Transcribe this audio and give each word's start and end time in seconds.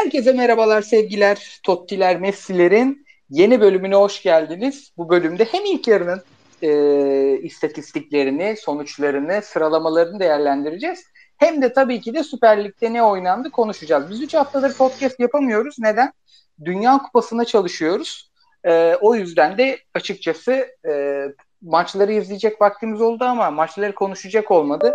Herkese 0.00 0.32
merhabalar 0.32 0.82
sevgiler, 0.82 1.60
Tottiler, 1.62 2.20
Messi'lerin 2.20 3.06
yeni 3.30 3.60
bölümüne 3.60 3.94
hoş 3.94 4.22
geldiniz. 4.22 4.92
Bu 4.96 5.08
bölümde 5.08 5.44
hem 5.44 5.64
ilk 5.64 5.88
yarının 5.88 6.22
e, 6.62 6.70
istatistiklerini, 7.42 8.56
sonuçlarını, 8.56 9.42
sıralamalarını 9.42 10.20
değerlendireceğiz. 10.20 11.04
Hem 11.36 11.62
de 11.62 11.72
tabii 11.72 12.00
ki 12.00 12.14
de 12.14 12.24
Süper 12.24 12.64
Lig'de 12.64 12.92
ne 12.92 13.02
oynandı 13.02 13.50
konuşacağız. 13.50 14.10
Biz 14.10 14.22
3 14.22 14.34
haftadır 14.34 14.74
podcast 14.74 15.20
yapamıyoruz. 15.20 15.76
Neden? 15.78 16.12
Dünya 16.64 16.98
Kupası'na 16.98 17.44
çalışıyoruz. 17.44 18.30
E, 18.64 18.94
o 19.00 19.14
yüzden 19.14 19.58
de 19.58 19.78
açıkçası 19.94 20.68
e, 20.88 21.24
maçları 21.62 22.12
izleyecek 22.12 22.60
vaktimiz 22.60 23.00
oldu 23.00 23.24
ama 23.24 23.50
maçları 23.50 23.94
konuşacak 23.94 24.50
olmadı. 24.50 24.92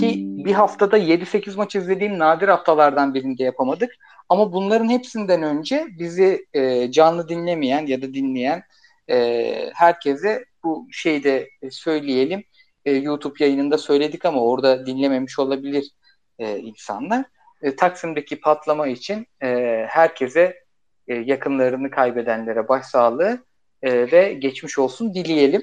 Ki 0.00 0.26
bir 0.44 0.52
haftada 0.52 0.98
7-8 0.98 1.56
maç 1.56 1.74
izlediğim 1.76 2.18
nadir 2.18 2.48
haftalardan 2.48 3.14
birinde 3.14 3.42
yapamadık. 3.42 3.96
Ama 4.28 4.52
bunların 4.52 4.88
hepsinden 4.88 5.42
önce 5.42 5.86
bizi 5.98 6.46
e, 6.54 6.90
canlı 6.90 7.28
dinlemeyen 7.28 7.86
ya 7.86 8.02
da 8.02 8.14
dinleyen 8.14 8.62
e, 9.10 9.70
herkese 9.74 10.44
bu 10.64 10.88
şeyde 10.92 11.48
söyleyelim. 11.70 12.44
E, 12.84 12.92
YouTube 12.92 13.44
yayınında 13.44 13.78
söyledik 13.78 14.24
ama 14.24 14.40
orada 14.40 14.86
dinlememiş 14.86 15.38
olabilir 15.38 15.90
e, 16.38 16.58
insanlar. 16.58 17.24
E, 17.62 17.76
Taksim'deki 17.76 18.40
patlama 18.40 18.86
için 18.86 19.26
e, 19.42 19.48
herkese 19.88 20.62
e, 21.08 21.14
yakınlarını 21.14 21.90
kaybedenlere 21.90 22.68
başsağlığı 22.68 23.44
e, 23.82 24.12
ve 24.12 24.32
geçmiş 24.32 24.78
olsun 24.78 25.14
dileyelim. 25.14 25.62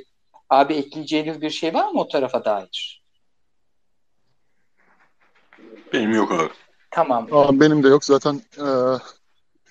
Abi 0.49 0.73
ekleyeceğiniz 0.73 1.41
bir 1.41 1.49
şey 1.49 1.73
var 1.73 1.91
mı 1.91 1.99
o 1.99 2.07
tarafa 2.07 2.46
dair? 2.46 2.98
Benim 5.93 6.11
yok 6.13 6.31
abi. 6.31 6.49
Tamam. 6.91 7.27
Aa, 7.31 7.59
benim 7.59 7.84
de 7.84 7.88
yok. 7.88 8.05
Zaten 8.05 8.41
e, 8.57 8.67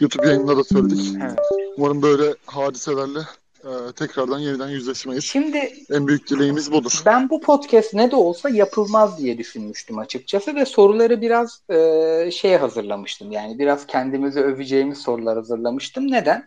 YouTube 0.00 0.26
yayınında 0.26 0.56
da 0.56 0.64
söyledik. 0.64 1.16
Evet. 1.22 1.38
Umarım 1.76 2.02
böyle 2.02 2.34
hadiselerle 2.46 3.18
e, 3.64 3.92
tekrardan 3.96 4.38
yeniden 4.38 4.68
yüzleşmeyiz. 4.68 5.24
Şimdi 5.24 5.72
En 5.90 6.06
büyük 6.06 6.30
dileğimiz 6.30 6.72
budur. 6.72 7.02
ben 7.06 7.30
bu 7.30 7.40
podcast 7.40 7.94
ne 7.94 8.10
de 8.10 8.16
olsa 8.16 8.48
yapılmaz 8.48 9.18
diye 9.18 9.38
düşünmüştüm 9.38 9.98
açıkçası 9.98 10.54
ve 10.54 10.64
soruları 10.64 11.20
biraz 11.20 11.62
e, 11.70 12.30
şeye 12.32 12.56
hazırlamıştım. 12.58 13.32
Yani 13.32 13.58
biraz 13.58 13.86
kendimizi 13.86 14.40
öveceğimiz 14.40 14.98
sorular 14.98 15.36
hazırlamıştım. 15.36 16.10
Neden? 16.12 16.46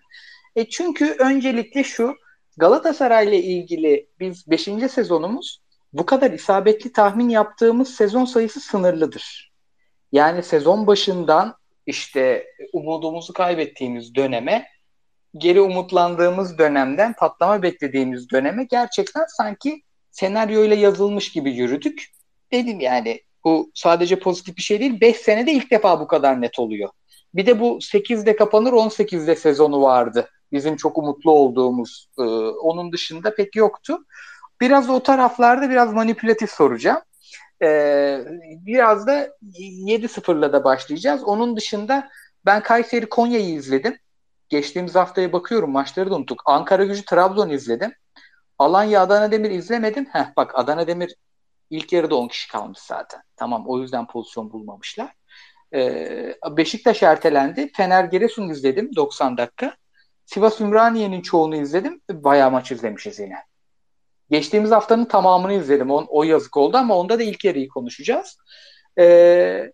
E 0.56 0.70
çünkü 0.70 1.16
öncelikle 1.20 1.84
şu 1.84 2.16
Galatasaray 2.58 3.28
ile 3.28 3.44
ilgili 3.44 4.08
biz 4.20 4.48
5. 4.48 4.64
sezonumuz 4.92 5.62
bu 5.94 6.06
kadar 6.06 6.32
isabetli 6.32 6.92
tahmin 6.92 7.30
yaptığımız 7.30 7.96
sezon 7.96 8.26
sayısı 8.26 8.60
sınırlıdır. 8.60 9.51
Yani 10.12 10.44
sezon 10.44 10.88
başından 10.88 11.56
işte 11.86 12.46
umudumuzu 12.74 13.34
kaybettiğimiz 13.34 14.16
döneme 14.16 14.68
geri 15.38 15.62
umutlandığımız 15.62 16.58
dönemden 16.58 17.14
patlama 17.14 17.62
beklediğimiz 17.62 18.30
döneme 18.30 18.64
gerçekten 18.64 19.26
sanki 19.38 19.82
senaryoyla 20.12 20.76
yazılmış 20.76 21.32
gibi 21.32 21.52
yürüdük. 21.52 22.06
Dedim 22.52 22.80
yani 22.80 23.22
bu 23.44 23.72
sadece 23.74 24.20
pozitif 24.20 24.58
bir 24.58 24.62
şey 24.62 24.80
değil. 24.80 25.02
5 25.02 25.18
senede 25.18 25.52
ilk 25.52 25.72
defa 25.72 26.00
bu 26.00 26.08
kadar 26.08 26.42
net 26.42 26.60
oluyor. 26.60 26.90
Bir 27.34 27.46
de 27.46 27.60
bu 27.60 27.82
8'de 27.82 28.36
kapanır 28.36 28.74
18'de 28.74 29.36
sezonu 29.36 29.82
vardı. 29.82 30.30
Bizim 30.52 30.76
çok 30.76 30.98
umutlu 30.98 31.32
olduğumuz. 31.32 32.10
Ee, 32.20 32.22
onun 32.62 32.92
dışında 32.92 33.36
pek 33.36 33.56
yoktu. 33.56 34.06
Biraz 34.62 34.90
o 34.90 35.04
taraflarda 35.04 35.70
biraz 35.70 35.94
manipülatif 35.94 36.52
soracağım. 36.52 37.02
Ee, 37.64 38.26
biraz 38.66 39.08
da 39.08 39.30
7-0'la 39.44 40.54
da 40.54 40.64
başlayacağız. 40.64 41.24
Onun 41.24 41.58
dışında 41.58 42.10
ben 42.46 42.64
Kayseri 42.64 43.10
Konya'yı 43.10 43.54
izledim. 43.54 43.98
Geçtiğimiz 44.50 44.96
haftaya 44.96 45.34
bakıyorum 45.34 45.72
maçları 45.72 46.12
da 46.12 46.16
unuttuk. 46.16 46.42
Ankara 46.46 46.86
Gücü 46.86 47.06
Trabzon 47.06 47.50
izledim. 47.50 47.94
Alanya 48.60 49.02
Adana 49.02 49.32
Demir 49.32 49.52
izlemedim. 49.52 50.06
Heh, 50.06 50.26
bak 50.38 50.52
Adana 50.56 50.88
Demir 50.88 51.16
ilk 51.70 51.94
yarıda 51.94 52.16
10 52.16 52.28
kişi 52.28 52.52
kalmış 52.52 52.80
zaten. 52.80 53.22
Tamam 53.36 53.64
o 53.68 53.80
yüzden 53.80 54.08
pozisyon 54.08 54.52
bulmamışlar. 54.52 55.14
Ee, 55.74 56.36
Beşiktaş 56.52 57.04
ertelendi. 57.04 57.72
Fener 57.74 58.04
Giresun 58.04 58.50
izledim 58.50 58.96
90 58.96 59.38
dakika. 59.38 59.76
Sivas 60.26 60.62
Ümraniye'nin 60.62 61.22
çoğunu 61.22 61.56
izledim. 61.56 62.02
Bayağı 62.12 62.52
maç 62.52 62.72
izlemişiz 62.72 63.20
yine. 63.20 63.51
Geçtiğimiz 64.32 64.72
haftanın 64.72 65.06
tamamını 65.06 65.54
izledim. 65.54 65.92
O, 65.92 66.06
o 66.10 66.24
yazık 66.24 66.58
oldu 66.58 66.78
ama 66.78 66.98
onda 66.98 67.20
da 67.20 67.24
ilk 67.24 67.46
yarıyı 67.46 67.70
konuşacağız. 67.70 68.38
Ee, 69.00 69.72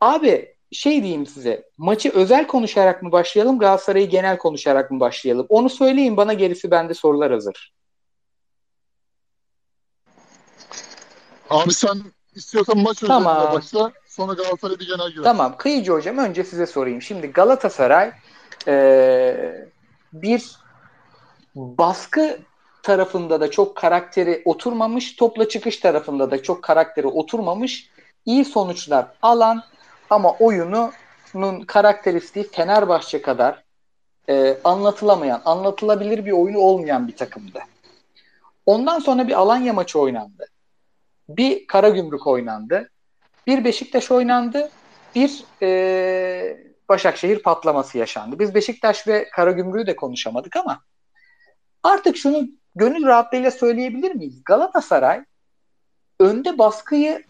abi 0.00 0.54
şey 0.72 1.02
diyeyim 1.02 1.26
size. 1.26 1.64
Maçı 1.78 2.10
özel 2.14 2.46
konuşarak 2.46 3.02
mı 3.02 3.12
başlayalım, 3.12 3.58
Galatasaray'ı 3.58 4.08
genel 4.08 4.38
konuşarak 4.38 4.90
mı 4.90 5.00
başlayalım? 5.00 5.46
Onu 5.48 5.70
söyleyin 5.70 6.16
bana 6.16 6.32
gerisi 6.32 6.70
bende 6.70 6.94
sorular 6.94 7.32
hazır. 7.32 7.74
Abi 11.50 11.72
sen 11.72 11.98
istiyorsan 12.34 12.78
maç 12.78 12.98
Tamam. 13.00 13.36
özelinde 13.36 13.56
başla. 13.56 13.92
Sonra 14.06 14.32
Galatasaray'a 14.32 14.78
bir 14.78 14.86
genel 14.86 15.10
girer. 15.10 15.24
Tamam. 15.24 15.56
Kıyıcı 15.58 15.92
hocam 15.92 16.18
önce 16.18 16.44
size 16.44 16.66
sorayım. 16.66 17.02
Şimdi 17.02 17.26
Galatasaray 17.26 18.12
ee, 18.66 19.68
bir 20.12 20.56
baskı 21.54 22.38
tarafında 22.88 23.40
da 23.40 23.50
çok 23.50 23.76
karakteri 23.76 24.42
oturmamış, 24.44 25.16
topla 25.16 25.48
çıkış 25.48 25.76
tarafında 25.76 26.30
da 26.30 26.42
çok 26.42 26.62
karakteri 26.62 27.06
oturmamış, 27.06 27.90
iyi 28.24 28.44
sonuçlar 28.44 29.06
alan 29.22 29.64
ama 30.10 30.32
oyununun 30.32 31.60
karakteristiği 31.66 32.48
Fenerbahçe 32.48 33.22
kadar 33.22 33.64
e, 34.28 34.58
anlatılamayan, 34.64 35.42
anlatılabilir 35.44 36.26
bir 36.26 36.32
oyunu 36.32 36.58
olmayan 36.58 37.08
bir 37.08 37.16
takımdı. 37.16 37.60
Ondan 38.66 38.98
sonra 38.98 39.28
bir 39.28 39.32
Alanya 39.32 39.72
maçı 39.72 39.98
oynandı. 39.98 40.46
Bir 41.28 41.66
Karagümrük 41.66 42.26
oynandı. 42.26 42.90
Bir 43.46 43.64
Beşiktaş 43.64 44.10
oynandı. 44.10 44.70
Bir 45.14 45.44
e, 45.62 46.68
Başakşehir 46.88 47.42
patlaması 47.42 47.98
yaşandı. 47.98 48.38
Biz 48.38 48.54
Beşiktaş 48.54 49.06
ve 49.06 49.28
Karagümrük'ü 49.30 49.86
de 49.86 49.96
konuşamadık 49.96 50.56
ama 50.56 50.80
artık 51.82 52.16
şunu 52.16 52.57
gönül 52.78 53.06
rahatlığıyla 53.06 53.50
söyleyebilir 53.50 54.14
miyiz? 54.14 54.44
Galatasaray 54.44 55.24
önde 56.20 56.58
baskıyı 56.58 57.24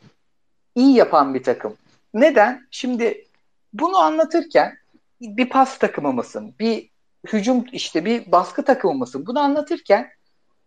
iyi 0.75 0.97
yapan 0.97 1.34
bir 1.34 1.42
takım. 1.42 1.76
Neden? 2.14 2.66
Şimdi 2.70 3.26
bunu 3.72 3.97
anlatırken 3.97 4.78
bir 5.20 5.48
pas 5.48 5.78
takımı 5.78 6.12
mısın? 6.12 6.54
Bir 6.59 6.91
hücum 7.32 7.64
işte 7.72 8.04
bir 8.04 8.32
baskı 8.32 8.64
takımı 8.64 8.94
mısın? 8.94 9.26
Bunu 9.26 9.41
anlatırken 9.41 10.09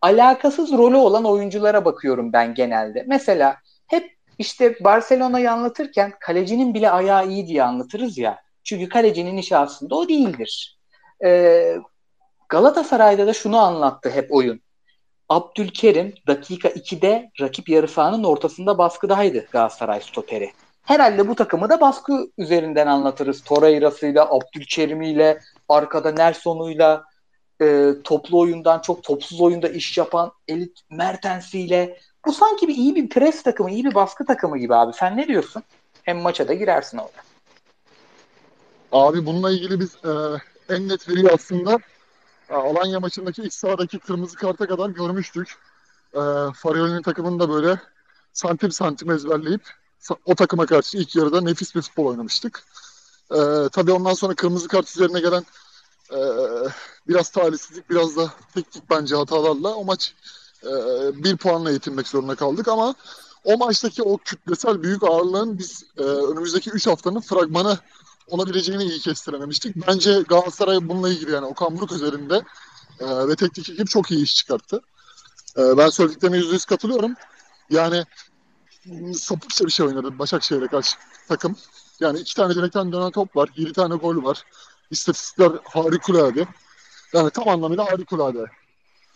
alakasız 0.02 0.72
rolü 0.72 0.96
olan 0.96 1.26
oyunculara 1.26 1.86
bakıyorum 1.86 2.34
ben 2.34 2.54
genelde. 2.54 3.04
Mesela 3.08 3.58
hep 3.88 4.16
işte 4.38 4.76
Barcelona'yı 4.84 5.52
anlatırken 5.52 6.14
kalecinin 6.20 6.74
bile 6.74 6.90
ayağı 6.90 7.28
iyi 7.28 7.48
diye 7.48 7.64
anlatırız 7.64 8.18
ya. 8.18 8.42
Çünkü 8.64 8.90
kalecinin 8.90 9.38
işi 9.38 9.58
aslında 9.58 9.96
o 9.96 10.10
değildir. 10.10 10.80
Ee, 11.24 11.78
Galatasaray'da 12.50 13.28
da 13.28 13.34
şunu 13.34 13.58
anlattı 13.58 14.10
hep 14.10 14.32
oyun. 14.32 14.62
Abdülkerim 15.32 16.14
dakika 16.28 16.70
2'de 16.70 17.32
rakip 17.42 17.70
yarı 17.70 17.88
sahanın 17.88 18.24
ortasında 18.24 18.78
baskıdaydı 18.78 19.46
Galatasaray 19.52 20.02
stoperi. 20.02 20.52
Herhalde 20.84 21.28
bu 21.28 21.36
takımı 21.36 21.70
da 21.70 21.82
baskı 21.82 22.28
üzerinden 22.38 22.88
anlatırız. 22.88 23.44
Torreira'sıyla, 23.44 24.28
Abdülkerim'iyle, 24.30 25.40
arkada 25.70 26.12
Nelson'uyla, 26.12 27.04
e, 27.62 27.92
toplu 28.04 28.40
oyundan 28.40 28.80
çok 28.80 29.04
topsuz 29.04 29.42
oyunda 29.42 29.70
iş 29.70 29.98
yapan 29.98 30.32
elit 30.48 30.80
Mertens'iyle. 30.90 32.00
Bu 32.26 32.34
sanki 32.34 32.68
bir 32.68 32.76
iyi 32.76 32.96
bir 32.96 33.10
pres 33.10 33.44
takımı, 33.44 33.72
iyi 33.72 33.86
bir 33.86 33.96
baskı 33.96 34.26
takımı 34.26 34.58
gibi 34.58 34.76
abi. 34.76 34.94
Sen 34.94 35.18
ne 35.18 35.28
diyorsun? 35.28 35.64
Hem 36.04 36.18
maça 36.18 36.48
da 36.48 36.54
girersin 36.54 36.98
orada. 36.98 37.22
Abi 38.92 39.26
bununla 39.26 39.52
ilgili 39.52 39.80
biz 39.80 39.96
e, 40.06 40.12
en 40.76 40.90
net 40.90 41.10
veriyi 41.10 41.30
aslında 41.30 41.78
Alanya 42.56 43.00
maçındaki 43.00 43.44
iç 43.44 43.54
sahadaki 43.54 44.00
kırmızı 44.00 44.36
karta 44.36 44.68
kadar 44.68 44.90
görmüştük. 44.90 45.56
E, 46.14 46.22
Farioli'nin 46.56 47.02
takımını 47.02 47.40
da 47.40 47.50
böyle 47.50 47.80
santim 48.34 48.72
santim 48.72 49.12
ezberleyip 49.12 49.62
o 50.26 50.36
takıma 50.36 50.66
karşı 50.66 50.98
ilk 50.98 51.16
yarıda 51.16 51.42
nefis 51.42 51.76
bir 51.76 51.82
futbol 51.82 52.06
oynamıştık. 52.06 52.64
E, 53.32 53.40
tabii 53.72 53.92
ondan 53.92 54.14
sonra 54.14 54.36
kırmızı 54.36 54.68
kart 54.68 54.90
üzerine 54.90 55.20
gelen 55.20 55.44
e, 56.14 56.20
biraz 57.08 57.30
talihsizlik, 57.30 57.90
biraz 57.90 58.18
da 58.18 58.32
teknik 58.54 58.90
bence 58.90 59.16
hatalarla 59.16 59.76
o 59.76 59.84
maç 59.86 60.14
e, 60.64 60.70
bir 61.24 61.38
puanla 61.38 61.72
yetinmek 61.72 62.08
zorunda 62.08 62.36
kaldık 62.36 62.68
ama 62.68 62.96
o 63.44 63.58
maçtaki 63.58 64.04
o 64.04 64.18
kütlesel 64.18 64.84
büyük 64.84 65.04
ağırlığın 65.04 65.60
biz 65.60 65.86
e, 65.98 66.02
önümüzdeki 66.02 66.70
3 66.70 66.88
haftanın 66.88 67.22
fragmanı 67.22 67.78
olabileceğini 68.32 68.84
iyi 68.84 69.00
kestirememiştik. 69.00 69.88
Bence 69.88 70.22
Galatasaray 70.22 70.90
bununla 70.90 71.10
ilgili 71.10 71.32
yani 71.32 71.46
Okan 71.46 71.78
Buruk 71.78 71.92
üzerinde 71.92 72.42
e, 73.00 73.28
ve 73.28 73.36
teknik 73.36 73.70
ekip 73.70 73.90
çok 73.90 74.12
iyi 74.12 74.24
iş 74.24 74.36
çıkarttı. 74.36 74.82
E, 75.58 75.78
ben 75.78 75.90
söylediklerine 75.90 76.38
yüzde 76.38 76.54
yüz 76.54 76.66
katılıyorum. 76.66 77.14
Yani 77.70 78.04
sapıkça 79.16 79.66
bir 79.66 79.72
şey 79.72 79.86
oynadı 79.86 80.20
Başakşehir'e 80.20 80.68
karşı 80.68 80.98
takım. 81.28 81.56
Yani 82.00 82.20
iki 82.20 82.36
tane 82.36 82.56
direkten 82.56 82.92
dönen 82.92 83.12
top 83.12 83.36
var. 83.36 83.50
Yedi 83.56 83.74
tane 83.74 83.96
gol 83.96 84.24
var. 84.24 84.44
İstatistikler 84.92 85.52
harikulade. 85.64 86.48
Yani 87.14 87.30
tam 87.30 87.50
anlamıyla 87.50 87.92
harikulade. 87.92 88.46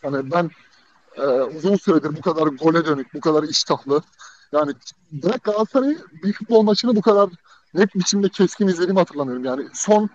Yani 0.04 0.32
ben 0.32 0.52
e, 1.18 1.22
uzun 1.28 1.76
süredir 1.76 2.18
bu 2.18 2.22
kadar 2.22 2.48
gole 2.48 2.86
dönük, 2.86 3.14
bu 3.14 3.20
kadar 3.20 3.44
iştahlı. 3.44 4.02
Yani 4.52 4.74
bırak 5.12 5.44
Galatasaray'ı 5.44 6.06
bir 6.24 6.34
futbol 6.34 6.62
maçını 6.62 6.96
bu 6.96 7.02
kadar 7.02 7.30
net 7.76 7.96
biçimde 7.96 8.30
keskin 8.30 8.68
izlediğimi 8.68 9.00
hatırlamıyorum. 9.00 9.46
Yani 9.46 9.68
son 9.74 10.10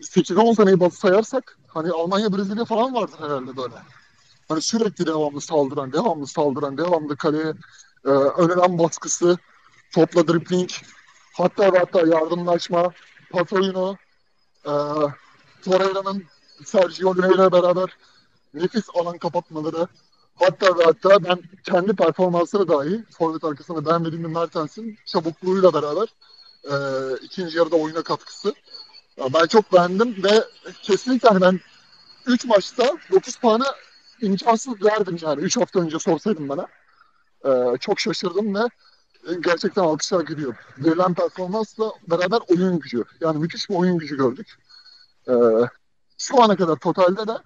8-10 0.00 0.56
seneyi 0.56 0.80
bazı 0.80 0.96
sayarsak 0.96 1.58
hani 1.68 1.90
Almanya, 1.90 2.32
Brezilya 2.32 2.64
falan 2.64 2.94
vardır 2.94 3.18
herhalde 3.20 3.56
böyle. 3.56 3.74
Hani 4.48 4.62
sürekli 4.62 5.06
devamlı 5.06 5.40
saldıran, 5.40 5.92
devamlı 5.92 6.26
saldıran, 6.26 6.78
devamlı 6.78 7.16
kaleye 7.16 7.54
e, 8.04 8.08
öneren 8.10 8.78
baskısı, 8.78 9.38
topla 9.94 10.28
dribbling, 10.28 10.70
hatta 11.32 11.64
hatta 11.64 12.00
yardımlaşma, 12.00 12.92
pas 13.30 13.52
oyunu, 13.52 13.96
e, 14.64 14.72
Torreira'nın 15.64 16.24
Sergio 16.64 17.14
ile 17.14 17.52
beraber 17.52 17.96
nefis 18.54 18.84
alan 18.94 19.18
kapatmaları, 19.18 19.86
hatta 20.34 20.66
hatta 20.84 21.24
ben 21.24 21.38
kendi 21.64 21.92
performansını 21.96 22.68
dahi 22.68 23.04
forvet 23.10 23.44
arkasında 23.44 23.86
beğenmediğim 23.86 24.32
Mertens'in 24.32 24.98
çabukluğuyla 25.06 25.74
beraber 25.74 26.08
e, 26.64 26.74
ikinci 27.22 27.58
yarıda 27.58 27.76
oyuna 27.76 28.02
katkısı. 28.02 28.54
Ya 29.16 29.32
ben 29.34 29.46
çok 29.46 29.72
beğendim 29.72 30.24
ve 30.24 30.44
kesinlikle 30.82 31.28
hani 31.28 31.40
ben 31.40 31.60
3 32.26 32.44
maçta 32.44 32.98
9 33.10 33.36
puanı 33.36 33.64
imkansız 34.20 34.82
verdim 34.82 35.18
yani. 35.22 35.42
3 35.42 35.56
hafta 35.56 35.80
önce 35.80 35.98
sorsaydın 35.98 36.48
bana. 36.48 36.66
Ee, 37.44 37.76
çok 37.80 38.00
şaşırdım 38.00 38.54
ve 38.54 38.60
gerçekten 39.44 39.82
alkışlar 39.82 40.20
gidiyor. 40.20 40.54
Verilen 40.78 41.14
performansla 41.14 41.92
beraber 42.10 42.40
oyun 42.48 42.78
gücü. 42.78 43.04
Yani 43.20 43.38
müthiş 43.38 43.70
bir 43.70 43.74
oyun 43.74 43.98
gücü 43.98 44.16
gördük. 44.16 44.58
Ee, 45.28 45.32
şu 46.18 46.42
ana 46.42 46.56
kadar 46.56 46.76
totalde 46.76 47.26
de 47.28 47.38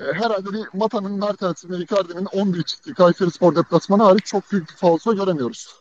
e, 0.00 0.12
herhalde 0.12 0.52
bir 0.52 0.68
Mata'nın, 0.72 1.12
Mertens'in 1.12 1.70
ve 1.70 1.76
Icardi'nin 1.76 2.24
11 2.24 2.62
çıktığı 2.62 2.94
Kayseri 2.94 3.30
Spor 3.30 3.56
deplasmanı 3.56 4.02
hariç 4.02 4.24
çok 4.24 4.52
büyük 4.52 4.68
bir 4.68 4.74
falso 4.74 5.16
göremiyoruz. 5.16 5.74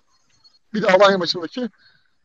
Bir 0.74 0.82
de 0.82 0.88
Alanya 0.88 1.18
maçındaki 1.18 1.70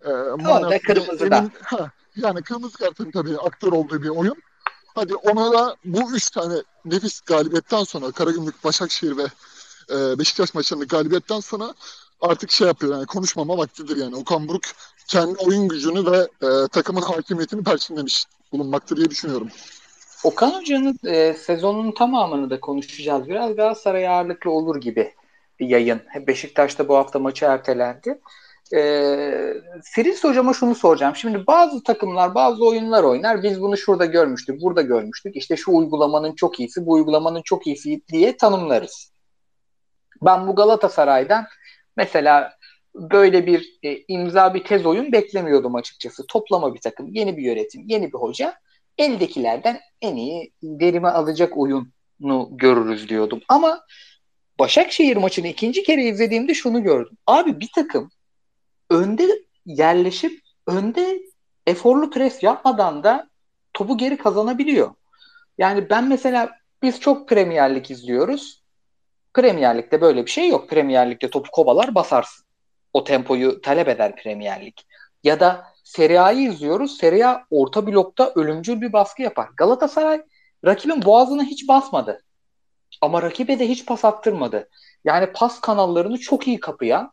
e, 0.04 0.08
Orada 0.08 0.78
kırmızıda. 0.78 1.50
ha, 1.62 1.90
yani 2.16 2.42
kırmızı 2.42 2.78
kartın 2.78 3.10
tabii 3.10 3.38
aktör 3.38 3.72
olduğu 3.72 4.02
bir 4.02 4.08
oyun. 4.08 4.36
Hadi 4.94 5.14
ona 5.14 5.52
da 5.52 5.76
bu 5.84 6.12
üç 6.12 6.30
tane 6.30 6.54
nefis 6.84 7.20
galibiyetten 7.20 7.84
sonra 7.84 8.10
Karagümrük, 8.10 8.64
Başakşehir 8.64 9.16
ve 9.16 9.22
e, 9.90 10.18
Beşiktaş 10.18 10.54
maçlarında 10.54 10.84
galibiyetten 10.84 11.40
sonra 11.40 11.74
artık 12.20 12.50
şey 12.50 12.66
yapıyor 12.66 12.92
yani 12.94 13.06
konuşmama 13.06 13.58
vaktidir 13.58 13.96
yani. 13.96 14.16
Okan 14.16 14.48
Buruk 14.48 14.62
kendi 15.08 15.36
oyun 15.36 15.68
gücünü 15.68 16.12
ve 16.12 16.18
e, 16.18 16.68
takımın 16.68 17.02
hakimiyetini 17.02 17.64
perçinlemiş 17.64 18.26
bulunmakta 18.52 18.96
diye 18.96 19.10
düşünüyorum. 19.10 19.48
Okan 20.24 20.50
Hoca'nın 20.50 20.98
e, 21.04 21.34
sezonun 21.34 21.92
tamamını 21.92 22.50
da 22.50 22.60
konuşacağız. 22.60 23.28
Biraz 23.28 23.56
Galatasaray 23.56 24.08
ağırlıklı 24.08 24.50
olur 24.50 24.80
gibi 24.80 25.14
bir 25.60 25.68
yayın. 25.68 26.00
Beşiktaş'ta 26.26 26.88
bu 26.88 26.96
hafta 26.96 27.18
maçı 27.18 27.44
ertelendi. 27.44 28.20
Ee, 28.74 29.54
Siris 29.82 30.24
hocama 30.24 30.54
şunu 30.54 30.74
soracağım. 30.74 31.16
Şimdi 31.16 31.46
bazı 31.46 31.82
takımlar 31.82 32.34
bazı 32.34 32.66
oyunlar 32.66 33.02
oynar. 33.02 33.42
Biz 33.42 33.60
bunu 33.60 33.76
şurada 33.76 34.06
görmüştük, 34.06 34.62
burada 34.62 34.82
görmüştük. 34.82 35.36
İşte 35.36 35.56
şu 35.56 35.72
uygulamanın 35.72 36.34
çok 36.34 36.60
iyisi, 36.60 36.86
bu 36.86 36.92
uygulamanın 36.92 37.42
çok 37.42 37.66
iyisi 37.66 38.02
diye 38.12 38.36
tanımlarız. 38.36 39.12
Ben 40.22 40.46
bu 40.46 40.54
Galatasaray'dan 40.54 41.46
mesela 41.96 42.52
böyle 42.94 43.46
bir 43.46 43.78
e, 43.82 43.98
imza 44.08 44.54
bir 44.54 44.64
tez 44.64 44.86
oyun 44.86 45.12
beklemiyordum 45.12 45.74
açıkçası. 45.74 46.26
Toplama 46.26 46.74
bir 46.74 46.80
takım, 46.80 47.08
yeni 47.14 47.36
bir 47.36 47.42
yönetim, 47.42 47.84
yeni 47.86 48.12
bir 48.12 48.18
hoca. 48.18 48.54
Eldekilerden 48.98 49.80
en 50.00 50.16
iyi 50.16 50.52
derime 50.62 51.08
alacak 51.08 51.56
oyunu 51.58 52.48
görürüz 52.50 53.08
diyordum. 53.08 53.40
Ama 53.48 53.80
Başakşehir 54.58 55.16
maçını 55.16 55.46
ikinci 55.46 55.82
kere 55.82 56.04
izlediğimde 56.04 56.54
şunu 56.54 56.82
gördüm. 56.82 57.16
Abi 57.26 57.60
bir 57.60 57.68
takım 57.74 58.10
önde 58.92 59.42
yerleşip 59.66 60.40
önde 60.66 61.22
eforlu 61.66 62.10
pres 62.10 62.42
yapmadan 62.42 63.04
da 63.04 63.28
topu 63.72 63.96
geri 63.96 64.16
kazanabiliyor. 64.16 64.94
Yani 65.58 65.90
ben 65.90 66.08
mesela 66.08 66.50
biz 66.82 67.00
çok 67.00 67.28
Premier 67.28 67.74
Lig 67.74 67.90
izliyoruz. 67.90 68.62
Premier 69.34 69.78
Lig'de 69.78 70.00
böyle 70.00 70.26
bir 70.26 70.30
şey 70.30 70.48
yok. 70.48 70.68
Premier 70.68 71.10
Lig'de 71.10 71.30
topu 71.30 71.50
kovalar 71.50 71.94
basarsın. 71.94 72.44
O 72.92 73.04
tempoyu 73.04 73.60
talep 73.60 73.88
eder 73.88 74.16
Premier 74.16 74.66
Lig. 74.66 74.74
Ya 75.24 75.40
da 75.40 75.64
Serie 75.84 76.18
A'yı 76.18 76.48
izliyoruz. 76.48 76.96
Serie 76.96 77.24
A 77.24 77.44
orta 77.50 77.86
blokta 77.86 78.32
ölümcül 78.34 78.80
bir 78.80 78.92
baskı 78.92 79.22
yapar. 79.22 79.48
Galatasaray 79.56 80.22
rakibin 80.64 81.04
boğazına 81.04 81.42
hiç 81.42 81.68
basmadı. 81.68 82.22
Ama 83.00 83.22
rakibe 83.22 83.58
de 83.58 83.68
hiç 83.68 83.86
pas 83.86 84.04
attırmadı. 84.04 84.68
Yani 85.04 85.32
pas 85.32 85.60
kanallarını 85.60 86.18
çok 86.18 86.48
iyi 86.48 86.60
kapıyan, 86.60 87.12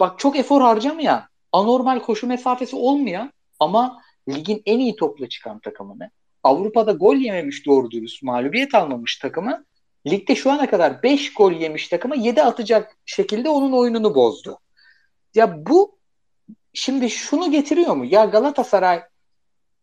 bak 0.00 0.18
çok 0.18 0.36
efor 0.36 0.60
harcamayan, 0.60 1.22
anormal 1.52 2.00
koşu 2.00 2.26
mesafesi 2.26 2.76
olmayan 2.76 3.32
ama 3.60 4.02
ligin 4.28 4.62
en 4.66 4.78
iyi 4.78 4.96
topla 4.96 5.28
çıkan 5.28 5.58
takımını, 5.58 6.10
Avrupa'da 6.42 6.92
gol 6.92 7.16
yememiş 7.16 7.66
doğru 7.66 7.90
dürüst 7.90 8.22
mağlubiyet 8.22 8.74
almamış 8.74 9.18
takımı, 9.18 9.64
ligde 10.06 10.34
şu 10.34 10.50
ana 10.50 10.70
kadar 10.70 11.02
5 11.02 11.34
gol 11.34 11.52
yemiş 11.52 11.88
takıma 11.88 12.14
7 12.14 12.42
atacak 12.42 12.96
şekilde 13.06 13.48
onun 13.48 13.72
oyununu 13.72 14.14
bozdu. 14.14 14.58
Ya 15.34 15.66
bu 15.66 15.98
şimdi 16.72 17.10
şunu 17.10 17.50
getiriyor 17.50 17.96
mu? 17.96 18.04
Ya 18.04 18.24
Galatasaray 18.24 19.02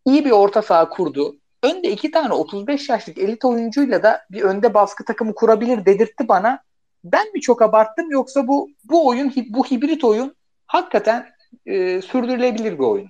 iyi 0.05 0.25
bir 0.25 0.31
orta 0.31 0.61
saha 0.61 0.89
kurdu. 0.89 1.37
Önde 1.63 1.91
iki 1.91 2.11
tane 2.11 2.33
35 2.33 2.89
yaşlık 2.89 3.17
elit 3.17 3.45
oyuncuyla 3.45 4.03
da 4.03 4.21
bir 4.31 4.41
önde 4.41 4.73
baskı 4.73 5.05
takımı 5.05 5.35
kurabilir 5.35 5.85
dedirtti 5.85 6.27
bana. 6.27 6.63
Ben 7.03 7.33
mi 7.33 7.41
çok 7.41 7.61
abarttım 7.61 8.11
yoksa 8.11 8.47
bu 8.47 8.69
bu 8.83 9.07
oyun 9.07 9.33
bu 9.49 9.65
hibrit 9.65 10.03
oyun 10.03 10.35
hakikaten 10.67 11.29
e, 11.65 12.01
sürdürülebilir 12.01 12.73
bir 12.73 12.83
oyun. 12.83 13.09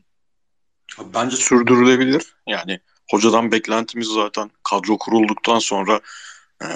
Bence 1.13 1.35
sürdürülebilir. 1.35 2.35
Yani 2.47 2.79
hocadan 3.11 3.51
beklentimiz 3.51 4.07
zaten 4.07 4.51
kadro 4.63 4.97
kurulduktan 4.97 5.59
sonra 5.59 5.99
e, 6.63 6.67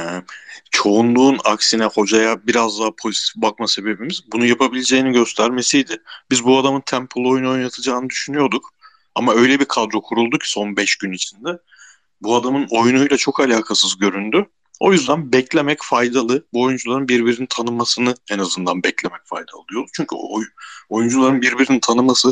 çoğunluğun 0.71 1.39
aksine 1.45 1.85
hocaya 1.85 2.47
biraz 2.47 2.79
daha 2.79 2.91
pozitif 2.91 3.35
bakma 3.35 3.67
sebebimiz 3.67 4.21
bunu 4.31 4.45
yapabileceğini 4.45 5.11
göstermesiydi. 5.11 6.01
Biz 6.31 6.45
bu 6.45 6.59
adamın 6.59 6.81
tempolu 6.81 7.29
oyun 7.29 7.45
oynatacağını 7.45 8.09
düşünüyorduk. 8.09 8.73
Ama 9.15 9.33
öyle 9.33 9.59
bir 9.59 9.65
kadro 9.65 10.01
kuruldu 10.01 10.37
ki 10.37 10.49
son 10.49 10.75
5 10.75 10.95
gün 10.95 11.11
içinde. 11.11 11.49
Bu 12.21 12.35
adamın 12.35 12.67
oyunuyla 12.69 13.17
çok 13.17 13.39
alakasız 13.39 13.97
göründü. 13.97 14.45
O 14.79 14.93
yüzden 14.93 15.31
beklemek 15.31 15.79
faydalı. 15.83 16.45
Bu 16.53 16.61
oyuncuların 16.61 17.07
birbirini 17.07 17.47
tanımasını 17.49 18.15
en 18.31 18.39
azından 18.39 18.83
beklemek 18.83 19.21
faydalı 19.25 19.61
diyor. 19.71 19.89
Çünkü 19.93 20.15
o 20.15 20.41
oyuncuların 20.89 21.41
birbirini 21.41 21.79
tanıması 21.79 22.31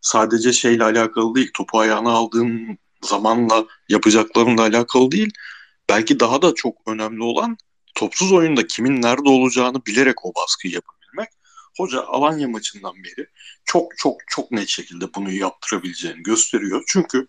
sadece 0.00 0.52
şeyle 0.52 0.84
alakalı 0.84 1.34
değil. 1.34 1.50
Topu 1.54 1.78
ayağına 1.78 2.10
aldığın 2.10 2.78
zamanla 3.02 3.64
yapacaklarınla 3.88 4.62
alakalı 4.62 5.10
değil. 5.10 5.30
Belki 5.88 6.20
daha 6.20 6.42
da 6.42 6.54
çok 6.54 6.76
önemli 6.86 7.22
olan 7.22 7.56
topsuz 7.94 8.32
oyunda 8.32 8.66
kimin 8.66 9.02
nerede 9.02 9.28
olacağını 9.28 9.86
bilerek 9.86 10.24
o 10.24 10.32
baskıyı 10.34 10.74
yapabilmek. 10.74 11.28
Hoca 11.78 12.02
Alanya 12.02 12.48
maçından 12.48 12.94
beri 12.94 13.26
çok 13.64 13.96
çok 13.96 14.20
çok 14.26 14.50
net 14.50 14.68
şekilde 14.68 15.14
bunu 15.14 15.30
yaptırabileceğini 15.32 16.22
gösteriyor. 16.22 16.84
Çünkü 16.86 17.26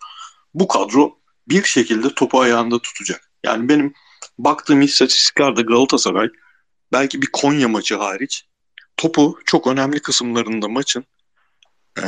bu 0.54 0.68
kadro 0.68 1.18
bir 1.48 1.64
şekilde 1.64 2.14
topu 2.14 2.40
ayağında 2.40 2.78
tutacak. 2.78 3.30
Yani 3.44 3.68
benim 3.68 3.94
baktığım 4.38 4.82
istatistiklerde 4.82 5.62
Galatasaray 5.62 6.28
belki 6.92 7.22
bir 7.22 7.28
Konya 7.32 7.68
maçı 7.68 7.96
hariç 7.96 8.46
topu 8.96 9.38
çok 9.44 9.66
önemli 9.66 10.00
kısımlarında 10.00 10.68
maçın 10.68 11.04
e, 12.02 12.04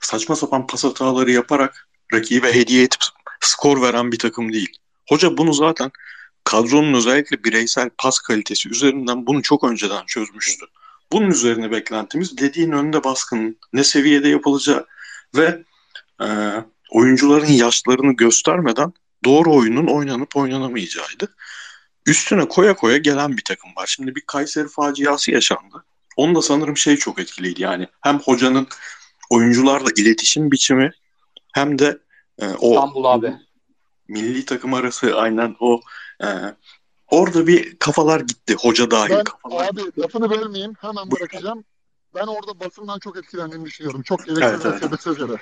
saçma 0.00 0.36
sapan 0.36 0.66
pas 0.66 0.84
hataları 0.84 1.30
yaparak 1.30 1.88
rakibe 2.12 2.54
hediye 2.54 2.82
edip 2.82 3.00
skor 3.40 3.82
veren 3.82 4.12
bir 4.12 4.18
takım 4.18 4.52
değil. 4.52 4.78
Hoca 5.08 5.36
bunu 5.36 5.52
zaten 5.52 5.90
kadronun 6.44 6.94
özellikle 6.94 7.44
bireysel 7.44 7.90
pas 7.98 8.18
kalitesi 8.18 8.68
üzerinden 8.68 9.26
bunu 9.26 9.42
çok 9.42 9.64
önceden 9.64 10.06
çözmüştü. 10.06 10.66
Bunun 11.12 11.30
üzerine 11.30 11.70
beklentimiz 11.70 12.38
dediğin 12.38 12.72
önde 12.72 13.04
baskının 13.04 13.58
ne 13.72 13.84
seviyede 13.84 14.28
yapılacağı 14.28 14.86
ve 15.36 15.62
e, 16.22 16.26
oyuncuların 16.90 17.52
yaşlarını 17.52 18.12
göstermeden 18.12 18.92
doğru 19.24 19.54
oyunun 19.54 19.86
oynanıp 19.86 20.36
oynanamayacağıydı. 20.36 21.34
Üstüne 22.06 22.48
koya 22.48 22.76
koya 22.76 22.96
gelen 22.96 23.36
bir 23.36 23.44
takım 23.44 23.70
var. 23.76 23.86
Şimdi 23.86 24.14
bir 24.14 24.20
Kayseri 24.20 24.68
faciası 24.68 25.30
yaşandı. 25.30 25.84
Onu 26.16 26.34
da 26.34 26.42
sanırım 26.42 26.76
şey 26.76 26.96
çok 26.96 27.18
etkiliydi 27.18 27.62
yani. 27.62 27.88
Hem 28.00 28.18
hocanın 28.18 28.68
oyuncularla 29.30 29.88
iletişim 29.96 30.50
biçimi 30.50 30.90
hem 31.52 31.78
de 31.78 31.98
e, 32.38 32.46
o 32.46 32.70
İstanbul 32.70 33.04
abi. 33.04 33.34
milli 34.08 34.44
takım 34.44 34.74
arası 34.74 35.16
aynen 35.16 35.56
o 35.60 35.80
e, 36.22 36.28
orada 37.10 37.46
bir 37.46 37.76
kafalar 37.76 38.20
gitti 38.20 38.54
hoca 38.54 38.90
dahil. 38.90 39.10
Ben 39.10 39.24
kafalar 39.24 39.68
abi 39.68 39.80
lafını 39.98 40.30
bölmeyeyim 40.30 40.74
hemen 40.80 41.10
bırakacağım. 41.10 41.64
ben 42.14 42.26
orada 42.26 42.60
basından 42.60 42.98
çok 42.98 43.16
etkilendiğini 43.16 43.64
düşünüyorum. 43.64 44.02
Çok 44.02 44.26
gereksiz 44.26 44.66
evet, 44.66 44.82
evet. 45.06 45.20
yere. 45.20 45.40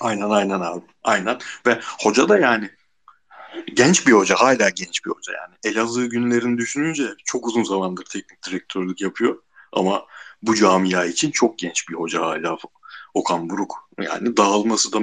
Aynen 0.00 0.30
aynen 0.30 0.60
abi. 0.60 0.84
Aynen. 1.04 1.38
Ve 1.66 1.80
hoca 2.00 2.28
da 2.28 2.38
yani 2.38 2.70
genç 3.74 4.06
bir 4.06 4.12
hoca. 4.12 4.34
Hala 4.34 4.68
genç 4.68 5.04
bir 5.04 5.10
hoca 5.10 5.32
yani. 5.32 5.74
Elazığ 5.74 6.06
günlerini 6.06 6.58
düşününce 6.58 7.04
çok 7.24 7.46
uzun 7.46 7.64
zamandır 7.64 8.04
teknik 8.04 8.46
direktörlük 8.46 9.00
yapıyor. 9.00 9.42
Ama 9.72 10.06
bu 10.42 10.54
camia 10.54 11.04
için 11.04 11.30
çok 11.30 11.58
genç 11.58 11.88
bir 11.88 11.94
hoca 11.94 12.20
hala 12.20 12.58
Okan 13.14 13.50
Buruk. 13.50 13.88
Yani 14.02 14.36
dağılması 14.36 14.92
da 14.92 15.00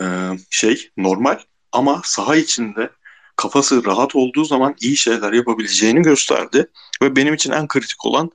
e, 0.00 0.06
şey 0.50 0.90
normal 0.96 1.38
ama 1.72 2.02
saha 2.04 2.36
içinde 2.36 2.90
kafası 3.36 3.84
rahat 3.84 4.16
olduğu 4.16 4.44
zaman 4.44 4.74
iyi 4.80 4.96
şeyler 4.96 5.32
yapabileceğini 5.32 6.02
gösterdi. 6.02 6.70
Ve 7.02 7.16
benim 7.16 7.34
için 7.34 7.50
en 7.50 7.68
kritik 7.68 8.06
olan 8.06 8.30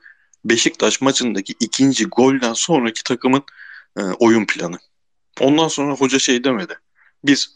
Beşiktaş 0.45 1.01
maçındaki 1.01 1.53
ikinci 1.59 2.05
golden 2.05 2.53
sonraki 2.53 3.03
takımın 3.03 3.43
e, 3.97 4.01
oyun 4.01 4.45
planı. 4.45 4.77
Ondan 5.39 5.67
sonra 5.67 5.93
hoca 5.93 6.19
şey 6.19 6.43
demedi. 6.43 6.79
Biz 7.25 7.55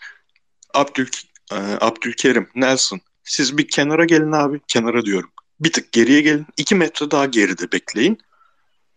Abdül, 0.73 1.07
e, 1.51 1.55
Abdülkerim, 1.81 2.49
Nelson 2.55 3.01
siz 3.23 3.57
bir 3.57 3.67
kenara 3.67 4.05
gelin 4.05 4.31
abi. 4.31 4.61
Kenara 4.67 5.05
diyorum. 5.05 5.29
Bir 5.59 5.71
tık 5.71 5.91
geriye 5.91 6.21
gelin. 6.21 6.45
iki 6.57 6.75
metre 6.75 7.11
daha 7.11 7.25
geride 7.25 7.71
bekleyin. 7.71 8.17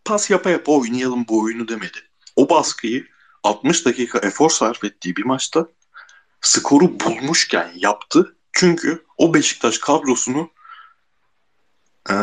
Pas 0.05 0.31
yapa 0.31 0.51
yapa 0.51 0.73
oynayalım 0.73 1.25
bu 1.29 1.41
oyunu 1.43 1.69
demedi. 1.69 1.99
O 2.37 2.49
baskıyı 2.49 3.07
60 3.43 3.85
dakika 3.85 4.19
efor 4.19 4.51
sarf 4.51 4.85
ettiği 4.85 5.17
bir 5.17 5.25
maçta 5.25 5.69
skoru 6.41 7.01
bulmuşken 7.01 7.73
yaptı. 7.77 8.37
Çünkü 8.53 9.05
o 9.19 9.35
Beşiktaş 9.35 9.79
kadrosunu 9.79 10.51
e, 12.11 12.15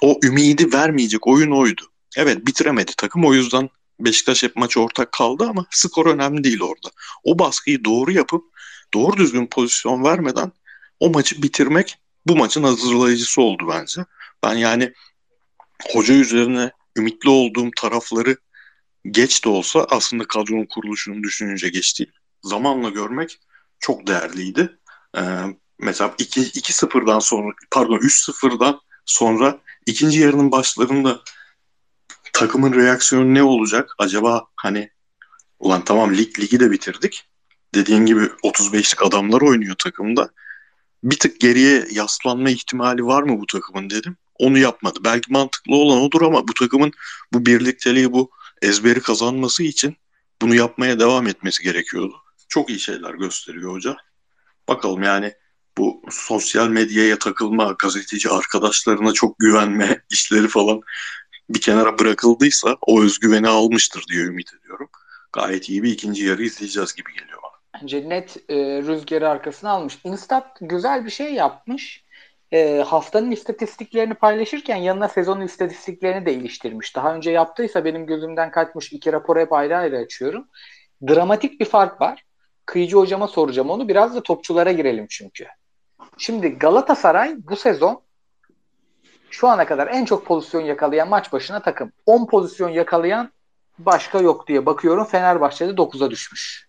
o 0.00 0.18
ümidi 0.22 0.72
vermeyecek 0.72 1.26
oyun 1.26 1.50
oydu. 1.50 1.82
Evet 2.16 2.46
bitiremedi 2.46 2.92
takım 2.96 3.24
o 3.24 3.34
yüzden 3.34 3.70
Beşiktaş 4.00 4.42
hep 4.42 4.56
maçı 4.56 4.80
ortak 4.80 5.12
kaldı 5.12 5.46
ama 5.48 5.66
skor 5.70 6.06
önemli 6.06 6.44
değil 6.44 6.60
orada. 6.62 6.88
O 7.24 7.38
baskıyı 7.38 7.84
doğru 7.84 8.12
yapıp 8.12 8.44
doğru 8.94 9.16
düzgün 9.16 9.46
pozisyon 9.46 10.04
vermeden 10.04 10.52
o 11.00 11.10
maçı 11.10 11.42
bitirmek 11.42 11.98
bu 12.26 12.36
maçın 12.36 12.62
hazırlayıcısı 12.62 13.42
oldu 13.42 13.68
bence. 13.68 14.04
Ben 14.42 14.54
yani 14.54 14.92
hoca 15.92 16.14
üzerine 16.14 16.70
ümitli 16.96 17.30
olduğum 17.30 17.70
tarafları 17.76 18.36
geç 19.10 19.44
de 19.44 19.48
olsa 19.48 19.86
aslında 19.90 20.24
kadronun 20.24 20.66
kuruluşunu 20.66 21.22
düşününce 21.22 21.68
geç 21.68 21.98
değil. 21.98 22.12
Zamanla 22.42 22.88
görmek 22.88 23.38
çok 23.80 24.06
değerliydi. 24.06 24.78
Ee, 25.16 25.20
mesela 25.78 26.14
2-0'dan 26.18 27.18
sonra 27.18 27.54
pardon 27.70 27.98
3-0'dan 27.98 28.80
sonra 29.06 29.60
ikinci 29.86 30.20
yarının 30.20 30.52
başlarında 30.52 31.20
takımın 32.34 32.72
reaksiyonu 32.72 33.34
ne 33.34 33.42
olacak? 33.42 33.94
Acaba 33.98 34.46
hani 34.56 34.90
ulan 35.58 35.84
tamam 35.84 36.14
lig 36.14 36.38
ligi 36.38 36.60
de 36.60 36.70
bitirdik. 36.70 37.24
Dediğin 37.74 38.06
gibi 38.06 38.20
35'lik 38.20 39.02
adamlar 39.02 39.40
oynuyor 39.40 39.76
takımda. 39.78 40.28
Bir 41.04 41.18
tık 41.18 41.40
geriye 41.40 41.86
yaslanma 41.90 42.50
ihtimali 42.50 43.06
var 43.06 43.22
mı 43.22 43.40
bu 43.40 43.46
takımın 43.46 43.90
dedim. 43.90 44.16
Onu 44.38 44.58
yapmadı. 44.58 44.98
Belki 45.04 45.32
mantıklı 45.32 45.74
olan 45.74 46.00
odur 46.00 46.22
ama 46.22 46.48
bu 46.48 46.54
takımın 46.54 46.92
bu 47.32 47.46
birlikteliği, 47.46 48.12
bu 48.12 48.30
ezberi 48.62 49.00
kazanması 49.00 49.62
için 49.62 49.96
bunu 50.42 50.54
yapmaya 50.54 51.00
devam 51.00 51.26
etmesi 51.26 51.62
gerekiyordu. 51.62 52.14
Çok 52.48 52.70
iyi 52.70 52.80
şeyler 52.80 53.14
gösteriyor 53.14 53.72
hoca. 53.72 53.96
Bakalım 54.68 55.02
yani 55.02 55.34
bu 55.78 56.02
sosyal 56.10 56.68
medyaya 56.68 57.18
takılma, 57.18 57.76
gazeteci 57.78 58.30
arkadaşlarına 58.30 59.12
çok 59.12 59.38
güvenme 59.38 60.04
işleri 60.10 60.48
falan 60.48 60.80
bir 61.50 61.60
kenara 61.60 61.98
bırakıldıysa 61.98 62.76
o 62.80 63.02
özgüveni 63.02 63.48
almıştır 63.48 64.04
diye 64.12 64.24
ümit 64.24 64.54
ediyorum. 64.60 64.88
Gayet 65.32 65.68
iyi 65.68 65.82
bir 65.82 65.92
ikinci 65.92 66.24
yarı 66.24 66.42
izleyeceğiz 66.42 66.94
gibi 66.94 67.12
geliyor 67.12 67.38
bana. 67.42 67.82
Bence 67.82 68.08
net 68.08 68.36
e, 68.48 68.56
rüzgarı 68.56 69.28
arkasına 69.28 69.70
almış. 69.70 69.98
Instat 70.04 70.58
güzel 70.60 71.04
bir 71.04 71.10
şey 71.10 71.34
yapmış. 71.34 72.04
E, 72.52 72.78
haftanın 72.78 73.30
istatistiklerini 73.30 74.14
paylaşırken 74.14 74.76
yanına 74.76 75.08
sezonun 75.08 75.40
istatistiklerini 75.40 76.26
de 76.26 76.34
iliştirmiş. 76.34 76.96
Daha 76.96 77.14
önce 77.14 77.30
yaptıysa 77.30 77.84
benim 77.84 78.06
gözümden 78.06 78.50
kaçmış. 78.50 78.92
iki 78.92 79.12
rapor 79.12 79.36
hep 79.36 79.52
ayrı 79.52 79.76
ayrı 79.76 79.98
açıyorum. 79.98 80.48
Dramatik 81.08 81.60
bir 81.60 81.64
fark 81.64 82.00
var. 82.00 82.24
Kıyıcı 82.66 82.96
hocama 82.96 83.28
soracağım 83.28 83.70
onu. 83.70 83.88
Biraz 83.88 84.14
da 84.14 84.22
topçulara 84.22 84.72
girelim 84.72 85.06
çünkü. 85.10 85.46
Şimdi 86.18 86.48
Galatasaray 86.48 87.34
bu 87.38 87.56
sezon 87.56 88.02
şu 89.34 89.48
ana 89.48 89.66
kadar 89.66 89.86
en 89.86 90.04
çok 90.04 90.26
pozisyon 90.26 90.60
yakalayan 90.60 91.08
maç 91.08 91.32
başına 91.32 91.62
takım. 91.62 91.92
10 92.06 92.26
pozisyon 92.26 92.68
yakalayan 92.68 93.32
başka 93.78 94.20
yok 94.20 94.48
diye 94.48 94.66
bakıyorum. 94.66 95.04
Fenerbahçe'de 95.04 95.70
9'a 95.70 96.10
düşmüş. 96.10 96.68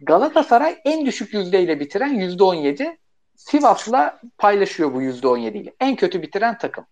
Galatasaray 0.00 0.78
en 0.84 1.06
düşük 1.06 1.34
yüzdeyle 1.34 1.80
bitiren 1.80 2.14
%17. 2.14 2.96
Sivas'la 3.36 4.20
paylaşıyor 4.38 4.94
bu 4.94 5.02
%17 5.02 5.58
ile. 5.58 5.74
En 5.80 5.96
kötü 5.96 6.22
bitiren 6.22 6.58
takım. 6.58 6.86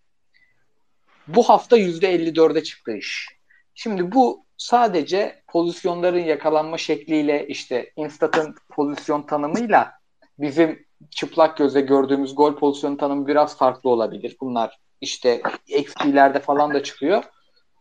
Bu 1.28 1.42
hafta 1.42 1.78
%54'e 1.78 2.62
çıktı 2.62 2.96
iş. 2.96 3.28
Şimdi 3.74 4.12
bu 4.12 4.44
sadece 4.56 5.42
pozisyonların 5.48 6.24
yakalanma 6.24 6.78
şekliyle 6.78 7.46
işte 7.46 7.92
Instat'ın 7.96 8.54
pozisyon 8.68 9.22
tanımıyla 9.22 9.92
bizim 10.38 10.83
çıplak 11.10 11.56
gözle 11.56 11.80
gördüğümüz 11.80 12.34
gol 12.34 12.54
pozisyonu 12.56 12.96
tanımı 12.96 13.26
biraz 13.26 13.56
farklı 13.56 13.90
olabilir. 13.90 14.36
Bunlar 14.40 14.78
işte 15.00 15.42
XG'lerde 15.66 16.40
falan 16.40 16.74
da 16.74 16.82
çıkıyor. 16.82 17.24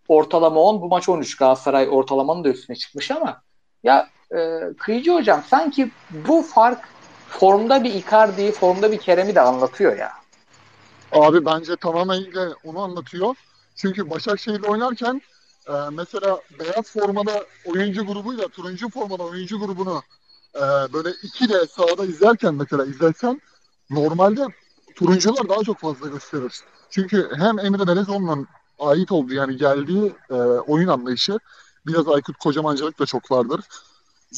Ortalama 0.08 0.62
10 0.62 0.82
bu 0.82 0.88
maç 0.88 1.10
13 1.10 1.38
Galatasaray 1.38 1.88
ortalamanın 1.92 2.44
da 2.44 2.50
üstüne 2.50 2.76
çıkmış 2.76 3.12
ama 3.12 3.42
ya 3.84 4.10
e, 4.36 4.60
Kıyıcı 4.80 5.12
hocam 5.12 5.44
sanki 5.48 5.92
bu 6.12 6.42
fark 6.42 6.90
formda 7.28 7.84
bir 7.84 7.94
Icardi'yi 7.94 8.52
formda 8.52 8.92
bir 8.92 8.98
Kerem'i 8.98 9.36
de 9.36 9.42
anlatıyor 9.42 9.98
ya. 9.98 10.12
Abi 11.12 11.46
bence 11.46 11.76
tamamen 11.76 12.26
onu 12.66 12.80
anlatıyor. 12.80 13.36
Çünkü 13.76 14.10
Başakşehir'le 14.10 14.64
oynarken 14.64 15.22
e, 15.68 15.74
mesela 15.92 16.42
beyaz 16.60 16.92
formada 16.92 17.46
oyuncu 17.66 18.06
grubuyla 18.06 18.48
turuncu 18.48 18.90
formada 18.90 19.24
oyuncu 19.24 19.60
grubunu 19.60 20.02
e, 20.56 20.94
böyle 20.94 21.10
iki 21.24 21.50
de 21.50 21.68
sahada 21.68 22.06
izlerken 22.06 22.56
mesela 22.56 22.86
izlersen 22.86 23.42
normalde 23.90 24.48
turuncular 24.96 25.50
daha 25.50 25.64
çok 25.64 25.80
fazla 25.80 26.08
gösterir. 26.08 26.54
Çünkü 26.90 27.30
hem 27.38 27.60
Emre 27.60 27.88
Belezoğlu'nun 27.88 28.48
ait 28.80 29.12
olduğu 29.12 29.34
yani 29.34 29.58
geldiği 29.58 30.16
e, 30.30 30.34
oyun 30.34 30.88
anlayışı 30.88 31.40
biraz 31.88 32.08
Aykut 32.08 32.38
Kocamancılık 32.38 33.00
da 33.00 33.06
çok 33.06 33.32
vardır. 33.32 33.62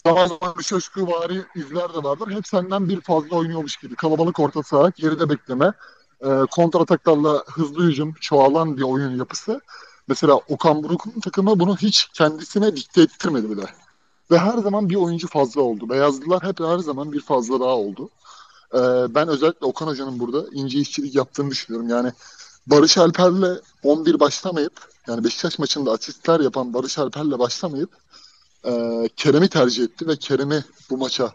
Zaman 0.06 0.28
zaman 0.28 0.56
bir 0.58 0.64
şaşkı 0.64 1.08
vari 1.08 1.46
izler 1.56 1.94
de 1.94 2.04
vardır. 2.04 2.32
Hep 2.32 2.48
senden 2.48 2.90
bir 2.90 3.02
fazla 3.02 3.36
oynuyormuş 3.36 3.78
gibi. 3.78 3.96
Kalabalık 3.96 4.40
orta 4.40 4.64
saha, 4.64 4.90
geride 4.96 5.30
bekleme, 5.30 5.74
e, 6.22 6.30
kontrataklarla 6.52 7.44
hızlı 7.48 7.88
hücum, 7.88 8.14
çoğalan 8.14 8.78
bir 8.78 8.82
oyun 8.82 9.18
yapısı. 9.18 9.62
Mesela 10.08 10.34
Okan 10.36 10.84
Buruk'un 10.84 11.20
takımı 11.20 11.60
bunu 11.60 11.78
hiç 11.78 12.10
kendisine 12.14 12.76
dikte 12.76 13.02
ettirmedi 13.02 13.50
bile. 13.50 13.66
Ve 14.32 14.38
her 14.38 14.58
zaman 14.58 14.90
bir 14.90 14.96
oyuncu 14.96 15.28
fazla 15.28 15.62
oldu. 15.62 15.90
Beyazlılar 15.90 16.44
hep 16.44 16.60
her 16.60 16.78
zaman 16.78 17.12
bir 17.12 17.22
fazla 17.22 17.60
daha 17.60 17.76
oldu. 17.76 18.10
Ee, 18.74 18.80
ben 19.16 19.28
özellikle 19.28 19.66
Okan 19.66 19.88
Hoca'nın 19.88 20.20
burada 20.20 20.46
ince 20.54 20.80
işçilik 20.80 21.16
yaptığını 21.16 21.52
düşünüyorum. 21.52 21.90
Yani 21.90 22.12
Barış 22.68 22.98
Alper'le 22.98 23.62
11 23.84 24.20
başlamayıp 24.20 24.74
yani 25.08 25.24
Beşiktaş 25.24 25.60
maçında 25.60 25.92
asistler 25.92 26.40
yapan 26.40 26.74
Barış 26.74 26.98
Alper'le 26.98 27.40
başlamayıp 27.40 27.90
e, 28.64 28.72
Kerem'i 29.16 29.50
tercih 29.50 29.84
etti 29.84 30.08
ve 30.08 30.16
Kerem'i 30.16 30.64
bu 30.90 30.98
maça 30.98 31.34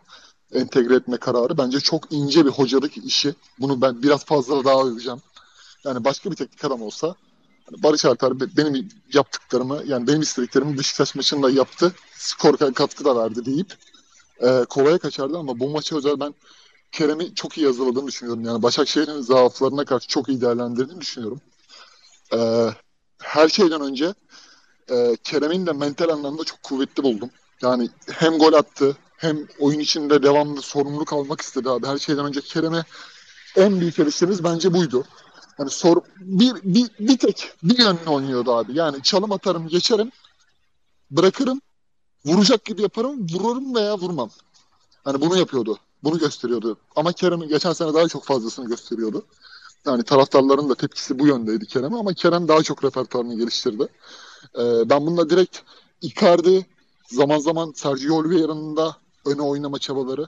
entegre 0.52 0.94
etme 0.94 1.16
kararı 1.16 1.58
bence 1.58 1.80
çok 1.80 2.12
ince 2.12 2.44
bir 2.46 2.50
hocalık 2.50 2.96
işi. 2.96 3.34
Bunu 3.58 3.80
ben 3.80 4.02
biraz 4.02 4.24
fazla 4.24 4.64
daha 4.64 4.82
öveceğim. 4.82 5.20
Yani 5.84 6.04
başka 6.04 6.30
bir 6.30 6.36
teknik 6.36 6.64
adam 6.64 6.82
olsa 6.82 7.14
Barış 7.78 8.04
Alper 8.04 8.40
benim 8.40 8.88
yaptıklarımı 9.12 9.82
yani 9.86 10.06
benim 10.06 10.20
istediklerimi 10.20 10.78
Beşiktaş 10.78 11.14
maçında 11.14 11.50
yaptı. 11.50 11.92
Skor 12.14 12.74
katkı 12.74 13.04
da 13.04 13.16
verdi 13.16 13.44
deyip 13.44 13.74
e, 14.40 14.64
kolaya 14.68 14.98
kaçardı 14.98 15.38
ama 15.38 15.60
bu 15.60 15.70
maça 15.70 15.96
özel 15.96 16.20
ben 16.20 16.34
Kerem'i 16.92 17.34
çok 17.34 17.58
iyi 17.58 17.66
hazırladığını 17.66 18.06
düşünüyorum. 18.06 18.44
Yani 18.44 18.62
Başakşehir'in 18.62 19.20
zaaflarına 19.20 19.84
karşı 19.84 20.08
çok 20.08 20.28
iyi 20.28 20.40
değerlendirdiğini 20.40 21.00
düşünüyorum. 21.00 21.40
E, 22.32 22.68
her 23.22 23.48
şeyden 23.48 23.80
önce 23.80 24.14
e, 24.90 25.16
Kerem'in 25.24 25.66
de 25.66 25.72
mental 25.72 26.08
anlamda 26.08 26.44
çok 26.44 26.62
kuvvetli 26.62 27.02
buldum. 27.02 27.30
Yani 27.62 27.90
hem 28.10 28.38
gol 28.38 28.52
attı 28.52 28.96
hem 29.16 29.46
oyun 29.58 29.78
içinde 29.78 30.22
devamlı 30.22 30.62
sorumluluk 30.62 31.12
almak 31.12 31.40
istedi 31.40 31.70
abi. 31.70 31.86
Her 31.86 31.98
şeyden 31.98 32.24
önce 32.24 32.40
Kerem'e 32.40 32.84
en 33.56 33.80
büyük 33.80 33.98
eleştirimiz 33.98 34.44
bence 34.44 34.74
buydu. 34.74 35.04
Yani 35.60 35.70
sor, 35.70 35.96
bir, 36.20 36.54
bir, 36.62 36.90
bir 37.00 37.18
tek 37.18 37.52
bir 37.62 37.78
yönlü 37.78 38.08
oynuyordu 38.10 38.52
abi. 38.52 38.78
Yani 38.78 39.02
çalım 39.02 39.32
atarım, 39.32 39.68
geçerim, 39.68 40.10
bırakırım, 41.10 41.60
vuracak 42.24 42.64
gibi 42.64 42.82
yaparım, 42.82 43.26
vururum 43.28 43.74
veya 43.74 43.98
vurmam. 43.98 44.30
Hani 45.04 45.20
bunu 45.20 45.38
yapıyordu. 45.38 45.78
Bunu 46.04 46.18
gösteriyordu. 46.18 46.76
Ama 46.96 47.12
Kerem 47.12 47.40
geçen 47.40 47.72
sene 47.72 47.94
daha 47.94 48.08
çok 48.08 48.24
fazlasını 48.24 48.68
gösteriyordu. 48.68 49.26
Yani 49.86 50.02
taraftarların 50.02 50.68
da 50.68 50.74
tepkisi 50.74 51.18
bu 51.18 51.26
yöndeydi 51.26 51.66
Kerem'e 51.66 51.96
ama 51.96 52.14
Kerem 52.14 52.48
daha 52.48 52.62
çok 52.62 52.84
repertuarını 52.84 53.36
geliştirdi. 53.36 53.88
E, 54.58 54.90
ben 54.90 55.06
bununla 55.06 55.30
direkt 55.30 55.58
Icardi 56.02 56.66
zaman 57.06 57.38
zaman 57.38 57.72
Sergio 57.76 58.16
Oliveira'nın 58.16 58.76
da 58.76 58.96
öne 59.26 59.42
oynama 59.42 59.78
çabaları 59.78 60.26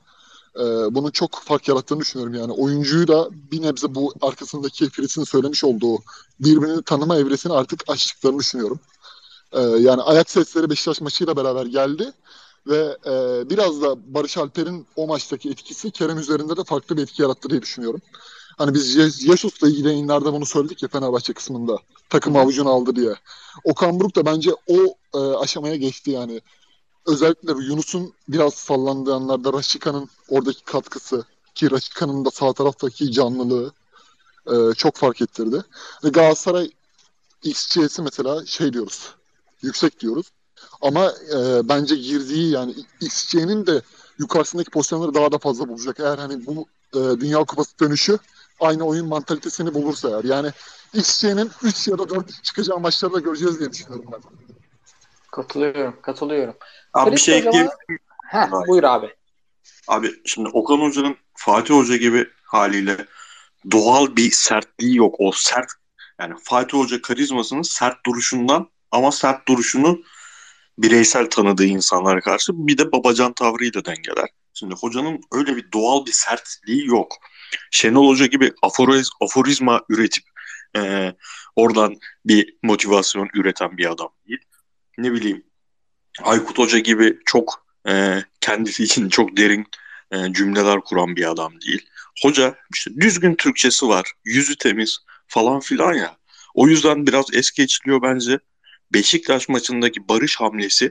e, 0.57 0.65
bunun 0.95 1.11
çok 1.11 1.41
fark 1.45 1.69
yarattığını 1.69 2.01
düşünüyorum. 2.01 2.35
Yani 2.35 2.53
oyuncuyu 2.53 3.09
da 3.09 3.29
bir 3.33 3.63
nebze 3.63 3.95
bu 3.95 4.15
arkasındaki 4.21 4.91
Fritz'in 4.91 5.25
söylemiş 5.25 5.65
olduğu 5.65 5.99
birbirini 6.41 6.83
tanıma 6.83 7.17
evresini 7.17 7.53
artık 7.53 7.83
açtıklarını 7.89 8.39
düşünüyorum. 8.39 8.81
E, 9.53 9.61
yani 9.61 10.03
ayak 10.03 10.31
sesleri 10.31 10.71
Beşiktaş 10.71 11.01
maçıyla 11.01 11.37
beraber 11.37 11.67
geldi 11.67 12.13
ve 12.67 12.97
e, 13.07 13.51
biraz 13.51 13.83
da 13.83 14.15
Barış 14.15 14.39
Alper'in 14.39 14.87
o 14.97 15.07
maçtaki 15.07 15.51
etkisi 15.51 15.91
Kerem 15.91 16.19
üzerinde 16.19 16.57
de 16.57 16.65
farklı 16.65 16.97
bir 16.97 17.03
etki 17.03 17.23
yarattı 17.23 17.51
diye 17.51 17.63
düşünüyorum. 17.63 18.01
Hani 18.59 18.75
biz 18.75 18.97
Jesus'la 19.27 19.69
ilgili 19.69 19.89
yayınlarda 19.89 20.33
bunu 20.33 20.47
söyledik 20.47 20.83
ya 20.83 20.89
Fenerbahçe 20.89 21.33
kısmında. 21.33 21.79
Takım 22.11 22.37
avucunu 22.37 22.71
aldı 22.71 22.97
diye. 22.97 23.15
Okan 23.65 24.01
Buruk 24.01 24.17
da 24.17 24.27
bence 24.27 24.51
o 24.67 24.95
e, 25.15 25.19
aşamaya 25.19 25.77
geçti 25.77 26.11
yani. 26.11 26.41
Özellikle 27.07 27.53
Yunus'un 27.53 28.13
biraz 28.29 28.55
sallandığı 28.55 29.15
anlarda 29.15 29.53
Raşika'nın 29.53 30.09
oradaki 30.29 30.65
katkısı 30.65 31.25
ki 31.55 31.71
Raşika'nın 31.71 32.25
da 32.25 32.31
sağ 32.31 32.53
taraftaki 32.53 33.13
canlılığı 33.13 33.73
e, 34.47 34.75
çok 34.75 34.97
fark 34.97 35.23
ettirdi. 35.23 35.63
Ve 36.05 36.09
Galatasaray 36.09 36.71
XG'si 37.43 38.03
mesela 38.03 38.47
şey 38.47 38.73
diyoruz. 38.73 39.15
Yüksek 39.63 40.01
diyoruz. 40.01 40.27
Ama 40.81 41.13
e, 41.35 41.69
bence 41.69 41.97
girdiği 41.97 42.51
yani 42.51 42.75
XG'nin 43.01 43.67
de 43.67 43.83
yukarısındaki 44.19 44.71
pozisyonları 44.71 45.15
daha 45.15 45.33
da 45.33 45.39
fazla 45.39 45.69
bulacak. 45.69 46.01
Eğer 46.01 46.19
hani 46.19 46.47
bu 46.47 46.67
e, 46.95 46.99
Dünya 46.99 47.45
Kupası 47.45 47.79
dönüşü 47.81 48.19
aynı 48.61 48.85
oyun 48.85 49.09
mantalitesini 49.09 49.75
bulursa 49.75 50.11
eğer. 50.11 50.25
Yani 50.25 50.51
XG'nin 50.95 51.51
3 51.63 51.89
ya 51.89 51.99
da 51.99 52.09
4 52.09 52.45
çıkacağı 52.45 52.81
maçları 52.81 53.13
da 53.13 53.21
göreceğiz 53.21 53.59
diye 53.59 53.73
düşünüyorum 53.73 54.05
ben. 54.13 54.21
Katılıyorum, 55.31 55.97
katılıyorum. 56.03 56.55
Abi 56.93 57.13
bir 57.13 57.21
şey 57.21 57.39
ekleyeyim. 57.39 57.71
Heh, 58.31 58.51
buyur 58.69 58.85
abi. 58.85 59.15
Abi 59.89 60.11
şimdi 60.25 60.49
Okan 60.49 60.79
Hoca'nın 60.79 61.17
Fatih 61.35 61.75
Hoca 61.75 61.97
gibi 61.97 62.27
haliyle 62.45 63.07
doğal 63.71 64.17
bir 64.17 64.31
sertliği 64.31 64.97
yok. 64.97 65.15
O 65.19 65.33
sert 65.33 65.73
yani 66.21 66.35
Fatih 66.43 66.79
Hoca 66.79 67.03
karizmasının 67.03 67.63
sert 67.63 68.07
duruşundan 68.07 68.71
ama 68.91 69.13
sert 69.13 69.49
duruşunu 69.49 70.03
bireysel 70.79 71.31
tanıdığı 71.31 71.65
insanlara 71.65 72.21
karşı 72.21 72.53
bir 72.55 72.79
de 72.79 72.93
babacan 72.93 73.33
tavrıyla 73.33 73.85
dengeler. 73.85 74.29
Şimdi 74.55 74.75
hocanın 74.75 75.21
öyle 75.33 75.57
bir 75.57 75.73
doğal 75.73 76.07
bir 76.07 76.13
sertliği 76.13 76.87
yok. 76.87 77.17
Şenol 77.71 78.09
Hoca 78.09 78.27
gibi 78.27 78.53
aforiz, 78.63 79.11
aforizma 79.21 79.83
üretip 79.89 80.25
e, 80.77 81.13
oradan 81.57 81.97
bir 82.25 82.57
motivasyon 82.63 83.29
üreten 83.35 83.77
bir 83.77 83.91
adam 83.91 84.09
değil. 84.29 84.41
Ne 84.99 85.13
bileyim 85.13 85.45
Aykut 86.23 86.59
Hoca 86.59 86.79
gibi 86.79 87.19
çok 87.27 87.67
e, 87.89 88.25
kendisi 88.41 88.85
için 88.85 89.09
çok 89.09 89.37
derin 89.37 89.67
e, 90.11 90.33
cümleler 90.33 90.81
kuran 90.81 91.17
bir 91.17 91.31
adam 91.31 91.61
değil. 91.61 91.87
Hoca 92.23 92.55
işte 92.75 92.91
düzgün 93.01 93.35
Türkçesi 93.35 93.89
var, 93.89 94.13
yüzü 94.25 94.57
temiz 94.57 94.99
falan 95.27 95.61
filan 95.61 95.93
ya. 95.93 96.17
O 96.55 96.69
yüzden 96.69 97.07
biraz 97.07 97.27
es 97.33 97.51
geçiliyor 97.51 98.03
bence. 98.03 98.39
Beşiktaş 98.95 99.49
maçındaki 99.49 100.09
Barış 100.09 100.37
hamlesi 100.37 100.91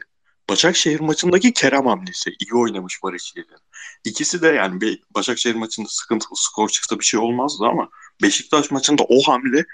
Başakşehir 0.50 1.00
maçındaki 1.00 1.54
Kerem 1.54 1.86
hamlesi. 1.86 2.30
iyi 2.40 2.54
oynamış 2.54 3.04
Barış 3.04 3.34
Yedin. 3.36 3.58
İkisi 4.04 4.42
de 4.42 4.48
yani 4.48 5.00
Başakşehir 5.16 5.56
maçında 5.56 5.88
sıkıntılı 5.90 6.36
skor 6.36 6.70
çıksa 6.70 7.00
bir 7.00 7.06
şey 7.06 7.20
olmazdı 7.20 7.66
ama 7.66 7.90
Beşiktaş 8.22 8.72
maçında 8.72 9.04
o 9.04 9.22
hamle 9.22 9.66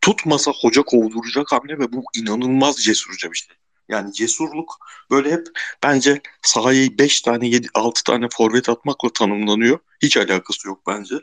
tutmasa 0.00 0.52
hoca 0.52 0.82
kovduracak 0.82 1.52
hamle 1.52 1.78
ve 1.78 1.92
bu 1.92 2.04
inanılmaz 2.16 2.76
cesurca 2.76 3.32
bir 3.32 3.36
şey. 3.36 3.56
Yani 3.88 4.12
cesurluk 4.12 4.78
böyle 5.10 5.32
hep 5.32 5.46
bence 5.82 6.20
sahayı 6.42 6.98
5 6.98 7.20
tane 7.20 7.48
7 7.48 7.68
6 7.74 8.04
tane 8.04 8.28
forvet 8.32 8.68
atmakla 8.68 9.12
tanımlanıyor. 9.12 9.78
Hiç 10.02 10.16
alakası 10.16 10.68
yok 10.68 10.82
bence. 10.86 11.14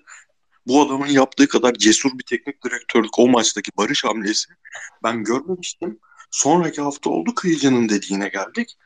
Bu 0.68 0.82
adamın 0.82 1.08
yaptığı 1.08 1.48
kadar 1.48 1.74
cesur 1.74 2.19
bir 2.19 2.24
teknik 2.24 2.63
direktörlük 2.65 3.19
o 3.19 3.28
maçtaki 3.28 3.72
barış 3.78 4.04
hamlesi 4.04 4.50
ben 5.04 5.24
görmemiştim. 5.24 6.00
Sonraki 6.32 6.82
hafta 6.82 7.10
oldu 7.10 7.36
Kıyıcı'nın 7.36 7.89
dediğine 7.89 8.30
geldik. 8.30 8.78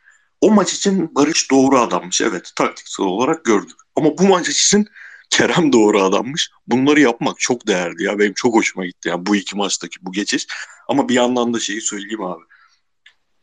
O 0.42 0.52
maç 0.52 0.74
için 0.74 1.16
Barış 1.16 1.52
doğru 1.52 1.80
adammış. 1.80 2.22
Evet 2.22 2.52
taktiksel 2.56 3.06
olarak 3.06 3.46
gördük. 3.46 3.78
Ama 3.96 4.18
bu 4.18 4.24
maç 4.24 4.50
için 4.50 4.88
Kerem 5.30 5.74
doğru 5.74 6.02
adammış. 6.02 6.52
Bunları 6.68 7.00
yapmak 7.00 7.40
çok 7.40 7.68
değerli 7.68 8.04
ya. 8.04 8.20
Benim 8.20 8.34
çok 8.34 8.56
hoşuma 8.56 8.86
gitti 8.86 9.10
yani 9.10 9.26
bu 9.26 9.36
iki 9.36 9.58
maçtaki 9.58 9.98
bu 10.02 10.12
geçiş. 10.12 10.48
Ama 10.88 11.10
bir 11.10 11.14
yandan 11.14 11.54
da 11.54 11.60
şeyi 11.60 11.82
söyleyeyim 11.82 12.24
abi. 12.24 12.44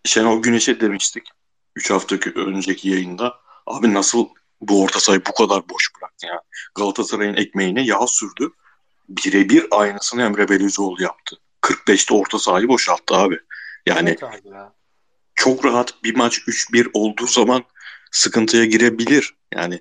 Şenol 0.04 0.42
Güneş'e 0.42 0.80
demiştik 0.80 1.28
3 1.76 1.90
hafta 1.90 2.16
önceki 2.34 2.88
yayında. 2.88 3.34
Abi 3.66 3.94
nasıl 3.94 4.28
bu 4.60 4.82
orta 4.82 5.00
sahayı 5.00 5.22
bu 5.28 5.34
kadar 5.34 5.68
boş 5.68 5.90
bıraktı 5.96 6.26
yani. 6.26 6.40
Galatasaray'ın 6.74 7.34
ekmeğine 7.36 7.82
yağ 7.82 8.06
sürdü. 8.06 8.50
Birebir 9.08 9.66
aynısını 9.70 10.22
Emre 10.22 10.48
Belözoğlu 10.48 11.02
yaptı. 11.02 11.36
45'te 11.62 12.14
orta 12.14 12.38
sahayı 12.38 12.68
boşalttı 12.68 13.14
abi. 13.14 13.38
Yani 13.86 14.08
evet 14.08 14.44
ya. 14.44 14.72
çok 15.34 15.64
rahat 15.64 16.04
bir 16.04 16.16
maç 16.16 16.38
3-1 16.38 16.90
olduğu 16.92 17.26
zaman 17.26 17.64
sıkıntıya 18.10 18.64
girebilir. 18.64 19.34
Yani 19.54 19.80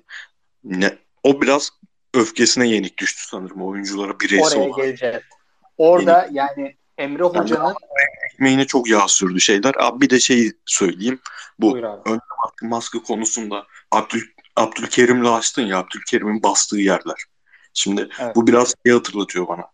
ne, 0.64 0.98
o 1.22 1.42
biraz 1.42 1.70
öfkesine 2.14 2.68
yenik 2.68 2.98
düştü 2.98 3.22
sanırım 3.26 3.62
oyunculara 3.62 4.20
bireysel 4.20 4.58
Oraya 4.58 4.70
olarak. 4.70 4.76
geleceğiz. 4.84 5.22
Orada 5.78 6.22
yenik. 6.22 6.36
yani 6.36 6.76
Emre 6.98 7.22
Hoca'nın 7.22 7.74
ekmeğine 8.40 8.66
çok 8.66 8.88
yağ 8.88 9.08
sürdü 9.08 9.40
şeyler. 9.40 9.74
Abi 9.78 10.00
bir 10.00 10.10
de 10.10 10.20
şey 10.20 10.52
söyleyeyim. 10.66 11.20
Bu 11.58 11.78
ön 11.78 12.20
maske 12.62 12.98
konusunda 12.98 13.66
Abdül, 13.90 14.22
Abdülkerim'le 14.56 15.24
açtın 15.24 15.62
ya 15.62 15.78
Abdülkerim'in 15.78 16.42
bastığı 16.42 16.78
yerler. 16.78 17.24
Şimdi 17.74 18.08
evet. 18.20 18.36
bu 18.36 18.46
biraz 18.46 18.74
şey 18.86 18.94
hatırlatıyor 18.94 19.48
bana. 19.48 19.64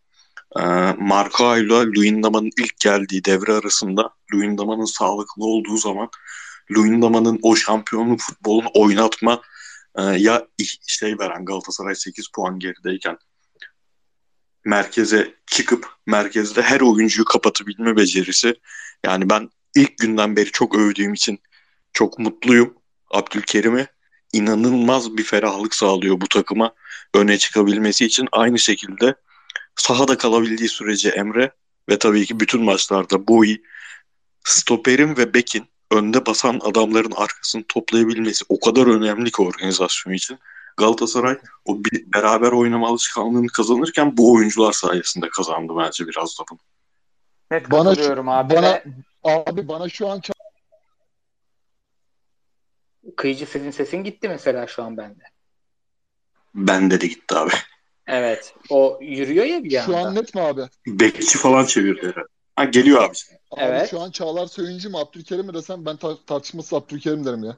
Ee, 0.59 0.93
Marco 0.99 1.57
ile 1.57 1.75
Luyendama'nın 1.75 2.51
ilk 2.59 2.81
geldiği 2.81 3.25
devre 3.25 3.53
arasında 3.53 4.11
Luyendama'nın 4.35 4.85
sağlıklı 4.85 5.45
olduğu 5.45 5.77
zaman 5.77 6.09
Luyendama'nın 6.71 7.39
o 7.43 7.57
şampiyonluk 7.57 8.21
futbolunu 8.21 8.69
oynatma 8.75 9.43
e, 9.99 10.03
ya 10.03 10.47
şey 10.87 11.19
veren 11.19 11.45
Galatasaray 11.45 11.95
8 11.95 12.29
puan 12.35 12.59
gerideyken 12.59 13.19
merkeze 14.67 15.35
çıkıp 15.47 15.89
merkezde 16.07 16.63
her 16.63 16.81
oyuncuyu 16.81 17.25
kapatabilme 17.25 17.97
becerisi. 17.97 18.55
Yani 19.05 19.31
ben 19.31 19.51
ilk 19.75 19.99
günden 19.99 20.37
beri 20.37 20.53
çok 20.53 20.75
övdüğüm 20.75 21.15
için 21.15 21.39
çok 21.93 22.19
mutluyum. 22.19 22.75
Abdülkerim'e 23.11 23.87
inanılmaz 24.33 25.17
bir 25.17 25.23
ferahlık 25.23 25.75
sağlıyor 25.75 26.21
bu 26.21 26.29
takıma 26.29 26.75
öne 27.15 27.39
çıkabilmesi 27.39 28.05
için. 28.05 28.29
Aynı 28.33 28.59
şekilde 28.59 29.15
sahada 29.77 30.19
kalabildiği 30.19 30.69
sürece 30.69 31.09
Emre 31.09 31.53
ve 31.89 31.99
tabii 31.99 32.27
ki 32.27 32.41
bütün 32.41 32.63
maçlarda 32.63 33.29
Boyi, 33.29 33.63
stoperin 34.45 35.17
ve 35.17 35.35
bekin 35.35 35.65
önde 35.91 36.27
basan 36.27 36.61
adamların 36.63 37.13
arkasını 37.17 37.65
toplayabilmesi 37.69 38.45
o 38.49 38.61
kadar 38.61 38.87
önemli 38.87 39.31
ki 39.31 39.43
organizasyon 39.43 40.15
için. 40.15 40.39
Galatasaray 40.77 41.39
o 41.65 41.85
bir, 41.85 42.13
beraber 42.15 42.53
oynama 42.53 42.89
alışkanlığını 42.89 43.47
kazanırken 43.47 44.17
bu 44.17 44.33
oyuncular 44.35 44.73
sayesinde 44.73 45.29
kazandı 45.29 45.73
bence 45.79 46.07
biraz 46.07 46.39
da 46.39 46.45
bunu. 46.51 46.59
Net 47.51 47.71
bana 47.71 47.89
katılıyorum 47.89 48.29
abi. 48.29 48.55
Bana, 48.55 48.83
abi 49.25 49.69
bana 49.69 49.89
şu 49.89 50.09
an 50.09 50.21
Kıyıcı 53.17 53.47
senin 53.47 53.71
sesin 53.71 54.05
gitti 54.05 54.29
mesela 54.29 54.67
şu 54.67 54.83
an 54.83 54.97
bende. 54.97 55.23
Bende 56.55 57.01
de 57.01 57.07
gitti 57.07 57.35
abi. 57.35 57.53
Evet. 58.07 58.55
O 58.71 58.99
yürüyor 59.03 59.45
ya 59.45 59.65
bir 59.65 59.71
yanda. 59.71 59.93
Şu 59.93 59.97
an 59.97 60.15
net 60.15 60.35
mi 60.35 60.41
abi? 60.41 60.63
Bekçi 60.87 61.39
falan 61.39 61.65
çevirdi 61.65 62.07
herhalde. 62.07 62.29
Ha 62.57 62.65
geliyor 62.65 63.03
abi. 63.03 63.15
Abi 63.51 63.61
evet. 63.61 63.91
şu 63.91 64.01
an 64.01 64.11
Çağlar 64.11 64.47
Söyüncü 64.47 64.89
mü 64.89 64.97
Abdülkerim 64.97 65.47
mi 65.47 65.55
desem 65.55 65.87
ben 65.87 65.97
tar- 65.97 66.25
tartışması 66.27 66.77
Abdülkerim 66.77 67.25
derim 67.25 67.45
ya. 67.45 67.57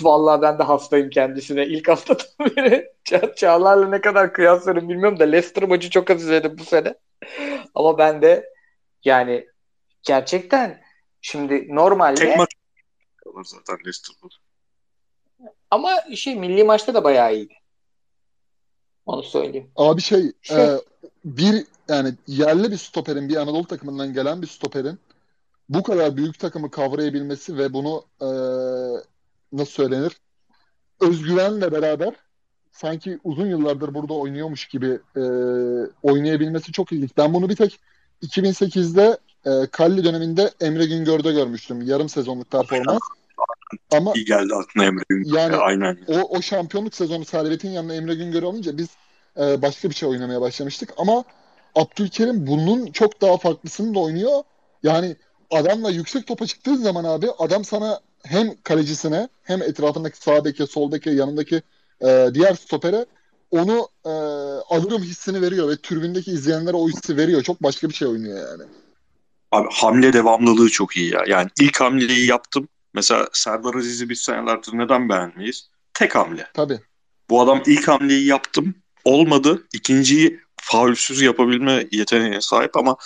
Vallahi 0.00 0.42
ben 0.42 0.58
de 0.58 0.62
hastayım 0.62 1.10
kendisine. 1.10 1.66
İlk 1.66 1.88
haftadan 1.88 2.26
beri 2.56 2.92
Ça- 3.04 3.34
Çağlar'la 3.34 3.88
ne 3.88 4.00
kadar 4.00 4.32
kıyaslarım 4.32 4.88
bilmiyorum 4.88 5.18
da 5.18 5.24
Leicester 5.24 5.68
maçı 5.68 5.90
çok 5.90 6.10
az 6.10 6.22
izledim 6.22 6.58
bu 6.58 6.64
sene. 6.64 6.94
Ama 7.74 7.98
ben 7.98 8.22
de 8.22 8.52
yani 9.04 9.48
gerçekten 10.02 10.80
şimdi 11.20 11.66
normalde 11.76 12.20
Tek 12.20 12.36
maç 12.36 12.50
zaten 13.44 13.76
Leicester'da. 13.86 14.34
Ama 15.70 15.90
şey 16.16 16.36
milli 16.36 16.64
maçta 16.64 16.94
da 16.94 17.04
bayağı 17.04 17.34
iyiydi. 17.34 17.54
Onu 19.06 19.22
söyleyeyim. 19.22 19.70
Abi 19.76 20.00
şey, 20.00 20.32
şey. 20.42 20.64
E, 20.64 20.80
bir 21.24 21.66
yani 21.88 22.14
yerli 22.26 22.70
bir 22.70 22.76
stoperin 22.76 23.28
bir 23.28 23.36
Anadolu 23.36 23.66
takımından 23.66 24.12
gelen 24.12 24.42
bir 24.42 24.46
stoperin 24.46 24.98
bu 25.68 25.82
kadar 25.82 26.16
büyük 26.16 26.38
takımı 26.38 26.70
kavrayabilmesi 26.70 27.58
ve 27.58 27.72
bunu 27.72 28.04
e, 28.20 28.28
nasıl 29.52 29.72
söylenir 29.72 30.12
özgüvenle 31.00 31.72
beraber 31.72 32.14
sanki 32.72 33.18
uzun 33.24 33.46
yıllardır 33.46 33.94
burada 33.94 34.14
oynuyormuş 34.14 34.68
gibi 34.68 34.98
e, 35.16 35.22
oynayabilmesi 36.02 36.72
çok 36.72 36.92
ilginç. 36.92 37.10
Ben 37.16 37.34
bunu 37.34 37.48
bir 37.48 37.56
tek 37.56 37.80
2008'de 38.22 39.18
e, 39.46 39.66
Kalli 39.66 40.04
döneminde 40.04 40.50
Emre 40.60 40.86
Güngör'de 40.86 41.32
görmüştüm. 41.32 41.82
Yarım 41.82 42.08
sezonluk 42.08 42.50
performans. 42.50 43.00
Ama 43.92 44.12
iyi 44.16 44.24
geldi 44.24 44.54
aklına 44.54 44.84
Emre 44.84 45.02
Güngör. 45.08 45.38
Yani 45.38 45.56
aynen. 45.56 45.98
O, 46.08 46.36
o 46.36 46.42
şampiyonluk 46.42 46.94
sezonu 46.94 47.24
Servet'in 47.24 47.70
yanına 47.70 47.94
Emre 47.94 48.14
Güngör 48.14 48.42
olunca 48.42 48.78
biz 48.78 48.88
e, 49.40 49.62
başka 49.62 49.90
bir 49.90 49.94
şey 49.94 50.08
oynamaya 50.08 50.40
başlamıştık. 50.40 50.94
Ama 50.96 51.24
Abdülkerim 51.74 52.46
bunun 52.46 52.86
çok 52.86 53.20
daha 53.20 53.36
farklısını 53.36 53.94
da 53.94 53.98
oynuyor. 53.98 54.42
Yani 54.82 55.16
adamla 55.50 55.90
yüksek 55.90 56.26
topa 56.26 56.46
çıktığın 56.46 56.76
zaman 56.76 57.04
abi 57.04 57.30
adam 57.38 57.64
sana 57.64 58.00
hem 58.24 58.62
kalecisine 58.62 59.28
hem 59.42 59.62
etrafındaki 59.62 60.18
sağ 60.18 60.44
beke, 60.44 60.66
sol 60.66 60.92
beke, 60.92 61.10
yanındaki 61.10 61.62
e, 62.00 62.28
diğer 62.34 62.54
stopere 62.54 63.06
onu 63.50 63.88
e, 64.04 64.10
alırım 64.74 65.02
hissini 65.02 65.42
veriyor 65.42 65.68
ve 65.68 65.76
türbündeki 65.76 66.30
izleyenlere 66.30 66.76
o 66.76 66.88
hissi 66.88 67.16
veriyor. 67.16 67.42
Çok 67.42 67.62
başka 67.62 67.88
bir 67.88 67.94
şey 67.94 68.08
oynuyor 68.08 68.48
yani. 68.50 68.62
Abi 69.52 69.68
hamle 69.72 70.12
devamlılığı 70.12 70.68
çok 70.68 70.96
iyi 70.96 71.12
ya. 71.14 71.24
Yani 71.26 71.48
ilk 71.60 71.80
hamleyi 71.80 72.26
yaptım. 72.26 72.68
Mesela 72.94 73.28
Serdar 73.32 73.74
Aziz'i 73.74 74.08
biz 74.08 74.20
senelerdir 74.20 74.78
neden 74.78 75.08
beğenmeyiz? 75.08 75.68
Tek 75.94 76.14
hamle. 76.14 76.46
Tabii. 76.54 76.80
Bu 77.30 77.40
adam 77.40 77.62
ilk 77.66 77.88
hamleyi 77.88 78.26
yaptım. 78.26 78.74
Olmadı. 79.04 79.66
İkinciyi 79.72 80.40
faulsüz 80.56 81.22
yapabilme 81.22 81.86
yeteneğine 81.92 82.40
sahip 82.40 82.76
ama 82.76 82.96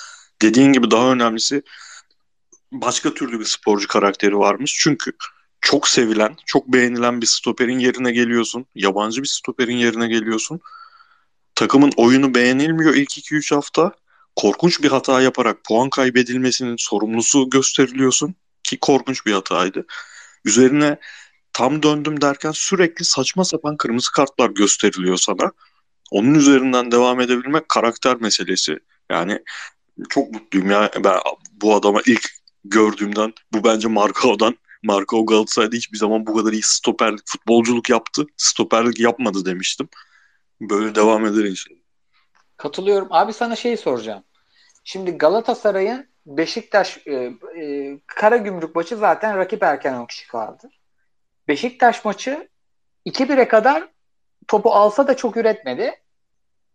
dediğin 0.43 0.73
gibi 0.73 0.91
daha 0.91 1.13
önemlisi 1.13 1.63
başka 2.73 3.15
türlü 3.15 3.41
bir 3.41 3.45
sporcu 3.45 3.89
karakteri 3.89 4.39
varmış. 4.39 4.77
Çünkü 4.81 5.13
çok 5.61 5.89
sevilen, 5.89 6.37
çok 6.47 6.69
beğenilen 6.69 7.21
bir 7.21 7.27
stoperin 7.27 7.79
yerine 7.79 8.13
geliyorsun. 8.13 8.67
Yabancı 8.75 9.23
bir 9.23 9.29
stoperin 9.29 9.77
yerine 9.77 10.09
geliyorsun. 10.09 10.61
Takımın 11.55 11.93
oyunu 11.97 12.35
beğenilmiyor 12.35 12.95
ilk 12.95 13.19
2-3 13.19 13.55
hafta. 13.55 13.93
Korkunç 14.37 14.83
bir 14.83 14.91
hata 14.91 15.21
yaparak 15.21 15.65
puan 15.65 15.91
kaybedilmesinin 15.91 16.77
sorumlusu 16.79 17.51
gösteriliyorsun. 17.51 18.35
Ki 18.63 18.79
korkunç 18.81 19.27
bir 19.27 19.33
hataydı. 19.33 19.87
Üzerine 20.45 20.99
tam 21.53 21.83
döndüm 21.83 22.21
derken 22.21 22.51
sürekli 22.51 23.05
saçma 23.05 23.45
sapan 23.45 23.77
kırmızı 23.77 24.13
kartlar 24.13 24.51
gösteriliyor 24.51 25.17
sana. 25.17 25.53
Onun 26.11 26.35
üzerinden 26.35 26.91
devam 26.91 27.21
edebilmek 27.21 27.69
karakter 27.69 28.17
meselesi. 28.17 28.79
Yani 29.11 29.39
çok 30.09 30.33
mutluyum 30.33 30.71
ya 30.71 30.91
ben 31.05 31.19
bu 31.53 31.75
adama 31.75 32.01
ilk 32.07 32.31
gördüğümden 32.71 33.33
bu 33.53 33.65
bence 33.65 33.89
Markov'dan 33.89 34.57
Markov 34.83 35.27
Galatasaray'da 35.27 35.77
hiçbir 35.77 35.99
zaman 35.99 36.27
bu 36.27 36.37
kadar 36.37 36.53
iyi 36.53 36.63
stoperlik 36.63 37.23
futbolculuk 37.27 37.91
yaptı. 37.91 38.27
Stoperlik 38.37 39.01
yapmadı 39.01 39.45
demiştim. 39.45 39.89
Böyle 40.61 40.95
devam 40.95 41.27
eder 41.27 41.45
inşallah. 41.45 41.79
Katılıyorum. 42.57 43.09
Abi 43.11 43.33
sana 43.33 43.57
şey 43.57 43.77
soracağım. 43.77 44.25
Şimdi 44.85 45.11
Galatasaray'ın 45.11 46.09
Beşiktaş 46.27 47.07
e, 47.07 47.13
e, 47.61 47.99
Karagümrük 48.07 48.75
maçı 48.75 48.97
zaten 48.97 49.37
rakip 49.37 49.63
erken 49.63 49.95
10 49.95 50.07
kişi 50.07 50.29
kaldı. 50.29 50.69
Beşiktaş 51.49 52.05
maçı 52.05 52.49
2-1'e 53.07 53.49
kadar 53.49 53.89
topu 54.49 54.71
alsa 54.71 55.09
da 55.09 55.17
çok 55.17 55.37
üretmedi. 55.37 55.95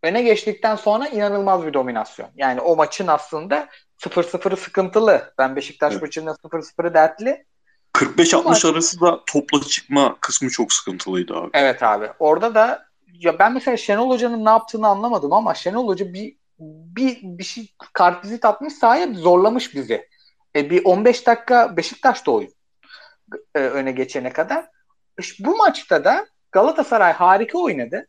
Öne 0.04 0.22
geçtikten 0.22 0.76
sonra 0.76 1.08
inanılmaz 1.08 1.66
bir 1.66 1.74
dominasyon. 1.74 2.30
Yani 2.36 2.62
o 2.62 2.76
maçın 2.76 3.08
aslında 3.08 3.70
0-0'ı 4.02 4.58
sıkıntılı. 4.58 5.34
Ben 5.38 5.56
Beşiktaş 5.56 5.94
evet. 5.94 6.02
maçında 6.02 6.32
0-0'ı 6.32 6.94
dertli. 6.94 7.46
45-60 7.94 8.44
maç... 8.44 8.66
arası 8.66 9.02
da 9.02 9.22
topla 9.26 9.62
çıkma 9.62 10.18
kısmı 10.22 10.50
çok 10.50 10.74
sıkıntılıydı 10.74 11.36
abi. 11.36 11.50
Evet 11.54 11.84
abi. 11.84 12.10
Orada 12.20 12.56
da 12.56 12.86
ya 13.14 13.40
ben 13.40 13.54
mesela 13.54 13.78
Şenol 13.78 14.10
Hoca'nın 14.10 14.46
ne 14.46 14.50
yaptığını 14.50 14.88
anlamadım 14.88 15.34
ama 15.34 15.54
Şenol 15.54 15.88
Hoca 15.88 16.14
bir 16.14 16.38
bir 16.60 17.20
bir 17.22 17.44
şey 17.44 17.74
kartvizit 17.94 18.46
atmış 18.46 18.74
sahaya 18.74 19.14
zorlamış 19.14 19.76
bizi. 19.76 20.10
E, 20.56 20.70
bir 20.70 20.86
15 20.86 21.28
dakika 21.28 21.78
Beşiktaş'ta 21.78 22.32
oyun 22.32 22.54
e, 23.56 23.60
öne 23.60 23.92
geçene 23.92 24.34
kadar. 24.34 24.66
İşte 25.20 25.46
bu 25.46 25.58
maçta 25.58 26.04
da 26.04 26.28
Galatasaray 26.52 27.14
harika 27.14 27.58
oynadı. 27.58 28.08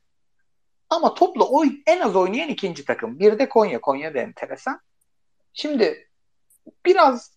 Ama 0.91 1.15
topla 1.15 1.45
oyun 1.45 1.83
en 1.87 2.01
az 2.01 2.17
oynayan 2.17 2.49
ikinci 2.49 2.85
takım. 2.85 3.19
Bir 3.19 3.39
de 3.39 3.49
Konya. 3.49 3.81
Konya 3.81 4.15
da 4.15 4.19
enteresan. 4.19 4.81
Şimdi 5.53 6.09
biraz 6.87 7.33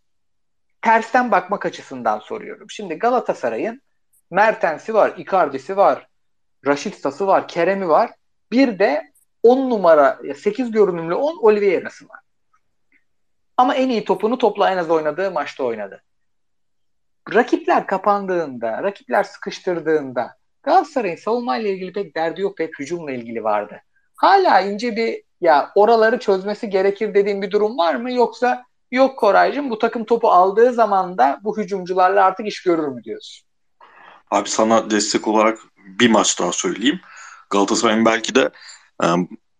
tersten 0.81 1.31
bakmak 1.31 1.65
açısından 1.65 2.19
soruyorum. 2.19 2.69
Şimdi 2.69 2.95
Galatasaray'ın 2.95 3.81
Mertens'i 4.31 4.93
var, 4.93 5.13
Icardi'si 5.17 5.77
var, 5.77 6.07
Raşitsa'sı 6.65 7.27
var, 7.27 7.47
Kerem'i 7.47 7.87
var. 7.87 8.11
Bir 8.51 8.79
de 8.79 9.13
10 9.43 9.69
numara, 9.69 10.19
8 10.35 10.71
görünümlü 10.71 11.15
10 11.15 11.37
Oliveira'sı 11.37 12.09
var. 12.09 12.19
Ama 13.57 13.75
en 13.75 13.89
iyi 13.89 14.05
topunu 14.05 14.37
topla 14.37 14.71
en 14.71 14.77
az 14.77 14.89
oynadığı 14.89 15.31
maçta 15.31 15.63
oynadı. 15.63 16.03
Rakipler 17.33 17.87
kapandığında, 17.87 18.83
rakipler 18.83 19.23
sıkıştırdığında 19.23 20.37
Galatasaray'ın 20.63 21.15
savunmayla 21.15 21.69
ilgili 21.69 21.93
pek 21.93 22.15
derdi 22.15 22.41
yok, 22.41 22.57
pek 22.57 22.79
hücumla 22.79 23.11
ilgili 23.11 23.43
vardı. 23.43 23.81
Hala 24.15 24.61
ince 24.61 24.95
bir 24.95 25.23
ya 25.41 25.71
oraları 25.75 26.19
çözmesi 26.19 26.69
gerekir 26.69 27.13
dediğim 27.13 27.41
bir 27.41 27.51
durum 27.51 27.77
var 27.77 27.95
mı? 27.95 28.11
Yoksa 28.11 28.65
yok 28.91 29.19
Koraycığım 29.19 29.69
bu 29.69 29.79
takım 29.79 30.05
topu 30.05 30.29
aldığı 30.29 30.73
zaman 30.73 31.17
da 31.17 31.39
bu 31.43 31.57
hücumcularla 31.57 32.25
artık 32.25 32.47
iş 32.47 32.63
görür 32.63 32.87
mü 32.87 33.03
diyorsun? 33.03 33.45
Abi 34.31 34.49
sana 34.49 34.89
destek 34.89 35.27
olarak 35.27 35.59
bir 35.77 36.09
maç 36.09 36.39
daha 36.39 36.51
söyleyeyim. 36.51 36.99
Galatasaray'ın 37.49 38.05
belki 38.05 38.35
de 38.35 38.49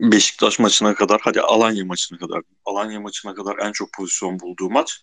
Beşiktaş 0.01 0.59
maçına 0.59 0.95
kadar 0.95 1.21
hadi 1.23 1.41
Alanya 1.41 1.85
maçına 1.85 2.19
kadar 2.19 2.41
Alanya 2.65 2.99
maçına 2.99 3.35
kadar 3.35 3.57
en 3.57 3.71
çok 3.71 3.93
pozisyon 3.93 4.39
bulduğu 4.39 4.69
maç 4.69 5.01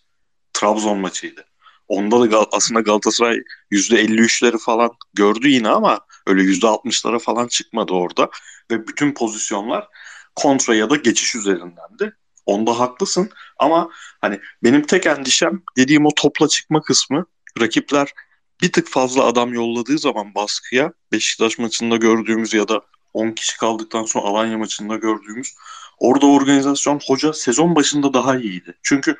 Trabzon 0.53 0.99
maçıydı. 0.99 1.45
Onda 1.87 2.31
da 2.31 2.47
aslında 2.51 2.81
Galatasaray 2.81 3.37
%53'leri 3.71 4.57
falan 4.57 4.91
gördü 5.13 5.47
yine 5.47 5.69
ama 5.69 5.99
öyle 6.27 6.41
%60'lara 6.41 7.19
falan 7.19 7.47
çıkmadı 7.47 7.93
orada. 7.93 8.29
Ve 8.71 8.87
bütün 8.87 9.13
pozisyonlar 9.13 9.87
kontra 10.35 10.75
ya 10.75 10.89
da 10.89 10.95
geçiş 10.95 11.35
üzerindendi. 11.35 12.15
Onda 12.45 12.79
haklısın 12.79 13.29
ama 13.57 13.89
hani 14.21 14.39
benim 14.63 14.85
tek 14.85 15.05
endişem 15.05 15.61
dediğim 15.77 16.05
o 16.05 16.09
topla 16.15 16.47
çıkma 16.47 16.81
kısmı 16.81 17.25
rakipler 17.61 18.13
bir 18.61 18.71
tık 18.71 18.87
fazla 18.87 19.23
adam 19.23 19.53
yolladığı 19.53 19.99
zaman 19.99 20.35
baskıya 20.35 20.93
Beşiktaş 21.11 21.59
maçında 21.59 21.95
gördüğümüz 21.95 22.53
ya 22.53 22.67
da 22.67 22.81
10 23.13 23.31
kişi 23.31 23.57
kaldıktan 23.57 24.05
sonra 24.05 24.25
Alanya 24.25 24.57
maçında 24.57 24.95
gördüğümüz 24.95 25.55
orada 25.99 26.25
organizasyon 26.25 26.99
hoca 27.07 27.33
sezon 27.33 27.75
başında 27.75 28.13
daha 28.13 28.37
iyiydi. 28.37 28.73
Çünkü 28.83 29.17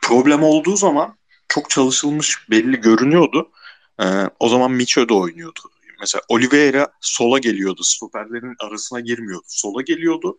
problem 0.00 0.42
olduğu 0.42 0.76
zaman 0.76 1.16
çok 1.48 1.70
çalışılmış 1.70 2.50
belli 2.50 2.80
görünüyordu. 2.80 3.50
Ee, 4.02 4.04
o 4.40 4.48
zaman 4.48 4.70
Micho 4.70 5.08
da 5.08 5.14
oynuyordu. 5.14 5.60
Mesela 6.00 6.22
Oliveira 6.28 6.88
sola 7.00 7.38
geliyordu. 7.38 7.80
Stoperlerin 7.84 8.54
arasına 8.60 9.00
girmiyordu. 9.00 9.44
Sola 9.48 9.82
geliyordu. 9.82 10.38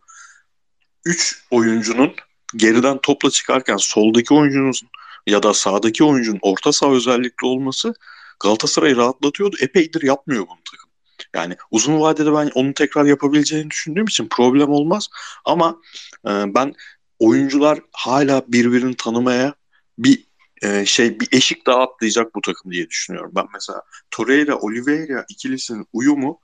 Üç 1.04 1.42
oyuncunun 1.50 2.12
geriden 2.56 2.98
topla 2.98 3.30
çıkarken 3.30 3.76
soldaki 3.76 4.34
oyuncunun 4.34 4.72
ya 5.26 5.42
da 5.42 5.54
sağdaki 5.54 6.04
oyuncunun 6.04 6.38
orta 6.42 6.72
saha 6.72 6.92
özellikli 6.92 7.46
olması 7.46 7.94
Galatasaray'ı 8.40 8.96
rahatlatıyordu. 8.96 9.56
Epeydir 9.60 10.02
yapmıyor 10.02 10.46
bunu 10.48 10.58
takım. 10.70 10.90
Yani 11.34 11.56
uzun 11.70 12.00
vadede 12.00 12.32
ben 12.32 12.50
onu 12.54 12.74
tekrar 12.74 13.04
yapabileceğini 13.04 13.70
düşündüğüm 13.70 14.04
için 14.04 14.28
problem 14.30 14.68
olmaz. 14.68 15.08
Ama 15.44 15.80
e, 16.28 16.30
ben 16.54 16.74
oyuncular 17.18 17.78
hala 17.92 18.44
birbirini 18.48 18.94
tanımaya 18.94 19.54
bir 19.98 20.27
e, 20.62 20.86
şey 20.86 21.20
bir 21.20 21.28
eşik 21.32 21.66
daha 21.66 21.82
atlayacak 21.82 22.34
bu 22.34 22.40
takım 22.40 22.72
diye 22.72 22.88
düşünüyorum. 22.88 23.32
Ben 23.34 23.46
mesela 23.54 23.82
Torreira, 24.10 24.58
Oliveira 24.58 25.24
ikilisinin 25.28 25.86
uyumu 25.92 26.40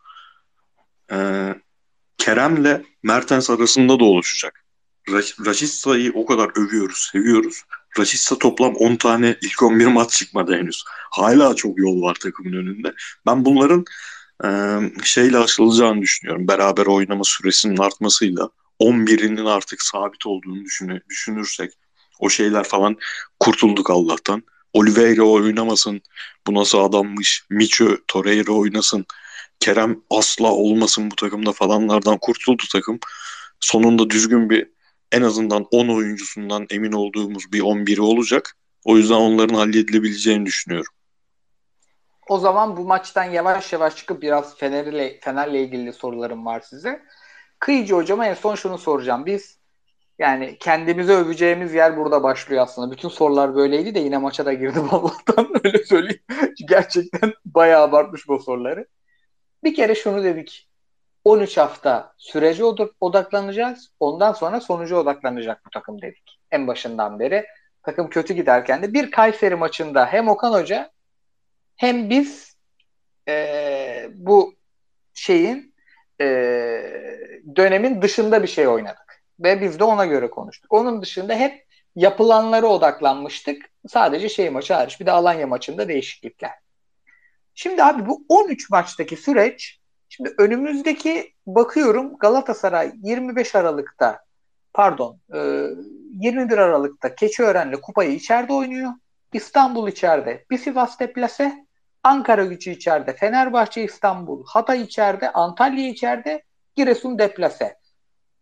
e, 1.13 1.49
Kerem'le 2.19 2.83
Mertens 3.03 3.51
arasında 3.51 4.01
da 4.01 4.05
oluşacak. 4.05 4.65
Raşitsa'yı 5.47 6.13
o 6.15 6.27
kadar 6.27 6.51
övüyoruz, 6.59 7.09
seviyoruz. 7.13 7.63
Raşitsa 7.99 8.39
toplam 8.39 8.75
10 8.75 8.97
tane 8.97 9.37
ilk 9.43 9.63
11 9.63 9.87
maç 9.87 10.11
çıkmadı 10.11 10.57
henüz. 10.57 10.85
Hala 11.11 11.55
çok 11.55 11.79
yol 11.79 12.03
var 12.03 12.15
takımın 12.15 12.53
önünde. 12.53 12.95
Ben 13.27 13.45
bunların 13.45 13.85
e, 14.45 14.49
şeyle 15.05 15.39
aşılacağını 15.39 16.03
düşünüyorum. 16.03 16.49
Beraber 16.49 16.87
oynama 16.87 17.25
süresinin 17.25 17.77
artmasıyla 17.77 18.51
11'inin 18.81 19.45
artık 19.45 19.83
sabit 19.83 20.27
olduğunu 20.27 20.65
düşünürsek 21.11 21.73
o 22.19 22.29
şeyler 22.29 22.65
falan 22.65 22.97
kurtulduk 23.41 23.91
Allah'tan. 23.91 24.43
Oliveira 24.73 25.23
oynamasın. 25.23 26.03
Bu 26.47 26.55
nasıl 26.55 26.79
adammış. 26.79 27.47
Micho 27.51 27.97
Torreira 28.09 28.53
oynasın. 28.53 29.07
Kerem 29.61 30.01
asla 30.11 30.53
olmasın 30.53 31.11
bu 31.11 31.17
takımda 31.17 31.53
falanlardan 31.53 32.19
kurtuldu 32.19 32.63
takım. 32.73 32.99
Sonunda 33.61 34.11
düzgün 34.11 34.51
bir 34.51 34.71
en 35.13 35.23
azından 35.23 35.67
10 35.71 35.89
oyuncusundan 35.89 36.67
emin 36.71 36.93
olduğumuz 36.93 37.53
bir 37.53 37.61
11'i 37.61 38.01
olacak. 38.01 38.57
O 38.85 38.97
yüzden 38.97 39.15
onların 39.15 39.55
halledilebileceğini 39.55 40.47
düşünüyorum. 40.47 40.93
O 42.29 42.39
zaman 42.39 42.77
bu 42.77 42.85
maçtan 42.85 43.25
yavaş 43.25 43.73
yavaş 43.73 43.97
çıkıp 43.97 44.23
biraz 44.23 44.57
Fener'le 44.57 45.21
Fener'le 45.21 45.55
ilgili 45.55 45.93
sorularım 45.93 46.47
var 46.47 46.61
size. 46.61 47.03
Kıyıcı 47.59 47.95
hocama 47.95 48.27
en 48.27 48.35
son 48.35 48.55
şunu 48.55 48.79
soracağım. 48.79 49.27
Biz 49.27 49.59
Yani 50.19 50.57
kendimizi 50.61 51.13
öveceğimiz 51.13 51.75
yer 51.75 51.97
burada 51.97 52.23
başlıyor 52.23 52.63
aslında. 52.63 52.93
Bütün 52.93 53.09
sorular 53.09 53.55
böyleydi 53.55 53.95
de 53.95 54.01
yine 54.01 54.19
maça 54.19 54.47
da 54.47 54.53
girdim 54.53 54.89
Allah'tan 54.91 55.49
öyle 55.65 55.85
söyleyeyim. 55.85 56.23
Gerçekten 56.69 57.33
bayağı 57.45 57.83
abartmış 57.83 58.29
bu 58.29 58.39
soruları. 58.39 58.87
Bir 59.65 59.75
kere 59.75 59.95
şunu 59.95 60.25
dedik. 60.25 60.69
13 61.25 61.57
hafta 61.57 62.15
sürece 62.19 62.65
odaklanacağız. 63.01 63.93
Ondan 64.01 64.33
sonra 64.33 64.61
sonuca 64.61 64.97
odaklanacak 64.97 65.67
bu 65.67 65.71
takım 65.71 66.03
dedik. 66.03 66.41
En 66.51 66.67
başından 66.67 67.21
beri. 67.21 67.47
Takım 67.83 68.11
kötü 68.11 68.35
giderken 68.35 68.83
de 68.83 68.93
bir 68.93 69.11
Kayseri 69.11 69.55
maçında 69.55 70.07
hem 70.07 70.29
Okan 70.29 70.53
Hoca 70.53 70.91
hem 71.77 72.11
biz 72.11 72.57
e, 73.29 74.11
bu 74.15 74.55
şeyin 75.15 75.75
e, 76.21 76.25
dönemin 77.57 78.03
dışında 78.03 78.43
bir 78.43 78.49
şey 78.49 78.69
oynadık. 78.69 79.04
Ve 79.41 79.61
biz 79.61 79.79
de 79.79 79.85
ona 79.85 80.07
göre 80.07 80.31
konuştuk. 80.31 80.73
Onun 80.73 81.03
dışında 81.03 81.35
hep 81.35 81.67
yapılanlara 81.97 82.67
odaklanmıştık. 82.67 83.63
Sadece 83.89 84.29
şey 84.29 84.51
maçı 84.51 84.75
hariç. 84.75 85.01
Bir 85.01 85.07
de 85.07 85.11
Alanya 85.11 85.47
maçında 85.47 85.89
değişiklikler. 85.89 86.53
Şimdi 87.55 87.85
abi 87.85 88.07
bu 88.07 88.25
13 88.29 88.71
maçtaki 88.71 89.17
süreç 89.17 89.81
şimdi 90.09 90.35
önümüzdeki 90.39 91.35
bakıyorum 91.47 92.19
Galatasaray 92.19 92.93
25 93.03 93.55
Aralık'ta 93.55 94.25
pardon 94.73 95.21
21 95.31 96.59
Aralık'ta 96.59 97.15
Keçiören'le 97.15 97.75
kupayı 97.83 98.13
içeride 98.13 98.53
oynuyor. 98.53 98.91
İstanbul 99.33 99.89
içeride. 99.89 100.45
Bir 100.51 100.59
Sivas 100.59 101.01
deplase. 101.01 101.67
Ankara 102.03 102.45
gücü 102.45 102.71
içeride. 102.71 103.13
Fenerbahçe 103.13 103.85
İstanbul. 103.85 104.45
Hatay 104.47 104.83
içeride. 104.83 105.33
Antalya 105.33 105.89
içeride. 105.89 106.43
Giresun 106.77 107.19
deplase. 107.19 107.77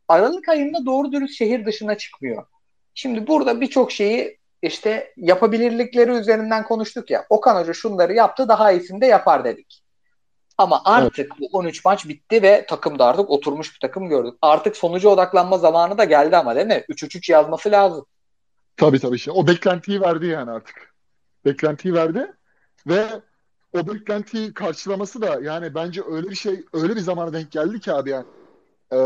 Aralık 0.08 0.48
ayında 0.48 0.86
doğru 0.86 1.12
dürüst 1.12 1.38
şehir 1.38 1.66
dışına 1.66 1.98
çıkmıyor. 1.98 2.46
Şimdi 2.94 3.26
burada 3.26 3.60
birçok 3.60 3.92
şeyi 3.92 4.38
işte 4.62 5.12
yapabilirlikleri 5.16 6.10
üzerinden 6.10 6.64
konuştuk 6.64 7.10
ya. 7.10 7.26
Okan 7.28 7.60
Hoca 7.60 7.72
şunları 7.72 8.12
yaptı 8.12 8.48
daha 8.48 8.72
iyisini 8.72 9.00
de 9.00 9.06
yapar 9.06 9.44
dedik. 9.44 9.82
Ama 10.58 10.82
artık 10.84 11.18
evet. 11.18 11.52
bu 11.52 11.58
13 11.58 11.84
maç 11.84 12.08
bitti 12.08 12.42
ve 12.42 12.66
takım 12.68 12.98
da 12.98 13.06
artık 13.06 13.30
oturmuş 13.30 13.74
bir 13.74 13.78
takım 13.80 14.08
gördük. 14.08 14.34
Artık 14.42 14.76
sonuca 14.76 15.08
odaklanma 15.08 15.58
zamanı 15.58 15.98
da 15.98 16.04
geldi 16.04 16.36
ama 16.36 16.56
değil 16.56 16.66
mi? 16.66 16.84
3-3-3 16.88 17.32
yazması 17.32 17.70
lazım. 17.70 18.06
Tabii 18.76 18.98
tabii. 19.00 19.18
O 19.30 19.46
beklentiyi 19.46 20.00
verdi 20.00 20.26
yani 20.26 20.50
artık. 20.50 20.94
Beklentiyi 21.44 21.94
verdi 21.94 22.32
ve 22.86 23.06
o 23.72 23.94
beklentiyi 23.94 24.54
karşılaması 24.54 25.22
da 25.22 25.40
yani 25.42 25.74
bence 25.74 26.02
öyle 26.10 26.30
bir 26.30 26.34
şey 26.34 26.64
öyle 26.72 26.96
bir 26.96 27.00
zamana 27.00 27.32
denk 27.32 27.52
geldi 27.52 27.80
ki 27.80 27.92
abi 27.92 28.10
yani. 28.10 28.26
Ee, 28.92 28.98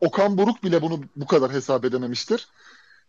Okan 0.00 0.38
Buruk 0.38 0.64
bile 0.64 0.82
bunu 0.82 1.00
bu 1.16 1.26
kadar 1.26 1.52
hesap 1.52 1.84
edememiştir. 1.84 2.48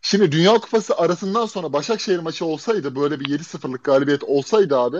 Şimdi 0.02 0.32
Dünya 0.32 0.54
Kupası 0.54 0.98
arasından 0.98 1.46
sonra 1.46 1.74
Başakşehir 1.74 2.20
maçı 2.20 2.46
olsaydı 2.46 2.96
böyle 2.96 3.20
bir 3.20 3.40
7-0'lık 3.40 3.84
galibiyet 3.84 4.24
olsaydı 4.24 4.80
abi 4.80 4.98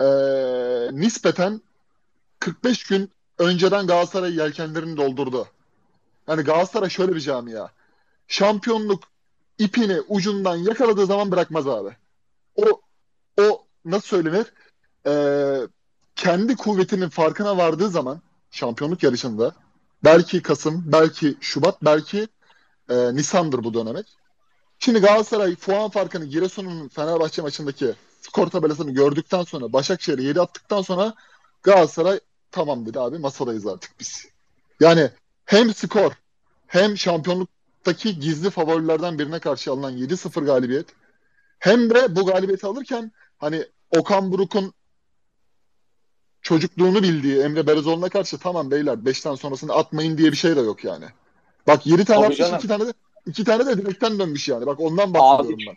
ee, 0.00 0.04
nispeten 0.92 1.60
45 2.40 2.84
gün 2.84 3.10
önceden 3.38 3.86
Galatasaray 3.86 4.36
yelkenlerini 4.36 4.96
doldurdu. 4.96 5.48
Yani 6.28 6.42
Galatasaray 6.42 6.90
şöyle 6.90 7.14
bir 7.14 7.20
camia. 7.20 7.68
Şampiyonluk 8.28 9.04
ipini 9.58 10.00
ucundan 10.00 10.56
yakaladığı 10.56 11.06
zaman 11.06 11.30
bırakmaz 11.30 11.68
abi. 11.68 11.96
O 12.56 12.80
o 13.40 13.64
nasıl 13.84 14.06
söylenir? 14.06 14.46
Ee, 15.06 15.60
kendi 16.16 16.56
kuvvetinin 16.56 17.08
farkına 17.08 17.56
vardığı 17.56 17.88
zaman 17.88 18.20
şampiyonluk 18.50 19.02
yarışında 19.02 19.54
belki 20.04 20.42
Kasım, 20.42 20.82
belki 20.86 21.36
Şubat, 21.40 21.84
belki 21.84 22.28
e, 22.90 23.14
Nisan'dır 23.14 23.64
bu 23.64 23.74
dönemek. 23.74 24.06
Şimdi 24.78 24.98
Galatasaray 24.98 25.54
puan 25.54 25.90
farkını 25.90 26.24
Giresun'un 26.24 26.88
Fenerbahçe 26.88 27.42
maçındaki 27.42 27.94
skor 28.20 28.46
tabelasını 28.46 28.90
gördükten 28.90 29.42
sonra 29.42 29.72
Başakşehir'e 29.72 30.22
7 30.22 30.40
attıktan 30.40 30.82
sonra 30.82 31.14
Galatasaray 31.62 32.20
tamam 32.50 32.86
dedi 32.86 33.00
abi 33.00 33.18
masadayız 33.18 33.66
artık 33.66 34.00
biz. 34.00 34.26
Yani 34.80 35.10
hem 35.44 35.74
skor 35.74 36.12
hem 36.66 36.96
şampiyonluktaki 36.96 38.20
gizli 38.20 38.50
favorilerden 38.50 39.18
birine 39.18 39.38
karşı 39.38 39.72
alınan 39.72 39.96
7-0 39.96 40.44
galibiyet 40.44 40.86
hem 41.58 41.90
de 41.90 42.16
bu 42.16 42.26
galibiyeti 42.26 42.66
alırken 42.66 43.12
hani 43.38 43.66
Okan 43.90 44.32
Buruk'un 44.32 44.72
çocukluğunu 46.48 47.02
bildiği 47.02 47.40
Emre 47.40 47.66
Berezoğlu'na 47.66 48.08
karşı 48.08 48.38
tamam 48.38 48.70
beyler 48.70 48.94
5'ten 48.94 49.34
sonrasını 49.34 49.74
atmayın 49.74 50.18
diye 50.18 50.32
bir 50.32 50.36
şey 50.36 50.56
de 50.56 50.60
yok 50.60 50.84
yani. 50.84 51.04
Bak 51.66 51.86
7 51.86 52.04
tane 52.04 52.22
Tabii 52.22 52.44
atmış 52.44 52.58
2 52.58 52.68
tane 52.68 52.86
de 52.86 52.92
2 53.26 53.44
tane 53.44 53.66
de 53.66 53.78
direkten 53.78 54.18
dönmüş 54.18 54.48
yani. 54.48 54.66
Bak 54.66 54.80
ondan 54.80 55.14
bahsediyorum 55.14 55.64
ben. 55.68 55.76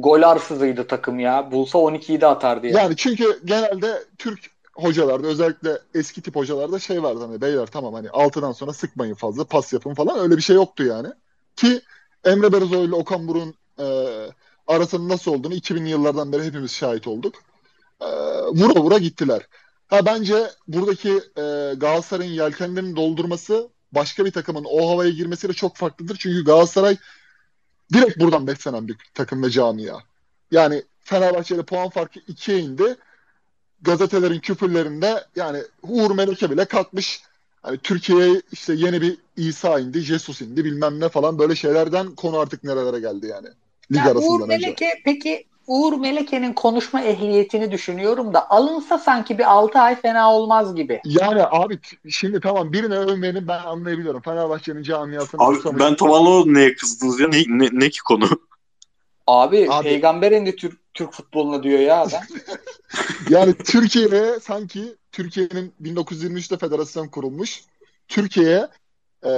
Gol 0.00 0.22
arsızıydı 0.22 0.86
takım 0.86 1.18
ya. 1.18 1.52
Bulsa 1.52 1.78
12'yi 1.78 2.20
de 2.20 2.26
atardı 2.26 2.66
yani. 2.66 2.76
Yani 2.76 2.96
çünkü 2.96 3.40
genelde 3.44 4.04
Türk 4.18 4.40
hocalarda 4.74 5.26
özellikle 5.26 5.78
eski 5.94 6.22
tip 6.22 6.36
hocalarda 6.36 6.78
şey 6.78 7.02
vardı 7.02 7.20
hani 7.26 7.40
beyler 7.40 7.66
tamam 7.66 7.94
hani 7.94 8.06
6'dan 8.06 8.52
sonra 8.52 8.72
sıkmayın 8.72 9.14
fazla 9.14 9.44
pas 9.44 9.72
yapın 9.72 9.94
falan 9.94 10.18
öyle 10.18 10.36
bir 10.36 10.42
şey 10.42 10.56
yoktu 10.56 10.84
yani. 10.84 11.08
Ki 11.56 11.80
Emre 12.24 12.52
Berezoğlu 12.52 12.88
ile 12.88 12.94
Okan 12.94 13.28
Buruk'un 13.28 13.54
e, 13.78 13.86
arasının 14.66 15.08
nasıl 15.08 15.34
olduğunu 15.34 15.54
2000'li 15.54 15.88
yıllardan 15.88 16.32
beri 16.32 16.44
hepimiz 16.44 16.72
şahit 16.72 17.06
olduk. 17.06 17.34
E, 18.00 18.06
vura 18.52 18.80
vura 18.80 18.98
gittiler. 18.98 19.42
Ha 19.90 20.06
bence 20.06 20.50
buradaki 20.68 21.10
e, 21.10 21.74
Galatasaray'ın 21.76 22.32
yelkenlerini 22.32 22.96
doldurması 22.96 23.68
başka 23.92 24.24
bir 24.24 24.30
takımın 24.30 24.66
o 24.70 24.90
havaya 24.90 25.10
girmesiyle 25.10 25.52
çok 25.52 25.76
farklıdır. 25.76 26.16
Çünkü 26.16 26.44
Galatasaray 26.44 26.96
direkt 27.92 28.20
buradan 28.20 28.46
beslenen 28.46 28.88
bir 28.88 28.96
takım 29.14 29.42
ve 29.42 29.50
camia. 29.50 29.98
Yani 30.50 30.82
Fenerbahçe 31.00 31.54
ile 31.54 31.62
puan 31.62 31.88
farkı 31.88 32.20
ikiye 32.28 32.58
indi 32.58 32.96
gazetelerin 33.82 34.40
küfürlerinde 34.40 35.24
yani 35.36 35.62
Uğur 35.82 36.10
Meleke 36.10 36.50
bile 36.50 36.64
kalkmış 36.64 37.22
hani 37.62 37.78
Türkiye'ye 37.78 38.42
işte 38.52 38.74
yeni 38.74 39.00
bir 39.00 39.16
İsa 39.36 39.80
indi, 39.80 40.00
Jesus 40.00 40.40
indi 40.40 40.64
bilmem 40.64 41.00
ne 41.00 41.08
falan 41.08 41.38
böyle 41.38 41.56
şeylerden 41.56 42.14
konu 42.14 42.38
artık 42.38 42.64
nerelere 42.64 43.00
geldi 43.00 43.26
yani. 43.26 43.48
Lig 43.92 43.98
ya 43.98 44.04
arasından 44.04 44.40
Uğur 44.40 44.48
Meleke 44.48 44.86
önce. 44.86 45.02
peki 45.04 45.46
Uğur 45.70 45.98
Meleke'nin 45.98 46.52
konuşma 46.52 47.02
ehliyetini 47.02 47.72
düşünüyorum 47.72 48.34
da 48.34 48.50
alınsa 48.50 48.98
sanki 48.98 49.38
bir 49.38 49.50
6 49.50 49.78
ay 49.78 50.00
fena 50.00 50.34
olmaz 50.34 50.74
gibi. 50.74 51.00
Yani 51.04 51.42
abi 51.50 51.78
şimdi 52.08 52.40
tamam 52.40 52.72
birine 52.72 52.94
övmenin 52.94 53.48
ben 53.48 53.58
anlayabiliyorum. 53.58 54.20
Fenerbahçe'nin 54.22 54.82
camiasını 54.82 55.42
Abi 55.42 55.58
ben 55.64 55.96
tam 55.96 56.12
anlamadım 56.12 56.54
neye 56.54 56.74
kızdınız 56.74 57.20
ya. 57.20 57.28
Ne, 57.28 57.42
ne, 57.46 57.68
ne 57.72 57.90
ki 57.90 58.00
konu? 58.00 58.28
Abi, 59.26 59.66
Abi 59.70 59.88
peygamber 59.88 60.32
indi 60.32 60.56
Türk, 60.56 60.94
Türk 60.94 61.12
futboluna 61.12 61.62
diyor 61.62 61.78
ya 61.78 62.00
adam. 62.00 62.22
yani 63.28 63.54
Türkiye'ye 63.54 64.40
sanki 64.40 64.96
Türkiye'nin 65.12 65.74
1923'te 65.82 66.58
federasyon 66.58 67.08
kurulmuş. 67.08 67.60
Türkiye'ye 68.08 68.68
e, 69.26 69.30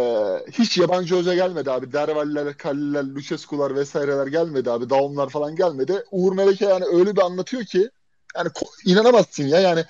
hiç 0.53 0.79
yabancı 0.79 1.17
hoca 1.17 1.35
gelmedi 1.35 1.71
abi. 1.71 1.93
Dervaller, 1.93 2.57
Kalliler, 2.57 3.05
Lucescu'lar 3.05 3.77
vesaireler 3.77 4.27
gelmedi 4.27 4.71
abi. 4.71 4.91
Daumlar 4.91 5.29
falan 5.29 5.57
gelmedi. 5.57 6.05
Uğur 6.11 6.33
Meleke 6.33 6.65
yani 6.65 6.85
öyle 6.85 7.17
bir 7.17 7.21
anlatıyor 7.21 7.65
ki 7.65 7.91
yani 8.37 8.49
inanamazsın 8.85 9.45
ya 9.45 9.61
yani 9.61 9.85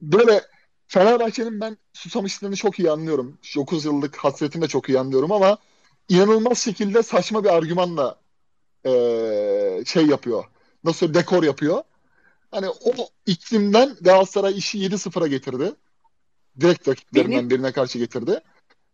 böyle 0.00 0.42
Fenerbahçe'nin 0.86 1.60
ben 1.60 1.76
susamışlığını 1.92 2.56
çok 2.56 2.78
iyi 2.78 2.90
anlıyorum. 2.90 3.38
9 3.56 3.84
yıllık 3.84 4.16
hasretini 4.16 4.62
de 4.62 4.68
çok 4.68 4.88
iyi 4.88 4.98
anlıyorum 4.98 5.32
ama 5.32 5.58
inanılmaz 6.08 6.58
şekilde 6.58 7.02
saçma 7.02 7.44
bir 7.44 7.48
argümanla 7.48 8.20
e, 8.86 8.90
şey 9.86 10.06
yapıyor. 10.06 10.44
Nasıl 10.84 11.14
dekor 11.14 11.42
yapıyor. 11.42 11.82
Hani 12.50 12.68
o 12.68 13.08
iklimden 13.26 13.96
Galatasaray 14.00 14.58
işi 14.58 14.78
7-0'a 14.78 15.26
getirdi. 15.26 15.72
Direkt 16.60 16.88
rakiplerinden 16.88 17.38
Benim... 17.38 17.50
birine 17.50 17.72
karşı 17.72 17.98
getirdi. 17.98 18.40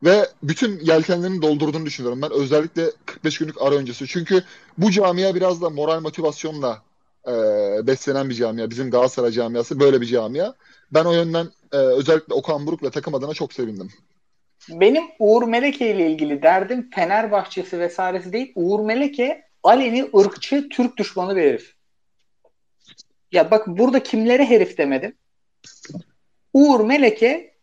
Ve 0.04 0.26
bütün 0.42 0.78
yelkenlerini 0.78 1.42
doldurduğunu 1.42 1.86
düşünüyorum. 1.86 2.22
Ben 2.22 2.30
özellikle 2.30 2.90
45 3.06 3.38
günlük 3.38 3.62
ara 3.62 3.74
öncesi. 3.74 4.06
Çünkü 4.06 4.44
bu 4.78 4.90
camia 4.90 5.34
biraz 5.34 5.62
da 5.62 5.70
moral 5.70 6.00
motivasyonla 6.00 6.82
e, 7.26 7.32
beslenen 7.86 8.30
bir 8.30 8.34
camia. 8.34 8.70
Bizim 8.70 8.90
Galatasaray 8.90 9.30
camiası 9.30 9.80
böyle 9.80 10.00
bir 10.00 10.06
camia. 10.06 10.54
Ben 10.90 11.04
o 11.04 11.12
yönden 11.12 11.46
e, 11.72 11.76
özellikle 11.76 12.34
Okan 12.34 12.66
Buruk 12.66 12.82
ve 12.82 12.90
takım 12.90 13.14
adına 13.14 13.34
çok 13.34 13.52
sevindim. 13.52 13.90
Benim 14.68 15.04
Uğur 15.18 15.42
Meleke 15.42 15.94
ile 15.94 16.10
ilgili 16.10 16.42
derdim 16.42 16.90
Fenerbahçesi 16.94 17.78
vesairesi 17.78 18.32
değil. 18.32 18.52
Uğur 18.54 18.80
Meleke 18.80 19.42
aleni 19.62 20.10
ırkçı 20.16 20.68
Türk 20.68 20.96
düşmanı 20.96 21.36
bir 21.36 21.42
herif. 21.42 21.74
Ya 23.32 23.50
bak 23.50 23.66
burada 23.66 24.02
kimlere 24.02 24.44
herif 24.44 24.78
demedim. 24.78 25.16
Uğur 26.52 26.80
Meleke 26.80 27.55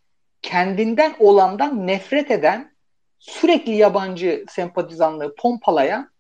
kendinden 0.44 1.16
olandan 1.20 1.88
nefret 1.88 2.32
eden, 2.32 2.74
sürekli 3.20 3.76
yabancı 3.76 4.46
sempatizanlığı 4.50 5.36
pompalayan, 5.36 6.12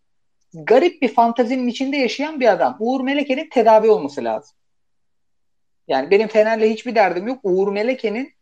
garip 0.53 1.01
bir 1.01 1.13
fantazinin 1.13 1.67
içinde 1.67 1.97
yaşayan 1.97 2.39
bir 2.39 2.51
adam. 2.51 2.75
Uğur 2.79 3.01
Meleke'nin 3.01 3.49
tedavi 3.49 3.89
olması 3.89 4.23
lazım. 4.23 4.55
Yani 5.87 6.11
benim 6.11 6.27
Fener'le 6.27 6.69
hiçbir 6.69 6.95
derdim 6.95 7.27
yok. 7.27 7.39
Uğur 7.43 7.71
Meleke'nin 7.71 8.33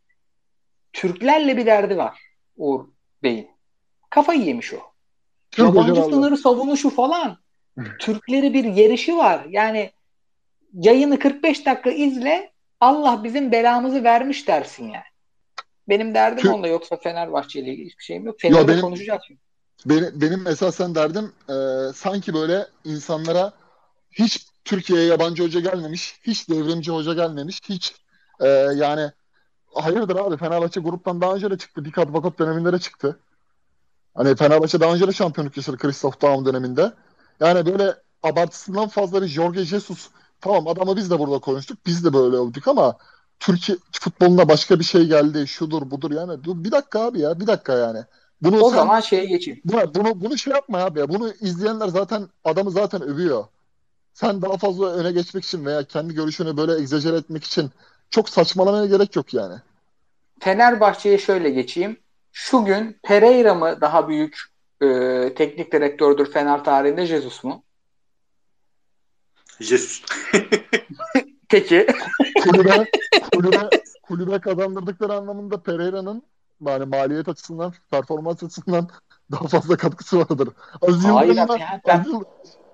Türklerle 0.93 1.57
bir 1.57 1.65
derdi 1.65 1.97
var. 1.97 2.19
Uğur 2.57 2.87
Bey'in. 3.23 3.49
Kafayı 4.09 4.41
yemiş 4.41 4.73
o. 4.73 4.77
Türk 5.51 5.67
Yabancı 5.67 6.03
sınırı 6.03 6.37
savunuşu 6.37 6.89
falan. 6.89 7.37
Türkleri 7.99 8.53
bir 8.53 8.63
yerişi 8.63 9.17
var. 9.17 9.45
Yani 9.49 9.91
yayını 10.73 11.19
45 11.19 11.65
dakika 11.65 11.91
izle 11.91 12.51
Allah 12.79 13.23
bizim 13.23 13.51
belamızı 13.51 14.03
vermiş 14.03 14.47
dersin 14.47 14.85
yani. 14.85 15.10
Benim 15.89 16.13
derdim 16.13 16.45
Tü- 16.45 16.53
onda 16.53 16.67
yoksa 16.67 16.97
Fenerbahçe 16.97 17.59
ile 17.59 17.71
ilgili 17.71 17.85
hiçbir 17.85 18.03
şeyim 18.03 18.25
yok. 18.25 18.39
Fener'de 18.39 18.67
benim- 18.67 18.81
konuşacağız 18.81 19.21
şimdi. 19.27 19.39
Benim, 19.85 20.21
benim 20.21 20.47
esasen 20.47 20.95
derdim 20.95 21.31
e, 21.49 21.53
sanki 21.93 22.33
böyle 22.33 22.67
insanlara 22.83 23.53
hiç 24.11 24.45
Türkiye'ye 24.65 25.05
yabancı 25.05 25.43
hoca 25.43 25.59
gelmemiş, 25.59 26.19
hiç 26.23 26.49
devrimci 26.49 26.91
hoca 26.91 27.13
gelmemiş, 27.13 27.61
hiç 27.69 27.95
e, 28.39 28.47
yani 28.75 29.11
hayırdır 29.73 30.15
abi 30.15 30.37
Fenerbahçe 30.37 30.79
gruptan 30.79 31.21
daha 31.21 31.35
önce 31.35 31.51
de 31.51 31.57
çıktı. 31.57 31.85
Dik 31.85 31.97
Advokat 31.97 32.39
döneminde 32.39 32.73
de 32.73 32.79
çıktı. 32.79 33.19
Hani 34.15 34.35
Fenerbahçe 34.35 34.79
daha 34.79 34.93
önce 34.93 35.07
de 35.07 35.11
şampiyonluk 35.11 35.57
yaşadı 35.57 35.77
Christoph 35.77 36.21
Daum 36.21 36.45
döneminde. 36.45 36.91
Yani 37.39 37.65
böyle 37.65 37.95
abartısından 38.23 38.87
fazla 38.87 39.21
bir 39.21 39.27
Jorge 39.27 39.65
Jesus 39.65 40.09
tamam 40.41 40.67
adamı 40.67 40.97
biz 40.97 41.11
de 41.11 41.19
burada 41.19 41.39
konuştuk. 41.39 41.77
Biz 41.85 42.05
de 42.05 42.13
böyle 42.13 42.37
olduk 42.37 42.67
ama 42.67 42.97
Türkiye 43.41 43.77
futboluna 43.91 44.49
başka 44.49 44.79
bir 44.79 44.83
şey 44.83 45.05
geldi. 45.05 45.47
Şudur 45.47 45.91
budur 45.91 46.11
yani. 46.11 46.43
Dur, 46.43 46.63
bir 46.63 46.71
dakika 46.71 46.99
abi 46.99 47.19
ya 47.19 47.39
bir 47.39 47.47
dakika 47.47 47.73
yani. 47.77 47.99
Bunu 48.41 48.59
O 48.61 48.69
sen- 48.69 48.75
zaman 48.75 48.99
şeye 49.01 49.25
geçeyim. 49.25 49.61
bunu, 49.65 49.95
bunu, 49.95 50.21
bunu 50.21 50.37
şey 50.37 50.53
yapma 50.53 50.77
abi 50.77 50.99
ya. 50.99 51.09
Bunu 51.09 51.33
izleyenler 51.41 51.87
zaten 51.87 52.27
adamı 52.43 52.71
zaten 52.71 53.01
övüyor. 53.01 53.43
Sen 54.13 54.41
daha 54.41 54.57
fazla 54.57 54.93
öne 54.93 55.11
geçmek 55.11 55.43
için 55.45 55.65
veya 55.65 55.83
kendi 55.83 56.13
görüşünü 56.13 56.57
böyle 56.57 56.75
egzajere 56.81 57.15
etmek 57.17 57.43
için 57.43 57.71
çok 58.09 58.29
saçmalamaya 58.29 58.85
gerek 58.85 59.15
yok 59.15 59.33
yani. 59.33 59.55
Fenerbahçe'ye 60.39 61.17
şöyle 61.17 61.49
geçeyim. 61.49 61.99
Şu 62.31 62.65
gün 62.65 62.99
Pereira 63.03 63.53
mı 63.53 63.77
daha 63.81 64.07
büyük 64.09 64.39
e, 64.81 64.87
teknik 65.37 65.71
direktördür 65.73 66.31
Fener 66.31 66.63
tarihinde 66.63 67.05
Jesus 67.05 67.43
mu? 67.43 67.63
Jesus. 69.59 70.01
Peki. 71.51 71.87
Kulübe, 72.43 72.87
kulübe, 73.35 73.69
kulübe 74.03 74.39
kazandırdıkları 74.39 75.13
anlamında 75.13 75.61
Pereira'nın 75.63 76.23
yani 76.67 76.85
maliyet 76.85 77.27
açısından, 77.29 77.73
performans 77.91 78.43
açısından 78.43 78.87
daha 79.31 79.47
fazla 79.47 79.77
katkısı 79.77 80.19
vardır. 80.19 80.49
Aziz 80.81 81.05
Hayır 81.05 81.35
ya 81.35 81.47
ben- 81.87 82.05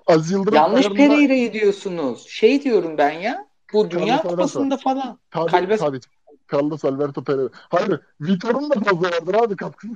Aziz 0.06 0.30
Yıldırım 0.30 0.54
Yanlış 0.54 0.86
ayarında- 0.86 0.96
Pereira'yı 0.96 1.52
diyorsunuz. 1.52 2.26
Şey 2.28 2.62
diyorum 2.62 2.98
ben 2.98 3.10
ya. 3.10 3.46
Bu 3.72 3.90
Dünya 3.90 4.16
Carlos 4.16 4.30
Kupası'nda 4.30 4.76
falan. 4.76 5.18
Tabii, 5.30 5.50
Kalbes- 5.50 5.80
tabii. 5.80 6.00
Carlos 6.52 6.84
Alberto 6.84 7.24
Pereira. 7.24 7.48
Hayır, 7.54 8.00
Vitor'un 8.20 8.70
da 8.70 8.74
fazla 8.80 9.10
vardır 9.10 9.34
abi 9.34 9.56
katkısı. 9.56 9.92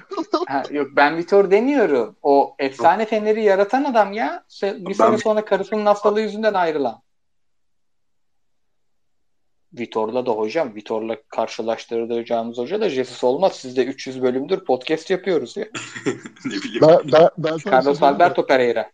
Ha, 0.49 0.63
yok 0.71 0.89
ben 0.97 1.17
Vitor 1.17 1.51
demiyorum. 1.51 2.17
O 2.23 2.55
efsane 2.59 3.07
Fener'i 3.07 3.43
yaratan 3.45 3.85
adam 3.85 4.13
ya. 4.13 4.45
Bir 4.63 4.85
Ben- 4.87 4.93
sene 4.93 5.19
sonra 5.19 5.45
karısının 5.45 5.87
hastalığı 5.87 6.21
yüzünden 6.21 6.55
ayrılan. 6.55 7.01
Vitor'la 9.79 10.27
da 10.27 10.31
hocam. 10.31 10.75
Vitor'la 10.75 11.17
karşılaştıracağımız 11.29 12.59
hoca 12.59 12.81
da 12.81 12.91
Jesus 12.91 13.25
olmaz. 13.25 13.53
Sizde 13.53 13.85
300 13.85 14.23
bölümdür 14.23 14.65
podcast 14.65 15.11
yapıyoruz 15.11 15.57
ya. 15.57 15.65
ne 16.45 16.53
bileyim. 16.53 16.81
Ben, 16.83 16.99
ben, 17.13 17.29
ben 17.39 17.59
Carlos? 17.71 18.03
Alberto 18.03 18.47
Pereira. 18.47 18.91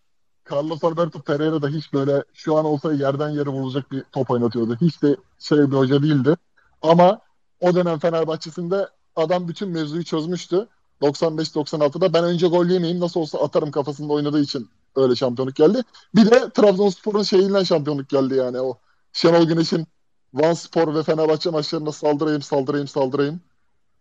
Carlos 0.51 0.85
Alberto 0.85 1.23
Pereira 1.23 1.63
da 1.63 1.69
hiç 1.69 1.93
böyle 1.93 2.25
şu 2.35 2.57
an 2.57 2.65
olsa 2.65 2.93
yerden 2.93 3.29
yere 3.29 3.49
vurulacak 3.49 3.93
bir 3.93 4.03
top 4.13 4.31
oynatıyordu. 4.31 4.77
Hiç 4.81 5.03
de 5.03 5.17
şey 5.39 5.59
bir 5.59 5.77
hoca 5.77 6.03
değildi. 6.03 6.35
Ama 6.83 7.21
o 7.61 7.75
dönem 7.75 7.99
Fenerbahçe'sinde 7.99 8.89
adam 9.17 9.49
bütün 9.49 9.69
mevzuyu 9.69 10.05
çözmüştü. 10.05 10.69
95-96'da 11.03 12.13
ben 12.13 12.25
önce 12.25 12.47
gol 12.47 12.67
yemeyeyim 12.67 13.01
nasıl 13.01 13.21
olsa 13.21 13.39
atarım 13.39 13.71
kafasında 13.71 14.13
oynadığı 14.13 14.41
için 14.41 14.71
öyle 14.97 15.17
şampiyonluk 15.17 15.57
geldi. 15.57 15.83
Bir 16.15 16.31
de 16.31 16.51
Trabzonspor'un 16.51 17.23
şeyinden 17.23 17.63
şampiyonluk 17.63 18.09
geldi 18.09 18.35
yani 18.35 18.61
o 18.61 18.79
Şenol 19.13 19.47
Güneş'in 19.47 19.87
Van 20.35 20.53
Spor 20.53 20.95
ve 20.95 21.03
Fenerbahçe 21.03 21.51
maçlarında 21.51 21.93
saldırayım 21.93 22.43
saldırayım 22.43 22.89
saldırayım 22.89 23.41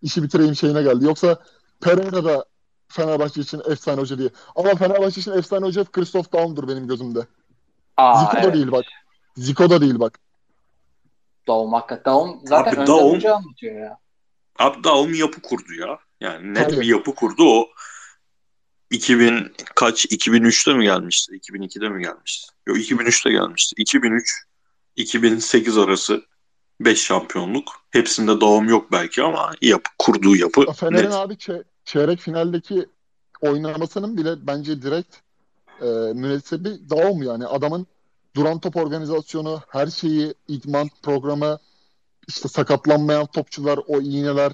işi 0.01 0.23
bitireyim 0.23 0.55
şeyine 0.55 0.81
geldi. 0.81 1.05
Yoksa 1.05 1.39
Pereira 1.81 2.25
da 2.25 2.45
Fenerbahçe 2.87 3.41
için 3.41 3.61
efsane 3.69 4.01
hoca 4.01 4.17
diye. 4.17 4.29
Ama 4.55 4.75
Fenerbahçe 4.75 5.21
için 5.21 5.31
efsane 5.31 5.65
hoca 5.65 5.83
Christoph 5.83 6.33
Daum'dur 6.33 6.67
benim 6.67 6.87
gözümde. 6.87 7.27
Aa, 7.97 8.19
Zico 8.19 8.33
da 8.33 8.41
evet. 8.41 8.53
değil 8.53 8.71
bak. 8.71 8.85
Zico 9.37 9.69
da 9.69 9.81
değil 9.81 9.99
bak. 9.99 10.19
Daum 11.47 11.73
hakikaten. 11.73 12.13
Daum 12.13 12.41
zaten 12.43 12.71
Abi 12.71 12.75
önden 12.79 12.87
Daum- 12.87 13.15
hoca 13.15 13.35
anlatıyor 13.35 13.75
ya. 13.79 13.97
Abi 14.59 14.83
Daum 14.83 15.13
yapı 15.13 15.41
kurdu 15.41 15.73
ya. 15.73 15.99
Yani 16.21 16.53
net 16.53 16.69
Tabii. 16.69 16.81
bir 16.81 16.85
yapı 16.85 17.15
kurdu. 17.15 17.43
O 17.43 17.67
2000 18.91 19.53
kaç 19.75 20.05
2003'te 20.05 20.73
mi 20.73 20.83
gelmişti? 20.83 21.35
2002'de 21.35 21.89
mi 21.89 22.03
gelmişti? 22.03 22.51
Yok 22.67 22.77
2003'te 22.77 23.31
gelmişti. 23.31 23.75
2003 23.77 24.43
2008 24.97 25.77
arası 25.77 26.21
5 26.79 27.03
şampiyonluk. 27.03 27.71
Hepsinde 27.91 28.41
Daum 28.41 28.69
yok 28.69 28.91
belki 28.91 29.23
ama 29.23 29.51
yapı 29.62 29.89
kurduğu 29.99 30.36
yapı 30.36 30.73
Fener'in 30.73 31.05
net. 31.05 31.13
abi 31.13 31.33
çe- 31.33 31.63
çeyrek 31.86 32.19
finaldeki 32.19 32.86
oynamasının 33.41 34.17
bile 34.17 34.47
bence 34.47 34.81
direkt 34.81 35.15
e, 35.81 35.86
münesibi 36.13 36.89
Daum 36.89 37.23
yani. 37.23 37.45
Adamın 37.45 37.88
duran 38.36 38.60
top 38.60 38.75
organizasyonu, 38.75 39.62
her 39.69 39.88
şeyi, 39.88 40.33
idman 40.47 40.89
programı, 41.03 41.60
işte 42.27 42.47
sakatlanmayan 42.47 43.25
topçular, 43.25 43.79
o 43.88 44.01
iğneler 44.01 44.51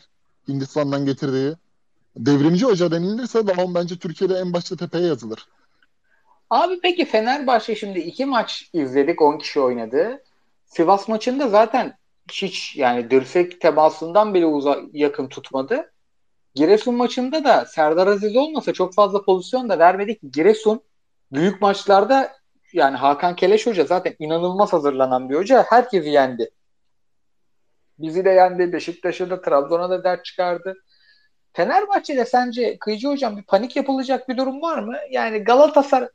Hindistan'dan 0.47 1.05
getirdiği. 1.05 1.53
Devrimci 2.17 2.65
hoca 2.65 2.91
denilirse 2.91 3.47
Daum 3.47 3.75
bence 3.75 3.97
Türkiye'de 3.97 4.33
en 4.33 4.53
başta 4.53 4.75
tepeye 4.75 5.07
yazılır. 5.07 5.47
Abi 6.49 6.79
peki 6.81 7.05
Fenerbahçe 7.05 7.75
şimdi 7.75 7.99
iki 7.99 8.25
maç 8.25 8.69
izledik. 8.73 9.21
10 9.21 9.37
kişi 9.37 9.59
oynadı. 9.59 10.23
Sivas 10.75 11.07
maçında 11.07 11.47
zaten 11.47 11.97
hiç 12.31 12.75
yani 12.75 13.11
dirsek 13.11 13.61
temasından 13.61 14.33
bile 14.33 14.45
uza 14.45 14.79
yakın 14.93 15.27
tutmadı. 15.27 15.93
Giresun 16.55 16.95
maçında 16.95 17.43
da 17.43 17.65
Serdar 17.65 18.07
Aziz 18.07 18.35
olmasa 18.35 18.73
çok 18.73 18.93
fazla 18.93 19.25
pozisyon 19.25 19.69
da 19.69 19.79
vermedik. 19.79 20.19
Giresun 20.33 20.81
büyük 21.31 21.61
maçlarda 21.61 22.31
yani 22.73 22.97
Hakan 22.97 23.35
Keleş 23.35 23.67
Hoca 23.67 23.85
zaten 23.85 24.15
inanılmaz 24.19 24.73
hazırlanan 24.73 25.29
bir 25.29 25.35
hoca. 25.35 25.65
Herkesi 25.69 26.09
yendi. 26.09 26.49
Bizi 27.99 28.25
de 28.25 28.29
yendi. 28.29 28.73
Beşiktaş'ı 28.73 29.29
da 29.29 29.41
Trabzon'a 29.41 29.89
da 29.89 30.03
dert 30.03 30.25
çıkardı. 30.25 30.75
Fenerbahçe'de 31.53 32.25
sence 32.25 32.77
Kıyıcı 32.79 33.07
Hocam 33.07 33.37
bir 33.37 33.43
panik 33.43 33.75
yapılacak 33.75 34.29
bir 34.29 34.37
durum 34.37 34.61
var 34.61 34.79
mı? 34.79 34.97
Yani 35.11 35.39
Galatasaray 35.39 36.07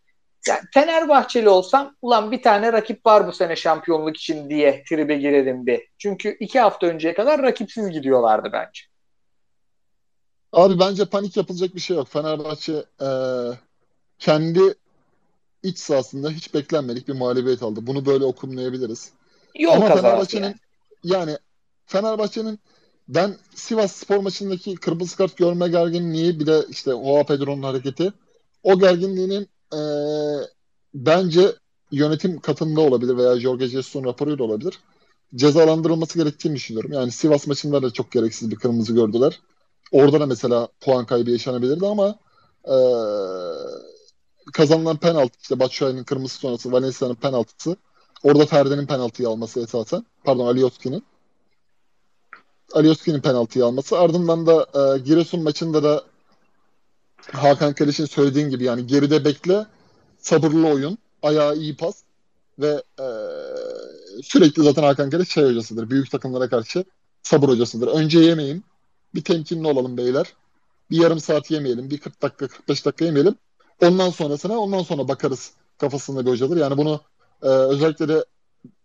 yani 0.46 0.60
Fenerbahçeli 0.74 1.48
olsam 1.48 1.96
ulan 2.02 2.32
bir 2.32 2.42
tane 2.42 2.72
rakip 2.72 3.06
var 3.06 3.26
bu 3.26 3.32
sene 3.32 3.56
şampiyonluk 3.56 4.16
için 4.16 4.50
diye 4.50 4.84
tribe 4.88 5.16
girerim 5.16 5.66
bir. 5.66 5.88
Çünkü 5.98 6.36
iki 6.40 6.60
hafta 6.60 6.86
önceye 6.86 7.14
kadar 7.14 7.42
rakipsiz 7.42 7.90
gidiyorlardı 7.90 8.48
bence. 8.52 8.82
Abi 10.52 10.80
bence 10.80 11.04
panik 11.04 11.36
yapılacak 11.36 11.74
bir 11.74 11.80
şey 11.80 11.96
yok. 11.96 12.08
Fenerbahçe 12.08 12.84
e, 13.00 13.08
kendi 14.18 14.74
iç 15.62 15.78
sahasında 15.78 16.30
hiç 16.30 16.54
beklenmedik 16.54 17.08
bir 17.08 17.12
mağlubiyet 17.12 17.62
aldı. 17.62 17.86
Bunu 17.86 18.06
böyle 18.06 18.24
okumlayabiliriz. 18.24 19.12
Yol 19.58 19.72
Ama 19.72 19.88
Fenerbahçe'nin 19.88 20.44
yani. 20.44 20.54
yani 21.04 21.38
Fenerbahçe'nin 21.86 22.60
ben 23.08 23.36
Sivas 23.54 23.92
Spor 23.92 24.16
maçındaki 24.16 24.74
kırmızı 24.74 25.16
kart 25.16 25.36
görme 25.36 25.68
gerginliği 25.68 26.40
bir 26.40 26.46
de 26.46 26.64
işte 26.68 26.94
Oha 26.94 27.24
Pedro'nun 27.26 27.62
hareketi 27.62 28.12
o 28.62 28.78
gerginliğinin 28.78 29.48
e, 29.72 29.80
bence 30.94 31.54
yönetim 31.92 32.40
katında 32.40 32.80
olabilir 32.80 33.16
veya 33.16 33.40
Jorge 33.40 33.66
Jesus'un 33.66 34.04
raporuyla 34.04 34.44
olabilir. 34.44 34.78
Cezalandırılması 35.34 36.18
gerektiğini 36.18 36.54
düşünüyorum. 36.54 36.92
Yani 36.92 37.12
Sivas 37.12 37.46
maçında 37.46 37.82
da 37.82 37.90
çok 37.90 38.12
gereksiz 38.12 38.50
bir 38.50 38.56
kırmızı 38.56 38.94
gördüler. 38.94 39.40
Orada 39.92 40.20
da 40.20 40.26
mesela 40.26 40.68
puan 40.80 41.06
kaybı 41.06 41.30
yaşanabilirdi 41.30 41.86
ama 41.86 42.18
e, 42.64 42.76
kazanılan 44.52 44.96
penaltı 44.96 45.38
işte 45.42 45.60
Batshuayi'nin 45.60 46.04
kırmızı 46.04 46.34
sonrası 46.34 46.72
Valencia'nın 46.72 47.14
penaltısı 47.14 47.76
orada 48.22 48.46
Ferdi'nin 48.46 48.86
penaltıyı 48.86 49.28
alması 49.28 49.60
esasen 49.60 50.06
pardon 50.24 50.46
Alioski'nin 50.46 51.04
Alioski'nin 52.72 53.20
penaltıyı 53.20 53.64
alması 53.64 53.98
ardından 53.98 54.46
da 54.46 54.66
e, 54.74 54.98
Giresun 54.98 55.42
maçında 55.42 55.82
da 55.82 56.04
Hakan 57.32 57.74
Keleş'in 57.74 58.04
söylediğin 58.04 58.50
gibi 58.50 58.64
yani 58.64 58.86
geride 58.86 59.24
bekle 59.24 59.66
sabırlı 60.18 60.66
oyun 60.66 60.98
ayağı 61.22 61.56
iyi 61.56 61.76
pas 61.76 61.96
ve 62.58 62.82
e, 63.00 63.06
sürekli 64.22 64.62
zaten 64.62 64.82
Hakan 64.82 65.10
Keleş 65.10 65.28
şey 65.28 65.44
hocasıdır 65.44 65.90
büyük 65.90 66.10
takımlara 66.10 66.48
karşı 66.48 66.84
sabır 67.22 67.48
hocasıdır. 67.48 67.88
Önce 67.88 68.18
yemeyin 68.18 68.64
bir 69.14 69.24
temkinli 69.24 69.66
olalım 69.68 69.96
beyler. 69.96 70.26
Bir 70.90 70.96
yarım 70.96 71.20
saat 71.20 71.50
yemeyelim. 71.50 71.90
Bir 71.90 71.98
40 71.98 72.22
dakika 72.22 72.48
45 72.48 72.86
dakika 72.86 73.04
yemeyelim. 73.04 73.34
Ondan 73.82 74.10
sonrasına 74.10 74.58
ondan 74.58 74.82
sonra 74.82 75.08
bakarız 75.08 75.52
kafasında 75.78 76.26
bir 76.26 76.30
hocadır. 76.30 76.56
Yani 76.56 76.76
bunu 76.76 77.00
e, 77.42 77.48
özellikle 77.48 78.08
de 78.08 78.24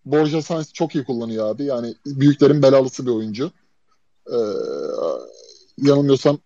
Borja 0.06 0.42
Sainz 0.42 0.74
çok 0.74 0.96
iyi 0.96 1.04
kullanıyor 1.04 1.50
abi. 1.50 1.64
Yani 1.64 1.96
büyüklerin 2.06 2.62
belalısı 2.62 3.06
bir 3.06 3.12
oyuncu. 3.12 3.52
E, 4.28 4.38
yanılmıyorsam 5.78 6.40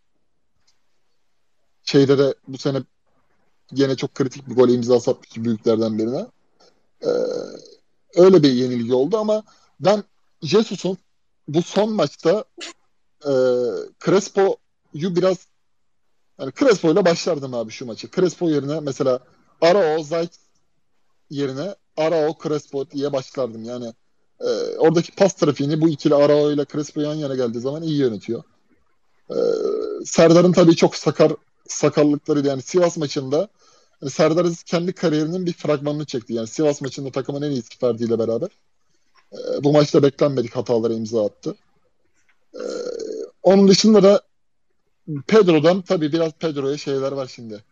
şeyde 1.88 2.18
de 2.18 2.34
bu 2.48 2.58
sene 2.58 2.84
Gene 3.74 3.96
çok 3.96 4.16
kritik 4.16 4.50
bir 4.50 4.56
gole 4.56 4.74
imza 4.74 4.96
atmış 4.96 5.36
büyüklerden 5.38 5.98
birine. 5.98 6.26
Ee, 7.04 7.10
öyle 8.16 8.44
bir 8.44 8.52
yenilgi 8.52 8.94
oldu 8.94 9.18
ama 9.18 9.44
ben 9.80 10.04
Jesus'un 10.42 10.98
bu 11.48 11.62
son 11.62 11.94
maçta 11.94 12.44
e, 13.26 13.32
Crespo'yu 14.06 15.16
biraz 15.16 15.48
yani 16.40 16.52
Crespo 16.60 16.92
ile 16.92 17.06
başlardım 17.06 17.54
abi 17.54 17.72
şu 17.72 17.86
maçı. 17.86 18.12
Crespo 18.12 18.50
yerine 18.50 18.80
mesela 18.80 19.20
Arao, 19.62 20.04
Zayt 20.04 20.32
yerine 21.30 21.76
Arao, 21.98 22.36
Crespo 22.44 22.90
diye 22.90 23.14
başlardım. 23.14 23.64
Yani 23.64 23.94
e, 24.40 24.48
oradaki 24.78 25.16
pas 25.16 25.34
trafiğini 25.34 25.82
bu 25.82 25.90
ikili 25.90 26.16
Arao 26.16 26.52
ile 26.52 26.66
Crespo 26.66 27.02
yan 27.02 27.16
yana 27.16 27.36
geldiği 27.36 27.60
zaman 27.60 27.84
iyi 27.84 27.98
yönetiyor. 27.98 28.44
E, 29.30 29.36
Serdar'ın 30.06 30.52
tabii 30.52 30.76
çok 30.76 30.96
sakar 30.96 31.32
sakallıkları 31.70 32.48
yani 32.48 32.62
Sivas 32.62 32.98
maçında 32.98 33.48
yani 34.02 34.12
Serdar 34.12 34.48
kendi 34.66 34.94
kariyerinin 34.94 35.46
bir 35.46 35.54
fragmanını 35.54 36.06
çekti. 36.06 36.34
Yani 36.34 36.48
Sivas 36.48 36.82
maçında 36.82 37.12
takımın 37.12 37.42
en 37.42 37.52
iyisi 37.52 37.78
Ferdi 37.78 38.04
ile 38.04 38.20
beraber. 38.20 38.50
E, 39.34 39.64
bu 39.64 39.72
maçta 39.74 40.04
beklenmedik 40.04 40.56
hatalara 40.56 40.94
imza 40.94 41.26
attı. 41.26 41.56
E, 42.54 42.62
onun 43.44 43.68
dışında 43.68 44.04
da 44.04 44.22
Pedro'dan 45.28 45.82
tabii 45.82 46.12
biraz 46.12 46.32
Pedro'ya 46.34 46.78
şeyler 46.78 47.12
var 47.12 47.28
şimdi. 47.28 47.64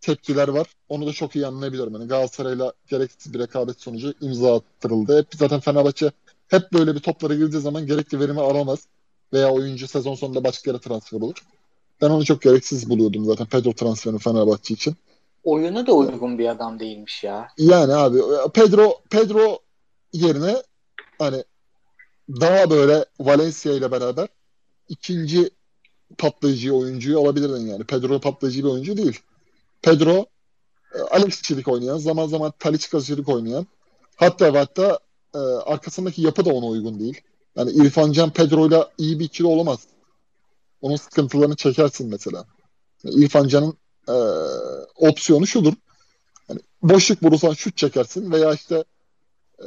Tepkiler 0.00 0.48
var. 0.48 0.66
Onu 0.88 1.06
da 1.06 1.12
çok 1.12 1.36
iyi 1.36 1.46
anlayabiliyorum. 1.46 1.92
Yani 1.92 2.08
Galatasaray'la 2.08 2.72
gereksiz 2.86 3.34
bir 3.34 3.38
rekabet 3.38 3.80
sonucu 3.80 4.14
imza 4.20 4.56
attırıldı. 4.56 5.18
Hep 5.18 5.26
zaten 5.34 5.60
Fenerbahçe 5.60 6.12
hep 6.48 6.72
böyle 6.72 6.94
bir 6.94 7.00
toplara 7.00 7.34
girdiği 7.34 7.60
zaman 7.60 7.86
gerekli 7.86 8.20
verimi 8.20 8.40
alamaz. 8.40 8.86
Veya 9.32 9.50
oyuncu 9.50 9.88
sezon 9.88 10.14
sonunda 10.14 10.44
başka 10.44 10.70
yere 10.70 10.80
transfer 10.80 11.20
olur. 11.20 11.36
Ben 12.02 12.10
onu 12.10 12.24
çok 12.24 12.42
gereksiz 12.42 12.90
buluyordum 12.90 13.24
zaten 13.24 13.46
Pedro 13.46 13.72
transferini 13.72 14.18
Fenerbahçe 14.18 14.74
için. 14.74 14.94
Oyunu 15.44 15.86
da 15.86 15.92
uygun 15.92 16.38
bir 16.38 16.48
adam 16.48 16.80
değilmiş 16.80 17.24
ya. 17.24 17.48
Yani 17.58 17.94
abi 17.94 18.18
Pedro 18.54 19.00
Pedro 19.10 19.58
yerine 20.12 20.62
hani 21.18 21.44
daha 22.28 22.70
böyle 22.70 23.04
Valencia 23.20 23.72
ile 23.72 23.90
beraber 23.90 24.28
ikinci 24.88 25.50
patlayıcı 26.18 26.74
oyuncuyu 26.74 27.20
alabilirdin 27.20 27.66
yani. 27.66 27.84
Pedro 27.84 28.20
patlayıcı 28.20 28.64
bir 28.64 28.68
oyuncu 28.68 28.96
değil. 28.96 29.20
Pedro 29.82 30.26
e, 30.94 30.98
Alexçilik 31.10 31.68
oynayan, 31.68 31.98
zaman 31.98 32.26
zaman 32.26 32.52
Taliçkacılık 32.58 33.28
oynayan 33.28 33.66
hatta 34.16 34.54
hatta 34.54 34.98
e, 35.34 35.38
arkasındaki 35.38 36.22
yapı 36.22 36.44
da 36.44 36.54
ona 36.54 36.66
uygun 36.66 37.00
değil. 37.00 37.20
Yani 37.56 37.70
İrfan 37.70 38.12
Can 38.12 38.30
Pedro'yla 38.30 38.90
iyi 38.98 39.20
bir 39.20 39.24
ikili 39.24 39.46
olamaz. 39.46 39.80
Onun 40.82 40.96
sıkıntılarını 40.96 41.56
çekersin 41.56 42.08
mesela. 42.08 42.44
Yani 43.04 43.24
İrfan 43.24 43.48
Can'ın 43.48 43.76
e, 44.08 44.16
opsiyonu 44.96 45.46
şudur. 45.46 45.72
Yani 46.48 46.60
boşluk 46.82 47.22
vurursan 47.22 47.52
şut 47.52 47.76
çekersin 47.76 48.32
veya 48.32 48.52
işte 48.54 48.84
e, 49.58 49.66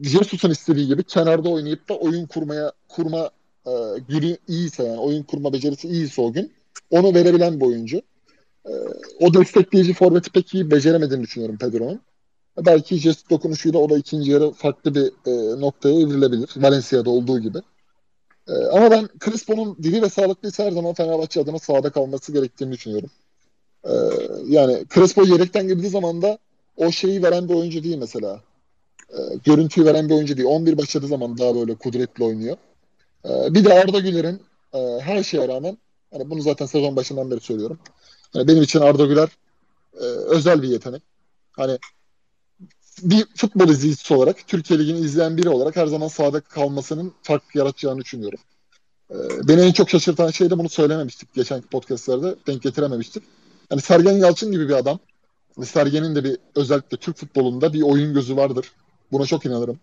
Jesus'un 0.00 0.50
istediği 0.50 0.86
gibi 0.86 1.04
kenarda 1.04 1.48
oynayıp 1.48 1.88
da 1.88 1.94
oyun 1.94 2.26
kurmaya 2.26 2.72
kurma 2.88 3.30
e, 3.66 3.72
günü 4.08 4.36
iyiyse 4.48 4.82
yani 4.84 5.00
oyun 5.00 5.22
kurma 5.22 5.52
becerisi 5.52 5.88
iyiyse 5.88 6.22
o 6.22 6.32
gün 6.32 6.52
onu 6.90 7.14
verebilen 7.14 7.60
bir 7.60 7.66
oyuncu. 7.66 8.02
E, 8.66 8.72
o 9.20 9.34
destekleyici 9.34 9.94
forveti 9.94 10.30
pek 10.30 10.54
iyi 10.54 10.70
beceremediğini 10.70 11.22
düşünüyorum 11.22 11.58
Pedro'nun. 11.58 12.00
Belki 12.66 12.98
jest 12.98 13.30
dokunuşuyla 13.30 13.78
o 13.78 13.90
da 13.90 13.98
ikinci 13.98 14.30
yarı 14.30 14.50
farklı 14.50 14.94
bir 14.94 15.12
e, 15.26 15.60
noktaya 15.60 16.00
evrilebilir. 16.00 16.50
Valencia'da 16.56 17.10
olduğu 17.10 17.40
gibi. 17.40 17.58
E, 18.48 18.52
ama 18.52 18.90
ben 18.90 19.08
Crespo'nun 19.24 19.76
diri 19.82 20.02
ve 20.02 20.08
sağlıklıysa 20.08 20.64
her 20.64 20.72
zaman 20.72 20.94
Fenerbahçe 20.94 21.40
adına 21.40 21.58
sahada 21.58 21.90
kalması 21.90 22.32
gerektiğini 22.32 22.72
düşünüyorum. 22.72 23.10
E, 23.84 23.92
yani 24.46 24.84
Crespo 24.94 25.24
yedekten 25.24 25.68
girdiği 25.68 25.88
zaman 25.88 26.22
da 26.22 26.38
o 26.76 26.90
şeyi 26.90 27.22
veren 27.22 27.48
bir 27.48 27.54
oyuncu 27.54 27.84
değil 27.84 27.96
mesela. 27.96 28.40
E, 29.10 29.18
görüntüyü 29.44 29.86
veren 29.86 30.08
bir 30.08 30.14
oyuncu 30.14 30.36
değil. 30.36 30.48
11 30.48 30.78
başladığı 30.78 31.06
zaman 31.06 31.38
daha 31.38 31.54
böyle 31.54 31.74
kudretli 31.74 32.24
oynuyor. 32.24 32.56
E, 33.24 33.54
bir 33.54 33.64
de 33.64 33.74
Arda 33.74 33.98
Güler'in 33.98 34.42
e, 34.72 35.00
her 35.00 35.22
şeye 35.22 35.48
rağmen 35.48 35.78
hani 36.12 36.30
bunu 36.30 36.42
zaten 36.42 36.66
sezon 36.66 36.96
başından 36.96 37.30
beri 37.30 37.40
söylüyorum. 37.40 37.78
Yani 38.34 38.48
benim 38.48 38.62
için 38.62 38.80
Arda 38.80 39.06
Güler 39.06 39.28
e, 40.00 40.04
özel 40.04 40.62
bir 40.62 40.68
yetenek. 40.68 41.02
Hani 41.52 41.78
bir 43.02 43.26
futbol 43.36 43.68
izleyicisi 43.68 44.14
olarak, 44.14 44.36
Türkiye 44.46 44.78
Ligi'ni 44.78 44.98
izleyen 44.98 45.36
biri 45.36 45.48
olarak 45.48 45.76
her 45.76 45.86
zaman 45.86 46.08
sahada 46.08 46.40
kalmasının 46.40 47.12
fark 47.22 47.54
yaratacağını 47.54 48.00
düşünüyorum. 48.00 48.38
Ee, 49.10 49.14
beni 49.48 49.60
en 49.60 49.72
çok 49.72 49.90
şaşırtan 49.90 50.30
şey 50.30 50.50
de 50.50 50.58
bunu 50.58 50.68
söylememiştik 50.68 51.34
geçen 51.34 51.60
podcastlerde, 51.60 52.34
denk 52.46 52.62
getirememiştik. 52.62 53.22
Yani 53.70 53.82
Sergen 53.82 54.12
Yalçın 54.12 54.52
gibi 54.52 54.68
bir 54.68 54.74
adam, 54.74 54.98
yani 55.56 55.66
Sergen'in 55.66 56.14
de 56.14 56.24
bir 56.24 56.38
özellikle 56.56 56.96
Türk 56.96 57.16
futbolunda 57.16 57.72
bir 57.72 57.82
oyun 57.82 58.14
gözü 58.14 58.36
vardır. 58.36 58.72
Buna 59.12 59.26
çok 59.26 59.46
inanırım. 59.46 59.78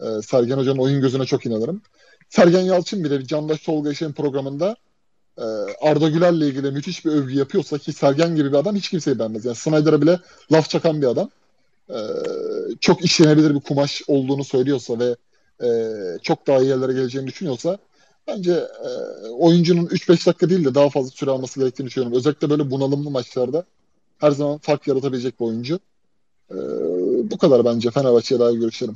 Ee, 0.00 0.22
Sergen 0.22 0.56
Hoca'nın 0.56 0.78
oyun 0.78 1.00
gözüne 1.00 1.26
çok 1.26 1.46
inanırım. 1.46 1.82
Sergen 2.28 2.60
Yalçın 2.60 3.04
bile 3.04 3.20
bir 3.20 3.26
Candaş 3.26 3.62
Tolga 3.62 3.88
Yaşar'ın 3.88 4.12
programında 4.12 4.76
e, 5.38 5.44
Arda 5.80 6.08
Güler'le 6.08 6.40
ilgili 6.40 6.70
müthiş 6.70 7.04
bir 7.04 7.10
övgü 7.10 7.34
yapıyorsa 7.34 7.78
ki 7.78 7.92
Sergen 7.92 8.36
gibi 8.36 8.52
bir 8.52 8.56
adam 8.56 8.76
hiç 8.76 8.90
kimseyi 8.90 9.18
beğenmez. 9.18 9.44
Yani 9.44 9.56
Snyder'a 9.56 10.02
bile 10.02 10.20
laf 10.52 10.70
çakan 10.70 11.02
bir 11.02 11.06
adam. 11.06 11.30
E, 11.90 12.00
çok 12.80 13.04
işlenebilir 13.04 13.54
bir 13.54 13.60
kumaş 13.60 14.02
olduğunu 14.08 14.44
söylüyorsa 14.44 14.98
ve 14.98 15.16
e, 15.66 15.68
çok 16.22 16.46
daha 16.46 16.58
iyi 16.58 16.68
yerlere 16.68 16.92
geleceğini 16.92 17.26
düşünüyorsa 17.26 17.78
bence 18.26 18.52
e, 18.52 18.88
oyuncunun 19.28 19.86
3-5 19.86 20.26
dakika 20.26 20.50
değil 20.50 20.64
de 20.64 20.74
daha 20.74 20.90
fazla 20.90 21.10
süre 21.10 21.30
alması 21.30 21.60
gerektiğini 21.60 21.86
düşünüyorum. 21.86 22.18
Özellikle 22.18 22.50
böyle 22.50 22.70
bunalımlı 22.70 23.10
maçlarda 23.10 23.64
her 24.18 24.30
zaman 24.30 24.58
fark 24.58 24.86
yaratabilecek 24.86 25.40
bir 25.40 25.44
oyuncu. 25.44 25.80
Bu 27.30 27.38
kadar 27.38 27.64
bence 27.64 27.90
Fenerbahçe'ye 27.90 28.40
dair 28.40 28.58
görüşlerim. 28.58 28.94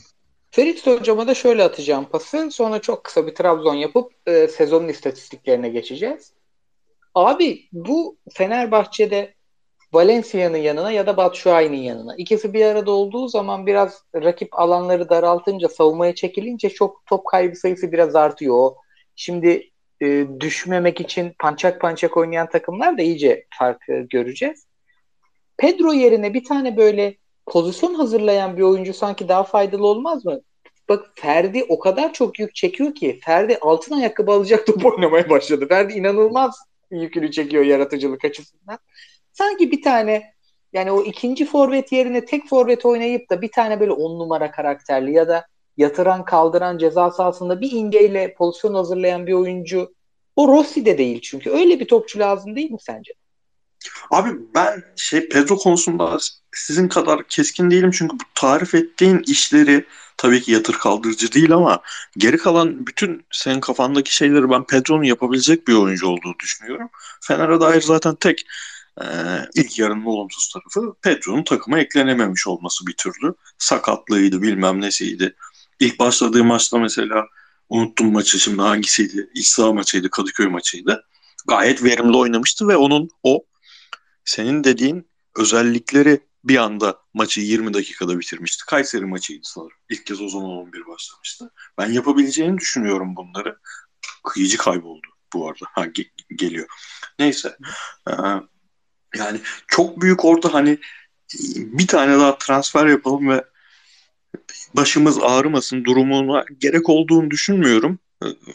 Ferit 0.50 0.86
hocama 0.86 1.26
da 1.26 1.34
şöyle 1.34 1.62
atacağım 1.64 2.04
pası. 2.04 2.50
Sonra 2.50 2.80
çok 2.80 3.04
kısa 3.04 3.26
bir 3.26 3.34
Trabzon 3.34 3.74
yapıp 3.74 4.12
e, 4.26 4.48
sezonun 4.48 4.88
istatistiklerine 4.88 5.68
geçeceğiz. 5.68 6.32
Abi 7.14 7.68
bu 7.72 8.16
Fenerbahçe'de 8.32 9.34
Valencia'nın 9.94 10.56
yanına 10.56 10.90
ya 10.90 11.06
da 11.06 11.16
Batshuayi'nin 11.16 11.82
yanına. 11.82 12.14
İkisi 12.16 12.54
bir 12.54 12.64
arada 12.64 12.90
olduğu 12.90 13.28
zaman 13.28 13.66
biraz 13.66 14.02
rakip 14.14 14.58
alanları 14.58 15.08
daraltınca, 15.08 15.68
savunmaya 15.68 16.14
çekilince 16.14 16.70
çok 16.70 17.06
top 17.06 17.26
kaybı 17.26 17.56
sayısı 17.56 17.92
biraz 17.92 18.16
artıyor. 18.16 18.70
Şimdi 19.16 19.70
e, 20.02 20.26
düşmemek 20.40 21.00
için 21.00 21.32
pançak 21.38 21.80
pançak 21.80 22.16
oynayan 22.16 22.48
takımlar 22.48 22.98
da 22.98 23.02
iyice 23.02 23.46
farkı 23.58 23.92
göreceğiz. 23.92 24.66
Pedro 25.56 25.92
yerine 25.92 26.34
bir 26.34 26.44
tane 26.44 26.76
böyle 26.76 27.16
pozisyon 27.46 27.94
hazırlayan 27.94 28.56
bir 28.56 28.62
oyuncu 28.62 28.94
sanki 28.94 29.28
daha 29.28 29.44
faydalı 29.44 29.86
olmaz 29.86 30.24
mı? 30.24 30.40
Bak 30.88 31.12
Ferdi 31.14 31.64
o 31.68 31.78
kadar 31.78 32.12
çok 32.12 32.38
yük 32.38 32.54
çekiyor 32.54 32.94
ki 32.94 33.20
Ferdi 33.24 33.58
altın 33.60 33.94
ayakkabı 33.96 34.32
alacak 34.32 34.66
top 34.66 34.86
oynamaya 34.86 35.30
başladı. 35.30 35.68
Ferdi 35.68 35.92
inanılmaz 35.92 36.56
yükünü 36.90 37.30
çekiyor 37.30 37.64
yaratıcılık 37.64 38.24
açısından. 38.24 38.78
Sanki 39.34 39.70
bir 39.70 39.82
tane 39.82 40.34
yani 40.72 40.90
o 40.90 41.02
ikinci 41.02 41.46
forvet 41.46 41.92
yerine 41.92 42.24
tek 42.24 42.48
forvet 42.48 42.84
oynayıp 42.84 43.30
da 43.30 43.42
bir 43.42 43.50
tane 43.50 43.80
böyle 43.80 43.92
on 43.92 44.18
numara 44.18 44.50
karakterli 44.50 45.12
ya 45.12 45.28
da 45.28 45.46
yatıran 45.76 46.24
kaldıran 46.24 46.78
ceza 46.78 47.10
sahasında 47.10 47.60
bir 47.60 47.72
ingeyle 47.72 48.34
pozisyon 48.34 48.74
hazırlayan 48.74 49.26
bir 49.26 49.32
oyuncu 49.32 49.94
o 50.36 50.48
Rossi 50.48 50.86
de 50.86 50.98
değil 50.98 51.20
çünkü. 51.20 51.50
Öyle 51.50 51.80
bir 51.80 51.88
topçu 51.88 52.18
lazım 52.18 52.56
değil 52.56 52.70
mi 52.70 52.78
sence? 52.80 53.12
Abi 54.10 54.30
ben 54.54 54.82
şey 54.96 55.28
Pedro 55.28 55.56
konusunda 55.56 56.18
sizin 56.52 56.88
kadar 56.88 57.28
keskin 57.28 57.70
değilim 57.70 57.90
çünkü 57.90 58.14
bu 58.14 58.24
tarif 58.34 58.74
ettiğin 58.74 59.22
işleri 59.26 59.84
tabii 60.16 60.42
ki 60.42 60.52
yatır 60.52 60.74
kaldırıcı 60.74 61.32
değil 61.32 61.52
ama 61.52 61.82
geri 62.16 62.36
kalan 62.36 62.86
bütün 62.86 63.24
senin 63.30 63.60
kafandaki 63.60 64.16
şeyleri 64.16 64.50
ben 64.50 64.64
Pedro'nun 64.64 65.02
yapabilecek 65.02 65.68
bir 65.68 65.74
oyuncu 65.74 66.08
olduğunu 66.08 66.34
düşünüyorum. 66.42 66.88
Fener'e 67.20 67.60
dair 67.60 67.80
zaten 67.80 68.14
tek 68.14 68.46
e, 69.02 69.04
ilk 69.54 69.78
yarının 69.78 70.04
olumsuz 70.04 70.52
tarafı 70.52 70.94
Pedro'nun 71.02 71.44
takıma 71.44 71.80
eklenememiş 71.80 72.46
olması 72.46 72.86
bir 72.86 72.94
türlü. 72.96 73.34
Sakatlığıydı 73.58 74.42
bilmem 74.42 74.80
nesiydi. 74.80 75.36
İlk 75.80 75.98
başladığı 75.98 76.44
maçta 76.44 76.78
mesela 76.78 77.26
unuttum 77.68 78.12
maçı 78.12 78.40
şimdi 78.40 78.62
hangisiydi? 78.62 79.30
İç 79.34 79.58
maçıydı, 79.58 80.10
Kadıköy 80.10 80.46
maçıydı. 80.46 81.04
Gayet 81.46 81.84
verimli 81.84 82.16
oynamıştı 82.16 82.68
ve 82.68 82.76
onun 82.76 83.08
o 83.22 83.44
senin 84.24 84.64
dediğin 84.64 85.10
özellikleri 85.36 86.20
bir 86.44 86.56
anda 86.56 86.98
maçı 87.14 87.40
20 87.40 87.74
dakikada 87.74 88.18
bitirmişti. 88.18 88.64
Kayseri 88.66 89.04
maçıydı 89.04 89.40
sanırım. 89.44 89.76
İlk 89.90 90.06
kez 90.06 90.20
o 90.20 90.28
zaman 90.28 90.50
11 90.50 90.86
başlamıştı. 90.86 91.50
Ben 91.78 91.92
yapabileceğini 91.92 92.58
düşünüyorum 92.58 93.16
bunları. 93.16 93.58
Kıyıcı 94.24 94.56
kayboldu 94.56 95.06
bu 95.32 95.48
arada. 95.48 95.64
Ha, 95.72 95.86
ge- 95.86 96.34
geliyor. 96.36 96.66
Neyse. 97.18 97.56
Ee, 98.08 98.12
yani 99.18 99.40
çok 99.66 100.00
büyük 100.00 100.24
orta 100.24 100.54
hani 100.54 100.78
bir 101.56 101.86
tane 101.86 102.18
daha 102.18 102.38
transfer 102.38 102.86
yapalım 102.86 103.28
ve 103.28 103.44
başımız 104.74 105.18
ağrımasın 105.22 105.84
durumuna 105.84 106.44
gerek 106.58 106.88
olduğunu 106.88 107.30
düşünmüyorum. 107.30 107.98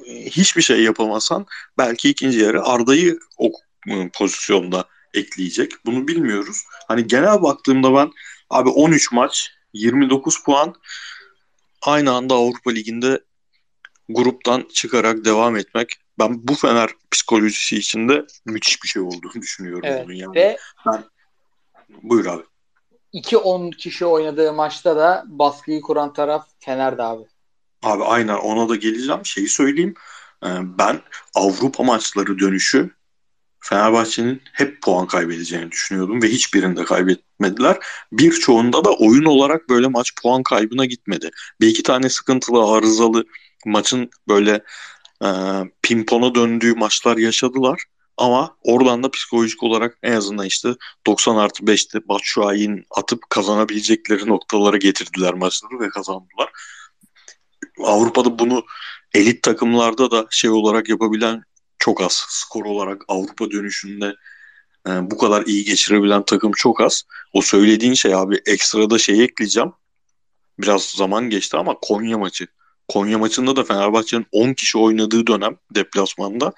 Hiçbir 0.07 0.61
şey 0.61 0.83
yapamasan 0.83 1.45
belki 1.77 2.09
ikinci 2.09 2.39
yarı 2.39 2.63
Arda'yı 2.63 3.19
o 3.37 3.51
pozisyonda 4.13 4.85
ekleyecek? 5.13 5.71
Bunu 5.85 6.07
bilmiyoruz. 6.07 6.63
Hani 6.87 7.07
genel 7.07 7.41
baktığımda 7.41 7.93
ben 7.93 8.11
abi 8.49 8.69
13 8.69 9.11
maç 9.11 9.51
29 9.73 10.43
puan 10.43 10.75
aynı 11.81 12.11
anda 12.11 12.33
Avrupa 12.33 12.71
Ligi'nde 12.71 13.21
gruptan 14.09 14.67
çıkarak 14.73 15.25
devam 15.25 15.57
etmek 15.57 15.95
ben 16.19 16.47
bu 16.47 16.55
Fener 16.55 16.89
psikolojisi 17.11 17.77
içinde 17.77 18.25
müthiş 18.45 18.83
bir 18.83 18.87
şey 18.87 19.01
olduğunu 19.01 19.41
düşünüyorum. 19.41 19.81
Evet. 19.83 20.05
Bunun 20.05 20.15
yani. 20.15 20.35
Ve 20.35 20.57
ben... 20.85 21.03
Buyur 22.03 22.25
abi. 22.25 22.43
2-10 23.13 23.71
kişi 23.77 24.05
oynadığı 24.05 24.53
maçta 24.53 24.95
da 24.95 25.23
baskıyı 25.27 25.81
kuran 25.81 26.13
taraf 26.13 26.47
Fener'di 26.59 27.03
abi. 27.03 27.23
Abi 27.83 28.03
aynen 28.03 28.35
ona 28.35 28.69
da 28.69 28.75
geleceğim. 28.75 29.25
Şeyi 29.25 29.49
söyleyeyim. 29.49 29.93
Ee, 30.43 30.47
ben 30.77 31.01
Avrupa 31.35 31.83
maçları 31.83 32.39
dönüşü 32.39 32.89
Fenerbahçe'nin 33.59 34.41
hep 34.53 34.81
puan 34.81 35.07
kaybedeceğini 35.07 35.71
düşünüyordum 35.71 36.21
ve 36.21 36.27
hiçbirinde 36.27 36.85
kaybetmediler. 36.85 37.77
Birçoğunda 38.11 38.85
da 38.85 38.93
oyun 38.93 39.25
olarak 39.25 39.69
böyle 39.69 39.87
maç 39.87 40.13
puan 40.21 40.43
kaybına 40.43 40.85
gitmedi. 40.85 41.31
Bir 41.61 41.67
iki 41.67 41.83
tane 41.83 42.09
sıkıntılı, 42.09 42.71
arızalı 42.71 43.25
maçın 43.65 44.09
böyle 44.27 44.63
e, 45.23 45.29
pimpona 45.81 46.35
döndüğü 46.35 46.73
maçlar 46.73 47.17
yaşadılar. 47.17 47.83
Ama 48.17 48.57
oradan 48.63 49.03
da 49.03 49.11
psikolojik 49.11 49.63
olarak 49.63 49.97
en 50.03 50.11
azından 50.11 50.45
işte 50.45 50.69
90 51.07 51.35
artı 51.35 51.63
5'te 51.63 52.07
Batshuayi'nin 52.07 52.85
atıp 52.91 53.29
kazanabilecekleri 53.29 54.27
noktalara 54.27 54.77
getirdiler 54.77 55.33
maçları 55.33 55.79
ve 55.79 55.89
kazandılar. 55.89 56.51
Avrupa'da 57.83 58.39
bunu 58.39 58.63
elit 59.13 59.43
takımlarda 59.43 60.11
da 60.11 60.27
şey 60.29 60.49
olarak 60.49 60.89
yapabilen 60.89 61.43
çok 61.79 62.01
az. 62.01 62.25
Skor 62.29 62.65
olarak 62.65 63.01
Avrupa 63.07 63.51
dönüşünde 63.51 64.15
e, 64.87 65.11
bu 65.11 65.17
kadar 65.17 65.45
iyi 65.45 65.65
geçirebilen 65.65 66.23
takım 66.25 66.51
çok 66.51 66.81
az. 66.81 67.03
O 67.33 67.41
söylediğin 67.41 67.93
şey 67.93 68.15
abi 68.15 68.41
ekstrada 68.45 68.97
şey 68.97 69.23
ekleyeceğim. 69.23 69.73
Biraz 70.59 70.83
zaman 70.83 71.29
geçti 71.29 71.57
ama 71.57 71.75
Konya 71.81 72.17
maçı. 72.17 72.47
Konya 72.89 73.17
maçında 73.17 73.55
da 73.55 73.63
Fenerbahçe'nin 73.63 74.25
10 74.31 74.53
kişi 74.53 74.77
oynadığı 74.77 75.27
dönem 75.27 75.57
deplasmanda 75.75 76.53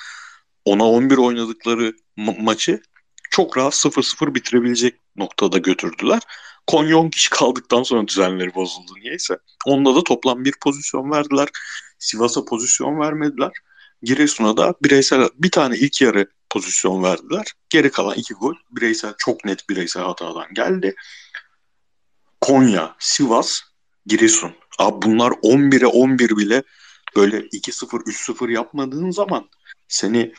10'a 0.66 0.86
11 0.86 1.18
oynadıkları 1.18 1.96
ma- 2.18 2.42
maçı 2.42 2.82
çok 3.32 3.58
rahat 3.58 3.74
0-0 3.74 4.36
bitirebilecek 4.36 4.96
noktada 5.16 5.58
götürdüler. 5.58 6.22
Konya 6.68 6.98
10 6.98 7.10
kişi 7.10 7.30
kaldıktan 7.30 7.84
sonra 7.84 8.08
düzenleri 8.08 8.56
bozuldu 8.56 8.92
niyeyse. 8.96 9.38
Onda 9.66 9.96
da 9.96 10.04
toplam 10.04 10.46
bir 10.46 10.54
pozisyon 10.64 11.12
verdiler. 11.12 11.50
Sivas'a 12.00 12.46
pozisyon 12.46 13.00
vermediler. 13.00 13.52
Giresun'a 14.04 14.58
da 14.58 14.74
bireysel 14.84 15.30
bir 15.36 15.52
tane 15.52 15.78
ilk 15.78 16.02
yarı 16.02 16.28
pozisyon 16.50 17.04
verdiler. 17.04 17.54
Geri 17.70 17.92
kalan 17.92 18.16
iki 18.16 18.34
gol 18.34 18.56
bireysel 18.72 19.14
çok 19.18 19.46
net 19.46 19.70
bireysel 19.70 20.04
hatadan 20.04 20.54
geldi. 20.54 20.96
Konya, 22.42 22.96
Sivas, 23.00 23.62
Giresun. 24.06 24.61
Abi 24.80 25.06
bunlar 25.06 25.32
11'e 25.32 25.86
11 25.86 26.38
bile 26.38 26.64
böyle 27.16 27.38
2-0 27.38 28.04
3-0 28.04 28.52
yapmadığın 28.52 29.12
zaman 29.12 29.50
seni 29.88 30.34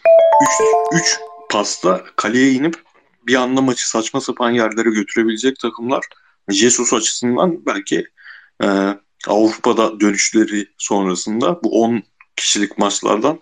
3 0.93 1.01
3 1.01 1.19
pasta 1.51 2.05
kaleye 2.17 2.53
inip 2.53 2.83
bir 3.27 3.35
anda 3.35 3.61
maçı 3.61 3.89
saçma 3.89 4.21
sapan 4.21 4.51
yerlere 4.51 4.91
götürebilecek 4.91 5.59
takımlar 5.59 6.05
Jesus 6.49 6.93
açısından 6.93 7.67
belki 7.67 8.07
e, 8.63 8.67
Avrupa'da 9.27 10.01
dönüşleri 10.01 10.69
sonrasında 10.79 11.63
bu 11.63 11.83
10 11.83 12.03
kişilik 12.37 12.79
maçlardan 12.79 13.41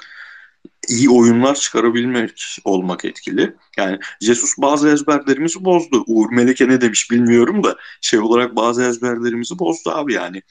iyi 0.88 1.10
oyunlar 1.10 1.54
çıkarabilmek 1.54 2.60
olmak 2.64 3.04
etkili. 3.04 3.56
Yani 3.76 3.98
Jesus 4.20 4.54
bazı 4.58 4.88
ezberlerimizi 4.88 5.64
bozdu. 5.64 6.04
Uğur 6.06 6.32
Meleke 6.32 6.68
ne 6.68 6.80
demiş 6.80 7.10
bilmiyorum 7.10 7.64
da 7.64 7.76
şey 8.00 8.18
olarak 8.18 8.56
bazı 8.56 8.84
ezberlerimizi 8.84 9.58
bozdu 9.58 9.90
abi 9.90 10.12
yani. 10.12 10.42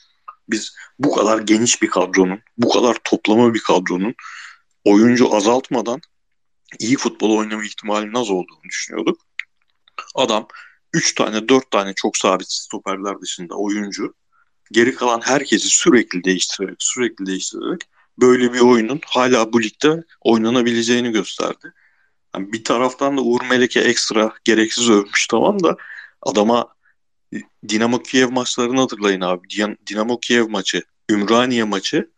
Biz 0.49 0.75
bu 0.99 1.15
kadar 1.15 1.39
geniş 1.39 1.81
bir 1.81 1.89
kadronun, 1.89 2.39
bu 2.57 2.69
kadar 2.69 2.97
toplama 3.03 3.53
bir 3.53 3.59
kadronun 3.59 4.15
oyuncu 4.85 5.35
azaltmadan 5.35 6.01
iyi 6.79 6.97
futbol 6.97 7.37
oynama 7.37 7.65
ihtimalinin 7.65 8.13
az 8.13 8.29
olduğunu 8.29 8.63
düşünüyorduk. 8.69 9.21
Adam 10.15 10.47
3 10.93 11.15
tane 11.15 11.49
4 11.49 11.71
tane 11.71 11.93
çok 11.93 12.17
sabit 12.17 12.51
stoperler 12.51 13.21
dışında 13.21 13.55
oyuncu 13.55 14.13
geri 14.71 14.95
kalan 14.95 15.21
herkesi 15.21 15.67
sürekli 15.67 16.23
değiştirerek 16.23 16.75
sürekli 16.79 17.25
değiştirerek 17.25 17.81
böyle 18.21 18.53
bir 18.53 18.59
oyunun 18.59 18.99
hala 19.05 19.53
bu 19.53 19.63
ligde 19.63 20.03
oynanabileceğini 20.21 21.11
gösterdi. 21.11 21.73
Yani 22.35 22.53
bir 22.53 22.63
taraftan 22.63 23.17
da 23.17 23.21
Uğur 23.21 23.41
Meleke 23.49 23.79
ekstra 23.79 24.33
gereksiz 24.43 24.89
övmüş 24.89 25.27
tamam 25.27 25.63
da 25.63 25.77
adama 26.21 26.67
Dinamo 27.69 28.03
Kiev 28.03 28.31
maçlarını 28.31 28.79
hatırlayın 28.79 29.21
abi. 29.21 29.47
Dinamo 29.87 30.19
Kiev 30.19 30.49
maçı, 30.49 30.83
Ümraniye 31.11 31.63
maçı 31.63 32.11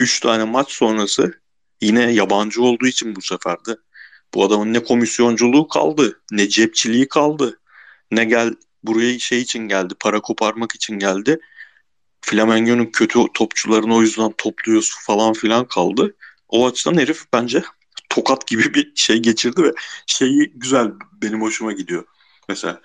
3 0.00 0.20
tane 0.20 0.44
maç 0.44 0.72
sonrası 0.72 1.40
yine 1.80 2.12
yabancı 2.12 2.62
olduğu 2.62 2.86
için 2.86 3.16
bu 3.16 3.22
sefer 3.22 3.56
de 3.66 3.76
bu 4.34 4.44
adamın 4.44 4.72
ne 4.72 4.82
komisyonculuğu 4.82 5.68
kaldı, 5.68 6.20
ne 6.30 6.48
cepçiliği 6.48 7.08
kaldı, 7.08 7.60
ne 8.10 8.24
gel 8.24 8.54
buraya 8.82 9.18
şey 9.18 9.40
için 9.40 9.68
geldi, 9.68 9.94
para 10.00 10.20
koparmak 10.20 10.74
için 10.74 10.98
geldi. 10.98 11.40
Flamengo'nun 12.20 12.86
kötü 12.86 13.18
topçularını 13.34 13.94
o 13.94 14.02
yüzden 14.02 14.32
topluyoruz 14.38 14.94
falan 15.00 15.32
filan 15.32 15.68
kaldı. 15.68 16.16
O 16.48 16.66
açıdan 16.66 16.98
herif 16.98 17.24
bence 17.32 17.62
tokat 18.08 18.46
gibi 18.46 18.74
bir 18.74 18.92
şey 18.96 19.18
geçirdi 19.18 19.62
ve 19.62 19.72
şeyi 20.06 20.52
güzel 20.54 20.92
benim 21.12 21.42
hoşuma 21.42 21.72
gidiyor. 21.72 22.04
Mesela 22.48 22.80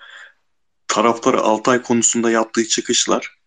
taraftarı 0.90 1.40
Altay 1.40 1.82
konusunda 1.82 2.30
yaptığı 2.30 2.68
çıkışlar 2.68 3.38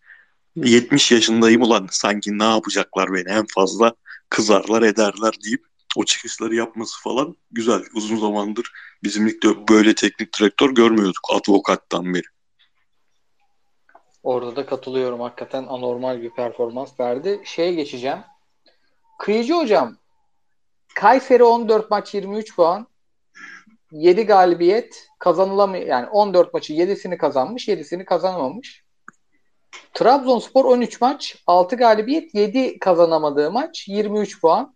70 0.55 1.11
yaşındayım 1.11 1.61
ulan 1.61 1.87
sanki 1.91 2.39
ne 2.39 2.43
yapacaklar 2.43 3.13
beni 3.13 3.29
en 3.29 3.45
fazla 3.45 3.93
kızarlar 4.29 4.81
ederler 4.81 5.33
deyip 5.45 5.65
o 5.95 6.05
çıkışları 6.05 6.55
yapması 6.55 7.01
falan 7.01 7.35
güzel. 7.51 7.83
Uzun 7.95 8.17
zamandır 8.17 8.71
bizim 9.03 9.39
böyle 9.69 9.95
teknik 9.95 10.39
direktör 10.39 10.69
görmüyorduk 10.69 11.27
advokattan 11.33 12.13
beri. 12.13 12.23
Orada 14.23 14.55
da 14.55 14.65
katılıyorum. 14.65 15.19
Hakikaten 15.19 15.63
anormal 15.63 16.21
bir 16.21 16.29
performans 16.29 16.99
verdi. 16.99 17.41
Şeye 17.45 17.73
geçeceğim. 17.73 18.19
Kıyıcı 19.19 19.53
hocam 19.53 19.97
Kayseri 20.95 21.43
14 21.43 21.91
maç 21.91 22.13
23 22.13 22.55
puan 22.55 22.87
7 23.93 24.25
galibiyet 24.25 25.07
kazanılamıyor. 25.19 25.87
Yani 25.87 26.07
14 26.07 26.53
maçı 26.53 26.73
7'sini 26.73 27.17
kazanmış 27.17 27.67
7'sini 27.67 28.05
kazanamamış. 28.05 28.83
Trabzonspor 29.93 30.65
13 30.65 31.01
maç 31.01 31.43
6 31.47 31.75
galibiyet 31.75 32.35
7 32.35 32.79
kazanamadığı 32.79 33.51
maç 33.51 33.87
23 33.87 34.41
puan. 34.41 34.75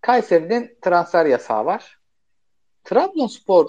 Kayseri'nin 0.00 0.78
transfer 0.82 1.26
yasağı 1.26 1.64
var. 1.64 1.98
Trabzonspor 2.84 3.68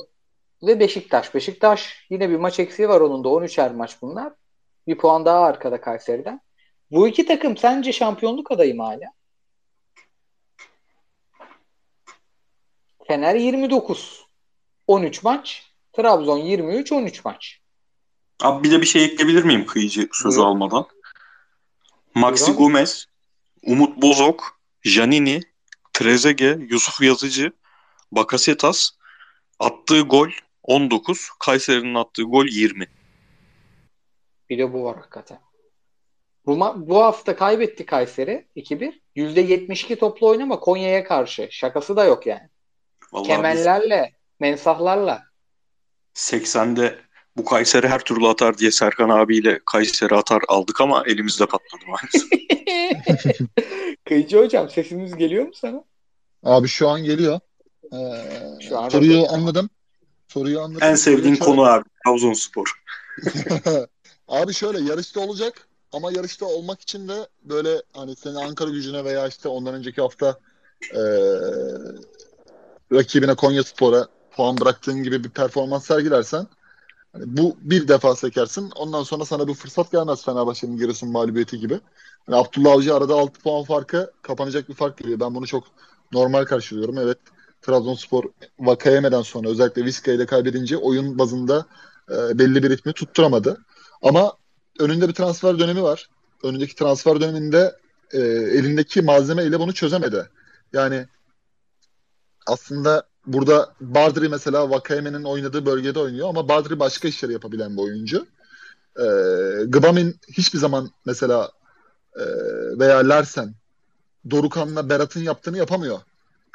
ve 0.64 0.80
Beşiktaş. 0.80 1.36
Beşiktaş 1.36 2.06
yine 2.10 2.30
bir 2.30 2.36
maç 2.36 2.60
eksiği 2.60 2.90
var 2.90 3.02
onun 3.02 3.24
da 3.24 3.28
13'er 3.28 3.76
maç 3.76 4.02
bunlar. 4.02 4.34
Bir 4.88 4.98
puan 4.98 5.26
daha 5.26 5.40
arkada 5.40 5.82
Kayseri'den. 5.82 6.42
Bu 6.92 7.08
iki 7.08 7.26
takım 7.26 7.58
sence 7.58 7.92
şampiyonluk 7.92 8.52
adayı 8.52 8.76
mı 8.76 8.84
hala? 8.84 9.14
Fener 13.08 13.36
29. 13.36 14.23
13 14.88 15.24
maç. 15.24 15.74
Trabzon 15.94 16.38
23 16.38 16.92
13 16.92 17.26
maç. 17.26 17.60
Abi 18.42 18.64
bir 18.64 18.72
de 18.72 18.82
bir 18.82 18.86
şey 18.86 19.06
ekleyebilir 19.06 19.44
miyim 19.44 19.66
kıyıcı 19.66 20.10
sözü 20.12 20.38
Buyurun. 20.38 20.52
almadan? 20.52 20.86
Maxi 22.16 22.46
Buyurun. 22.46 22.64
Gomez, 22.64 23.06
Umut 23.64 24.02
Bozok, 24.02 24.60
Janini, 24.84 25.42
Trezege, 25.94 26.58
Yusuf 26.70 27.02
Yazıcı, 27.02 27.52
Bakasetas 28.12 28.90
attığı 29.60 30.02
gol 30.02 30.30
19, 30.64 31.30
Kayseri'nin 31.40 31.96
attığı 31.96 32.24
gol 32.24 32.46
20. 32.46 32.88
Bir 34.50 34.58
de 34.58 34.74
bu 34.74 34.84
var 34.84 34.96
hakikaten. 34.96 35.40
Bu, 36.46 36.60
bu 36.76 37.04
hafta 37.04 37.36
kaybetti 37.36 37.86
Kayseri 37.86 38.48
2-1. 38.56 39.02
%72 39.16 39.96
toplu 39.96 40.28
oynama 40.28 40.60
Konya'ya 40.60 41.04
karşı. 41.04 41.48
Şakası 41.52 41.96
da 41.96 42.06
yok 42.06 42.28
yani. 42.28 42.50
Vallahi 43.12 43.28
Kemerlerle, 43.28 44.12
biz... 44.14 44.23
mensahlarla. 44.40 45.24
80'de 46.16 47.00
bu 47.38 47.46
Kayseri 47.46 47.88
her 47.88 48.00
türlü 48.00 48.28
atar 48.28 48.58
diye 48.58 48.72
Serkan 48.72 49.10
abiyle 49.10 49.60
Kayseri 49.66 50.16
atar 50.16 50.42
aldık 50.48 50.82
ama 50.82 51.04
elimizde 51.08 51.46
patladı 51.46 51.84
maalesef. 51.88 52.30
Kayıcı 54.10 54.38
hocam 54.38 54.70
sesimiz 54.70 55.16
geliyor 55.16 55.46
mu 55.46 55.54
sana? 55.54 55.84
Abi 56.44 56.68
şu 56.68 56.90
an 56.90 57.04
geliyor. 57.04 57.40
Ee, 57.94 57.98
şu 58.70 58.80
an 58.80 58.90
soruyu 58.90 59.26
anladım. 59.30 59.70
Soruyu 60.28 60.62
anladım. 60.62 60.88
En 60.88 60.96
sevdiğin 60.96 61.36
konu 61.36 61.64
abi 61.64 61.84
Trabzonspor. 62.06 62.84
Abi 64.28 64.54
şöyle 64.54 64.80
yarışta 64.80 65.20
olacak 65.20 65.68
ama 65.92 66.12
yarışta 66.12 66.46
olmak 66.46 66.82
için 66.82 67.08
de 67.08 67.28
böyle 67.44 67.82
hani 67.94 68.16
senin 68.16 68.36
Ankara 68.36 68.70
gücüne 68.70 69.06
veya 69.06 69.28
işte 69.28 69.50
ondan 69.50 69.74
önceki 69.74 70.02
hafta 70.02 70.40
e, 70.92 71.02
rakibine 72.92 73.36
Konya 73.36 73.64
Spor'a 73.64 74.08
puan 74.36 74.58
bıraktığın 74.58 75.04
gibi 75.04 75.24
bir 75.24 75.30
performans 75.30 75.86
sergilersen 75.86 76.48
hani 77.14 77.24
bu 77.38 77.58
bir 77.62 77.88
defa 77.88 78.16
sekersin. 78.16 78.72
Ondan 78.76 79.04
sonra 79.04 79.26
sana 79.26 79.48
bir 79.48 79.54
fırsat 79.54 79.92
gelmez 79.92 80.26
Fenerbahçe'nin 80.26 80.78
Giresun 80.78 81.12
mağlubiyeti 81.12 81.60
gibi. 81.60 81.80
Yani 82.28 82.42
Abdullah 82.42 82.72
Avcı 82.72 82.96
arada 82.96 83.14
6 83.14 83.42
puan 83.42 83.64
farkı 83.64 84.12
kapanacak 84.22 84.70
bir 84.70 84.74
fark 84.74 84.98
geliyor. 84.98 85.20
Ben 85.20 85.36
bunu 85.36 85.48
çok 85.48 85.64
normal 86.12 86.46
karşılıyorum. 86.46 86.98
Evet 86.98 87.18
Trabzonspor 87.62 88.24
Vakayeme'den 88.60 89.22
sonra 89.22 89.50
özellikle 89.50 89.86
Vizca 89.86 90.14
ile 90.14 90.26
kaybedince 90.26 90.78
oyun 90.78 91.20
bazında 91.20 91.66
e, 92.10 92.40
belli 92.40 92.64
bir 92.64 92.70
ritmi 92.70 92.94
tutturamadı. 92.94 93.66
Ama 94.02 94.34
önünde 94.80 95.08
bir 95.08 95.14
transfer 95.14 95.60
dönemi 95.60 95.84
var. 95.84 96.10
Önündeki 96.44 96.76
transfer 96.76 97.22
döneminde 97.22 97.76
e, 98.12 98.20
elindeki 98.58 99.02
malzeme 99.02 99.44
ile 99.44 99.60
bunu 99.60 99.74
çözemedi. 99.74 100.30
Yani 100.74 101.08
aslında 102.48 103.08
burada 103.28 103.74
Bardri 103.82 104.30
mesela 104.30 104.70
Vakayeme'nin 104.70 105.24
oynadığı 105.24 105.66
bölgede 105.66 106.00
oynuyor 106.00 106.30
ama 106.30 106.50
Bardri 106.50 106.80
başka 106.80 107.08
işleri 107.08 107.34
yapabilen 107.34 107.78
bir 107.78 107.82
oyuncu. 107.82 108.26
E, 109.00 109.06
Gbamin 109.68 110.20
hiçbir 110.32 110.60
zaman 110.60 110.92
mesela 111.06 111.52
e, 112.16 112.24
veya 112.80 113.10
Larsen 113.10 113.54
Dorukan'la 114.32 114.90
Berat'ın 114.90 115.22
yaptığını 115.22 115.58
yapamıyor. 115.58 116.00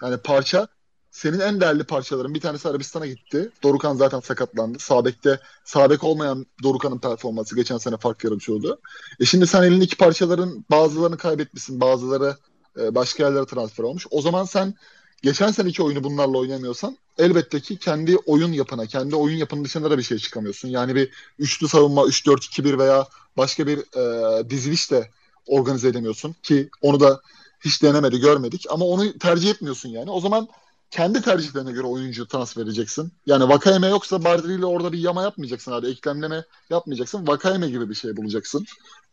Yani 0.03 0.17
parça 0.17 0.69
senin 1.11 1.41
en 1.41 1.61
değerli 1.61 1.85
parçaların 1.85 2.35
bir 2.35 2.41
tanesi 2.41 2.69
Arabistan'a 2.69 3.07
gitti. 3.07 3.51
Dorukan 3.63 3.95
zaten 3.95 4.21
sakatlandı. 4.21 4.79
Sabek'te 4.79 5.41
sabek 5.65 6.05
olmayan 6.05 6.47
Dorukan'ın 6.63 6.99
performansı 6.99 7.57
geçen 7.57 7.79
sene 7.79 7.97
fark 7.97 8.25
yaratıyordu. 8.25 8.81
E 9.21 9.25
şimdi 9.25 9.47
sen 9.47 9.63
elindeki 9.63 9.97
parçaların 9.97 10.65
bazılarını 10.71 11.17
kaybetmişsin. 11.17 11.81
Bazıları 11.81 12.37
e, 12.81 12.95
başka 12.95 13.25
yerlere 13.25 13.47
transfer 13.47 13.85
olmuş. 13.85 14.07
O 14.11 14.21
zaman 14.21 14.45
sen 14.45 14.75
geçen 15.23 15.51
seneki 15.51 15.83
oyunu 15.83 16.05
bunlarla 16.05 16.39
oynamıyorsan 16.39 16.97
elbette 17.19 17.61
ki 17.61 17.77
kendi 17.77 18.17
oyun 18.17 18.53
yapına, 18.53 18.87
kendi 18.87 19.17
oyun 19.17 19.37
yapının 19.37 19.65
dışında 19.65 19.91
da 19.91 19.99
bir 19.99 20.03
şey 20.03 20.19
çıkamıyorsun. 20.19 20.69
Yani 20.69 20.95
bir 20.95 21.11
üçlü 21.39 21.69
savunma, 21.69 22.03
3-4-2-1 22.03 22.79
veya 22.79 23.07
başka 23.37 23.67
bir 23.67 23.79
e, 23.79 24.51
diziliş 24.51 24.91
de 24.91 25.11
organize 25.47 25.89
edemiyorsun 25.89 26.35
ki 26.43 26.69
onu 26.83 27.01
da 27.01 27.21
hiç 27.61 27.83
denemedi, 27.83 28.21
görmedik 28.21 28.67
ama 28.71 28.85
onu 28.85 29.19
tercih 29.19 29.51
etmiyorsun 29.51 29.89
yani. 29.89 30.11
O 30.11 30.21
zaman 30.21 30.49
kendi 30.91 31.23
tercihlerine 31.23 31.73
göre 31.73 31.87
oyuncu 31.87 32.27
transfer 32.27 32.63
edeceksin. 32.63 33.13
Yani 33.27 33.49
Vakayeme 33.49 33.89
yoksa 33.89 34.25
Bardri 34.25 34.55
ile 34.55 34.67
orada 34.67 34.93
bir 34.93 34.99
yama 34.99 35.23
yapmayacaksın 35.23 35.73
abi. 35.73 35.87
Eklemleme 35.87 36.45
yapmayacaksın. 36.71 37.27
Vakayeme 37.27 37.69
gibi 37.69 37.91
bir 37.91 37.95
şey 37.95 38.17
bulacaksın. 38.17 38.67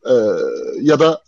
Ee, 0.09 0.13
ya 0.81 0.99
da 0.99 1.21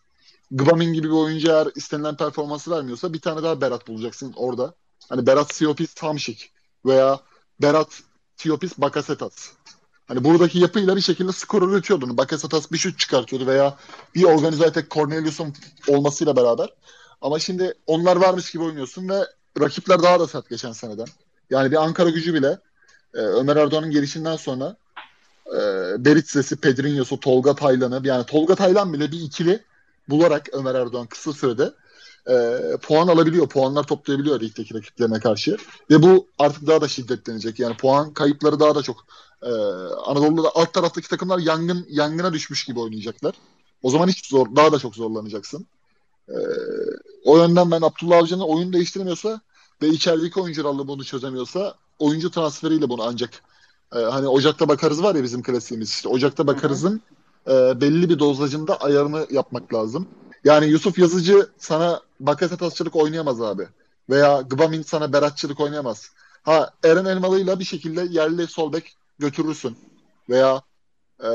Gbamin 0.51 0.93
gibi 0.93 1.07
bir 1.07 1.13
oyuncu 1.13 1.51
eğer 1.51 1.67
istenilen 1.75 2.17
performansı 2.17 2.71
vermiyorsa 2.71 3.13
bir 3.13 3.19
tane 3.19 3.43
daha 3.43 3.61
Berat 3.61 3.87
bulacaksın 3.87 4.33
orada. 4.35 4.73
Hani 5.09 5.27
Berat 5.27 5.53
Siopis 5.53 5.93
Tamşik 5.93 6.51
veya 6.85 7.19
Berat 7.61 8.01
Siopis 8.35 8.77
Bakasetas. 8.77 9.49
Hani 10.07 10.23
buradaki 10.23 10.59
yapıyla 10.59 10.95
bir 10.95 11.01
şekilde 11.01 11.31
skor 11.31 11.69
üretiyordun. 11.69 12.17
Bakasetas 12.17 12.71
bir 12.71 12.77
şut 12.77 12.99
çıkartıyordu 12.99 13.47
veya 13.47 13.77
bir 14.15 14.23
organize 14.23 14.71
tek 14.71 14.91
Cornelius'un 14.91 15.53
olmasıyla 15.87 16.35
beraber. 16.35 16.69
Ama 17.21 17.39
şimdi 17.39 17.73
onlar 17.87 18.15
varmış 18.15 18.51
gibi 18.51 18.63
oynuyorsun 18.63 19.09
ve 19.09 19.25
rakipler 19.59 20.03
daha 20.03 20.19
da 20.19 20.27
sert 20.27 20.49
geçen 20.49 20.71
seneden. 20.71 21.07
Yani 21.49 21.71
bir 21.71 21.75
Ankara 21.75 22.09
gücü 22.09 22.33
bile 22.33 22.59
e, 23.13 23.17
Ömer 23.17 23.55
Erdoğan'ın 23.55 23.91
gelişinden 23.91 24.35
sonra 24.35 24.77
e, 25.47 25.59
Beritses'i, 26.05 26.55
Pedrinho'su, 26.55 27.19
Tolga 27.19 27.55
Taylan'ı 27.55 28.07
yani 28.07 28.25
Tolga 28.25 28.55
Taylan 28.55 28.93
bile 28.93 29.11
bir 29.11 29.19
ikili 29.19 29.63
bularak 30.09 30.49
Ömer 30.53 30.75
Erdoğan 30.75 31.07
kısa 31.07 31.33
sürede 31.33 31.73
e, 32.29 32.59
puan 32.81 33.07
alabiliyor, 33.07 33.49
puanlar 33.49 33.83
toplayabiliyor 33.83 34.41
ligdeki 34.41 34.73
rakiplerine 34.73 35.19
karşı. 35.19 35.57
Ve 35.89 36.03
bu 36.03 36.27
artık 36.39 36.67
daha 36.67 36.81
da 36.81 36.87
şiddetlenecek. 36.87 37.59
Yani 37.59 37.77
puan 37.77 38.13
kayıpları 38.13 38.59
daha 38.59 38.75
da 38.75 38.83
çok 38.83 39.05
e, 39.41 39.51
Anadolu'da 40.05 40.49
alt 40.55 40.73
taraftaki 40.73 41.09
takımlar 41.09 41.39
yangın 41.39 41.85
yangına 41.89 42.33
düşmüş 42.33 42.65
gibi 42.65 42.79
oynayacaklar. 42.79 43.35
O 43.83 43.89
zaman 43.89 44.07
hiç 44.07 44.27
zor, 44.27 44.55
daha 44.55 44.71
da 44.71 44.79
çok 44.79 44.95
zorlanacaksın. 44.95 45.67
E, 46.29 46.37
o 47.25 47.37
yönden 47.37 47.71
ben 47.71 47.81
Abdullah 47.81 48.17
Avcı'nın 48.17 48.43
oyun 48.43 48.73
değiştirmiyorsa 48.73 49.41
ve 49.81 49.87
içerideki 49.87 50.39
oyuncularla 50.39 50.87
bunu 50.87 51.03
çözemiyorsa 51.03 51.75
oyuncu 51.99 52.31
transferiyle 52.31 52.89
bunu 52.89 53.03
ancak 53.03 53.43
e, 53.95 53.99
hani 53.99 54.27
Ocak'ta 54.27 54.67
bakarız 54.67 55.03
var 55.03 55.15
ya 55.15 55.23
bizim 55.23 55.43
klasiğimiz 55.43 55.89
işte 55.89 56.09
Ocak'ta 56.09 56.47
bakarızın 56.47 57.01
e, 57.47 57.81
belli 57.81 58.09
bir 58.09 58.19
dozajında 58.19 58.81
ayarını 58.81 59.27
yapmak 59.31 59.73
lazım. 59.73 60.07
Yani 60.43 60.65
Yusuf 60.65 60.99
Yazıcı 60.99 61.49
sana 61.57 62.01
Bakasetasçılık 62.19 62.95
oynayamaz 62.95 63.41
abi. 63.41 63.67
Veya 64.09 64.41
Gbamin 64.41 64.81
sana 64.81 65.13
Beratçılık 65.13 65.59
oynayamaz. 65.59 66.11
Ha 66.43 66.73
Eren 66.83 67.05
Elmalı'yla 67.05 67.59
bir 67.59 67.63
şekilde 67.63 68.07
yerli 68.09 68.47
sol 68.47 68.73
bek 68.73 68.97
götürürsün. 69.19 69.77
Veya 70.29 70.61
e, 71.19 71.29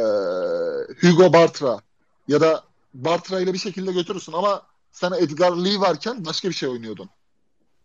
Hugo 1.01 1.33
Bartra 1.33 1.81
ya 2.29 2.41
da 2.41 2.65
Bartra 2.95 3.41
ile 3.41 3.53
bir 3.53 3.59
şekilde 3.59 3.93
götürürsün 3.93 4.33
ama 4.33 4.63
sana 4.93 5.17
Edgar 5.17 5.57
Lee 5.57 5.81
varken 5.81 6.25
başka 6.25 6.49
bir 6.49 6.55
şey 6.55 6.69
oynuyordun. 6.69 7.11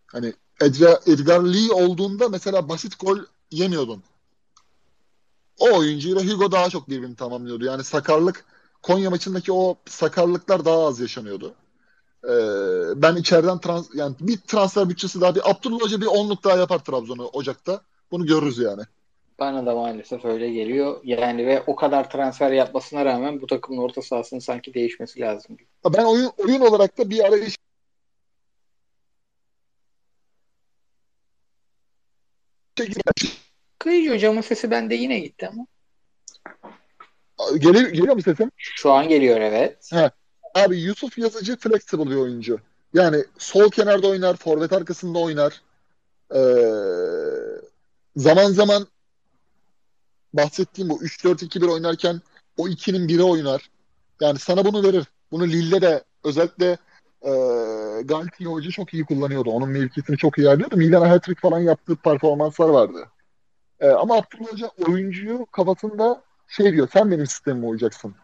Hani 0.08 0.34
Edgar, 0.62 1.00
Edgar 1.06 1.42
Lee 1.42 1.72
olduğunda 1.72 2.30
mesela 2.30 2.70
basit 2.70 3.00
gol 3.00 3.18
yemiyordun. 3.52 4.04
O 5.60 5.78
oyuncuyla 5.78 6.22
Hugo 6.22 6.52
daha 6.52 6.70
çok 6.70 6.90
birbirini 6.90 7.16
tamamlıyordu. 7.16 7.66
Yani 7.66 7.84
sakarlık 7.84 8.46
Konya 8.82 9.10
maçındaki 9.10 9.52
o 9.54 9.76
sakarlıklar 9.86 10.66
daha 10.66 10.88
az 10.88 11.00
yaşanıyordu. 11.00 11.54
Ee, 12.24 12.32
ben 12.96 13.16
içeriden 13.16 13.60
trans, 13.60 13.88
yani 13.94 14.16
bir 14.20 14.38
transfer 14.38 14.90
bütçesi 14.90 15.22
daha 15.22 15.36
bir 15.36 15.52
Abdullah 15.52 15.82
Hoca 15.82 16.02
bir 16.02 16.06
onluk 16.06 16.44
daha 16.44 16.58
yapar 16.58 16.80
Trabzon'u 16.80 17.26
Ocak'ta. 17.26 17.82
Bunu 18.12 18.26
görürüz 18.26 18.58
yani. 18.58 18.82
Bana 19.40 19.66
da 19.66 19.76
maalesef 19.76 20.26
öyle 20.26 20.50
geliyor. 20.50 21.00
Yani 21.04 21.48
ve 21.48 21.64
o 21.68 21.76
kadar 21.76 22.10
transfer 22.10 22.52
yapmasına 22.52 23.06
rağmen 23.06 23.42
bu 23.42 23.48
takımın 23.48 23.82
orta 23.82 24.02
sahasının 24.02 24.40
sanki 24.40 24.74
değişmesi 24.74 25.20
lazım. 25.20 25.58
Ben 25.94 26.04
oyun 26.04 26.32
oyun 26.38 26.62
olarak 26.62 26.98
da 26.98 27.10
bir 27.10 27.26
arayış 27.26 27.58
Kıyıcı 33.80 34.14
hocamın 34.14 34.42
sesi 34.42 34.72
bende 34.72 34.96
yine 34.96 35.20
gitti 35.20 35.50
ama. 35.54 35.66
Geliyor, 37.58 37.90
geliyor 37.90 38.16
mu 38.16 38.22
sesim? 38.22 38.52
Şu 38.58 38.92
an 38.92 39.10
geliyor 39.10 39.42
evet. 39.42 39.92
He. 39.92 40.12
Abi 40.56 40.78
Yusuf 40.78 41.18
Yazıcı 41.18 41.58
flexible 41.58 42.10
bir 42.10 42.16
oyuncu. 42.16 42.60
Yani 42.94 43.24
sol 43.38 43.70
kenarda 43.70 44.08
oynar, 44.08 44.36
forvet 44.36 44.74
arkasında 44.74 45.20
oynar. 45.20 45.62
Ee, 46.36 46.40
zaman 48.16 48.52
zaman 48.52 48.88
bahsettiğim 50.34 50.90
bu 50.90 51.04
3-4-2-1 51.04 51.72
oynarken 51.72 52.22
o 52.58 52.68
ikinin 52.68 53.08
biri 53.08 53.24
oynar. 53.24 53.70
Yani 54.22 54.40
sana 54.40 54.66
bunu 54.66 54.84
verir. 54.84 55.06
Bunu 55.32 55.48
Lille 55.48 55.82
de 55.82 56.04
özellikle 56.24 56.78
e, 57.22 57.32
Galtier 58.04 58.48
Hoca 58.48 58.70
çok 58.72 58.94
iyi 58.94 59.06
kullanıyordu. 59.06 59.50
Onun 59.50 59.70
mevkisini 59.70 60.18
çok 60.18 60.38
iyi 60.38 60.48
ayarlıyordu. 60.48 60.78
Milan'a 60.78 61.10
hat-trick 61.10 61.42
falan 61.42 61.60
yaptığı 61.60 61.96
performanslar 61.96 62.70
vardı. 62.70 63.08
E, 63.80 63.88
ama 63.88 64.16
Abdullah 64.16 64.52
Hoca 64.52 64.72
oyuncuyu 64.88 65.46
kafasında 65.46 66.24
şey 66.48 66.74
diyor 66.74 66.90
sen 66.94 67.12
benim 67.12 67.28
sistemime 67.28 67.68
uyacaksın. 67.68 68.16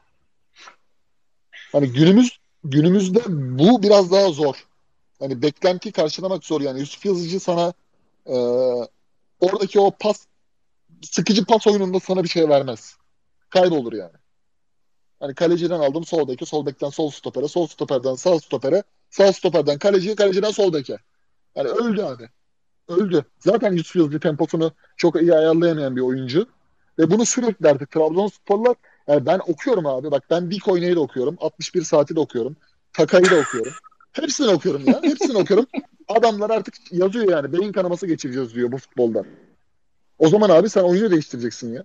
Hani 1.71 1.91
günümüz 1.91 2.39
günümüzde 2.63 3.21
bu 3.27 3.83
biraz 3.83 4.11
daha 4.11 4.29
zor. 4.29 4.65
Hani 5.19 5.41
beklenti 5.41 5.91
karşılamak 5.91 6.45
zor 6.45 6.61
yani. 6.61 6.79
Yusuf 6.79 7.05
Yazıcı 7.05 7.39
sana 7.39 7.73
e, 8.25 8.35
oradaki 9.39 9.79
o 9.79 9.91
pas 9.91 10.25
sıkıcı 11.01 11.45
pas 11.45 11.67
oyununda 11.67 11.99
sana 11.99 12.23
bir 12.23 12.29
şey 12.29 12.49
vermez. 12.49 12.97
Kaybolur 13.49 13.93
yani. 13.93 14.13
Hani 15.19 15.35
kaleciden 15.35 15.79
aldım 15.79 16.05
sol 16.05 16.27
beke, 16.27 16.45
sol 16.45 16.65
bekten 16.65 16.89
sol 16.89 17.09
stopere, 17.09 17.47
sol 17.47 17.67
stoperden 17.67 18.15
sağ 18.15 18.39
stopere, 18.39 18.83
sağ 19.09 19.33
stoperden 19.33 19.79
kaleciye, 19.79 20.15
kaleciden 20.15 20.51
sol 20.51 20.73
beke. 20.73 20.97
Yani 21.55 21.69
öldü 21.69 22.01
abi. 22.01 22.29
Öldü. 22.87 23.25
Zaten 23.39 23.71
Yusuf 23.71 23.95
Yazıcı 23.95 24.19
temposunu 24.19 24.71
çok 24.97 25.21
iyi 25.21 25.33
ayarlayamayan 25.33 25.95
bir 25.95 26.01
oyuncu. 26.01 26.47
Ve 26.99 27.11
bunu 27.11 27.25
sürekli 27.25 27.69
artık 27.69 27.91
Trabzonsporlar 27.91 28.75
yani 29.07 29.25
ben 29.25 29.39
okuyorum 29.47 29.85
abi. 29.85 30.11
Bak 30.11 30.23
ben 30.29 30.51
Dik 30.51 30.67
oynayı 30.67 30.95
da 30.95 30.99
okuyorum. 30.99 31.37
61 31.39 31.83
saati 31.83 32.15
de 32.15 32.19
okuyorum. 32.19 32.55
Takayı 32.93 33.25
da 33.25 33.35
okuyorum. 33.35 33.73
Hepsini 34.11 34.47
okuyorum 34.47 34.81
ya. 34.85 35.01
Hepsini 35.03 35.37
okuyorum. 35.37 35.65
Adamlar 36.07 36.49
artık 36.49 36.75
yazıyor 36.91 37.29
yani. 37.29 37.53
Beyin 37.53 37.71
kanaması 37.71 38.07
geçireceğiz 38.07 38.55
diyor 38.55 38.71
bu 38.71 38.77
futboldan. 38.77 39.25
O 40.19 40.29
zaman 40.29 40.49
abi 40.49 40.69
sen 40.69 40.83
oyunu 40.83 41.11
değiştireceksin 41.11 41.73
ya. 41.73 41.83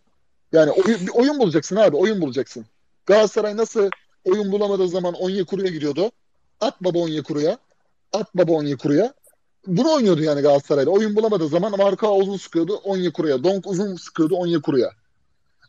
Yani 0.52 0.70
oyun, 0.70 1.00
bir 1.00 1.12
oyun 1.14 1.38
bulacaksın 1.38 1.76
abi. 1.76 1.96
Oyun 1.96 2.20
bulacaksın. 2.20 2.66
Galatasaray 3.06 3.56
nasıl 3.56 3.90
oyun 4.24 4.52
bulamadığı 4.52 4.88
zaman 4.88 5.14
Onyekuru'ya 5.14 5.70
gidiyordu. 5.70 6.10
At 6.60 6.84
baba 6.84 6.98
Onyekuru'ya. 6.98 7.58
At 8.12 8.34
baba 8.34 8.52
Onyekuru'ya. 8.52 9.14
Bunu 9.76 9.94
oynuyordu 9.94 10.22
yani 10.22 10.40
Galatasaray'da. 10.40 10.90
Oyun 10.90 11.16
bulamadığı 11.16 11.48
zaman 11.48 11.78
Marka 11.78 12.12
uzun 12.12 12.36
sıkıyordu 12.36 12.76
Onyekuru'ya. 12.76 13.44
Donk 13.44 13.66
uzun 13.66 13.96
sıkıyordu 13.96 14.36
Onyekuru'ya. 14.36 14.90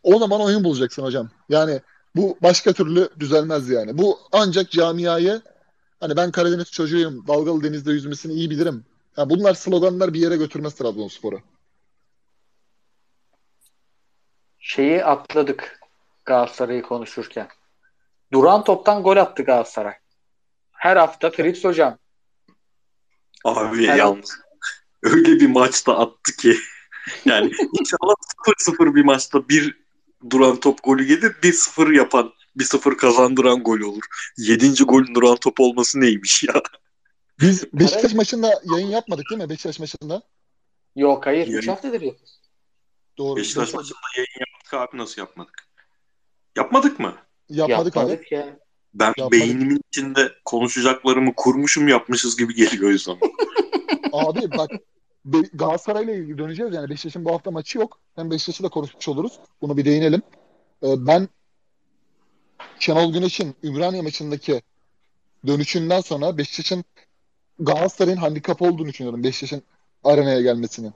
O 0.03 0.19
zaman 0.19 0.41
oyun 0.41 0.63
bulacaksın 0.63 1.03
hocam. 1.03 1.29
Yani 1.49 1.81
bu 2.15 2.37
başka 2.43 2.73
türlü 2.73 3.09
düzelmez 3.19 3.69
yani. 3.69 3.97
Bu 3.97 4.19
ancak 4.31 4.71
camiayı 4.71 5.41
hani 5.99 6.17
ben 6.17 6.31
Karadeniz 6.31 6.71
çocuğuyum, 6.71 7.27
dalgalı 7.27 7.63
denizde 7.63 7.91
yüzmesini 7.91 8.33
iyi 8.33 8.49
bilirim. 8.49 8.85
Yani 9.17 9.29
bunlar 9.29 9.53
sloganlar 9.53 10.13
bir 10.13 10.19
yere 10.19 10.37
götürmez 10.37 10.75
Trabzonspor'u. 10.75 11.39
şeyi 14.59 15.05
atladık 15.05 15.79
Galatasaray'ı 16.25 16.81
konuşurken. 16.81 17.47
Duran 18.33 18.63
toptan 18.63 19.03
gol 19.03 19.17
attı 19.17 19.43
Galatasaray. 19.43 19.93
Her 20.71 20.97
hafta 20.97 21.29
Fritz 21.29 21.63
hocam. 21.63 21.97
Abi 23.45 23.87
Her 23.87 23.97
yalnız 23.97 24.39
öyle 25.03 25.39
bir 25.39 25.47
maçta 25.47 25.97
attı 25.97 26.31
ki 26.37 26.57
yani 27.25 27.51
inşallah 27.79 28.13
0-0 28.47 28.95
bir 28.95 29.03
maçta 29.03 29.49
bir 29.49 29.79
duran 30.29 30.59
top 30.59 30.83
golü 30.83 31.05
gelir 31.05 31.31
1-0 31.31 31.95
yapan 31.97 32.33
1-0 32.57 32.97
kazandıran 32.97 33.63
gol 33.63 33.79
olur. 33.79 34.03
7. 34.37 34.83
golün 34.83 35.15
duran 35.15 35.35
top 35.35 35.59
olması 35.59 36.01
neymiş 36.01 36.43
ya? 36.43 36.61
Biz 37.41 37.73
Beşiktaş 37.73 38.13
maçında 38.13 38.61
yayın 38.73 38.87
yapmadık 38.87 39.25
değil 39.29 39.41
mi? 39.41 39.49
Beşiktaş 39.49 39.79
maçında. 39.79 40.21
Yok 40.95 41.25
hayır. 41.25 41.47
3 41.47 41.67
haftadır 41.67 42.01
yapıyoruz. 42.01 42.39
Doğru. 43.17 43.35
Beşiktaş 43.37 43.61
Beşiktaş 43.61 43.73
maçında 43.73 43.99
yayın 44.17 44.53
yaptık 44.53 44.73
abi 44.73 44.97
nasıl 44.97 45.21
yapmadık? 45.21 45.67
Yapmadık 46.55 46.99
mı? 46.99 47.15
Yapmadık, 47.49 47.95
yapmadık 47.95 48.25
abi. 48.25 48.35
Ya. 48.35 48.59
Ben 48.93 49.07
yapmadık. 49.07 49.31
beynimin 49.31 49.81
içinde 49.91 50.31
konuşacaklarımı 50.45 51.33
kurmuşum 51.35 51.87
yapmışız 51.87 52.37
gibi 52.37 52.55
geliyor 52.55 52.83
o 52.83 52.91
yüzden. 52.91 53.17
abi 54.13 54.51
bak 54.57 54.71
Be- 55.25 55.49
Galatasaray'la 55.53 56.13
ilgili 56.13 56.37
döneceğiz. 56.37 56.73
Yani 56.73 56.89
Beşiktaş'ın 56.89 57.25
bu 57.25 57.33
hafta 57.33 57.51
maçı 57.51 57.77
yok. 57.77 57.99
Hem 58.15 58.31
Beşiktaş'ı 58.31 58.63
da 58.63 58.69
konuşmuş 58.69 59.07
oluruz. 59.07 59.39
Bunu 59.61 59.77
bir 59.77 59.85
değinelim. 59.85 60.21
Ee, 60.83 60.87
ben 61.07 61.29
Şenol 62.79 63.13
Güneş'in 63.13 63.55
Ümraniye 63.63 64.01
maçındaki 64.01 64.61
dönüşünden 65.47 66.01
sonra 66.01 66.37
Beşiktaş'ın 66.37 66.83
Galatasaray'ın 67.59 68.17
handikap 68.17 68.61
olduğunu 68.61 68.87
düşünüyorum. 68.87 69.23
Beşiktaş'ın 69.23 69.63
arenaya 70.03 70.41
gelmesinin. 70.41 70.93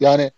Yani 0.00 0.30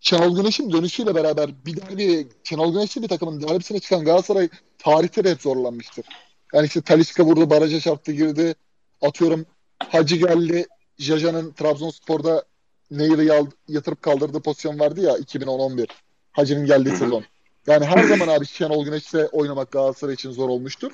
Şenol 0.00 0.36
Güneş'in 0.36 0.72
dönüşüyle 0.72 1.14
beraber 1.14 1.50
bir 1.66 1.76
derbi, 1.76 2.28
Şenol 2.44 2.72
Güneş'li 2.72 3.02
bir 3.02 3.08
takımın 3.08 3.42
derbisine 3.42 3.80
çıkan 3.80 4.04
Galatasaray 4.04 4.48
tarihte 4.78 5.24
de 5.24 5.30
hep 5.30 5.42
zorlanmıştır. 5.42 6.06
Yani 6.54 6.66
işte 6.66 6.80
Talisca 6.80 7.24
vurdu, 7.24 7.50
baraja 7.50 7.80
çarptı 7.80 8.12
girdi. 8.12 8.54
Atıyorum 9.02 9.46
Hacı 9.88 10.16
geldi, 10.16 10.66
Jaja'nın 10.98 11.52
Trabzonspor'da 11.52 12.44
Neyri 12.90 13.46
yatırıp 13.68 14.02
kaldırdığı 14.02 14.40
pozisyon 14.40 14.78
vardı 14.78 15.00
ya 15.00 15.18
2010-11. 15.18 15.88
Hacı'nın 16.32 16.66
geldiği 16.66 16.96
sezon. 16.96 17.24
Yani 17.66 17.84
her 17.84 18.04
zaman 18.04 18.28
abi 18.28 18.46
Şenol 18.46 18.84
Güneş'le 18.84 19.28
oynamak 19.32 19.70
Galatasaray 19.70 20.14
için 20.14 20.30
zor 20.30 20.48
olmuştur. 20.48 20.92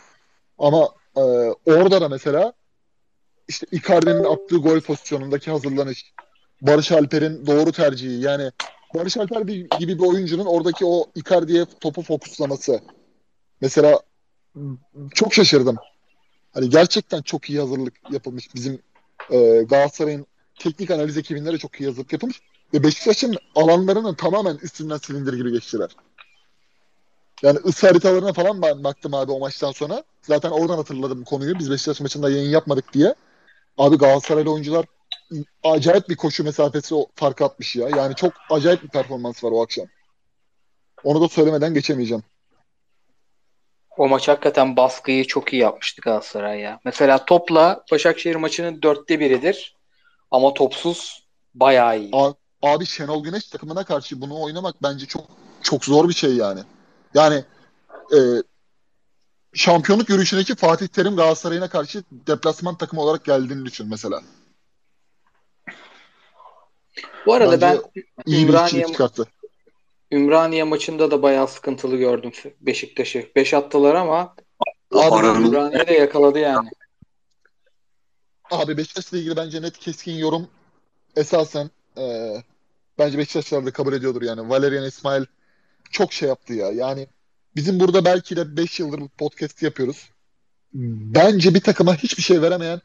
Ama 0.59 0.89
e, 1.17 1.21
orada 1.67 2.01
da 2.01 2.09
mesela 2.09 2.53
işte 3.49 3.67
Icardi'nin 3.73 4.25
attığı 4.25 4.57
gol 4.57 4.81
pozisyonundaki 4.81 5.51
hazırlanış, 5.51 6.13
Barış 6.61 6.93
Alper'in 6.93 7.47
doğru 7.47 7.73
tercihi 7.73 8.21
yani 8.21 8.51
Barış 8.95 9.17
Alper 9.17 9.41
gibi 9.79 9.99
bir 9.99 10.05
oyuncunun 10.05 10.45
oradaki 10.45 10.85
o 10.85 11.07
Icardi'ye 11.15 11.65
topu 11.81 12.03
fokuslaması. 12.03 12.81
Mesela 13.61 14.01
çok 15.15 15.35
şaşırdım. 15.35 15.77
Hani 16.55 16.71
gerçekten 16.71 17.23
çok 17.23 17.51
iyi 17.51 17.61
hazırlık 17.61 17.95
yapılmış 18.11 18.55
bizim 18.55 18.83
e, 19.31 19.63
Galatasaray'ın 19.63 20.27
teknik 20.59 20.91
analiz 20.91 21.17
ekibinde 21.17 21.53
de 21.53 21.59
çok 21.59 21.81
iyi 21.81 21.87
hazırlık 21.87 22.13
yapılmış. 22.13 22.41
Ve 22.75 22.83
Beşiktaş'ın 22.83 23.37
alanlarının 23.55 24.15
tamamen 24.15 24.57
üstünden 24.57 24.97
silindir 24.97 25.33
gibi 25.33 25.53
geçtiler. 25.53 25.91
Yani 27.43 27.59
ısı 27.59 27.87
haritalarına 27.87 28.33
falan 28.33 28.63
ben 28.63 28.85
baktım 28.85 29.15
abi 29.15 29.33
o 29.33 29.39
maçtan 29.41 29.73
sonra. 29.73 30.05
Zaten 30.23 30.51
oradan 30.51 30.77
hatırladım 30.77 31.25
konuyu. 31.25 31.59
Biz 31.59 31.71
Beşiktaş 31.71 32.01
maçında 32.01 32.31
yayın 32.31 32.51
yapmadık 32.51 32.93
diye. 32.93 33.15
Abi 33.79 33.99
Galatasaraylı 33.99 34.53
oyuncular 34.53 34.87
acayip 35.63 36.09
bir 36.09 36.17
koşu 36.17 36.45
mesafesi 36.45 36.95
fark 37.15 37.43
atmış 37.43 37.77
ya. 37.77 37.89
Yani 37.89 38.15
çok 38.15 38.33
acayip 38.51 38.83
bir 38.83 38.89
performans 38.89 39.45
var 39.45 39.51
o 39.53 39.63
akşam. 39.63 39.87
Onu 41.05 41.21
da 41.21 41.29
söylemeden 41.29 41.75
geçemeyeceğim. 41.75 42.23
O 43.97 44.09
maç 44.09 44.29
hakikaten 44.29 44.77
baskıyı 44.77 45.27
çok 45.27 45.53
iyi 45.53 45.63
yapmıştı 45.63 46.03
Galatasaray 46.03 46.61
ya. 46.61 46.81
Mesela 46.85 47.25
topla 47.25 47.85
Başakşehir 47.93 48.37
maçının 48.37 48.83
dörtte 48.83 49.21
biridir. 49.21 49.77
Ama 50.31 50.55
topsuz 50.55 51.27
bayağı 51.55 51.99
iyi. 51.99 52.11
Abi 52.63 52.87
Şenol 52.87 53.25
Güneş 53.25 53.47
takımına 53.47 53.85
karşı 53.85 54.21
bunu 54.21 54.41
oynamak 54.43 54.83
bence 54.83 55.07
çok 55.07 55.25
çok 55.63 55.85
zor 55.85 56.09
bir 56.09 56.15
şey 56.15 56.37
yani. 56.37 56.61
Yani 57.15 57.45
e, 58.15 58.19
şampiyonluk 59.55 60.09
yürüyüşündeki 60.09 60.55
Fatih 60.55 60.87
Terim 60.87 61.17
Galatasaray'ına 61.17 61.69
karşı 61.69 62.05
deplasman 62.11 62.77
takımı 62.77 63.03
olarak 63.03 63.25
geldiğini 63.25 63.65
düşün 63.65 63.89
mesela. 63.91 64.21
Bu 67.27 67.35
arada 67.35 67.61
Bence 67.61 67.83
ben 68.27 68.33
Ümraniye, 68.33 68.87
çıkarttı. 68.87 69.27
Ümraniye 70.13 70.65
maçında 70.65 71.11
da 71.11 71.23
bayağı 71.23 71.49
sıkıntılı 71.49 71.97
gördüm 71.97 72.33
Beşiktaş'ı. 72.61 73.31
Beş 73.37 73.55
attılar 73.55 73.95
ama 73.95 74.35
abi 74.93 75.27
Ümraniye 75.27 75.87
de 75.87 75.93
yakaladı 75.93 76.39
yani. 76.39 76.69
Abi 78.51 78.77
Beşiktaş'la 78.77 79.19
ilgili 79.19 79.37
bence 79.37 79.63
net 79.63 79.79
keskin 79.79 80.13
yorum 80.13 80.49
esasen 81.17 81.71
e, 81.99 82.35
bence 82.99 83.19
Beşiktaşlar 83.19 83.67
da 83.67 83.71
kabul 83.71 83.93
ediyordur 83.93 84.23
yani. 84.23 84.49
Valerian 84.49 84.85
İsmail 84.85 85.25
çok 85.91 86.13
şey 86.13 86.29
yaptı 86.29 86.55
ya. 86.55 86.73
Yani 86.73 87.07
bizim 87.57 87.81
burada 87.81 88.05
belki 88.05 88.37
de 88.37 88.57
5 88.57 88.81
yıldır 88.81 89.09
podcast 89.19 89.63
yapıyoruz. 89.63 90.11
Bence 90.75 91.55
bir 91.55 91.61
takıma 91.61 91.97
hiçbir 91.97 92.23
şey 92.23 92.43
veremeyen 92.43 92.81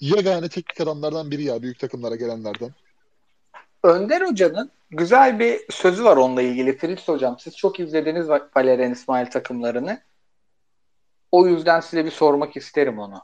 yegane 0.00 0.48
teknik 0.48 0.80
adamlardan 0.80 1.30
biri 1.30 1.42
ya 1.42 1.62
büyük 1.62 1.78
takımlara 1.78 2.16
gelenlerden. 2.16 2.74
Önder 3.84 4.20
Hoca'nın 4.20 4.70
güzel 4.90 5.38
bir 5.38 5.60
sözü 5.70 6.04
var 6.04 6.16
onunla 6.16 6.42
ilgili. 6.42 6.78
Fritz 6.78 7.08
Hocam 7.08 7.38
siz 7.38 7.56
çok 7.56 7.80
izlediniz 7.80 8.28
Valerian 8.28 8.92
İsmail 8.92 9.26
takımlarını. 9.26 10.02
O 11.32 11.46
yüzden 11.46 11.80
size 11.80 12.04
bir 12.04 12.10
sormak 12.10 12.56
isterim 12.56 12.98
onu. 12.98 13.20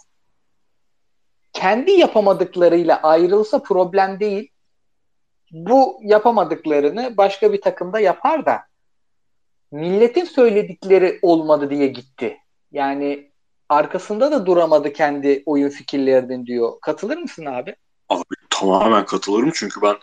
Kendi 1.53 1.91
yapamadıklarıyla 1.91 3.03
ayrılsa 3.03 3.63
problem 3.63 4.21
değil. 4.21 4.51
Bu 5.53 6.01
yapamadıklarını 6.03 7.17
başka 7.17 7.53
bir 7.53 7.61
takımda 7.61 8.01
yapar 8.01 8.47
da 8.47 8.61
milletin 9.73 10.25
söyledikleri 10.25 11.19
olmadı 11.23 11.71
diye 11.71 11.87
gitti. 11.87 12.37
Yani 12.73 13.33
arkasında 13.69 14.33
da 14.33 14.47
duramadı 14.47 14.93
kendi 14.93 15.43
oyun 15.47 15.69
fikirlerinin 15.69 16.47
diyor. 16.47 16.81
Katılır 16.81 17.19
mısın 17.19 17.47
abi? 17.47 17.77
Abi 18.09 18.35
tamamen 18.51 19.05
katılırım 19.05 19.51
çünkü 19.55 19.83
ben 19.83 19.97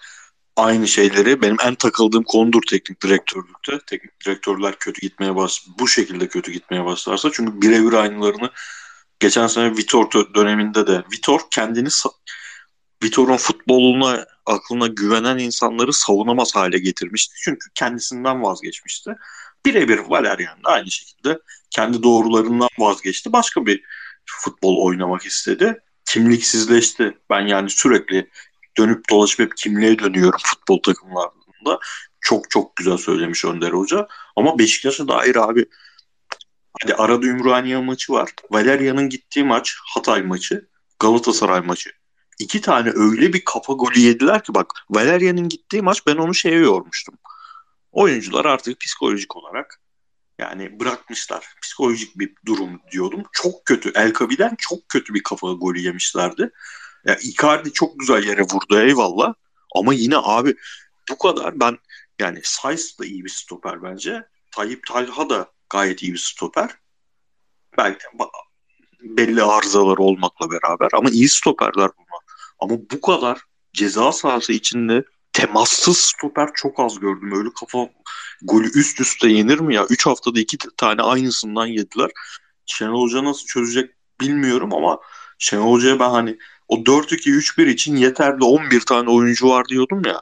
aynı 0.57 0.87
şeyleri 0.87 1.41
benim 1.41 1.57
en 1.63 1.75
takıldığım 1.75 2.23
konudur 2.23 2.61
teknik 2.69 3.03
direktörlükte. 3.03 3.79
Teknik 3.87 4.25
direktörler 4.25 4.79
kötü 4.79 5.01
gitmeye 5.01 5.35
bas 5.35 5.59
bu 5.79 5.87
şekilde 5.87 6.27
kötü 6.27 6.51
gitmeye 6.51 6.85
başlarsa 6.85 7.29
çünkü 7.33 7.61
birebir 7.61 7.93
aynılarını 7.93 8.51
geçen 9.19 9.47
sene 9.47 9.77
Vitor 9.77 10.11
döneminde 10.35 10.87
de 10.87 11.03
Vitor 11.13 11.41
kendini 11.51 11.89
Vitor'un 13.03 13.37
futboluna 13.37 14.25
aklına 14.45 14.87
güvenen 14.87 15.37
insanları 15.37 15.93
savunamaz 15.93 16.55
hale 16.55 16.77
getirmişti. 16.77 17.35
Çünkü 17.43 17.69
kendisinden 17.75 18.43
vazgeçmişti. 18.43 19.15
Birebir 19.65 19.97
Valerian 19.97 20.63
da 20.63 20.69
aynı 20.69 20.91
şekilde 20.91 21.39
kendi 21.69 22.03
doğrularından 22.03 22.69
vazgeçti. 22.79 23.33
Başka 23.33 23.65
bir 23.65 23.83
futbol 24.25 24.77
oynamak 24.77 25.25
istedi. 25.25 25.77
Kimliksizleşti. 26.05 27.17
Ben 27.29 27.41
yani 27.41 27.69
sürekli 27.69 28.29
dönüp 28.77 29.09
dolaşıp 29.09 29.39
hep 29.39 29.57
kimliğe 29.57 29.99
dönüyorum 29.99 30.39
futbol 30.43 30.81
takımlarında. 30.81 31.79
Çok 32.21 32.49
çok 32.49 32.75
güzel 32.75 32.97
söylemiş 32.97 33.45
Önder 33.45 33.71
Hoca. 33.71 34.07
Ama 34.35 34.59
Beşiktaş'a 34.59 35.07
dair 35.07 35.35
abi 35.35 35.65
hadi 36.81 36.93
arada 36.95 37.25
Ümraniye 37.25 37.77
maçı 37.77 38.13
var. 38.13 38.29
Valerian'ın 38.51 39.09
gittiği 39.09 39.43
maç 39.43 39.75
Hatay 39.93 40.21
maçı. 40.21 40.67
Galatasaray 40.99 41.61
maçı. 41.61 41.91
İki 42.39 42.61
tane 42.61 42.91
öyle 42.95 43.33
bir 43.33 43.45
kafa 43.45 43.73
golü 43.73 43.99
yediler 43.99 44.43
ki 44.43 44.53
bak 44.53 44.73
Valerian'ın 44.89 45.49
gittiği 45.49 45.81
maç 45.81 46.07
ben 46.07 46.15
onu 46.15 46.33
şeye 46.33 46.59
yormuştum. 46.59 47.15
Oyuncular 47.91 48.45
artık 48.45 48.79
psikolojik 48.79 49.35
olarak 49.35 49.81
yani 50.39 50.79
bırakmışlar. 50.79 51.45
Psikolojik 51.61 52.19
bir 52.19 52.33
durum 52.45 52.81
diyordum. 52.91 53.23
Çok 53.31 53.65
kötü. 53.65 53.91
El 53.95 54.13
Kabi'den 54.13 54.55
çok 54.57 54.89
kötü 54.89 55.13
bir 55.13 55.23
kafa 55.23 55.51
golü 55.51 55.79
yemişlerdi. 55.79 56.51
Ya 57.07 57.15
Icardi 57.15 57.73
çok 57.73 57.99
güzel 57.99 58.23
yere 58.23 58.41
vurdu 58.41 58.79
eyvallah. 58.79 59.33
Ama 59.75 59.93
yine 59.93 60.17
abi 60.17 60.55
bu 61.09 61.17
kadar 61.17 61.59
ben 61.59 61.77
yani 62.19 62.39
Saiz 62.43 62.99
da 62.99 63.05
iyi 63.05 63.25
bir 63.25 63.29
stoper 63.29 63.83
bence. 63.83 64.23
Tayyip 64.55 64.87
Talha 64.87 65.29
da 65.29 65.51
gayet 65.69 66.03
iyi 66.03 66.13
bir 66.13 66.17
stoper. 66.17 66.69
Belki 67.77 68.03
belli 69.01 69.43
arızalar 69.43 69.97
olmakla 69.97 70.51
beraber 70.51 70.89
ama 70.93 71.09
iyi 71.09 71.29
stoperler 71.29 71.89
bunlar. 71.97 72.21
Ama 72.59 72.77
bu 72.91 73.01
kadar 73.01 73.41
ceza 73.73 74.11
sahası 74.11 74.53
içinde 74.53 75.03
temassız 75.33 75.97
stoper 75.97 76.49
çok 76.55 76.79
az 76.79 76.99
gördüm. 76.99 77.31
Öyle 77.35 77.49
kafa 77.59 77.89
golü 78.41 78.79
üst 78.79 79.01
üste 79.01 79.29
yenir 79.29 79.59
mi 79.59 79.75
ya? 79.75 79.85
3 79.89 80.05
haftada 80.05 80.39
2 80.39 80.57
tane 80.77 81.01
aynısından 81.01 81.67
yediler. 81.67 82.11
Şenol 82.65 83.01
Hoca 83.01 83.23
nasıl 83.23 83.45
çözecek 83.45 83.91
bilmiyorum 84.21 84.73
ama 84.73 84.99
Şenol 85.39 85.71
Hoca'ya 85.71 85.99
ben 85.99 86.09
hani 86.09 86.37
o 86.67 86.75
4-2-3-1 86.75 87.69
için 87.69 87.95
yeterli 87.95 88.43
11 88.43 88.81
tane 88.81 89.09
oyuncu 89.09 89.49
var 89.49 89.65
diyordum 89.69 90.01
ya. 90.05 90.21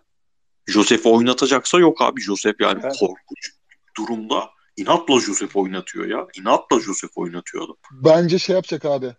Joseph 0.67 1.05
oynatacaksa 1.05 1.79
yok 1.79 2.01
abi 2.01 2.21
Joseph 2.21 2.61
yani 2.61 2.79
evet. 2.83 2.95
korkunç. 2.99 3.51
durumda 3.97 4.49
inatla 4.77 5.19
Josef 5.19 5.55
oynatıyor 5.55 6.05
ya. 6.05 6.27
İnatla 6.41 6.79
Josef 6.79 7.17
oynatıyor 7.17 7.65
adam. 7.65 7.75
Bence 7.91 8.39
şey 8.39 8.55
yapacak 8.55 8.85
abi. 8.85 9.13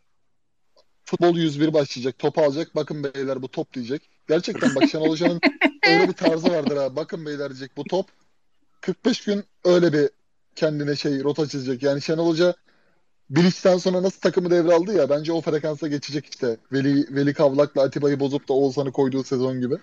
Futbol 1.05 1.37
101 1.37 1.73
başlayacak. 1.73 2.19
Topu 2.19 2.43
alacak. 2.43 2.75
Bakın 2.75 3.05
beyler 3.05 3.43
bu 3.43 3.49
top 3.49 3.73
diyecek. 3.73 4.11
Gerçekten 4.29 4.75
bak 4.75 4.91
Şenol 4.91 5.09
Hoca'nın 5.09 5.41
öyle 5.87 6.09
bir 6.09 6.13
tarzı 6.13 6.49
vardır 6.49 6.77
ha. 6.77 6.97
Bakın 6.97 7.27
beyler 7.27 7.49
diyecek 7.51 7.77
bu 7.77 7.85
top. 7.85 8.07
45 8.81 9.25
gün 9.25 9.45
öyle 9.65 9.93
bir 9.93 10.11
kendine 10.57 10.97
şey 10.97 11.23
rota 11.23 11.49
çizecek. 11.49 11.83
Yani 11.83 12.03
Şenol 12.03 12.29
Hoca 12.29 12.55
Bilic'ten 13.31 13.79
sonra 13.79 14.03
nasıl 14.03 14.21
takımı 14.21 14.51
devraldı 14.51 14.97
ya 14.97 15.11
bence 15.11 15.33
o 15.33 15.41
frekansa 15.41 15.89
geçecek 15.89 16.27
işte. 16.27 16.57
Veli, 16.73 17.17
Veli 17.17 17.35
Kavlak'la 17.35 17.83
Atiba'yı 17.83 18.21
bozup 18.21 18.49
da 18.49 18.53
Oğuzhan'ı 18.53 18.93
koyduğu 18.93 19.25
sezon 19.25 19.61
gibi. 19.61 19.75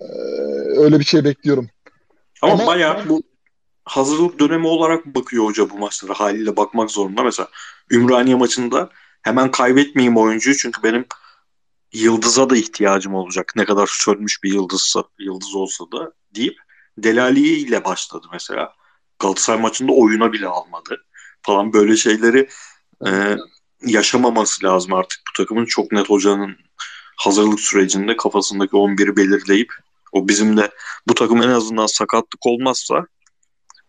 Ee, 0.00 0.04
öyle 0.76 0.98
bir 0.98 1.04
şey 1.04 1.24
bekliyorum. 1.24 1.68
Ama, 2.42 2.52
Ama 2.52 2.66
bayağı 2.66 3.08
bu 3.08 3.22
hazırlık 3.84 4.38
dönemi 4.38 4.66
olarak 4.66 5.06
bakıyor 5.06 5.44
hoca 5.44 5.70
bu 5.70 5.78
maçlara 5.78 6.14
haliyle 6.14 6.56
bakmak 6.56 6.90
zorunda. 6.90 7.22
Mesela 7.22 7.48
Ümraniye 7.90 8.36
maçında 8.36 8.90
hemen 9.22 9.50
kaybetmeyeyim 9.50 10.16
oyuncuyu 10.16 10.56
çünkü 10.56 10.82
benim 10.82 11.06
yıldıza 11.92 12.50
da 12.50 12.56
ihtiyacım 12.56 13.14
olacak. 13.14 13.52
Ne 13.56 13.64
kadar 13.64 13.90
sönmüş 13.92 14.42
bir 14.42 14.52
yıldızsa, 14.52 15.04
yıldız 15.18 15.54
olsa 15.54 15.84
da 15.92 16.12
deyip 16.34 16.56
Delaliye 16.98 17.58
ile 17.58 17.84
başladı 17.84 18.26
mesela. 18.32 18.74
Galatasaray 19.18 19.60
maçında 19.60 19.92
oyuna 19.92 20.32
bile 20.32 20.46
almadı 20.46 21.04
falan 21.42 21.72
böyle 21.72 21.96
şeyleri 21.96 22.48
e, 23.06 23.36
yaşamaması 23.86 24.66
lazım 24.66 24.92
artık 24.92 25.20
bu 25.28 25.42
takımın. 25.42 25.64
Çok 25.64 25.92
net 25.92 26.10
hocanın 26.10 26.56
hazırlık 27.16 27.60
sürecinde 27.60 28.16
kafasındaki 28.16 28.76
11'i 28.76 29.16
belirleyip 29.16 29.72
o 30.12 30.28
bizim 30.28 30.56
de 30.56 30.70
bu 31.08 31.14
takım 31.14 31.42
en 31.42 31.48
azından 31.48 31.86
sakatlık 31.86 32.46
olmazsa 32.46 33.06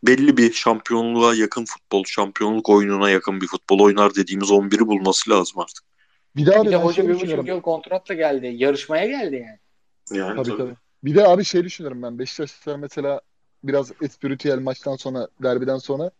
belli 0.03 0.37
bir 0.37 0.53
şampiyonluğa 0.53 1.35
yakın 1.35 1.65
futbol, 1.65 2.03
şampiyonluk 2.03 2.69
oyununa 2.69 3.09
yakın 3.09 3.41
bir 3.41 3.47
futbol 3.47 3.79
oynar 3.79 4.15
dediğimiz 4.15 4.49
11'i 4.49 4.87
bulması 4.87 5.29
lazım 5.29 5.59
artık. 5.59 5.85
Bir 6.35 6.47
abi, 6.47 6.67
bir 6.67 6.71
de 6.71 6.75
hoca 6.75 6.95
şey 6.95 7.07
bir 7.07 7.15
buçuk 7.15 7.47
yıl 7.47 7.61
kontratla 7.61 8.13
geldi. 8.13 8.53
Yarışmaya 8.55 9.05
geldi 9.05 9.35
yani. 9.35 9.59
Yani 10.19 10.35
tabii, 10.35 10.49
tabii. 10.49 10.57
tabii. 10.57 10.75
Bir 11.03 11.15
de 11.15 11.27
abi 11.27 11.45
şey 11.45 11.63
düşünüyorum 11.63 12.01
ben. 12.03 12.19
Beşiktaşlar 12.19 12.75
mesela 12.75 13.21
biraz 13.63 13.91
espritüel 14.01 14.59
maçtan 14.59 14.95
sonra, 14.95 15.27
derbiden 15.43 15.77
sonra 15.77 16.11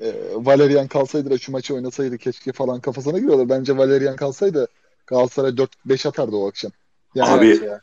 e, 0.00 0.14
Valerian 0.34 0.88
kalsaydı 0.88 1.30
da 1.30 1.38
şu 1.38 1.52
maçı 1.52 1.74
oynasaydı 1.74 2.18
keşke 2.18 2.52
falan 2.52 2.80
kafasına 2.80 3.18
giriyorlar. 3.18 3.48
Bence 3.48 3.76
Valerian 3.76 4.16
kalsaydı 4.16 4.68
Galatasaray 5.06 5.50
4-5 5.86 6.08
atardı 6.08 6.36
o 6.36 6.48
akşam. 6.48 6.70
Yani 7.14 7.30
Abi 7.30 7.64
ya. 7.64 7.80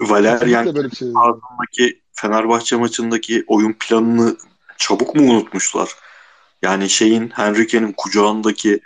Valerian 0.00 0.74
böyle 0.74 0.90
bir 0.90 0.96
şey 1.76 2.00
Fenerbahçe 2.12 2.76
maçındaki 2.76 3.44
oyun 3.46 3.76
planını 3.80 4.36
çabuk 4.78 5.14
mu 5.14 5.32
unutmuşlar? 5.32 5.90
Yani 6.62 6.90
şeyin 6.90 7.28
Henrique'nin 7.28 7.94
kucağındaki 7.96 8.80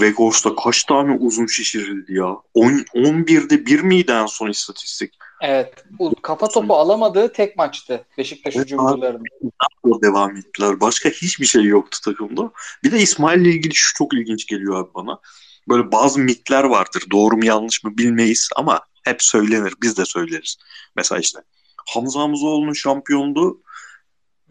Vegors'ta 0.00 0.54
kaç 0.64 0.84
tane 0.84 1.16
uzun 1.20 1.46
şişirildi 1.46 2.14
ya? 2.14 2.36
10, 2.54 2.70
11'de 2.94 3.66
bir 3.66 3.80
miydi 3.80 4.12
en 4.12 4.26
son 4.26 4.48
istatistik? 4.48 5.14
Evet. 5.42 5.84
Kafa 6.22 6.48
topu 6.48 6.74
alamadığı 6.74 7.32
tek 7.32 7.56
maçtı 7.56 8.06
Beşiktaş 8.18 8.56
evet, 8.56 8.64
hücumcularının. 8.64 9.24
Devam 10.02 10.36
ettiler. 10.36 10.80
Başka 10.80 11.08
hiçbir 11.08 11.46
şey 11.46 11.64
yoktu 11.64 11.98
takımda. 12.04 12.50
Bir 12.84 12.92
de 12.92 12.98
İsmail 12.98 13.40
ile 13.40 13.50
ilgili 13.50 13.74
şu 13.74 13.94
çok 13.94 14.14
ilginç 14.14 14.46
geliyor 14.46 14.80
abi 14.80 14.94
bana. 14.94 15.20
Böyle 15.68 15.92
bazı 15.92 16.20
mitler 16.20 16.64
vardır. 16.64 17.04
Doğru 17.10 17.36
mu 17.36 17.44
yanlış 17.44 17.84
mı 17.84 17.98
bilmeyiz 17.98 18.48
ama 18.56 18.80
hep 19.04 19.22
söylenir. 19.22 19.74
Biz 19.82 19.96
de 19.96 20.04
söyleriz. 20.04 20.56
Mesela 20.96 21.18
işte 21.18 21.38
Hamza 21.88 22.20
Hamzoğlu'nun 22.20 22.72
şampiyonluğu 22.72 23.62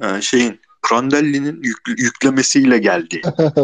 e, 0.02 0.22
şeyin 0.22 0.62
Prandelli'nin 0.82 1.64
yük, 1.64 1.78
yüklemesiyle 1.88 2.78
geldi. 2.78 3.22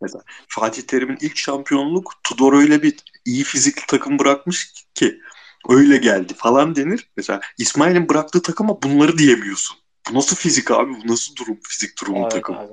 Mesela 0.00 0.22
Fatih 0.48 0.82
Terim'in 0.82 1.18
ilk 1.20 1.36
şampiyonluk 1.36 2.12
Tudor 2.24 2.52
öyle 2.52 2.82
bir 2.82 2.94
iyi 3.24 3.44
fizikli 3.44 3.86
takım 3.86 4.18
bırakmış 4.18 4.72
ki 4.94 5.20
öyle 5.68 5.96
geldi 5.96 6.34
falan 6.36 6.76
denir. 6.76 7.10
Mesela 7.16 7.40
İsmail'in 7.58 8.08
bıraktığı 8.08 8.42
takıma 8.42 8.82
bunları 8.82 9.18
diyemiyorsun. 9.18 9.76
Bu 10.10 10.14
nasıl 10.14 10.36
fizik 10.36 10.70
abi? 10.70 10.92
Bu 11.04 11.12
nasıl 11.12 11.36
durum? 11.36 11.58
Fizik 11.68 12.00
durumu 12.00 12.18
evet, 12.22 12.30
takım. 12.30 12.58
Abi. 12.58 12.72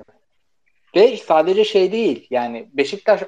Ve 0.96 1.16
sadece 1.16 1.64
şey 1.64 1.92
değil. 1.92 2.26
Yani 2.30 2.68
Beşiktaş 2.72 3.20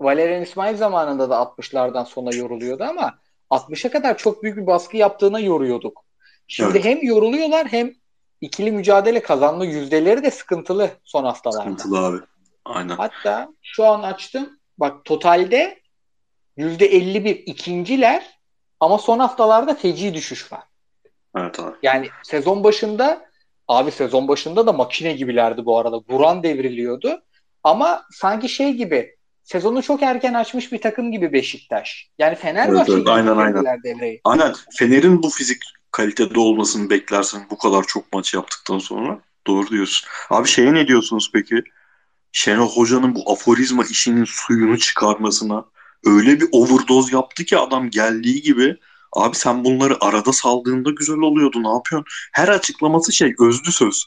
Valerian 0.00 0.42
İsmail 0.42 0.76
zamanında 0.76 1.30
da 1.30 1.34
60'lardan 1.34 2.06
sonra 2.06 2.36
yoruluyordu 2.36 2.84
ama 2.84 3.18
60'a 3.50 3.90
kadar 3.90 4.18
çok 4.18 4.42
büyük 4.42 4.56
bir 4.56 4.66
baskı 4.66 4.96
yaptığına 4.96 5.40
yoruyorduk. 5.40 6.04
Şimdi 6.48 6.70
evet. 6.70 6.84
hem 6.84 7.02
yoruluyorlar 7.02 7.66
hem 7.66 7.94
ikili 8.40 8.72
mücadele 8.72 9.22
kazanma 9.22 9.64
yüzdeleri 9.64 10.22
de 10.22 10.30
sıkıntılı 10.30 10.90
son 11.04 11.24
haftalarda. 11.24 11.62
Sıkıntılı 11.62 11.98
abi. 11.98 12.18
Aynen. 12.64 12.96
Hatta 12.96 13.48
şu 13.62 13.84
an 13.84 14.02
açtım. 14.02 14.58
Bak 14.78 15.04
totalde 15.04 15.80
%51 16.58 17.28
ikinciler 17.30 18.33
ama 18.84 18.98
son 18.98 19.18
haftalarda 19.18 19.74
feci 19.74 20.14
düşüş 20.14 20.52
var. 20.52 20.62
Evet 21.36 21.60
abi. 21.60 21.76
Yani 21.82 22.08
sezon 22.22 22.64
başında 22.64 23.26
abi 23.68 23.90
sezon 23.90 24.28
başında 24.28 24.66
da 24.66 24.72
makine 24.72 25.12
gibilerdi 25.12 25.64
bu 25.64 25.78
arada. 25.78 26.08
Buran 26.08 26.42
devriliyordu. 26.42 27.22
Ama 27.62 28.04
sanki 28.10 28.48
şey 28.48 28.72
gibi 28.72 29.16
sezonu 29.42 29.82
çok 29.82 30.02
erken 30.02 30.34
açmış 30.34 30.72
bir 30.72 30.80
takım 30.80 31.12
gibi 31.12 31.32
Beşiktaş. 31.32 32.10
Yani 32.18 32.34
Fenerbahçe 32.34 32.92
evet, 32.92 33.02
evet, 33.06 33.08
aynen, 33.08 33.36
aynen. 33.36 33.82
devreyi. 33.82 34.20
Aynen. 34.24 34.54
Fener'in 34.78 35.22
bu 35.22 35.30
fizik 35.30 35.62
kalitede 35.90 36.40
olmasını 36.40 36.90
beklersin 36.90 37.42
bu 37.50 37.58
kadar 37.58 37.82
çok 37.82 38.12
maç 38.12 38.34
yaptıktan 38.34 38.78
sonra. 38.78 39.20
Doğru 39.46 39.70
diyorsun. 39.70 40.08
Abi 40.30 40.48
şeye 40.48 40.74
ne 40.74 40.88
diyorsunuz 40.88 41.30
peki? 41.32 41.62
Şenol 42.32 42.68
Hoca'nın 42.68 43.14
bu 43.14 43.32
aforizma 43.32 43.84
işinin 43.84 44.24
suyunu 44.24 44.78
çıkarmasına 44.78 45.64
öyle 46.04 46.40
bir 46.40 46.48
overdose 46.52 47.16
yaptı 47.16 47.44
ki 47.44 47.58
adam 47.58 47.90
geldiği 47.90 48.42
gibi 48.42 48.76
abi 49.12 49.36
sen 49.36 49.64
bunları 49.64 50.04
arada 50.04 50.32
saldığında 50.32 50.90
güzel 50.90 51.18
oluyordu 51.18 51.62
ne 51.62 51.68
yapıyorsun? 51.68 52.06
Her 52.32 52.48
açıklaması 52.48 53.12
şey 53.12 53.34
özlü 53.40 53.72
söz. 53.72 54.04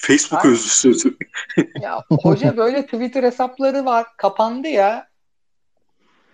Facebook 0.00 0.44
Aynen. 0.44 0.56
özlü 0.56 0.68
sözü. 0.68 1.16
ya 1.80 2.04
hoca 2.22 2.56
böyle 2.56 2.84
Twitter 2.84 3.22
hesapları 3.22 3.84
var. 3.84 4.06
Kapandı 4.16 4.68
ya. 4.68 5.08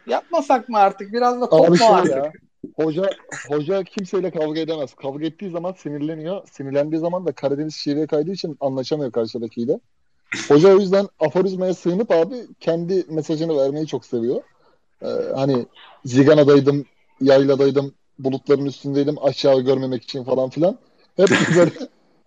Yapmasak 0.07 0.69
mı 0.69 0.79
artık? 0.79 1.13
Biraz 1.13 1.41
da 1.41 1.49
top 1.49 1.69
mu 1.69 1.87
artık? 1.87 2.17
Ya. 2.17 2.33
Hoca 2.77 3.11
hoca 3.49 3.85
kimseyle 3.85 4.31
kavga 4.31 4.61
edemez. 4.61 4.95
Kavga 4.95 5.27
ettiği 5.27 5.51
zaman 5.51 5.73
sinirleniyor. 5.73 6.49
Sinirlendiği 6.49 7.01
zaman 7.01 7.27
da 7.27 7.33
Karadeniz 7.33 7.75
şiveye 7.75 8.07
kaydığı 8.07 8.33
için 8.33 8.57
anlaşamıyor 8.61 9.13
karşıdakiyle. 9.13 9.81
Hoca 10.49 10.77
o 10.77 10.81
yüzden 10.81 11.09
aforizmaya 11.21 11.75
sığınıp 11.75 12.11
abi 12.11 12.35
kendi 12.61 13.05
mesajını 13.09 13.57
vermeyi 13.57 13.87
çok 13.87 14.05
seviyor. 14.05 14.43
Ee, 15.03 15.07
hani 15.35 15.67
Zigana'daydım, 16.05 16.85
yayladaydım, 17.21 17.95
bulutların 18.19 18.67
üstündeydim 18.67 19.25
aşağı 19.25 19.61
görmemek 19.61 20.03
için 20.03 20.25
falan 20.25 20.51
filan. 20.51 20.79
Hep 21.17 21.29
böyle 21.57 21.71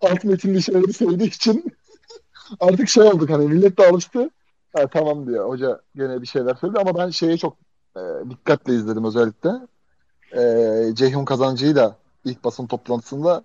alt 0.00 0.24
metinli 0.24 0.62
şeyleri 0.62 0.92
sevdiği 0.92 1.28
için 1.28 1.64
artık 2.60 2.88
şey 2.88 3.02
olduk 3.02 3.30
hani 3.30 3.46
millet 3.46 3.78
de 3.78 3.86
alıştı. 3.86 4.30
Ha, 4.76 4.86
tamam 4.86 5.26
diyor 5.26 5.48
hoca 5.48 5.80
gene 5.96 6.22
bir 6.22 6.26
şeyler 6.26 6.54
söyledi 6.54 6.78
ama 6.78 6.98
ben 6.98 7.10
şeye 7.10 7.36
çok 7.36 7.56
e, 7.96 8.00
dikkatle 8.30 8.74
izledim 8.74 9.04
özellikle. 9.04 9.50
E, 10.36 10.94
Ceyhun 10.94 11.24
Kazancı'yı 11.24 11.76
da 11.76 11.96
ilk 12.24 12.44
basın 12.44 12.66
toplantısında 12.66 13.42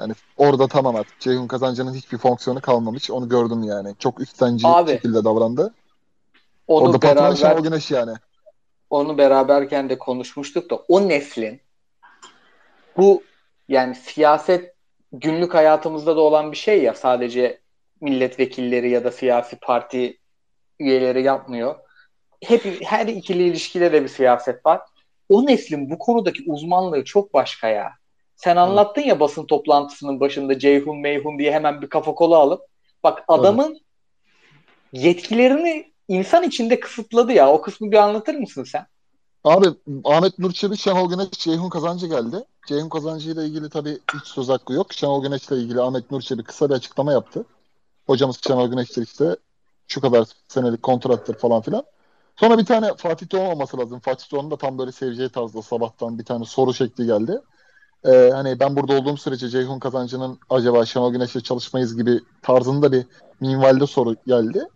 yani 0.00 0.14
orada 0.36 0.68
tamam 0.68 0.96
artık 0.96 1.20
Ceyhun 1.20 1.46
Kazancı'nın 1.46 1.94
hiçbir 1.94 2.18
fonksiyonu 2.18 2.60
kalmamış. 2.60 3.10
Onu 3.10 3.28
gördüm 3.28 3.62
yani. 3.62 3.94
Çok 3.98 4.20
üstenci 4.20 4.66
Abi, 4.66 4.90
şekilde 4.90 5.24
davrandı. 5.24 5.74
Onu 6.66 6.84
orada 6.84 7.02
beraber, 7.02 7.22
patron 7.22 7.34
Şenol 7.34 7.62
Güneş 7.62 7.90
yani. 7.90 8.12
Onu 8.90 9.18
beraberken 9.18 9.88
de 9.88 9.98
konuşmuştuk 9.98 10.70
da 10.70 10.76
o 10.76 11.08
neslin 11.08 11.60
bu 12.96 13.22
yani 13.68 13.94
siyaset 13.94 14.74
günlük 15.12 15.54
hayatımızda 15.54 16.16
da 16.16 16.20
olan 16.20 16.52
bir 16.52 16.56
şey 16.56 16.82
ya 16.82 16.94
sadece 16.94 17.60
milletvekilleri 18.00 18.90
ya 18.90 19.04
da 19.04 19.10
siyasi 19.10 19.56
parti 19.56 20.18
üyeleri 20.78 21.22
yapmıyor. 21.22 21.76
Hep 22.44 22.82
her 22.82 23.06
ikili 23.06 23.42
ilişkide 23.42 23.92
de 23.92 24.02
bir 24.02 24.08
siyaset 24.08 24.66
var. 24.66 24.80
O 25.28 25.46
neslin 25.46 25.90
bu 25.90 25.98
konudaki 25.98 26.42
uzmanlığı 26.46 27.04
çok 27.04 27.34
başka 27.34 27.68
ya. 27.68 27.92
Sen 28.36 28.56
anlattın 28.56 29.02
ya 29.02 29.20
basın 29.20 29.46
toplantısının 29.46 30.20
başında 30.20 30.58
Ceyhun 30.58 31.00
Meyhun 31.00 31.38
diye 31.38 31.52
hemen 31.52 31.82
bir 31.82 31.88
kafa 31.88 32.14
kola 32.14 32.36
alıp 32.36 32.62
bak 33.02 33.24
adamın 33.28 33.80
yetkilerini 34.92 35.92
insan 36.10 36.42
içinde 36.42 36.80
kısıtladı 36.80 37.32
ya. 37.32 37.52
O 37.52 37.62
kısmı 37.62 37.90
bir 37.92 37.96
anlatır 37.96 38.34
mısın 38.34 38.64
sen? 38.64 38.86
Abi 39.44 39.66
Ahmet 40.04 40.38
Nur 40.38 40.52
Çebi, 40.52 40.76
Şenol 40.76 41.08
Güneş, 41.10 41.30
Ceyhun 41.30 41.68
Kazancı 41.70 42.06
geldi. 42.06 42.44
Ceyhun 42.66 42.88
Kazancı 42.88 43.30
ile 43.30 43.44
ilgili 43.46 43.70
tabii 43.70 43.98
hiç 44.14 44.26
söz 44.26 44.48
hakkı 44.48 44.72
yok. 44.72 44.92
Şenol 44.92 45.22
Güneş 45.22 45.48
ile 45.48 45.56
ilgili 45.56 45.80
Ahmet 45.80 46.10
Nur 46.10 46.20
Çebi 46.20 46.44
kısa 46.44 46.68
bir 46.68 46.74
açıklama 46.74 47.12
yaptı. 47.12 47.44
Hocamız 48.06 48.40
Şenol 48.46 48.68
Güneş'tir 48.68 49.02
işte 49.02 49.36
şu 49.88 50.00
kadar 50.00 50.26
senelik 50.48 50.82
kontraktır 50.82 51.34
falan 51.38 51.62
filan. 51.62 51.84
Sonra 52.36 52.58
bir 52.58 52.64
tane 52.66 52.94
Fatih 52.96 53.32
Doğan 53.32 53.46
olması 53.50 53.78
lazım. 53.78 54.00
Fatih 54.00 54.32
Doğan'ın 54.32 54.50
da 54.50 54.56
tam 54.56 54.78
böyle 54.78 54.92
seveceği 54.92 55.28
tarzda 55.28 55.62
sabahtan 55.62 56.18
bir 56.18 56.24
tane 56.24 56.44
soru 56.44 56.74
şekli 56.74 57.06
geldi. 57.06 57.40
e, 58.04 58.30
hani 58.34 58.60
ben 58.60 58.76
burada 58.76 58.92
olduğum 58.94 59.16
sürece 59.16 59.48
Ceyhun 59.48 59.78
Kazancı'nın 59.78 60.38
acaba 60.50 60.86
Şenol 60.86 61.12
Güneş'le 61.12 61.44
çalışmayız 61.44 61.96
gibi 61.96 62.20
tarzında 62.42 62.92
bir 62.92 63.06
minvalde 63.40 63.86
soru 63.86 64.16
geldi. 64.26 64.68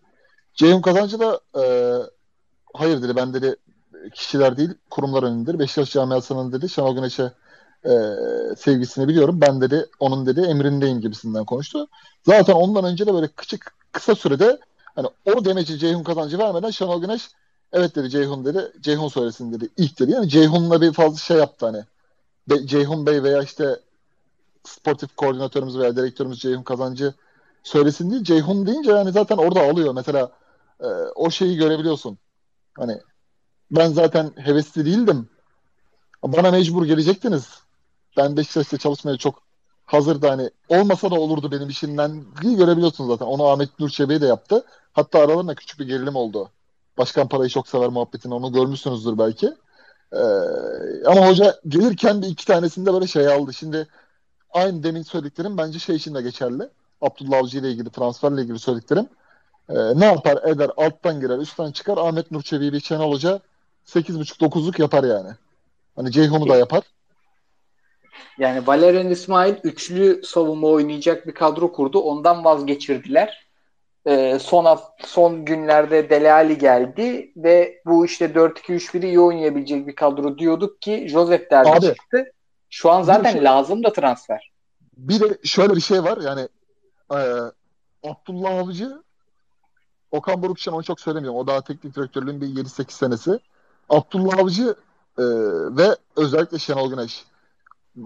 Ceyhun 0.54 0.80
Kazancı 0.80 1.18
da 1.20 1.40
e, 1.56 1.62
hayır 2.74 3.02
dedi 3.02 3.16
ben 3.16 3.34
dedi 3.34 3.56
kişiler 4.14 4.56
değil 4.56 4.70
kurumlar 4.90 5.22
önündedir. 5.22 5.58
Beşiktaş 5.58 5.92
camiasının 5.92 6.52
dedi 6.52 6.68
Şenol 6.68 6.94
Güneş'e 6.94 7.32
e, 7.84 7.92
sevgisini 8.56 9.08
biliyorum. 9.08 9.40
Ben 9.40 9.60
dedi 9.60 9.86
onun 10.00 10.26
dedi 10.26 10.40
emrindeyim 10.40 11.00
gibisinden 11.00 11.44
konuştu. 11.44 11.86
Zaten 12.26 12.52
ondan 12.52 12.84
önce 12.84 13.06
de 13.06 13.14
böyle 13.14 13.28
küçük 13.28 13.64
kısa 13.92 14.14
sürede 14.14 14.58
hani 14.94 15.08
o 15.36 15.44
demeci 15.44 15.78
Ceyhun 15.78 16.02
kazancı 16.02 16.38
vermeden 16.38 16.70
Şenol 16.70 17.00
Güneş 17.00 17.30
evet 17.72 17.96
dedi 17.96 18.10
Ceyhun 18.10 18.44
dedi. 18.44 18.72
Ceyhun 18.80 19.08
söylesin 19.08 19.52
dedi. 19.52 19.68
ilk 19.76 20.00
dedi. 20.00 20.12
Yani 20.12 20.28
Ceyhun'la 20.28 20.80
bir 20.80 20.92
fazla 20.92 21.16
şey 21.16 21.36
yaptı 21.36 21.66
hani. 21.66 21.84
Be, 22.50 22.66
Ceyhun 22.66 23.06
Bey 23.06 23.22
veya 23.22 23.42
işte 23.42 23.80
sportif 24.64 25.16
koordinatörümüz 25.16 25.78
veya 25.78 25.96
direktörümüz 25.96 26.38
Ceyhun 26.38 26.62
Kazancı 26.62 27.14
söylesin 27.62 28.10
değil. 28.10 28.24
Ceyhun 28.24 28.66
deyince 28.66 28.90
yani 28.90 29.12
zaten 29.12 29.36
orada 29.36 29.60
alıyor. 29.60 29.94
Mesela 29.94 30.30
e, 30.80 30.86
o 31.14 31.30
şeyi 31.30 31.56
görebiliyorsun. 31.56 32.18
Hani 32.74 33.00
ben 33.70 33.88
zaten 33.92 34.32
hevesli 34.36 34.84
değildim. 34.84 35.28
Bana 36.22 36.50
mecbur 36.50 36.86
gelecektiniz. 36.86 37.48
Ben 38.16 38.36
Beşiktaş'ta 38.36 38.78
çalışmaya 38.78 39.16
çok 39.16 39.42
hazırdı 39.86 40.28
hani 40.28 40.50
olmasa 40.68 41.10
da 41.10 41.14
olurdu 41.14 41.52
benim 41.52 41.68
işimden 41.68 42.24
diye 42.42 42.54
görebiliyorsunuz 42.54 43.10
zaten. 43.10 43.26
Onu 43.26 43.46
Ahmet 43.46 43.80
Nur 43.80 43.88
Çebi 43.88 44.20
de 44.20 44.26
yaptı. 44.26 44.64
Hatta 44.92 45.18
aralarında 45.18 45.54
küçük 45.54 45.80
bir 45.80 45.86
gerilim 45.86 46.16
oldu. 46.16 46.50
Başkan 46.98 47.28
parayı 47.28 47.50
çok 47.50 47.68
sever 47.68 47.88
muhabbetini 47.88 48.34
onu 48.34 48.52
görmüşsünüzdür 48.52 49.18
belki. 49.18 49.54
Ee, 50.12 50.18
ama 51.06 51.28
hoca 51.28 51.60
gelirken 51.68 52.22
bir 52.22 52.26
iki 52.26 52.46
tanesinde 52.46 52.92
böyle 52.92 53.06
şey 53.06 53.28
aldı. 53.28 53.54
Şimdi 53.54 53.88
aynı 54.50 54.82
demin 54.82 55.02
söylediklerim 55.02 55.58
bence 55.58 55.78
şey 55.78 55.96
için 55.96 56.14
de 56.14 56.22
geçerli. 56.22 56.68
Abdullah 57.00 57.38
Avcı 57.38 57.58
ile 57.58 57.70
ilgili 57.70 57.90
transferle 57.90 58.42
ilgili 58.42 58.58
söylediklerim. 58.58 59.08
Ee, 59.68 59.74
ne 59.74 60.04
yapar 60.04 60.38
eder 60.42 60.70
alttan 60.76 61.20
girer 61.20 61.38
üstten 61.38 61.72
çıkar 61.72 61.98
Ahmet 61.98 62.30
Nur 62.30 62.42
Çebi 62.42 62.72
bir 62.72 62.80
Şenol 62.80 63.12
Hoca 63.12 63.40
8.5-9'luk 63.86 64.82
yapar 64.82 65.04
yani. 65.04 65.30
Hani 65.96 66.12
Ceyhun'u 66.12 66.48
da 66.48 66.56
yapar. 66.56 66.82
Yani 68.38 68.66
Valerian 68.66 69.10
İsmail 69.10 69.54
üçlü 69.64 70.22
savunma 70.24 70.68
oynayacak 70.68 71.26
bir 71.26 71.34
kadro 71.34 71.72
kurdu. 71.72 71.98
Ondan 72.00 72.44
vazgeçirdiler. 72.44 73.44
Ee, 74.06 74.38
son 74.38 74.78
son 75.04 75.44
günlerde 75.44 76.10
Delali 76.10 76.58
geldi 76.58 77.32
ve 77.36 77.82
bu 77.86 78.06
işte 78.06 78.24
4-2-3-1'i 78.24 79.06
iyi 79.06 79.20
oynayabilecek 79.20 79.86
bir 79.86 79.96
kadro 79.96 80.38
diyorduk 80.38 80.82
ki 80.82 81.06
Joseph 81.08 81.50
derdi 81.50 81.70
Abi, 81.70 81.80
çıktı. 81.80 82.32
Şu 82.70 82.90
an 82.90 83.02
zaten 83.02 83.32
şey, 83.32 83.44
lazım 83.44 83.84
da 83.84 83.92
transfer. 83.92 84.52
Bir 84.96 85.20
de 85.20 85.38
şöyle 85.44 85.76
bir 85.76 85.80
şey 85.80 86.04
var 86.04 86.18
yani 86.24 86.48
e, 87.12 87.18
Abdullah 88.08 88.58
Avcı 88.58 89.03
Okan 90.14 90.42
Burukçan 90.42 90.74
onu 90.74 90.84
çok 90.84 91.00
söylemiyorum. 91.00 91.38
O 91.38 91.46
daha 91.46 91.60
teknik 91.60 91.96
direktörlüğün 91.96 92.40
bir 92.40 92.46
7-8 92.46 92.92
senesi. 92.92 93.38
Abdullah 93.88 94.38
Avcı 94.38 94.74
e, 95.18 95.24
ve 95.76 95.96
özellikle 96.16 96.58
Şenol 96.58 96.90
Güneş 96.90 97.24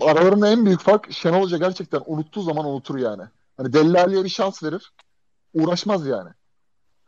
aralarında 0.00 0.48
en 0.48 0.66
büyük 0.66 0.80
fark 0.80 1.12
Şenol 1.12 1.42
Hoca 1.42 1.58
gerçekten 1.58 2.02
unuttuğu 2.06 2.42
zaman 2.42 2.66
unutur 2.66 2.98
yani. 2.98 3.22
Hani 3.56 3.72
Dellali'ye 3.72 4.24
bir 4.24 4.28
şans 4.28 4.62
verir. 4.62 4.92
Uğraşmaz 5.54 6.06
yani. 6.06 6.30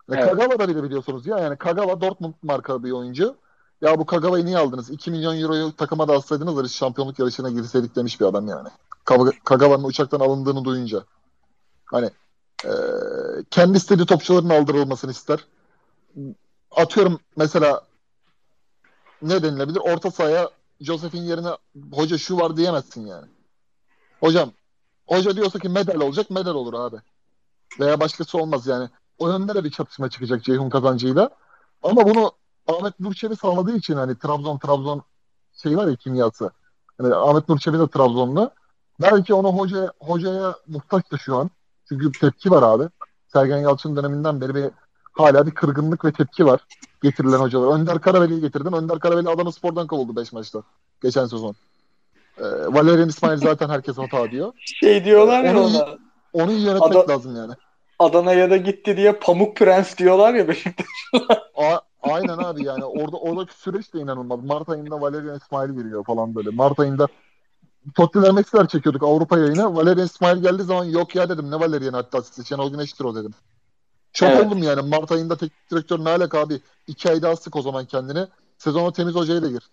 Evet. 0.08 0.24
Kagawa 0.24 0.58
da 0.58 0.68
bile 0.68 0.82
biliyorsunuz 0.82 1.26
ya. 1.26 1.38
Yani 1.38 1.56
Kagawa 1.56 2.00
Dortmund 2.00 2.34
markalı 2.42 2.84
bir 2.84 2.90
oyuncu. 2.90 3.36
Ya 3.80 3.98
bu 3.98 4.06
Kagawa'yı 4.06 4.46
niye 4.46 4.58
aldınız? 4.58 4.90
2 4.90 5.10
milyon 5.10 5.40
euroyu 5.40 5.76
takıma 5.76 6.08
da 6.08 6.12
alsaydınız 6.12 6.56
da 6.56 6.68
şampiyonluk 6.68 7.18
yarışına 7.18 7.50
girseydik 7.50 7.96
demiş 7.96 8.20
bir 8.20 8.26
adam 8.26 8.48
yani. 8.48 8.68
Kagawa'nın 9.44 9.84
uçaktan 9.84 10.20
alındığını 10.20 10.64
duyunca. 10.64 11.04
Hani 11.84 12.10
e, 12.64 12.70
kendi 13.50 13.76
istediği 13.76 14.06
topçuların 14.06 14.48
aldırılmasını 14.50 15.10
ister. 15.10 15.44
Atıyorum 16.70 17.20
mesela 17.36 17.82
ne 19.22 19.42
denilebilir? 19.42 19.80
Orta 19.80 20.10
sahaya 20.10 20.50
Joseph'in 20.80 21.22
yerine 21.22 21.48
hoca 21.92 22.18
şu 22.18 22.36
var 22.36 22.56
diyemezsin 22.56 23.06
yani. 23.06 23.26
Hocam 24.20 24.52
hoca 25.06 25.36
diyorsa 25.36 25.58
ki 25.58 25.68
medal 25.68 26.00
olacak 26.00 26.30
medal 26.30 26.54
olur 26.54 26.74
abi. 26.74 26.96
Veya 27.80 28.00
başkası 28.00 28.38
olmaz 28.38 28.66
yani. 28.66 28.88
O 29.18 29.28
yönde 29.28 29.54
de 29.54 29.64
bir 29.64 29.70
çatışma 29.70 30.10
çıkacak 30.10 30.44
Ceyhun 30.44 30.70
kazancıyla. 30.70 31.30
Ama 31.82 32.08
bunu 32.08 32.32
Ahmet 32.66 33.00
Nurçevi 33.00 33.36
sağladığı 33.36 33.76
için 33.76 33.94
hani 33.94 34.18
Trabzon 34.18 34.58
Trabzon 34.58 35.02
şey 35.62 35.76
var 35.76 35.86
ya 35.86 35.96
kimyası. 35.96 36.50
Yani 37.00 37.14
Ahmet 37.14 37.48
Nurçevi 37.48 37.78
de 37.78 37.88
Trabzonlu. 37.88 38.50
Belki 39.00 39.34
onu 39.34 39.58
hoca, 39.58 39.92
hocaya 40.00 40.54
muhtaç 40.66 41.10
da 41.12 41.18
şu 41.18 41.36
an. 41.36 41.50
Çünkü 41.88 42.12
tepki 42.12 42.50
var 42.50 42.62
abi. 42.62 42.88
Sergen 43.32 43.58
Yalçın 43.58 43.96
döneminden 43.96 44.40
beri 44.40 44.54
bir 44.54 44.64
hala 45.12 45.46
bir 45.46 45.50
kırgınlık 45.50 46.04
ve 46.04 46.12
tepki 46.12 46.46
var 46.46 46.60
getirilen 47.02 47.38
hocalar. 47.38 47.74
Önder 47.74 48.00
Karaveli'yi 48.00 48.40
getirdin. 48.40 48.72
Önder 48.72 48.98
Karaveli 48.98 49.28
Adana 49.28 49.52
Spor'dan 49.52 49.86
kovuldu 49.86 50.16
5 50.16 50.32
maçta. 50.32 50.62
Geçen 51.02 51.26
sezon. 51.26 51.54
Ee, 52.38 52.42
Valerian 52.68 53.08
İsmail 53.08 53.38
zaten 53.38 53.68
herkes 53.68 53.98
hata 53.98 54.30
diyor. 54.30 54.52
Şey 54.56 55.04
diyorlar 55.04 55.44
ya 55.44 55.60
ona. 55.62 55.86
Onu 56.32 56.52
iyi 56.52 56.66
yönetmek 56.66 56.96
Ada- 56.96 57.08
lazım 57.12 57.36
yani. 57.36 57.52
Adana'ya 57.98 58.50
da 58.50 58.56
gitti 58.56 58.96
diye 58.96 59.12
Pamuk 59.12 59.56
Prens 59.56 59.98
diyorlar 59.98 60.34
ya 60.34 60.48
Beşiktaş'ta. 60.48 61.82
aynen 62.02 62.38
abi 62.38 62.64
yani 62.64 62.84
orada 62.84 63.16
oradaki 63.16 63.54
süreç 63.54 63.94
de 63.94 63.98
inanılmaz. 63.98 64.44
Mart 64.44 64.68
ayında 64.68 65.00
Valerian 65.00 65.36
İsmail 65.36 65.70
giriyor 65.70 66.04
falan 66.04 66.34
böyle. 66.34 66.50
Mart 66.50 66.80
ayında 66.80 67.08
Tottenham 67.94 68.34
Max'ler 68.34 68.68
çekiyorduk 68.68 69.02
Avrupa 69.02 69.38
yayına. 69.38 69.74
Valerian 69.74 70.06
İsmail 70.06 70.42
geldiği 70.42 70.62
zaman 70.62 70.84
yok 70.84 71.14
ya 71.14 71.28
dedim. 71.28 71.50
Ne 71.50 71.60
Valerian 71.60 71.92
hatta 71.92 72.22
size 72.22 72.48
Şenol 72.48 72.70
Güneş'tir 72.70 73.04
o 73.04 73.14
dedim. 73.14 73.34
Çok 74.12 74.28
evet. 74.28 74.46
oldum 74.46 74.62
yani. 74.62 74.88
Mart 74.88 75.12
ayında 75.12 75.36
teknik 75.36 75.70
direktör 75.70 76.04
ne 76.04 76.08
alaka 76.08 76.40
abi? 76.40 76.60
İki 76.86 77.10
ay 77.10 77.22
daha 77.22 77.36
sık 77.36 77.56
o 77.56 77.62
zaman 77.62 77.84
kendini. 77.84 78.26
Sezona 78.58 78.92
temiz 78.92 79.14
hocaya 79.14 79.42
da 79.42 79.48
gir. 79.48 79.70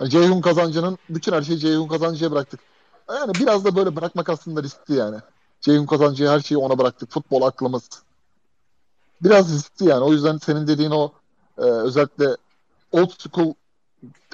Yani 0.00 0.10
Ceyhun 0.10 0.40
Kazancı'nın 0.40 0.98
bütün 1.10 1.32
her 1.32 1.42
şeyi 1.42 1.58
Ceyhun 1.58 1.88
Kazancı'ya 1.88 2.30
bıraktık. 2.30 2.60
Yani 3.08 3.34
biraz 3.34 3.64
da 3.64 3.76
böyle 3.76 3.96
bırakmak 3.96 4.28
aslında 4.28 4.62
riskli 4.62 4.94
yani. 4.94 5.16
Ceyhun 5.60 5.86
Kazancı'ya 5.86 6.32
her 6.32 6.40
şeyi 6.40 6.58
ona 6.58 6.78
bıraktık. 6.78 7.10
Futbol 7.10 7.42
aklımız. 7.42 7.88
Biraz 9.22 9.54
riskli 9.54 9.88
yani. 9.88 10.04
O 10.04 10.12
yüzden 10.12 10.38
senin 10.38 10.66
dediğin 10.66 10.90
o 10.90 11.12
e, 11.58 11.62
özellikle 11.62 12.36
old 12.92 13.10
school 13.18 13.54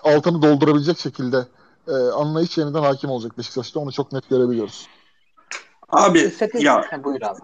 altını 0.02 0.42
doldurabilecek 0.42 0.98
şekilde 0.98 1.46
e, 1.88 1.92
anlayış 1.92 2.58
yeniden 2.58 2.82
hakim 2.82 3.10
olacak 3.10 3.38
Beşiktaş'ta. 3.38 3.80
Onu 3.80 3.92
çok 3.92 4.12
net 4.12 4.30
görebiliyoruz. 4.30 4.88
Abi 5.88 6.32
ya 6.58 6.84
buyur 7.04 7.22
abi. 7.22 7.40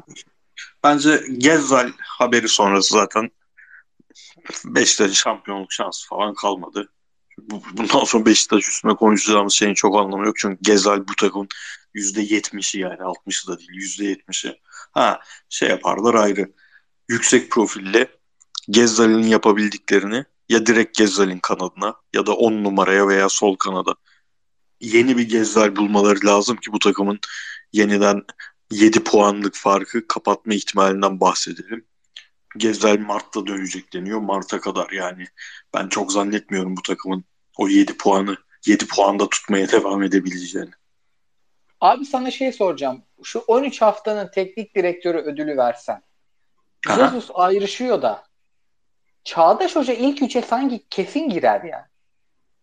Bence 0.85 1.23
Gezzal 1.39 1.91
haberi 2.01 2.49
sonrası 2.49 2.95
zaten 2.95 3.31
Beşiktaş 4.65 5.13
şampiyonluk 5.13 5.73
şansı 5.73 6.09
falan 6.09 6.35
kalmadı. 6.35 6.89
Bundan 7.73 8.05
sonra 8.05 8.27
Beşiktaş 8.27 8.69
üstüne 8.69 8.95
konuşacağımız 8.95 9.53
şeyin 9.53 9.75
çok 9.75 9.97
anlamı 9.97 10.27
yok. 10.27 10.37
Çünkü 10.39 10.59
Gezal 10.63 11.09
bu 11.09 11.15
takımın 11.17 11.49
%70'i 11.95 12.81
yani 12.81 12.99
60'ı 12.99 13.53
da 13.53 13.59
değil 13.59 13.71
%70'i. 13.71 14.61
Ha 14.93 15.21
şey 15.49 15.69
yaparlar 15.69 16.15
ayrı. 16.15 16.53
Yüksek 17.09 17.51
profille 17.51 18.09
Gezzal'in 18.71 19.23
yapabildiklerini 19.23 20.25
ya 20.49 20.67
direkt 20.67 20.99
Gezzal'in 20.99 21.39
kanadına 21.39 21.95
ya 22.13 22.27
da 22.27 22.35
10 22.35 22.65
numaraya 22.65 23.09
veya 23.09 23.29
sol 23.29 23.57
kanada 23.57 23.95
yeni 24.81 25.17
bir 25.17 25.29
Gezzal 25.29 25.77
bulmaları 25.77 26.27
lazım 26.27 26.57
ki 26.57 26.73
bu 26.73 26.79
takımın 26.79 27.21
yeniden 27.73 28.23
7 28.71 29.05
puanlık 29.05 29.55
farkı 29.55 30.07
kapatma 30.09 30.55
ihtimalinden 30.55 31.21
bahsedelim. 31.21 31.85
Gezel 32.57 32.99
Mart'ta 32.99 33.47
dönecek 33.47 33.93
deniyor. 33.93 34.21
Mart'a 34.21 34.61
kadar 34.61 34.91
yani. 34.91 35.27
Ben 35.75 35.89
çok 35.89 36.13
zannetmiyorum 36.13 36.77
bu 36.77 36.83
takımın 36.83 37.25
o 37.57 37.69
7 37.69 37.97
puanı 37.97 38.37
7 38.67 38.87
puanda 38.87 39.29
tutmaya 39.29 39.69
devam 39.73 40.03
edebileceğini. 40.03 40.71
Abi 41.81 42.05
sana 42.05 42.31
şey 42.31 42.53
soracağım. 42.53 43.03
Şu 43.23 43.39
13 43.39 43.83
haftanın 43.83 44.31
teknik 44.31 44.75
direktörü 44.75 45.19
ödülü 45.19 45.57
versen. 45.57 46.03
Jesus 46.97 47.31
ayrışıyor 47.35 48.03
da 48.03 48.25
Çağdaş 49.25 49.77
Hoca 49.77 49.95
ilk 49.95 50.23
üçe 50.23 50.43
sanki 50.43 50.85
kesin 50.91 51.29
girer 51.29 51.65
yani. 51.65 51.87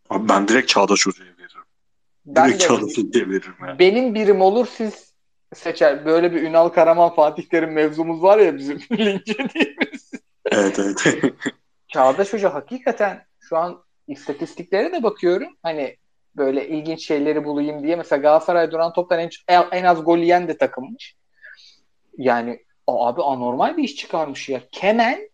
Abi 0.09 0.29
ben 0.29 0.47
direkt 0.47 0.69
Çağdaş 0.69 1.07
Hoca'ya 1.07 1.31
veririm. 1.31 1.63
Ben 2.25 2.53
Hoca'ya 2.53 2.81
veririm 3.29 3.55
yani. 3.67 3.79
Benim 3.79 4.15
birim 4.15 4.41
olur 4.41 4.67
siz 4.77 5.13
seçer. 5.53 6.05
Böyle 6.05 6.31
bir 6.31 6.41
Ünal 6.41 6.69
Karaman 6.69 7.15
Fatih 7.15 7.43
Terim 7.43 7.71
mevzumuz 7.71 8.23
var 8.23 8.37
ya 8.37 8.57
bizim 8.57 8.77
linçlediğimiz. 8.91 10.11
Evet 10.51 10.79
evet. 10.79 11.03
Çağdaş 11.87 12.33
Hoca 12.33 12.53
hakikaten 12.53 13.25
şu 13.39 13.57
an 13.57 13.83
istatistiklere 14.07 14.91
de 14.91 15.03
bakıyorum. 15.03 15.57
Hani 15.63 15.97
böyle 16.35 16.67
ilginç 16.67 17.07
şeyleri 17.07 17.43
bulayım 17.43 17.83
diye. 17.83 17.95
Mesela 17.95 18.21
Galatasaray 18.21 18.71
duran 18.71 18.93
toptan 18.93 19.19
en, 19.19 19.29
en 19.71 19.83
az 19.83 20.03
gol 20.03 20.17
yiyen 20.17 20.47
de 20.47 20.57
takılmış. 20.57 21.15
Yani 22.17 22.65
abi 22.87 23.21
anormal 23.21 23.77
bir 23.77 23.83
iş 23.83 23.95
çıkarmış 23.95 24.49
ya. 24.49 24.61
Kemen 24.71 25.29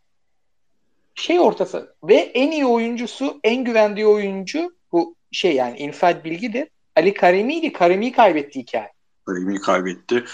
şey 1.15 1.39
ortası 1.39 1.95
ve 2.03 2.15
en 2.15 2.51
iyi 2.51 2.65
oyuncusu, 2.65 3.39
en 3.43 3.63
güvendiği 3.63 4.07
oyuncu 4.07 4.75
bu 4.91 5.15
şey 5.31 5.55
yani 5.55 5.77
infal 5.77 6.23
bilgidir. 6.23 6.67
Ali 6.97 7.13
Karimi'ydi. 7.13 7.73
Karimi'yi 7.73 8.11
kaybetti 8.11 8.59
hikaye. 8.59 8.91
Karimi'yi 9.25 9.59
kaybetti. 9.59 10.25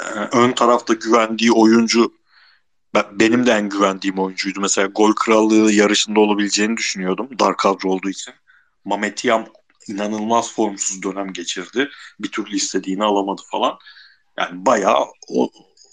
Ee, 0.00 0.02
ön 0.32 0.52
tarafta 0.52 0.94
güvendiği 0.94 1.52
oyuncu 1.52 2.12
benim 3.12 3.46
de 3.46 3.52
en 3.52 3.68
güvendiğim 3.68 4.18
oyuncuydu. 4.18 4.60
Mesela 4.60 4.86
gol 4.86 5.12
krallığı 5.14 5.72
yarışında 5.72 6.20
olabileceğini 6.20 6.76
düşünüyordum. 6.76 7.28
Dar 7.38 7.56
kadro 7.56 7.88
olduğu 7.88 8.10
için. 8.10 8.34
Mamet 8.84 9.24
Yam 9.24 9.46
inanılmaz 9.88 10.52
formsuz 10.52 11.02
dönem 11.02 11.32
geçirdi. 11.32 11.88
Bir 12.20 12.28
türlü 12.28 12.56
istediğini 12.56 13.04
alamadı 13.04 13.42
falan. 13.50 13.78
Yani 14.38 14.66
bayağı 14.66 15.04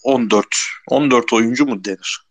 14 0.03 0.47
14 0.89 1.33
oyuncu 1.33 1.65
mu 1.65 1.83
denir? 1.85 2.25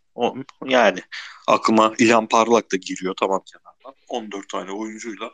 Yani 0.65 1.01
aklıma 1.47 1.95
İlhan 1.99 2.27
Parlak 2.27 2.73
da 2.73 2.77
giriyor 2.77 3.15
tamam 3.21 3.43
kenardan. 3.47 3.95
14 4.09 4.49
tane 4.49 4.73
oyuncuyla 4.73 5.31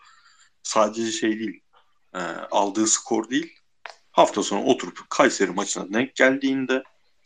sadece 0.63 1.13
şey 1.13 1.39
değil 1.39 1.61
e, 2.15 2.19
aldığı 2.51 2.87
skor 2.87 3.31
değil 3.31 3.59
hafta 4.19 4.43
sonu 4.43 4.65
oturup 4.65 5.11
Kayseri 5.11 5.51
maçına 5.51 5.93
denk 5.93 6.15
geldiğinde 6.15 6.83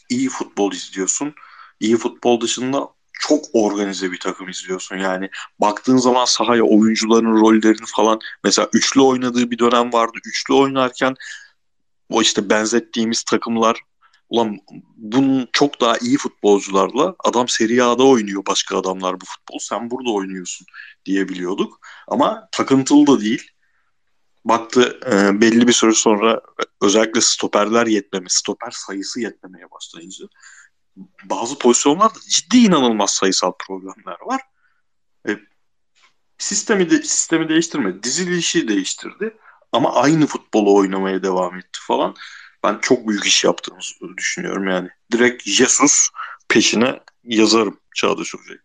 iyi 0.09 0.28
futbol 0.28 0.72
izliyorsun. 0.72 1.35
İyi 1.80 1.97
futbol 1.97 2.41
dışında 2.41 2.89
çok 3.12 3.45
organize 3.53 4.12
bir 4.12 4.20
takım 4.20 4.49
izliyorsun. 4.49 4.97
Yani 4.97 5.30
baktığın 5.59 5.97
zaman 5.97 6.24
sahaya 6.24 6.62
oyuncuların 6.62 7.41
rollerini 7.41 7.87
falan 7.87 8.18
mesela 8.45 8.68
üçlü 8.72 9.01
oynadığı 9.01 9.51
bir 9.51 9.59
dönem 9.59 9.93
vardı. 9.93 10.18
Üçlü 10.26 10.55
oynarken 10.55 11.14
o 12.11 12.22
işte 12.22 12.51
benzettiğimiz 12.51 13.22
takımlar 13.22 13.80
ulan 14.28 14.59
bunun 14.97 15.49
çok 15.53 15.80
daha 15.80 15.99
iyi 15.99 16.18
futbolcularla 16.18 17.14
adam 17.24 17.49
Serie 17.49 17.83
A'da 17.83 18.03
oynuyor 18.03 18.43
başka 18.47 18.78
adamlar 18.78 19.20
bu 19.20 19.24
futbol. 19.24 19.59
Sen 19.59 19.91
burada 19.91 20.11
oynuyorsun 20.11 20.66
diyebiliyorduk. 21.07 21.80
Ama 22.09 22.49
takıntılı 22.53 23.07
da 23.07 23.20
değil. 23.20 23.51
Baktı 24.45 25.01
e, 25.07 25.40
belli 25.40 25.68
bir 25.68 25.72
süre 25.72 25.93
sonra 25.93 26.40
özellikle 26.82 27.20
stoperler 27.20 27.86
yetmeme, 27.86 28.26
stoper 28.28 28.70
sayısı 28.70 29.20
yetmemeye 29.20 29.70
başlayınca 29.70 30.24
bazı 31.24 31.59
pozisyonlarda 31.59 32.18
ciddi 32.28 32.59
inanılmaz 32.59 33.11
sayısal 33.11 33.53
problemler 33.59 34.16
var. 34.26 34.40
E, 35.28 35.30
sistemi 36.38 36.90
de 36.90 37.03
sistemi 37.03 37.49
değiştirmedi. 37.49 38.03
Dizilişi 38.03 38.68
değiştirdi 38.68 39.36
ama 39.72 39.95
aynı 39.95 40.26
futbolu 40.26 40.74
oynamaya 40.74 41.22
devam 41.22 41.57
etti 41.57 41.80
falan. 41.82 42.14
Ben 42.64 42.78
çok 42.78 43.09
büyük 43.09 43.26
iş 43.26 43.45
yaptığımızı 43.45 43.95
düşünüyorum 44.16 44.68
yani. 44.68 44.88
Direkt 45.12 45.49
Jesus 45.49 46.09
peşine 46.49 47.01
yazarım 47.24 47.80
Çağdaş 47.95 48.34
Hoca'yı. 48.34 48.61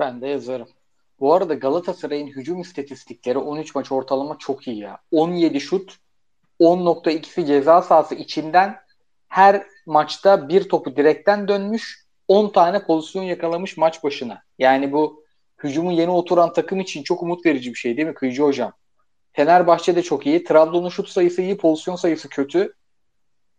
Ben 0.00 0.20
de 0.20 0.26
yazarım. 0.26 0.68
Bu 1.20 1.34
arada 1.34 1.54
Galatasaray'ın 1.54 2.26
hücum 2.26 2.60
istatistikleri 2.60 3.38
13 3.38 3.74
maç 3.74 3.92
ortalama 3.92 4.38
çok 4.38 4.68
iyi 4.68 4.78
ya. 4.78 4.98
17 5.10 5.60
şut, 5.60 5.96
10.2'si 6.60 7.46
ceza 7.46 7.82
sahası 7.82 8.14
içinden 8.14 8.76
her 9.28 9.62
maçta 9.86 10.48
bir 10.48 10.68
topu 10.68 10.96
direkten 10.96 11.48
dönmüş, 11.48 12.06
10 12.28 12.48
tane 12.48 12.82
pozisyon 12.84 13.22
yakalamış 13.22 13.76
maç 13.76 14.04
başına. 14.04 14.42
Yani 14.58 14.92
bu 14.92 15.24
hücumun 15.64 15.92
yeni 15.92 16.10
oturan 16.10 16.52
takım 16.52 16.80
için 16.80 17.02
çok 17.02 17.22
umut 17.22 17.46
verici 17.46 17.70
bir 17.70 17.78
şey 17.78 17.96
değil 17.96 18.08
mi 18.08 18.14
Kıyıcı 18.14 18.42
Hocam? 18.42 18.72
Fenerbahçe 19.32 19.96
de 19.96 20.02
çok 20.02 20.26
iyi. 20.26 20.44
Trabzon'un 20.44 20.88
şut 20.88 21.08
sayısı 21.08 21.42
iyi, 21.42 21.56
pozisyon 21.56 21.96
sayısı 21.96 22.28
kötü. 22.28 22.74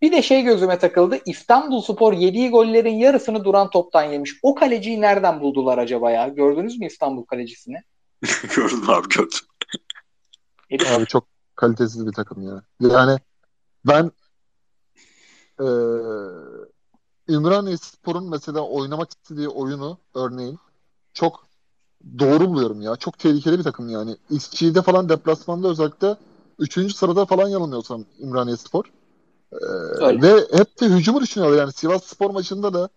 Bir 0.01 0.11
de 0.11 0.21
şey 0.21 0.43
gözüme 0.43 0.79
takıldı. 0.79 1.17
İstanbul 1.25 1.81
Spor 1.81 2.13
yediği 2.13 2.49
gollerin 2.49 2.95
yarısını 2.95 3.43
duran 3.43 3.69
toptan 3.69 4.03
yemiş. 4.03 4.39
O 4.43 4.55
kaleciyi 4.55 5.01
nereden 5.01 5.41
buldular 5.41 5.77
acaba 5.77 6.11
ya? 6.11 6.27
Gördünüz 6.27 6.79
mü 6.79 6.85
İstanbul 6.85 7.23
kalecisini? 7.23 7.77
gördüm 8.55 8.89
abi 8.89 9.07
gördüm. 9.09 9.39
abi 10.95 11.05
çok 11.05 11.27
kalitesiz 11.55 12.07
bir 12.07 12.13
takım 12.13 12.47
ya. 12.47 12.63
Yani 12.79 13.19
ben 13.85 14.11
e, 15.59 15.67
Ümraniye 17.29 17.77
Spor'un 17.77 18.29
mesela 18.29 18.61
oynamak 18.61 19.09
istediği 19.09 19.47
oyunu 19.47 19.97
örneğin 20.15 20.59
çok 21.13 21.47
doğru 22.19 22.49
buluyorum 22.49 22.81
ya. 22.81 22.95
Çok 22.95 23.19
tehlikeli 23.19 23.57
bir 23.59 23.63
takım 23.63 23.89
yani. 23.89 24.15
İşçi'de 24.29 24.81
falan 24.81 25.09
deplasmanda 25.09 25.67
özellikle 25.67 26.15
3. 26.59 26.95
sırada 26.95 27.25
falan 27.25 27.49
yanılmıyorsam 27.49 28.05
Ümraniye 28.19 28.57
Spor. 28.57 28.85
Ee, 29.53 30.21
ve 30.21 30.47
hep 30.51 30.81
de 30.81 30.85
hücumu 30.85 31.21
düşünüyorlar 31.21 31.57
yani 31.59 31.73
Sivas 31.73 32.03
Spor 32.03 32.29
maçında 32.29 32.73
da 32.73 32.89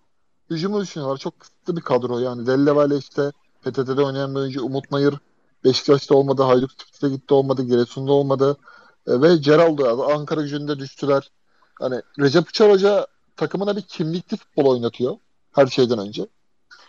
hücumu 0.51 0.81
düşünüyorlar. 0.81 1.19
Çok 1.19 1.41
kısıtlı 1.41 1.77
bir 1.77 1.81
kadro 1.81 2.19
yani. 2.19 2.47
Dellevale 2.47 2.97
işte 2.97 3.33
PTT'de 3.63 4.03
oynayan 4.03 4.35
bir 4.35 4.41
oyuncu 4.41 4.65
Umut 4.65 4.91
Nayır 4.91 5.15
Beşiktaş'ta 5.65 6.15
olmadı, 6.15 6.43
Hayduk 6.43 6.79
Tiflis'e 6.79 7.09
gitti 7.09 7.35
olmadı, 7.35 7.63
Giresun'da 7.63 8.13
olmadı. 8.13 8.57
E, 9.07 9.23
ve 9.23 9.37
Geraldo 9.37 10.03
Ankara 10.13 10.43
gücünde 10.43 10.79
düştüler. 10.79 11.31
Hani 11.81 12.03
Recep 12.19 12.49
Uçar 12.49 12.71
Hoca 12.71 13.07
takımına 13.37 13.77
bir 13.77 13.83
kimlikli 13.83 14.37
futbol 14.37 14.67
oynatıyor 14.67 15.17
her 15.53 15.67
şeyden 15.67 15.99
önce. 15.99 16.27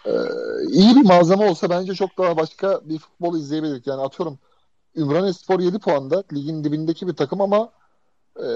Ee, 0.06 0.12
iyi 0.70 0.96
bir 0.96 1.06
malzeme 1.06 1.50
olsa 1.50 1.70
bence 1.70 1.94
çok 1.94 2.18
daha 2.18 2.38
başka 2.38 2.82
bir 2.84 3.00
futbol 3.00 3.38
izleyebilirdik. 3.38 3.88
Yani 3.88 4.02
atıyorum 4.02 4.40
Ümraniye 4.96 5.34
Spor 5.34 5.60
7 5.60 5.80
puanda 5.80 6.24
ligin 6.34 6.64
dibindeki 6.64 7.08
bir 7.08 7.16
takım 7.16 7.42
ama 7.42 7.72
e, 8.40 8.48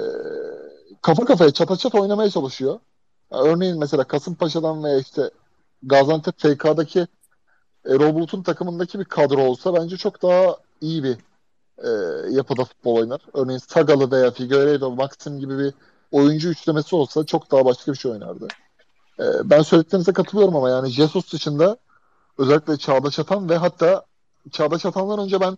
kafa 1.01 1.25
kafaya 1.25 1.51
çata 1.51 1.77
çat 1.77 1.95
oynamaya 1.95 2.29
çalışıyor. 2.29 2.79
Yani 3.31 3.49
örneğin 3.49 3.79
mesela 3.79 4.03
Kasımpaşa'dan 4.03 4.83
veya 4.83 4.99
işte 4.99 5.29
Gaziantep 5.83 6.39
FK'daki 6.39 7.07
Erol 7.85 8.15
Bulut'un 8.15 8.43
takımındaki 8.43 8.99
bir 8.99 9.05
kadro 9.05 9.41
olsa 9.41 9.73
bence 9.73 9.97
çok 9.97 10.21
daha 10.21 10.55
iyi 10.81 11.03
bir 11.03 11.17
e, 11.77 11.89
yapıda 12.31 12.65
futbol 12.65 12.95
oynar. 12.95 13.21
Örneğin 13.33 13.59
Sagalı 13.59 14.11
veya 14.11 14.31
Figueiredo, 14.31 14.91
Maxim 14.91 15.39
gibi 15.39 15.57
bir 15.59 15.73
oyuncu 16.11 16.49
üçlemesi 16.49 16.95
olsa 16.95 17.25
çok 17.25 17.51
daha 17.51 17.65
başka 17.65 17.91
bir 17.91 17.97
şey 17.97 18.11
oynardı. 18.11 18.47
E, 19.19 19.23
ben 19.43 19.61
söylediklerinize 19.61 20.13
katılıyorum 20.13 20.55
ama 20.55 20.69
yani 20.69 20.89
Jesus 20.89 21.33
dışında 21.33 21.77
özellikle 22.37 22.77
Çağdaş 22.77 23.19
Atan 23.19 23.49
ve 23.49 23.57
hatta 23.57 24.05
Çağdaş 24.51 24.85
Atan'dan 24.85 25.19
önce 25.19 25.39
ben 25.39 25.57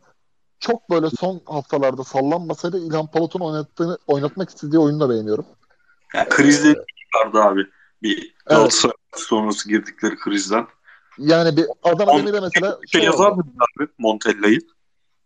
çok 0.61 0.89
böyle 0.89 1.09
son 1.09 1.41
haftalarda 1.45 2.03
sallanmasaydı 2.03 2.79
İlhan 2.87 3.07
Palut'un 3.07 3.39
oynattığını, 3.39 3.97
oynatmak 4.07 4.49
istediği 4.49 4.79
oyunu 4.79 4.99
da 4.99 5.09
beğeniyorum. 5.09 5.45
Yani 6.13 6.29
krizde 6.29 6.69
ee, 6.69 7.19
vardı 7.19 7.41
abi. 7.41 7.61
Bir 8.03 8.35
Galatasaray 8.45 8.93
evet. 9.13 9.23
sonrası 9.27 9.69
girdikleri 9.69 10.15
krizden. 10.15 10.67
Yani 11.17 11.57
bir 11.57 11.65
Adana 11.83 12.17
Demir'e 12.17 12.39
mesela 12.39 12.79
şey, 12.87 13.01
şey 13.01 13.09
yazar 13.09 13.31
mıydın 13.31 13.57
abi 13.59 13.87
Montella'yı? 13.97 14.59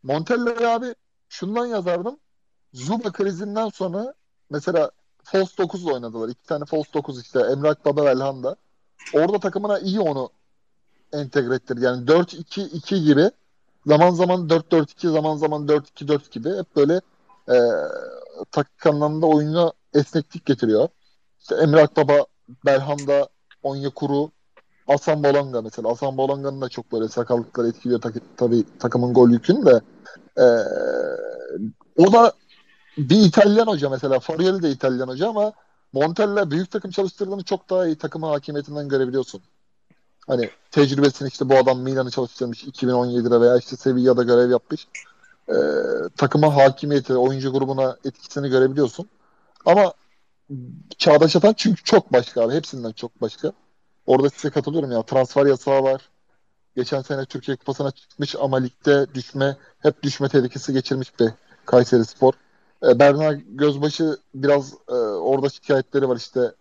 Montella'yı 0.03 0.69
abi 0.69 0.95
şundan 1.29 1.65
yazardım. 1.65 2.17
Zuba 2.73 3.11
krizinden 3.11 3.69
sonra 3.69 4.13
mesela 4.49 4.91
false 5.23 5.57
9 5.57 5.85
oynadılar. 5.85 6.29
İki 6.29 6.43
tane 6.43 6.65
false 6.65 6.93
9 6.93 7.21
işte 7.21 7.39
Emrak 7.39 7.85
Baba 7.85 8.05
Velhanda. 8.05 8.55
Orada 9.13 9.39
takımına 9.39 9.79
iyi 9.79 9.99
onu 9.99 10.29
entegre 11.13 11.55
ettirdi. 11.55 11.85
Yani 11.85 12.05
4-2-2 12.05 13.05
gibi 13.05 13.31
zaman 13.85 14.11
zaman 14.11 14.49
4-4-2 14.49 15.09
zaman 15.09 15.37
zaman 15.37 15.67
4-2-4 15.67 16.31
gibi 16.31 16.49
hep 16.49 16.75
böyle 16.75 17.01
e, 17.49 17.55
taktik 18.51 18.85
anlamda 18.85 19.25
oyuna 19.25 19.71
esneklik 19.93 20.45
getiriyor. 20.45 20.87
İşte 21.41 21.55
Emre 21.55 21.81
Akbaba, 21.81 22.25
Belhanda, 22.65 23.27
Onyekuru, 23.63 24.31
Asan 24.87 25.23
Bolanga 25.23 25.61
mesela. 25.61 25.89
Asan 25.89 26.17
Bolanga'nın 26.17 26.61
da 26.61 26.69
çok 26.69 26.91
böyle 26.91 27.07
sakallıkları 27.07 27.67
etkiliyor 27.67 28.01
tak- 28.01 28.37
tabii 28.37 28.63
takımın 28.79 29.13
gol 29.13 29.29
yükünü 29.29 29.65
de. 29.65 29.81
E, 30.37 30.45
o 31.97 32.13
da 32.13 32.33
bir 32.97 33.21
İtalyan 33.21 33.67
hoca 33.67 33.89
mesela. 33.89 34.19
Farielli 34.19 34.63
de 34.63 34.69
İtalyan 34.69 35.07
hoca 35.07 35.29
ama 35.29 35.53
Montella 35.93 36.51
büyük 36.51 36.71
takım 36.71 36.91
çalıştırdığını 36.91 37.43
çok 37.43 37.69
daha 37.69 37.85
iyi 37.87 37.95
takımın 37.97 38.27
hakimiyetinden 38.27 38.89
görebiliyorsun. 38.89 39.41
Hani 40.27 40.49
tecrübesini 40.71 41.27
işte 41.27 41.49
bu 41.49 41.57
adam 41.57 41.79
Milan'ı 41.79 42.11
çalıştırmış 42.11 42.63
2017'de 42.63 43.41
veya 43.41 43.57
işte 43.57 43.75
Sevilla'da 43.75 44.23
görev 44.23 44.49
yapmış. 44.49 44.87
Ee, 45.49 45.53
takıma 46.17 46.55
hakimiyeti, 46.55 47.15
oyuncu 47.15 47.53
grubuna 47.53 47.97
etkisini 48.05 48.49
görebiliyorsun. 48.49 49.09
Ama 49.65 49.93
Çağdaş 50.97 51.35
Atan 51.35 51.53
çünkü 51.57 51.83
çok 51.83 52.13
başka 52.13 52.41
abi. 52.41 52.53
Hepsinden 52.53 52.91
çok 52.91 53.21
başka. 53.21 53.51
Orada 54.05 54.29
size 54.29 54.49
katılıyorum 54.49 54.91
ya. 54.91 55.03
Transfer 55.03 55.45
yasağı 55.45 55.83
var. 55.83 56.09
Geçen 56.75 57.01
sene 57.01 57.25
Türkiye 57.25 57.57
Kupası'na 57.57 57.91
çıkmış 57.91 58.35
ama 58.35 58.57
ligde 58.57 59.13
düşme, 59.13 59.57
hep 59.79 60.03
düşme 60.03 60.29
tehlikesi 60.29 60.73
geçirmiş 60.73 61.19
bir 61.19 61.29
Kayseri 61.65 62.05
Spor. 62.05 62.33
E, 62.83 62.99
Berna 62.99 63.33
Gözbaşı 63.33 64.17
biraz 64.35 64.73
e, 64.87 64.93
orada 64.93 65.49
şikayetleri 65.49 66.09
var 66.09 66.15
işte 66.15 66.51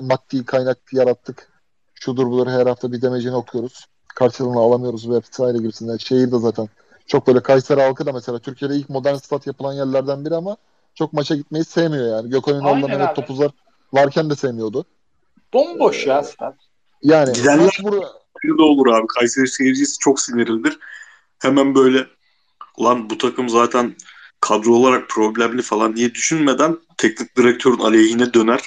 maddi 0.00 0.44
kaynak 0.44 0.78
yarattık. 0.92 1.55
Şudur 2.00 2.26
budur 2.26 2.46
her 2.46 2.66
hafta 2.66 2.92
bir 2.92 3.02
demecini 3.02 3.36
okuyoruz. 3.36 3.86
Karşılığını 4.08 4.58
alamıyoruz 4.58 5.10
vesaire 5.10 5.58
gibisinden. 5.58 5.96
Şehir 5.96 6.32
de 6.32 6.38
zaten 6.38 6.68
çok 7.06 7.26
böyle 7.26 7.40
Kayseri 7.40 7.80
halkı 7.80 8.06
da 8.06 8.12
mesela 8.12 8.38
Türkiye'de 8.38 8.74
ilk 8.76 8.90
modern 8.90 9.16
stat 9.16 9.46
yapılan 9.46 9.72
yerlerden 9.72 10.24
biri 10.24 10.34
ama 10.34 10.56
çok 10.94 11.12
maça 11.12 11.34
gitmeyi 11.34 11.64
sevmiyor 11.64 12.06
yani. 12.06 12.30
Gökhan 12.30 12.54
Ünal'la 12.54 12.88
Mehmet 12.88 13.16
Topuzlar 13.16 13.50
varken 13.92 14.30
de 14.30 14.36
sevmiyordu. 14.36 14.84
Bomboş 15.52 16.06
ee, 16.06 16.10
ya 16.10 16.22
stat. 16.22 16.54
Yani 17.02 17.32
Gidenler 17.32 17.78
burada... 17.82 18.06
da 18.58 18.62
olur 18.62 18.86
abi. 18.86 19.06
Kayseri 19.06 19.48
seyircisi 19.48 19.98
çok 19.98 20.20
sinirlidir. 20.20 20.78
Hemen 21.38 21.74
böyle 21.74 22.06
ulan 22.76 23.10
bu 23.10 23.18
takım 23.18 23.48
zaten 23.48 23.96
kadro 24.40 24.72
olarak 24.72 25.08
problemli 25.08 25.62
falan 25.62 25.96
diye 25.96 26.14
düşünmeden 26.14 26.78
teknik 26.96 27.36
direktörün 27.36 27.78
aleyhine 27.78 28.34
döner. 28.34 28.60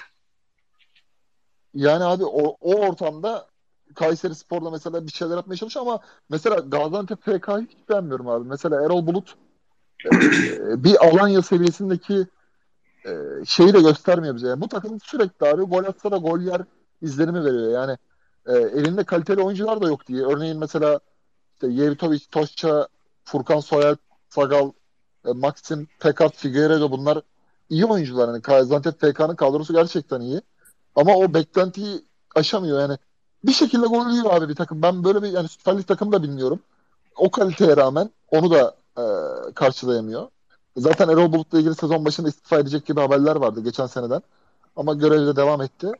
Yani 1.73 2.03
abi 2.03 2.25
o, 2.25 2.57
o 2.61 2.75
ortamda 2.75 3.47
Kayseri 3.95 4.35
Spor'da 4.35 4.69
mesela 4.69 5.07
bir 5.07 5.11
şeyler 5.11 5.35
yapmaya 5.35 5.55
çalışıyor 5.55 5.85
ama 5.85 5.99
mesela 6.29 6.55
Gaziantep 6.55 7.21
FK'yı 7.21 7.67
hiç 7.69 7.89
beğenmiyorum 7.89 8.27
abi. 8.27 8.47
Mesela 8.47 8.85
Erol 8.85 9.07
Bulut 9.07 9.35
e, 10.05 10.83
bir 10.83 11.07
Alanya 11.07 11.41
seviyesindeki 11.41 12.27
e, 13.05 13.11
şeyi 13.45 13.73
de 13.73 13.81
göstermiyor 13.81 14.35
bize. 14.35 14.47
Yani 14.47 14.61
bu 14.61 14.67
takım 14.67 14.99
sürekli 15.01 15.47
abi 15.47 15.61
gol 15.61 15.83
atsa 15.83 16.11
da 16.11 16.17
gol 16.17 16.39
yer 16.39 16.61
izlenimi 17.01 17.45
veriyor. 17.45 17.71
Yani 17.71 17.97
e, 18.45 18.53
elinde 18.53 19.03
kaliteli 19.03 19.41
oyuncular 19.41 19.81
da 19.81 19.87
yok 19.87 20.07
diye. 20.07 20.25
Örneğin 20.25 20.57
mesela 20.57 20.99
işte 21.53 21.67
Yevtovic, 21.67 22.21
Toşça, 22.31 22.87
Furkan 23.23 23.59
Soyer, 23.59 23.95
Sagal, 24.29 24.71
Maxim, 25.23 25.87
Pekart, 25.99 26.35
Figueiredo 26.35 26.91
bunlar 26.91 27.21
iyi 27.69 27.85
oyuncular. 27.85 28.27
Yani 28.27 28.41
Gaziantep 28.41 28.99
FK'nın 29.01 29.35
kadrosu 29.35 29.73
gerçekten 29.73 30.21
iyi. 30.21 30.41
Ama 30.99 31.15
o 31.15 31.33
beklentiyi 31.33 32.05
aşamıyor 32.35 32.81
yani. 32.81 32.97
Bir 33.43 33.51
şekilde 33.51 33.85
gol 33.85 34.09
yiyor 34.09 34.33
abi 34.33 34.49
bir 34.49 34.55
takım. 34.55 34.81
Ben 34.81 35.03
böyle 35.03 35.23
bir 35.23 35.27
yani 35.27 35.47
Süper 35.47 35.77
Lig 35.77 35.87
takımı 35.87 36.11
da 36.11 36.23
bilmiyorum. 36.23 36.59
O 37.15 37.31
kaliteye 37.31 37.77
rağmen 37.77 38.09
onu 38.31 38.51
da 38.51 38.75
e, 38.97 39.03
karşılayamıyor. 39.53 40.27
Zaten 40.77 41.09
Erol 41.09 41.31
Bulut'la 41.31 41.59
ilgili 41.59 41.75
sezon 41.75 42.05
başında 42.05 42.29
istifa 42.29 42.59
edecek 42.59 42.85
gibi 42.85 42.99
haberler 42.99 43.35
vardı 43.35 43.63
geçen 43.63 43.85
seneden. 43.85 44.21
Ama 44.75 44.93
görevde 44.93 45.35
devam 45.35 45.61
etti. 45.61 45.91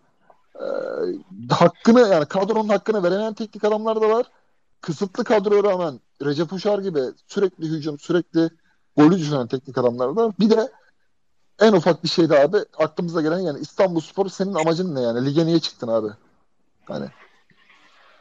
E, 0.56 0.66
hakkını 1.50 2.00
yani 2.00 2.26
kadronun 2.26 2.70
hakkını 2.70 3.04
veremeyen 3.04 3.34
teknik 3.34 3.64
adamlar 3.64 4.02
da 4.02 4.10
var. 4.10 4.26
Kısıtlı 4.82 5.24
kadroya 5.24 5.64
rağmen 5.64 6.00
Recep 6.26 6.54
Uşar 6.54 6.80
gibi 6.80 7.02
sürekli 7.28 7.66
hücum, 7.66 8.00
sürekli 8.00 8.50
golü 8.98 9.18
düşünen 9.18 9.48
teknik 9.48 9.78
adamlar 9.78 10.16
da 10.16 10.26
var. 10.26 10.34
Bir 10.40 10.50
de 10.50 10.72
en 11.62 11.74
ufak 11.74 12.04
bir 12.04 12.10
şeydi 12.10 12.36
abi 12.36 12.58
aklımıza 12.78 13.22
gelen 13.22 13.40
yani 13.40 13.60
İstanbul 13.60 14.00
Spor 14.02 14.30
senin 14.30 14.54
amacın 14.54 14.96
ne 14.96 15.02
yani? 15.02 15.26
Lige 15.26 15.46
niye 15.46 15.60
çıktın 15.60 15.88
abi? 15.88 16.08
Hani 16.86 17.06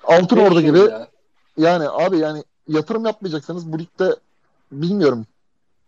Altın 0.04 0.36
Ordu 0.36 0.60
gibi 0.60 0.78
ya. 0.78 1.08
yani 1.56 1.88
abi 1.88 2.18
yani 2.18 2.44
yatırım 2.68 3.04
yapmayacaksanız 3.06 3.72
bu 3.72 3.78
ligde 3.78 4.16
bilmiyorum 4.72 5.26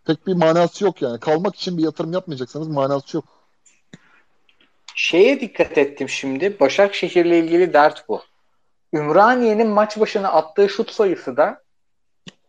pek 0.04 0.26
bir 0.26 0.34
manası 0.34 0.84
yok 0.84 1.02
yani. 1.02 1.20
Kalmak 1.20 1.56
için 1.56 1.78
bir 1.78 1.82
yatırım 1.82 2.12
yapmayacaksanız 2.12 2.68
manası 2.68 3.16
yok. 3.16 3.24
Şeye 4.94 5.40
dikkat 5.40 5.78
ettim 5.78 6.08
şimdi. 6.08 6.60
Başakşehir'le 6.60 7.32
ilgili 7.44 7.72
dert 7.72 8.08
bu. 8.08 8.22
Ümraniye'nin 8.92 9.68
maç 9.68 10.00
başına 10.00 10.28
attığı 10.28 10.68
şut 10.68 10.90
sayısı 10.90 11.36
da 11.36 11.62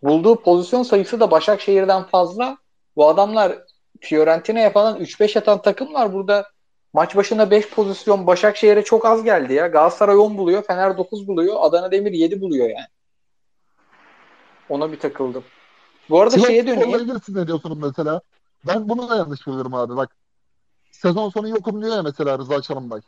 bulduğu 0.03 0.41
pozisyon 0.41 0.84
sayısı 0.84 1.19
da 1.19 1.32
Başakşehir'den 1.32 2.03
fazla. 2.03 2.57
Bu 2.95 3.10
adamlar 3.10 3.57
Fiorentina'ya 4.02 4.69
falan 4.69 4.99
3-5 4.99 5.40
atan 5.40 5.61
takımlar 5.61 6.14
burada 6.14 6.48
maç 6.94 7.15
başına 7.15 7.52
5 7.52 7.69
pozisyon 7.69 8.28
Başakşehir'e 8.28 8.84
çok 8.84 9.06
az 9.06 9.23
geldi 9.23 9.53
ya. 9.53 9.68
Galatasaray 9.68 10.15
10 10.15 10.38
buluyor, 10.38 10.64
Fener 10.64 10.98
9 10.98 11.28
buluyor, 11.28 11.56
Adana 11.60 11.91
Demir 11.91 12.11
7 12.11 12.41
buluyor 12.41 12.69
yani. 12.69 12.88
Ona 14.69 14.91
bir 14.91 14.99
takıldım. 14.99 15.44
Bu 16.10 16.22
arada 16.22 16.36
Sivas 16.36 16.48
şeye 16.48 16.68
döneyim. 16.68 16.99
ilgili 16.99 17.19
siz 17.26 17.36
ne 17.36 17.48
diyorsunuz 17.48 17.78
mesela? 17.78 18.22
Ben 18.68 18.90
bunu 18.90 19.10
da 19.10 19.15
yanlış 19.15 19.48
buluyorum 19.48 19.73
abi. 19.73 19.95
Bak 19.95 20.15
sezon 20.91 21.30
sonu 21.30 21.49
yokum 21.49 21.82
diyor 21.82 21.95
ya 21.95 22.03
mesela 22.03 22.38
Rıza 22.40 22.61
Çalınbay. 22.61 23.02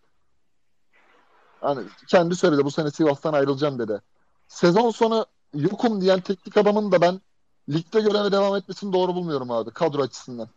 Hani 1.61 1.81
kendi 2.07 2.35
söyledi 2.35 2.65
bu 2.65 2.71
sene 2.71 2.91
Sivas'tan 2.91 3.33
ayrılacağım 3.33 3.79
dedi. 3.79 4.01
Sezon 4.47 4.89
sonu 4.89 5.25
yokum 5.53 6.01
diyen 6.01 6.19
teknik 6.19 6.57
adamın 6.57 6.91
da 6.91 7.01
ben 7.01 7.21
ligde 7.69 8.01
göreve 8.01 8.31
devam 8.31 8.55
etmesini 8.55 8.93
doğru 8.93 9.15
bulmuyorum 9.15 9.51
abi 9.51 9.71
kadro 9.71 10.01
açısından. 10.01 10.47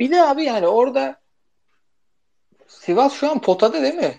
Bir 0.00 0.10
de 0.10 0.22
abi 0.22 0.44
yani 0.44 0.66
orada 0.66 1.20
Sivas 2.66 3.12
şu 3.12 3.30
an 3.30 3.40
potada 3.40 3.82
değil 3.82 3.94
mi? 3.94 4.14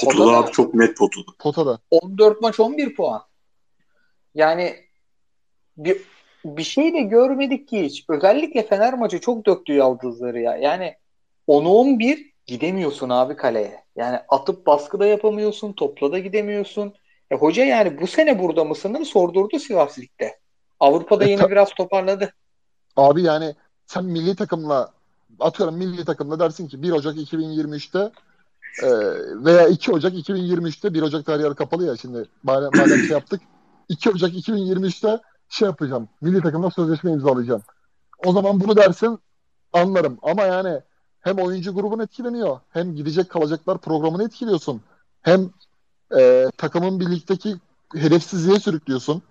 Potada, 0.00 0.18
potada 0.18 0.36
abi 0.36 0.52
çok 0.52 0.74
net 0.74 0.96
potada. 0.96 1.24
Potada. 1.38 1.78
14 1.90 2.40
maç 2.40 2.60
11 2.60 2.94
puan. 2.94 3.22
Yani 4.34 4.76
bir, 5.76 6.02
bir 6.44 6.62
şey 6.62 6.94
de 6.94 7.00
görmedik 7.00 7.68
ki 7.68 7.84
hiç. 7.84 8.04
Özellikle 8.08 8.66
Fener 8.66 8.94
maçı 8.94 9.20
çok 9.20 9.46
döktü 9.46 9.72
yaldızları 9.72 10.40
ya. 10.40 10.56
Yani 10.56 10.96
10 11.46 11.64
11 11.64 12.32
gidemiyorsun 12.46 13.08
abi 13.08 13.36
kaleye. 13.36 13.84
Yani 13.96 14.18
atıp 14.28 14.66
baskı 14.66 15.00
da 15.00 15.06
yapamıyorsun, 15.06 15.72
topla 15.72 16.12
da 16.12 16.18
gidemiyorsun. 16.18 16.94
E, 17.30 17.34
hoca 17.34 17.64
yani 17.64 18.00
bu 18.00 18.06
sene 18.06 18.38
burada 18.38 18.64
mısın 18.64 19.02
sordurdu 19.02 19.58
Sivas 19.58 19.98
Lig'de. 19.98 20.38
Avrupa'da 20.80 21.24
e, 21.24 21.30
yine 21.30 21.50
biraz 21.50 21.74
toparladı. 21.74 22.34
Abi 22.96 23.22
yani 23.22 23.54
sen 23.86 24.04
milli 24.04 24.36
takımla 24.36 24.92
atıyorum 25.40 25.76
milli 25.76 26.04
takımda 26.04 26.38
dersin 26.38 26.68
ki 26.68 26.82
1 26.82 26.92
Ocak 26.92 27.16
2023'te 27.16 28.12
e, 28.82 28.88
veya 29.44 29.68
2 29.68 29.92
Ocak 29.92 30.14
2023'te 30.14 30.94
1 30.94 31.02
Ocak 31.02 31.26
tarihi 31.26 31.54
kapalı 31.54 31.84
ya 31.86 31.96
şimdi 31.96 32.28
madem, 32.42 32.70
madem 32.74 32.98
şey 32.98 33.08
yaptık 33.08 33.40
2 33.88 34.10
Ocak 34.10 34.32
2023'te 34.32 35.20
şey 35.48 35.66
yapacağım. 35.66 36.08
Milli 36.20 36.42
takımla 36.42 36.70
sözleşme 36.70 37.12
imzalayacağım. 37.12 37.62
O 38.26 38.32
zaman 38.32 38.60
bunu 38.60 38.76
dersin 38.76 39.18
anlarım. 39.72 40.18
Ama 40.22 40.42
yani 40.42 40.80
hem 41.20 41.38
oyuncu 41.38 41.74
grubun 41.74 41.98
etkileniyor 41.98 42.60
hem 42.70 42.94
gidecek 42.94 43.30
kalacaklar 43.30 43.78
programını 43.78 44.24
etkiliyorsun. 44.24 44.82
Hem 45.22 45.50
e, 46.18 46.46
takımın 46.58 47.00
birlikteki 47.00 47.56
hedefsizliğe 47.94 48.60
sürüklüyorsun. 48.60 49.22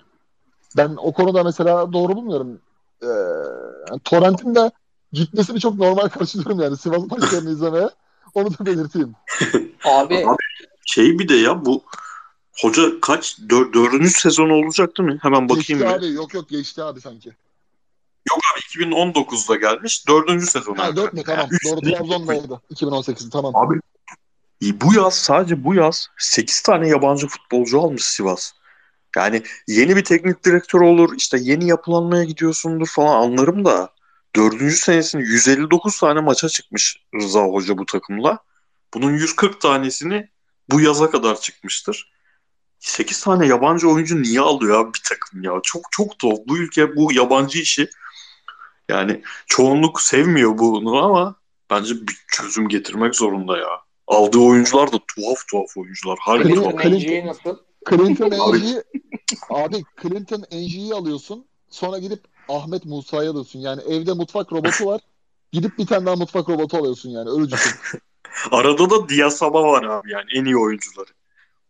Ben 0.78 0.96
o 0.98 1.14
konuda 1.14 1.44
mesela 1.44 1.94
doğru 1.94 2.16
bulmuyorum. 2.16 2.62
E, 3.02 3.08
yani 3.90 4.00
Torrent'in 4.04 4.56
de 4.56 4.72
gitmesini 5.14 5.60
çok 5.60 5.76
normal 5.76 6.10
karşılıyorum 6.10 6.60
yani 6.60 6.78
Sivas 6.78 7.12
maçlarını 7.12 7.52
izlemeye. 7.52 7.90
Onu 8.34 8.50
da 8.52 8.66
belirteyim. 8.66 9.16
Abi, 9.84 10.28
Abi 10.28 10.38
şey 10.86 11.20
bir 11.20 11.28
de 11.28 11.36
ya 11.36 11.66
bu 11.66 11.84
hoca 12.62 13.02
kaç 13.02 13.40
dör, 13.50 13.74
dördüncü 13.74 14.10
sezon 14.10 14.50
olacak 14.50 14.98
değil 14.98 15.10
mi? 15.10 15.20
Hemen 15.22 15.50
bakayım. 15.50 15.66
Geçti 15.82 15.88
abi 15.88 16.12
yok 16.12 16.34
yok 16.34 16.50
geçti 16.50 16.84
abi 16.84 17.02
sanki. 17.02 17.30
Yok 18.30 18.40
abi 18.54 18.86
2019'da 18.86 19.56
gelmiş. 19.56 20.08
Dördüncü 20.08 20.46
sezon. 20.46 20.76
Ha 20.76 20.96
dört 20.96 21.14
mü 21.14 21.24
tamam. 21.24 21.50
Doğru 21.66 21.82
Trabzon'daydı. 21.82 22.62
2018'de 22.74 23.30
tamam. 23.30 23.56
Abi 23.56 23.80
bu 24.62 24.94
yaz 24.94 25.16
sadece 25.16 25.64
bu 25.64 25.74
yaz 25.74 26.08
8 26.18 26.62
tane 26.62 26.88
yabancı 26.88 27.28
futbolcu 27.28 27.82
almış 27.82 28.06
Sivas. 28.06 28.52
Yani 29.18 29.44
yeni 29.68 29.96
bir 29.96 30.04
teknik 30.04 30.46
direktör 30.46 30.82
olur 30.82 31.14
işte 31.18 31.38
yeni 31.42 31.68
yapılanmaya 31.68 32.24
gidiyorsundur 32.24 32.88
falan 32.88 33.22
anlarım 33.22 33.66
da 33.66 33.90
dördüncü 34.36 34.76
senesinde 34.76 35.24
159 35.24 36.00
tane 36.00 36.22
maça 36.22 36.50
çıkmış 36.50 36.98
Rıza 37.16 37.44
Hoca 37.44 37.78
bu 37.78 37.86
takımla. 37.86 38.40
Bunun 38.94 39.12
140 39.12 39.62
tanesini 39.62 40.30
bu 40.72 40.82
yaza 40.82 41.10
kadar 41.10 41.42
çıkmıştır. 41.42 42.14
8 42.80 43.24
tane 43.24 43.48
yabancı 43.48 43.90
oyuncu 43.90 44.22
niye 44.22 44.42
alıyor 44.42 44.80
abi 44.80 44.94
bir 44.94 45.02
takım 45.04 45.44
ya? 45.44 45.52
Çok 45.64 45.92
çok 45.92 46.20
tuhaf. 46.20 46.38
Bu 46.48 46.58
ülke 46.58 46.96
bu 46.96 47.14
yabancı 47.14 47.60
işi 47.60 47.90
yani 48.90 49.22
çoğunluk 49.48 50.02
sevmiyor 50.02 50.58
bunu 50.58 51.04
ama 51.04 51.36
bence 51.70 51.94
bir 52.08 52.26
çözüm 52.28 52.68
getirmek 52.68 53.16
zorunda 53.16 53.58
ya. 53.58 53.70
Aldığı 54.08 54.40
oyuncular 54.40 54.92
da 54.92 55.00
tuhaf 55.16 55.48
tuhaf 55.52 55.78
oyuncular. 55.78 56.18
Harbi 56.22 56.44
Clinton 56.44 56.72
tuhaf. 56.72 56.84
Clinton, 56.84 57.28
nasıl? 57.28 57.58
Clinton 57.90 58.32
abi 59.50 59.84
Clinton 60.02 60.44
Enji'yi 60.52 60.94
alıyorsun. 60.94 61.46
Sonra 61.70 61.98
gidip 61.98 62.33
Ahmet 62.50 62.86
Musa'ya 62.86 63.32
alıyorsun. 63.32 63.60
Yani 63.60 63.82
evde 63.82 64.14
mutfak 64.14 64.52
robotu 64.52 64.86
var. 64.86 65.02
Gidip 65.52 65.78
bir 65.78 65.86
tane 65.86 66.06
daha 66.06 66.16
mutfak 66.16 66.50
robotu 66.50 66.78
alıyorsun 66.78 67.10
yani. 67.10 67.30
Ölücüsün. 67.30 67.80
Arada 68.52 68.90
da 68.90 69.10
Diasaba 69.10 69.64
var 69.64 69.84
abi 69.84 70.12
yani 70.12 70.26
en 70.36 70.46
iyi 70.46 70.58
oyuncuları. 70.58 71.10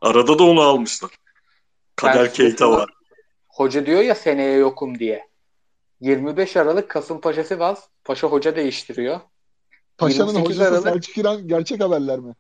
Arada 0.02 0.40
da 0.40 0.44
onu 0.44 0.62
almışlar. 0.62 1.12
Kader 1.96 2.34
Keita 2.34 2.72
var. 2.72 2.90
Hoca 3.48 3.86
diyor 3.86 4.02
ya 4.02 4.16
seneye 4.16 4.58
yokum 4.58 5.00
diye. 5.00 5.28
25 6.02 6.58
Aralık 6.58 6.90
Kasımpaşa 6.90 7.44
Sivas. 7.44 7.88
Paşa 8.04 8.28
hoca 8.28 8.56
değiştiriyor. 8.56 9.20
Paşa'nın 9.98 10.36
hocası 10.36 10.64
Aralık, 10.64 10.84
Selçuk 10.84 11.18
İran 11.18 11.48
gerçek 11.48 11.84
haberler 11.84 12.20
mi? 12.20 12.34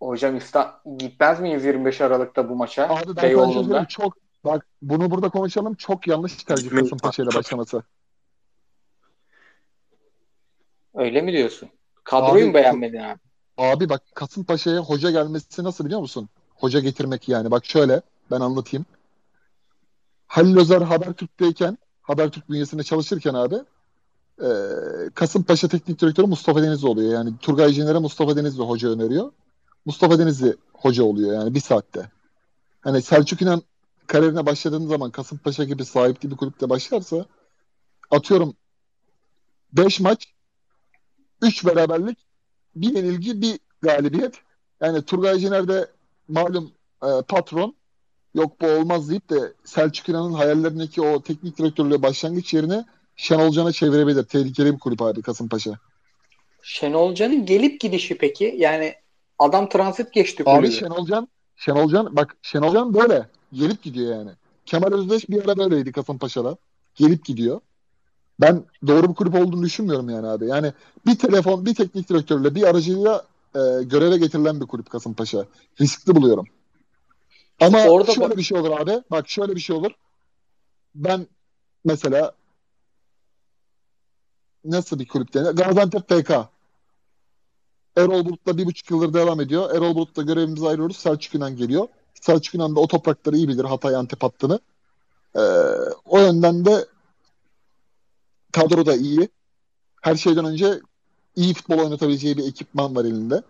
Hocam 0.00 0.36
İsta 0.36 0.82
gitmez 0.98 1.40
miyiz 1.40 1.64
25 1.64 2.00
Aralık'ta 2.00 2.48
bu 2.48 2.56
maça? 2.56 2.88
Abi 2.88 3.16
ben 3.16 3.22
Beyoğlu'nda. 3.22 3.86
çok 3.88 4.16
bak 4.44 4.66
bunu 4.82 5.10
burada 5.10 5.28
konuşalım. 5.28 5.74
Çok 5.74 6.06
yanlış 6.06 6.44
tercih 6.44 6.70
Kasımpaşa 6.70 7.22
ile 7.22 7.34
başlaması. 7.34 7.82
Öyle 10.94 11.20
mi 11.20 11.32
diyorsun? 11.32 11.68
Kadroyu 12.04 12.46
mu 12.46 12.54
beğenmedin 12.54 12.98
abi? 12.98 13.18
Abi 13.56 13.88
bak 13.88 14.02
Kasımpaşa'ya 14.14 14.80
hoca 14.80 15.10
gelmesi 15.10 15.64
nasıl 15.64 15.84
biliyor 15.84 16.00
musun? 16.00 16.28
Hoca 16.54 16.80
getirmek 16.80 17.28
yani. 17.28 17.50
Bak 17.50 17.66
şöyle 17.66 18.02
ben 18.30 18.40
anlatayım. 18.40 18.86
Halil 20.26 20.56
Özer 20.56 20.80
Habertürk'teyken 20.80 21.78
Habertürk 22.02 22.50
bünyesinde 22.50 22.82
çalışırken 22.82 23.34
abi 23.34 23.56
e, 24.42 24.48
Kasımpaşa 25.14 25.68
Teknik 25.68 26.00
Direktörü 26.00 26.26
Mustafa 26.26 26.62
Denizli 26.62 26.86
oluyor. 26.86 27.12
Yani 27.12 27.38
Turgay 27.38 27.72
Jener'e 27.72 27.98
Mustafa 27.98 28.36
Denizli 28.36 28.62
hoca 28.62 28.88
öneriyor. 28.88 29.32
Mustafa 29.84 30.18
Denizli 30.18 30.56
hoca 30.72 31.04
oluyor 31.04 31.34
yani 31.34 31.54
bir 31.54 31.60
saatte. 31.60 32.10
Hani 32.80 33.02
Selçuk 33.02 33.42
İnan 33.42 33.62
kariyerine 34.08 34.46
başladığın 34.46 34.86
zaman 34.86 35.10
Kasımpaşa 35.10 35.64
gibi 35.64 35.84
sahipli 35.84 36.30
bir 36.30 36.36
kulüpte 36.36 36.68
başlarsa 36.68 37.26
atıyorum 38.10 38.56
5 39.72 40.00
maç 40.00 40.26
3 41.42 41.66
beraberlik 41.66 42.18
bir 42.74 42.94
yenilgi 42.94 43.42
bir 43.42 43.58
galibiyet. 43.82 44.34
Yani 44.80 45.02
Turgay 45.02 45.38
Cener 45.38 45.68
de 45.68 45.90
malum 46.28 46.72
e, 47.02 47.08
patron 47.28 47.74
yok 48.34 48.60
bu 48.60 48.66
olmaz 48.66 49.10
deyip 49.10 49.30
de 49.30 49.52
Selçuk 49.64 50.08
İnan'ın 50.08 50.32
hayallerindeki 50.32 51.02
o 51.02 51.22
teknik 51.22 51.58
direktörlüğe 51.58 52.02
başlangıç 52.02 52.54
yerine 52.54 52.84
Şenol 53.16 53.52
Can'a 53.52 53.72
çevirebilir. 53.72 54.24
Tehlikeli 54.24 54.74
bir 54.74 54.78
kulüp 54.78 55.02
abi 55.02 55.22
Kasımpaşa. 55.22 55.78
Şenol 56.62 57.14
Can'ın 57.14 57.46
gelip 57.46 57.80
gidişi 57.80 58.18
peki? 58.18 58.54
Yani 58.58 58.94
adam 59.38 59.68
transit 59.68 60.12
geçti 60.12 60.44
kulübü. 60.44 60.58
Abi 60.58 60.72
Şenol 60.72 61.06
Can, 61.06 61.28
Şenol 61.56 61.90
Can 61.90 62.16
bak 62.16 62.36
Şenol 62.42 62.72
Can 62.72 62.94
böyle 62.94 63.28
gelip 63.52 63.82
gidiyor 63.82 64.16
yani. 64.16 64.30
Kemal 64.66 64.92
Özdeş 64.92 65.28
bir 65.28 65.44
ara 65.44 65.56
böyleydi 65.56 65.92
Kasımpaşa'da. 65.92 66.56
Gelip 66.94 67.24
gidiyor. 67.24 67.60
Ben 68.40 68.64
doğru 68.86 69.08
bir 69.08 69.14
kulüp 69.14 69.34
olduğunu 69.34 69.62
düşünmüyorum 69.62 70.08
yani 70.08 70.26
abi. 70.26 70.46
Yani 70.46 70.72
bir 71.06 71.18
telefon, 71.18 71.66
bir 71.66 71.74
teknik 71.74 72.08
direktörle, 72.08 72.54
bir 72.54 72.62
aracıyla 72.62 73.24
e, 73.54 73.60
göreve 73.82 74.16
getirilen 74.16 74.60
bir 74.60 74.66
kulüp 74.66 74.90
Kasımpaşa. 74.90 75.46
Riskli 75.80 76.16
buluyorum. 76.16 76.46
Ama 77.60 77.84
Orada 77.84 78.12
şöyle 78.12 78.30
bak... 78.30 78.36
bir 78.36 78.42
şey 78.42 78.58
olur 78.58 78.70
abi. 78.70 79.02
Bak 79.10 79.28
şöyle 79.28 79.54
bir 79.54 79.60
şey 79.60 79.76
olur. 79.76 79.90
Ben 80.94 81.26
mesela 81.84 82.32
nasıl 84.64 84.98
bir 84.98 85.08
kulüp 85.08 85.34
denir? 85.34 85.50
Gaziantep 85.50 86.08
PK. 86.08 86.30
Erol 87.96 88.24
Bulut'la 88.24 88.58
bir 88.58 88.66
buçuk 88.66 88.90
yıldır 88.90 89.14
devam 89.14 89.40
ediyor. 89.40 89.74
Erol 89.74 89.94
Bulut'la 89.94 90.22
görevimizi 90.22 90.66
ayırıyoruz. 90.66 90.96
Selçuk 90.96 91.34
İnan 91.34 91.56
geliyor. 91.56 91.88
Selçuk 92.22 92.54
İnan 92.54 92.76
da 92.76 92.80
o 92.80 92.86
toprakları 92.86 93.36
iyi 93.36 93.48
bilir 93.48 93.64
Hatay 93.64 93.96
Antep 93.96 94.22
hattını. 94.22 94.60
Ee, 95.36 95.40
o 96.04 96.18
yönden 96.18 96.64
de 96.64 96.86
kadro 98.52 98.86
da 98.86 98.96
iyi. 98.96 99.28
Her 100.02 100.16
şeyden 100.16 100.44
önce 100.44 100.80
iyi 101.36 101.54
futbol 101.54 101.78
oynatabileceği 101.78 102.36
bir 102.36 102.48
ekipman 102.48 102.96
var 102.96 103.04
elinde. 103.04 103.42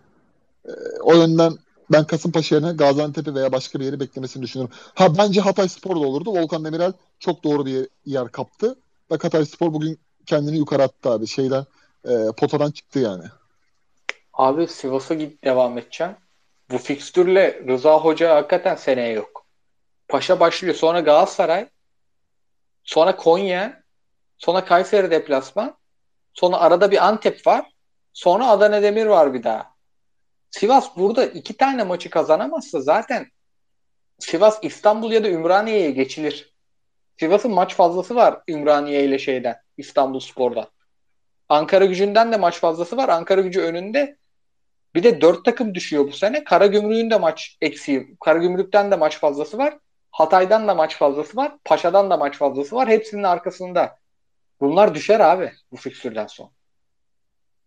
Ee, 0.65 0.71
o 1.01 1.15
yönden 1.15 1.57
ben 1.91 2.07
Kasımpaşa 2.07 2.55
yerine 2.55 2.71
Gaziantep'i 2.71 3.35
veya 3.35 3.51
başka 3.51 3.79
bir 3.79 3.85
yeri 3.85 3.99
beklemesini 3.99 4.43
düşünüyorum. 4.43 4.75
Ha 4.93 5.17
bence 5.17 5.41
Hatay 5.41 5.69
Spor 5.69 5.95
da 5.95 5.99
olurdu. 5.99 6.31
Volkan 6.31 6.65
Demirel 6.65 6.93
çok 7.19 7.43
doğru 7.43 7.65
bir 7.65 7.87
yer 8.05 8.31
kaptı. 8.31 8.75
Bak 9.09 9.23
Hatay 9.23 9.45
Spor 9.45 9.73
bugün 9.73 9.99
kendini 10.25 10.57
yukarı 10.57 10.83
attı 10.83 11.09
abi. 11.09 11.27
Şeyden 11.27 11.65
e, 12.05 12.11
potadan 12.37 12.71
çıktı 12.71 12.99
yani. 12.99 13.23
Abi 14.33 14.67
Sivas'a 14.67 15.13
git 15.13 15.43
devam 15.43 15.77
edeceğim. 15.77 16.15
Bu 16.71 16.77
fikstürle 16.77 17.63
Rıza 17.67 17.97
Hoca 17.97 18.35
hakikaten 18.35 18.75
seneye 18.75 19.13
yok. 19.13 19.45
Paşa 20.07 20.39
başlıyor. 20.39 20.75
Sonra 20.75 20.99
Galatasaray. 20.99 21.69
Sonra 22.83 23.15
Konya. 23.15 23.83
Sonra 24.37 24.65
Kayseri 24.65 25.11
deplasman. 25.11 25.77
Sonra 26.33 26.57
arada 26.57 26.91
bir 26.91 27.07
Antep 27.07 27.47
var. 27.47 27.71
Sonra 28.13 28.47
Adana 28.47 28.81
Demir 28.81 29.05
var 29.05 29.33
bir 29.33 29.43
daha. 29.43 29.75
Sivas 30.51 30.97
burada 30.97 31.25
iki 31.25 31.57
tane 31.57 31.83
maçı 31.83 32.09
kazanamazsa 32.09 32.81
zaten 32.81 33.27
Sivas 34.19 34.59
İstanbul 34.61 35.11
ya 35.11 35.23
da 35.23 35.29
Ümraniye'ye 35.29 35.91
geçilir. 35.91 36.53
Sivas'ın 37.19 37.51
maç 37.51 37.75
fazlası 37.75 38.15
var 38.15 38.41
Ümraniye 38.47 39.03
ile 39.03 39.19
şeyden 39.19 39.61
İstanbul 39.77 40.19
Spor'dan. 40.19 40.67
Ankara 41.49 41.85
gücünden 41.85 42.31
de 42.31 42.37
maç 42.37 42.59
fazlası 42.59 42.97
var. 42.97 43.09
Ankara 43.09 43.41
gücü 43.41 43.61
önünde. 43.61 44.17
Bir 44.95 45.03
de 45.03 45.21
dört 45.21 45.45
takım 45.45 45.75
düşüyor 45.75 46.07
bu 46.07 46.11
sene. 46.11 46.43
Karagümrük'ün 46.43 47.09
de 47.09 47.17
maç 47.17 47.57
eksiği. 47.61 48.17
Karagümrük'ten 48.19 48.91
de 48.91 48.95
maç 48.95 49.19
fazlası 49.19 49.57
var. 49.57 49.77
Hatay'dan 50.11 50.67
da 50.67 50.75
maç 50.75 50.97
fazlası 50.97 51.37
var. 51.37 51.57
Paşa'dan 51.65 52.09
da 52.09 52.17
maç 52.17 52.37
fazlası 52.37 52.75
var. 52.75 52.87
Hepsinin 52.89 53.23
arkasında. 53.23 53.97
Bunlar 54.61 54.95
düşer 54.95 55.19
abi 55.19 55.51
bu 55.71 55.77
fikstürden 55.77 56.27
sonra. 56.27 56.49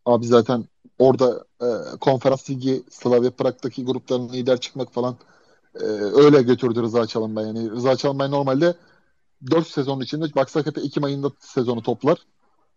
Abi 0.06 0.26
zaten 0.26 0.64
orada 0.98 1.44
e, 1.60 1.98
konferans 2.00 2.50
ligi 2.50 2.82
Slavia 2.90 3.30
Prag'daki 3.30 3.84
grupların 3.84 4.28
lider 4.28 4.60
çıkmak 4.60 4.92
falan 4.92 5.16
e, 5.80 5.84
öyle 6.24 6.42
götürdü 6.42 6.82
Rıza 6.82 7.06
Çalınbay. 7.06 7.46
Yani 7.46 7.70
Rıza 7.70 7.96
Çalınbay 7.96 8.30
normalde 8.30 8.74
4 9.50 9.66
sezon 9.66 10.00
içinde 10.00 10.34
baksak 10.34 10.66
hep 10.66 10.78
Ekim 10.78 11.04
ayında 11.04 11.30
sezonu 11.40 11.82
toplar. 11.82 12.18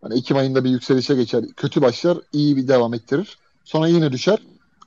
Hani 0.02 0.18
Ekim 0.18 0.36
ayında 0.36 0.64
bir 0.64 0.70
yükselişe 0.70 1.14
geçer. 1.14 1.44
Kötü 1.56 1.82
başlar, 1.82 2.18
iyi 2.32 2.56
bir 2.56 2.68
devam 2.68 2.94
ettirir. 2.94 3.38
Sonra 3.66 3.88
yine 3.88 4.12
düşer. 4.12 4.38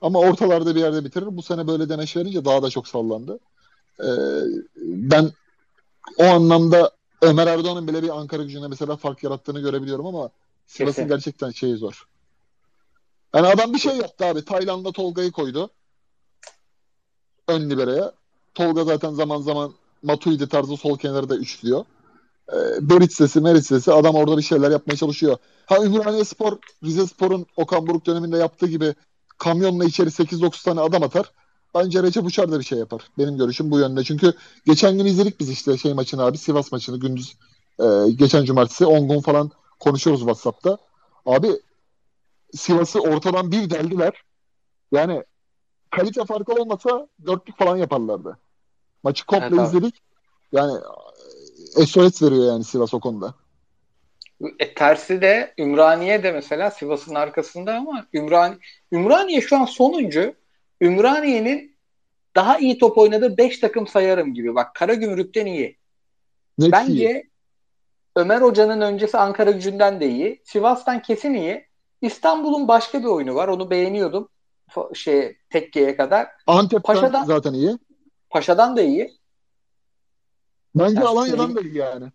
Ama 0.01 0.19
ortalarda 0.19 0.75
bir 0.75 0.79
yerde 0.79 1.05
bitirir. 1.05 1.37
Bu 1.37 1.41
sene 1.41 1.67
böyle 1.67 1.89
deneş 1.89 2.17
verince 2.17 2.45
daha 2.45 2.63
da 2.63 2.69
çok 2.69 2.87
sallandı. 2.87 3.39
Ee, 3.99 4.05
ben 4.75 5.31
o 6.17 6.23
anlamda 6.23 6.91
Ömer 7.21 7.47
Erdoğan'ın 7.47 7.87
bile 7.87 8.03
bir 8.03 8.19
Ankara 8.19 8.43
gücüne 8.43 8.67
mesela 8.67 8.95
fark 8.95 9.23
yarattığını 9.23 9.59
görebiliyorum 9.59 10.05
ama 10.05 10.29
Sivas'ın 10.67 11.07
gerçekten 11.07 11.51
şeyi 11.51 11.77
zor. 11.77 12.07
Yani 13.35 13.47
adam 13.47 13.73
bir 13.73 13.79
şey 13.79 13.97
yaptı 13.97 14.25
abi. 14.25 14.45
Tayland'da 14.45 14.91
Tolga'yı 14.91 15.31
koydu. 15.31 15.69
Ön 17.47 17.69
libereye. 17.69 18.11
Tolga 18.55 18.83
zaten 18.83 19.13
zaman 19.13 19.41
zaman 19.41 19.73
Matuidi 20.03 20.49
tarzı 20.49 20.77
sol 20.77 20.97
kenarı 20.97 21.29
da 21.29 21.35
üçlüyor. 21.35 21.85
E, 22.53 22.89
Berit 22.89 23.13
sesi, 23.13 23.41
Merit 23.41 23.65
sesi 23.65 23.93
adam 23.93 24.15
orada 24.15 24.37
bir 24.37 24.41
şeyler 24.41 24.71
yapmaya 24.71 24.95
çalışıyor. 24.95 25.37
Ha 25.65 25.77
Ümraniye 25.83 26.25
Spor, 26.25 26.57
Rize 26.83 27.07
Spor'un 27.07 27.45
Okan 27.55 27.87
Buruk 27.87 28.05
döneminde 28.05 28.37
yaptığı 28.37 28.67
gibi 28.67 28.95
kamyonla 29.37 29.85
içeri 29.85 30.09
8-9 30.09 30.63
tane 30.63 30.81
adam 30.81 31.03
atar. 31.03 31.31
Bence 31.75 32.03
Recep 32.03 32.25
Uçar 32.25 32.51
da 32.51 32.59
bir 32.59 32.65
şey 32.65 32.79
yapar. 32.79 33.01
Benim 33.17 33.37
görüşüm 33.37 33.71
bu 33.71 33.79
yönde. 33.79 34.03
Çünkü 34.03 34.33
geçen 34.65 34.97
gün 34.97 35.05
izledik 35.05 35.39
biz 35.39 35.49
işte 35.49 35.77
şey 35.77 35.93
maçını 35.93 36.23
abi 36.23 36.37
Sivas 36.37 36.71
maçını 36.71 36.99
gündüz 36.99 37.35
e, 37.79 37.85
geçen 38.15 38.45
cumartesi 38.45 38.85
10 38.85 39.07
gün 39.07 39.21
falan 39.21 39.51
konuşuyoruz 39.79 40.21
WhatsApp'ta. 40.21 40.77
Abi 41.25 41.51
Sivas'ı 42.53 42.99
ortadan 42.99 43.51
bir 43.51 43.69
deldiler. 43.69 44.23
Yani 44.91 45.23
kalite 45.89 46.25
farkı 46.25 46.53
olmasa 46.53 47.07
dörtlük 47.25 47.57
falan 47.57 47.77
yaparlardı. 47.77 48.37
Maçı 49.03 49.25
komple 49.25 49.55
evet, 49.55 49.67
izledik. 49.67 50.01
Yani 50.51 50.81
SOS 51.87 52.21
veriyor 52.21 52.47
yani 52.47 52.63
Sivas 52.63 52.93
o 52.93 52.99
konuda. 52.99 53.33
E, 54.59 54.73
tersi 54.73 55.21
de 55.21 55.53
Ümraniye 55.57 56.23
de 56.23 56.31
mesela 56.31 56.71
Sivas'ın 56.71 57.15
arkasında 57.15 57.75
ama 57.75 58.07
Ümraniye, 58.13 58.59
Ümraniye 58.91 59.41
şu 59.41 59.57
an 59.57 59.65
sonuncu. 59.65 60.33
Ümraniye'nin 60.81 61.75
daha 62.35 62.57
iyi 62.57 62.77
top 62.77 62.97
oynadığı 62.97 63.37
5 63.37 63.59
takım 63.59 63.87
sayarım 63.87 64.33
gibi. 64.33 64.55
Bak 64.55 64.75
Karagümrük'ten 64.75 65.45
iyi. 65.45 65.77
Net 66.57 66.71
Bence 66.71 66.93
iyi. 66.93 67.29
Ömer 68.15 68.41
Hoca'nın 68.41 68.81
öncesi 68.81 69.17
Ankara 69.17 69.51
gücünden 69.51 69.99
de 69.99 70.09
iyi. 70.09 70.41
Sivas'tan 70.45 71.01
kesin 71.01 71.33
iyi. 71.33 71.65
İstanbul'un 72.01 72.67
başka 72.67 72.99
bir 72.99 73.07
oyunu 73.07 73.35
var. 73.35 73.47
Onu 73.47 73.69
beğeniyordum. 73.69 74.29
Şey 74.93 75.37
Tekke'ye 75.49 75.95
kadar. 75.95 76.27
Antep'ten 76.47 76.81
Paşa'dan, 76.81 77.23
zaten 77.25 77.53
iyi. 77.53 77.77
Paşa'dan 78.29 78.77
da 78.77 78.81
iyi. 78.81 79.18
Bence 80.75 80.95
yani 80.95 81.07
Alanya'dan 81.07 81.55
da 81.55 81.61
iyi 81.61 81.77
yani. 81.77 82.03
yani. 82.03 82.11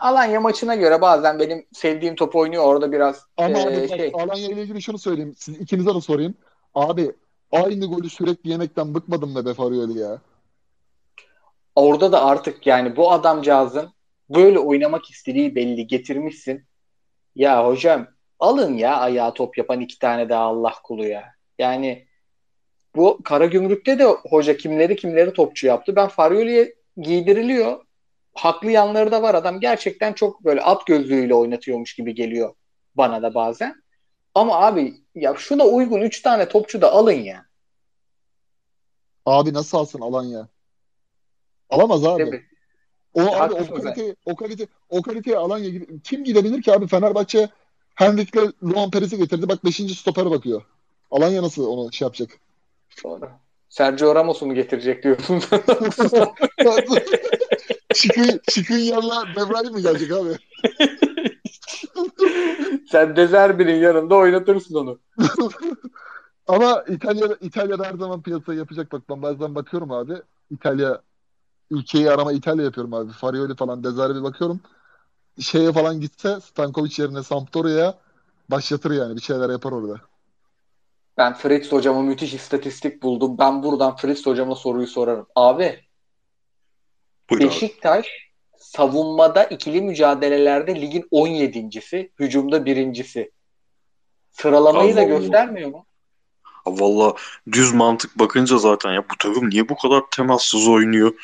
Alanya 0.00 0.40
maçına 0.40 0.74
göre 0.74 1.00
bazen 1.00 1.38
benim 1.38 1.66
sevdiğim 1.72 2.14
top 2.14 2.36
oynuyor 2.36 2.64
orada 2.64 2.92
biraz. 2.92 3.26
Ama 3.36 3.58
e, 3.58 3.78
abi, 3.82 3.88
şey. 3.88 4.12
Alanya 4.14 4.48
ile 4.48 4.62
ilgili 4.62 4.82
şunu 4.82 4.98
söyleyeyim. 4.98 5.34
Siz 5.38 5.60
ikinize 5.60 5.94
de 5.94 6.00
sorayım. 6.00 6.34
Abi 6.74 7.12
aynı 7.52 7.86
golü 7.86 8.10
sürekli 8.10 8.50
yemekten 8.50 8.94
bıkmadım 8.94 9.34
da 9.34 9.46
be 9.46 9.54
Farioli 9.54 9.98
ya. 9.98 10.20
Orada 11.74 12.12
da 12.12 12.24
artık 12.24 12.66
yani 12.66 12.96
bu 12.96 13.12
adamcağızın 13.12 13.88
böyle 14.30 14.58
oynamak 14.58 15.10
istediği 15.10 15.54
belli 15.54 15.86
getirmişsin. 15.86 16.64
Ya 17.34 17.66
hocam 17.66 18.06
alın 18.38 18.74
ya 18.74 18.96
ayağa 18.96 19.34
top 19.34 19.58
yapan 19.58 19.80
iki 19.80 19.98
tane 19.98 20.28
daha 20.28 20.42
Allah 20.42 20.74
kulu 20.82 21.06
ya. 21.06 21.24
Yani 21.58 22.06
bu 22.96 23.22
Kara 23.24 23.46
Gümrük'te 23.46 23.98
de 23.98 24.04
hoca 24.04 24.56
kimleri 24.56 24.96
kimleri 24.96 25.32
topçu 25.32 25.66
yaptı. 25.66 25.96
Ben 25.96 26.08
Farioli'ye 26.08 26.74
giydiriliyor. 26.96 27.84
Haklı 28.34 28.70
yanları 28.70 29.12
da 29.12 29.22
var. 29.22 29.34
Adam 29.34 29.60
gerçekten 29.60 30.12
çok 30.12 30.44
böyle 30.44 30.62
at 30.62 30.86
gözlüğüyle 30.86 31.34
oynatıyormuş 31.34 31.94
gibi 31.94 32.14
geliyor 32.14 32.54
bana 32.94 33.22
da 33.22 33.34
bazen. 33.34 33.82
Ama 34.34 34.60
abi 34.60 34.94
ya 35.14 35.34
şuna 35.38 35.64
uygun 35.64 36.00
3 36.00 36.22
tane 36.22 36.48
topçu 36.48 36.80
da 36.80 36.92
alın 36.92 37.12
ya. 37.12 37.46
Abi 39.26 39.54
nasıl 39.54 39.78
alsın 39.78 40.00
Alanya? 40.00 40.48
Alamaz 41.70 42.04
abi. 42.04 42.44
O 43.14 43.20
ya 43.22 43.42
abi 43.42 43.54
o 43.54 43.74
kalite, 43.74 44.16
o 44.24 44.36
kalite, 44.36 44.66
o 44.88 45.02
kalite 45.02 45.36
Alanya 45.36 45.80
kim 46.04 46.24
gidebilir 46.24 46.62
ki 46.62 46.72
abi 46.72 46.86
Fenerbahçe 46.86 47.48
Henrik'le 47.94 48.52
Luan 48.62 48.90
Perez'i 48.90 49.16
getirdi. 49.16 49.48
Bak 49.48 49.64
5. 49.64 49.76
stopere 49.76 50.30
bakıyor. 50.30 50.62
Alanya 51.10 51.42
nasıl 51.42 51.66
onu 51.66 51.92
şey 51.92 52.06
yapacak? 52.06 52.30
Sonra. 52.88 53.40
Sergio 53.68 54.14
Ramos'u 54.14 54.46
mu 54.46 54.54
getirecek 54.54 55.02
diyorsun? 55.04 55.42
Şıkın, 57.94 58.40
şıkın 58.50 58.78
yanına 58.78 59.34
Devrali 59.36 59.70
mi 59.70 59.82
gelecek 59.82 60.12
abi? 60.12 60.28
Sen 62.90 63.16
Dezerbi'nin 63.16 63.74
yanında 63.74 64.14
oynatırsın 64.14 64.74
onu. 64.74 64.98
Ama 66.48 66.84
İtalya 66.88 67.36
İtalya'da 67.40 67.84
her 67.84 67.94
zaman 67.94 68.22
piyasayı 68.22 68.58
yapacak 68.58 68.92
bak 68.92 69.02
ben 69.08 69.22
bazen 69.22 69.54
bakıyorum 69.54 69.92
abi. 69.92 70.14
İtalya 70.50 71.02
ülkeyi 71.70 72.10
arama 72.10 72.32
İtalya 72.32 72.64
yapıyorum 72.64 72.94
abi. 72.94 73.12
Farioli 73.12 73.56
falan 73.56 73.84
Dezerbi 73.84 74.22
bakıyorum. 74.22 74.60
şeye 75.40 75.72
falan 75.72 76.00
gitse 76.00 76.40
Stankovic 76.40 77.02
yerine 77.02 77.22
Sampdoria'ya 77.22 77.98
başlatır 78.50 78.90
yani 78.90 79.16
bir 79.16 79.20
şeyler 79.22 79.50
yapar 79.50 79.72
orada. 79.72 80.00
Ben 81.16 81.34
Fritz 81.34 81.72
hocama 81.72 82.02
müthiş 82.02 82.34
istatistik 82.34 83.02
buldum. 83.02 83.38
Ben 83.38 83.62
buradan 83.62 83.96
Fritz 83.96 84.26
hocama 84.26 84.54
soruyu 84.54 84.86
sorarım. 84.86 85.26
Abi 85.34 85.86
Buyur 87.30 87.40
abi. 87.40 87.48
Beşiktaş 87.48 88.06
savunmada 88.58 89.44
ikili 89.44 89.82
mücadelelerde 89.82 90.80
ligin 90.80 91.02
17.si, 91.12 92.12
hücumda 92.18 92.64
birincisi. 92.64 93.30
Sıralamayı 94.30 94.96
da 94.96 95.00
Allah 95.00 95.10
Allah. 95.10 95.18
göstermiyor 95.18 95.70
mu? 95.70 95.86
Valla 96.66 97.14
düz 97.52 97.72
mantık 97.72 98.18
bakınca 98.18 98.58
zaten 98.58 98.92
ya 98.92 99.04
bu 99.10 99.16
takım 99.18 99.50
niye 99.50 99.68
bu 99.68 99.76
kadar 99.76 100.02
temassız 100.10 100.68
oynuyor 100.68 101.14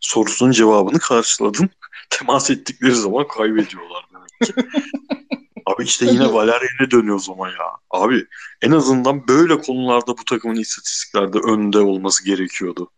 sorusunun 0.00 0.52
cevabını 0.52 0.98
karşıladım. 0.98 1.70
Temas 2.10 2.50
ettikleri 2.50 2.94
zaman 2.94 3.28
kaybediyorlar 3.28 4.06
demek 4.14 4.28
ki. 4.40 4.78
Abi 5.66 5.84
işte 5.84 6.06
yine 6.06 6.32
Valerian'e 6.32 6.90
dönüyor 6.90 7.16
o 7.16 7.18
zaman 7.18 7.48
ya. 7.48 7.66
Abi 7.90 8.26
en 8.62 8.70
azından 8.70 9.28
böyle 9.28 9.60
konularda 9.60 10.18
bu 10.18 10.24
takımın 10.24 10.56
istatistiklerde 10.56 11.38
önde 11.38 11.78
olması 11.78 12.24
gerekiyordu. 12.24 12.90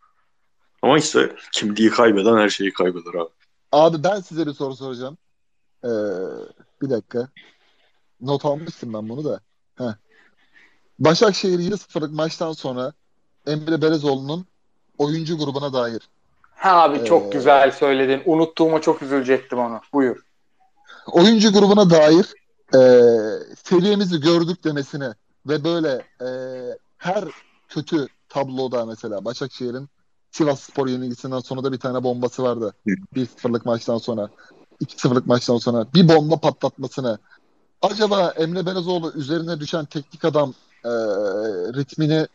Ama 0.82 0.99
işte 0.99 1.36
kimliği 1.53 1.91
kaybeden 1.91 2.36
her 2.36 2.49
şeyi 2.49 2.73
kaybeder 2.73 3.15
abi. 3.15 3.31
Abi 3.73 4.05
ben 4.05 4.20
size 4.20 4.47
bir 4.47 4.53
soru 4.53 4.77
soracağım. 4.77 5.19
Ee, 5.85 5.89
bir 6.82 6.91
dakika. 6.91 7.28
Not 8.20 8.45
almıştım 8.45 8.95
ben 8.95 9.09
bunu 9.09 9.24
da. 9.24 9.41
Heh. 9.78 9.95
Başakşehir 10.99 11.59
7-0'lık 11.59 12.12
maçtan 12.12 12.53
sonra 12.53 12.93
Emre 13.47 13.82
Belezoğlu'nun 13.82 14.47
oyuncu 14.99 15.39
grubuna 15.39 15.73
dair. 15.73 16.09
Ha 16.55 16.82
abi 16.82 17.05
çok 17.05 17.27
Ee, 17.27 17.39
güzel 17.39 17.70
söyledin. 17.70 18.23
Unuttuğuma 18.24 18.81
çok 18.81 19.03
üzülecektim 19.03 19.59
onu. 19.59 19.81
Buyur. 19.93 20.16
Oyuncu 21.07 21.53
grubuna 21.53 21.91
dair 21.91 22.27
e, 22.74 22.78
seviyemizi 23.65 24.20
gördük 24.20 24.65
demesine 24.65 25.15
ve 25.47 25.65
böyle 25.65 26.07
e, 26.20 26.28
her 26.99 27.24
kötü 27.69 28.07
tabloda 28.28 28.86
mesela 28.86 29.24
Başakşehir'in 29.24 29.89
Sivas 30.31 30.61
Spor 30.61 30.89
yenilgisinden 30.89 31.41
sonra 31.41 31.65
da 31.65 31.73
bir 31.73 31.78
tane 31.78 32.03
bombası 32.03 32.43
vardı. 32.43 32.74
1-0'lık 32.86 33.66
maçtan 33.66 33.99
sonra. 33.99 34.28
2-0'lık 34.82 35.27
maçtan 35.27 35.59
sonra 35.59 35.86
bir 35.95 36.09
bomba 36.09 36.41
patlatmasını 36.41 37.19
acaba 37.82 38.31
Emre 38.36 38.66
Belezoğlu 38.66 39.12
üzerine 39.12 39.61
düşen 39.61 39.85
teknik 39.85 40.24
adam 40.24 40.55
e, 40.85 40.91
ritmini 41.74 42.27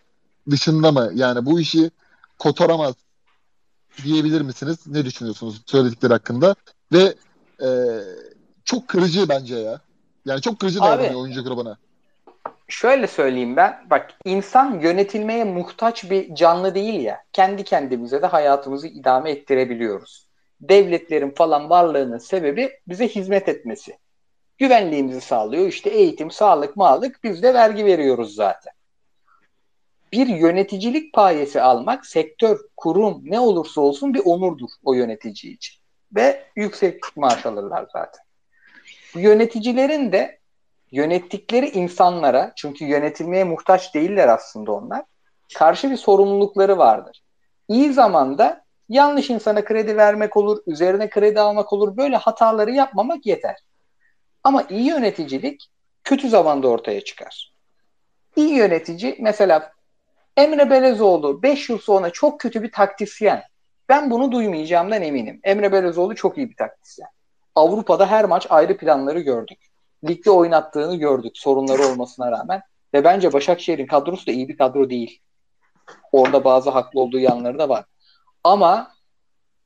dışında 0.49 0.91
mı? 0.91 1.11
Yani 1.15 1.45
bu 1.45 1.59
işi 1.59 1.91
kotaramaz 2.39 2.95
diyebilir 4.03 4.41
misiniz? 4.41 4.77
Ne 4.85 5.05
düşünüyorsunuz 5.05 5.61
söyledikleri 5.65 6.13
hakkında? 6.13 6.55
Ve 6.93 7.15
e, 7.63 7.69
çok 8.65 8.87
kırıcı 8.87 9.29
bence 9.29 9.55
ya. 9.55 9.81
Yani 10.25 10.41
çok 10.41 10.59
kırıcı 10.59 10.79
davranıyor 10.79 11.21
oyuncu 11.21 11.43
grubuna. 11.43 11.77
Şöyle 12.67 13.07
söyleyeyim 13.07 13.55
ben. 13.55 13.85
Bak 13.89 14.13
insan 14.25 14.79
yönetilmeye 14.79 15.43
muhtaç 15.43 16.09
bir 16.09 16.35
canlı 16.35 16.75
değil 16.75 17.01
ya. 17.01 17.23
Kendi 17.33 17.63
kendimize 17.63 18.21
de 18.21 18.27
hayatımızı 18.27 18.87
idame 18.87 19.31
ettirebiliyoruz. 19.31 20.27
Devletlerin 20.61 21.31
falan 21.31 21.69
varlığının 21.69 22.17
sebebi 22.17 22.71
bize 22.87 23.07
hizmet 23.07 23.49
etmesi. 23.49 23.97
Güvenliğimizi 24.57 25.21
sağlıyor. 25.21 25.67
İşte 25.67 25.89
eğitim, 25.89 26.31
sağlık, 26.31 26.75
mağlık 26.75 27.23
biz 27.23 27.43
de 27.43 27.53
vergi 27.53 27.85
veriyoruz 27.85 28.35
zaten. 28.35 28.73
Bir 30.11 30.27
yöneticilik 30.27 31.13
payesi 31.13 31.61
almak 31.61 32.05
sektör, 32.05 32.59
kurum 32.77 33.21
ne 33.23 33.39
olursa 33.39 33.81
olsun 33.81 34.13
bir 34.13 34.21
onurdur 34.25 34.69
o 34.83 34.93
yönetici 34.93 35.53
için. 35.53 35.75
Ve 36.15 36.43
yüksek 36.55 37.17
maaş 37.17 37.45
alırlar 37.45 37.87
zaten. 37.93 38.23
Yöneticilerin 39.15 40.11
de 40.11 40.39
yönettikleri 40.91 41.69
insanlara 41.69 42.53
çünkü 42.55 42.85
yönetilmeye 42.85 43.43
muhtaç 43.43 43.95
değiller 43.95 44.27
aslında 44.27 44.71
onlar. 44.71 45.03
Karşı 45.55 45.91
bir 45.91 45.97
sorumlulukları 45.97 46.77
vardır. 46.77 47.23
İyi 47.67 47.93
zamanda 47.93 48.65
yanlış 48.89 49.29
insana 49.29 49.63
kredi 49.63 49.97
vermek 49.97 50.37
olur, 50.37 50.59
üzerine 50.67 51.09
kredi 51.09 51.39
almak 51.39 51.73
olur. 51.73 51.97
Böyle 51.97 52.15
hataları 52.15 52.71
yapmamak 52.71 53.25
yeter. 53.25 53.55
Ama 54.43 54.63
iyi 54.69 54.87
yöneticilik 54.87 55.69
kötü 56.03 56.29
zamanda 56.29 56.67
ortaya 56.67 57.01
çıkar. 57.01 57.53
İyi 58.35 58.53
yönetici 58.53 59.15
mesela 59.19 59.73
Emre 60.37 60.69
Belezoğlu 60.69 61.43
5 61.43 61.69
yıl 61.69 61.77
sonra 61.77 62.09
çok 62.09 62.39
kötü 62.39 62.63
bir 62.63 62.71
taktisyen. 62.71 63.43
Ben 63.89 64.11
bunu 64.11 64.31
duymayacağımdan 64.31 65.01
eminim. 65.01 65.39
Emre 65.43 65.71
Belezoğlu 65.71 66.15
çok 66.15 66.37
iyi 66.37 66.49
bir 66.49 66.55
taktisyen. 66.55 67.09
Avrupa'da 67.55 68.07
her 68.07 68.25
maç 68.25 68.47
ayrı 68.49 68.77
planları 68.77 69.19
gördük 69.19 69.59
ligde 70.07 70.31
oynattığını 70.31 70.95
gördük 70.95 71.37
sorunları 71.37 71.83
olmasına 71.83 72.31
rağmen. 72.31 72.61
Ve 72.93 73.03
bence 73.03 73.33
Başakşehir'in 73.33 73.85
kadrosu 73.85 74.27
da 74.27 74.31
iyi 74.31 74.47
bir 74.49 74.57
kadro 74.57 74.89
değil. 74.89 75.21
Orada 76.11 76.43
bazı 76.43 76.69
haklı 76.69 77.01
olduğu 77.01 77.19
yanları 77.19 77.59
da 77.59 77.69
var. 77.69 77.85
Ama 78.43 78.91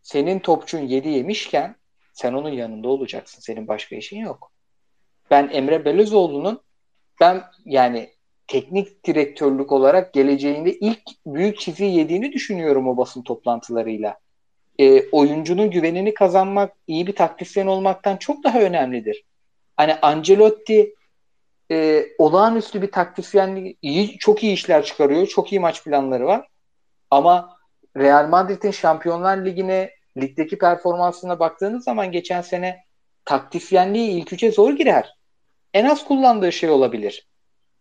senin 0.02 0.40
topçun 0.40 0.80
7 0.80 1.10
yemişken 1.10 1.76
sen 2.14 2.34
onun 2.34 2.50
yanında 2.50 2.88
olacaksın. 2.88 3.42
Senin 3.42 3.68
başka 3.68 3.96
işin 3.96 4.20
yok. 4.20 4.52
Ben 5.32 5.50
Emre 5.54 5.86
Belözoğlu'nun 5.86 6.62
ben 7.20 7.44
yani 7.66 8.14
teknik 8.48 9.06
direktörlük 9.06 9.72
olarak 9.72 10.14
geleceğinde 10.14 10.74
ilk 10.74 11.02
büyük 11.26 11.60
çiziyi 11.60 11.98
yediğini 11.98 12.32
düşünüyorum 12.32 12.88
o 12.88 12.98
basın 12.98 13.22
toplantılarıyla. 13.22 14.20
E, 14.80 15.10
oyuncunun 15.10 15.72
güvenini 15.72 16.14
kazanmak, 16.14 16.74
iyi 16.88 17.08
bir 17.08 17.16
taktisyen 17.16 17.68
olmaktan 17.68 18.18
çok 18.18 18.44
daha 18.44 18.60
önemlidir 18.60 19.24
hani 19.78 19.96
Ancelotti 20.02 20.96
e, 21.72 22.06
olağanüstü 22.18 22.82
bir 22.82 22.92
taktisyenlik 22.92 23.78
iyi 23.82 24.18
çok 24.18 24.44
iyi 24.44 24.54
işler 24.54 24.86
çıkarıyor. 24.86 25.28
Çok 25.28 25.52
iyi 25.52 25.60
maç 25.60 25.84
planları 25.84 26.26
var. 26.26 26.48
Ama 27.12 27.58
Real 27.98 28.28
Madrid'in 28.28 28.72
Şampiyonlar 28.72 29.46
Ligi'ne 29.46 29.92
ligdeki 30.22 30.58
performansına 30.58 31.40
baktığınız 31.40 31.84
zaman 31.84 32.12
geçen 32.12 32.42
sene 32.42 32.84
taktisyenliği 33.26 34.12
ilk 34.12 34.34
üçe 34.34 34.52
zor 34.52 34.74
girer. 34.74 35.16
En 35.74 35.86
az 35.86 36.06
kullandığı 36.06 36.52
şey 36.52 36.70
olabilir. 36.70 37.28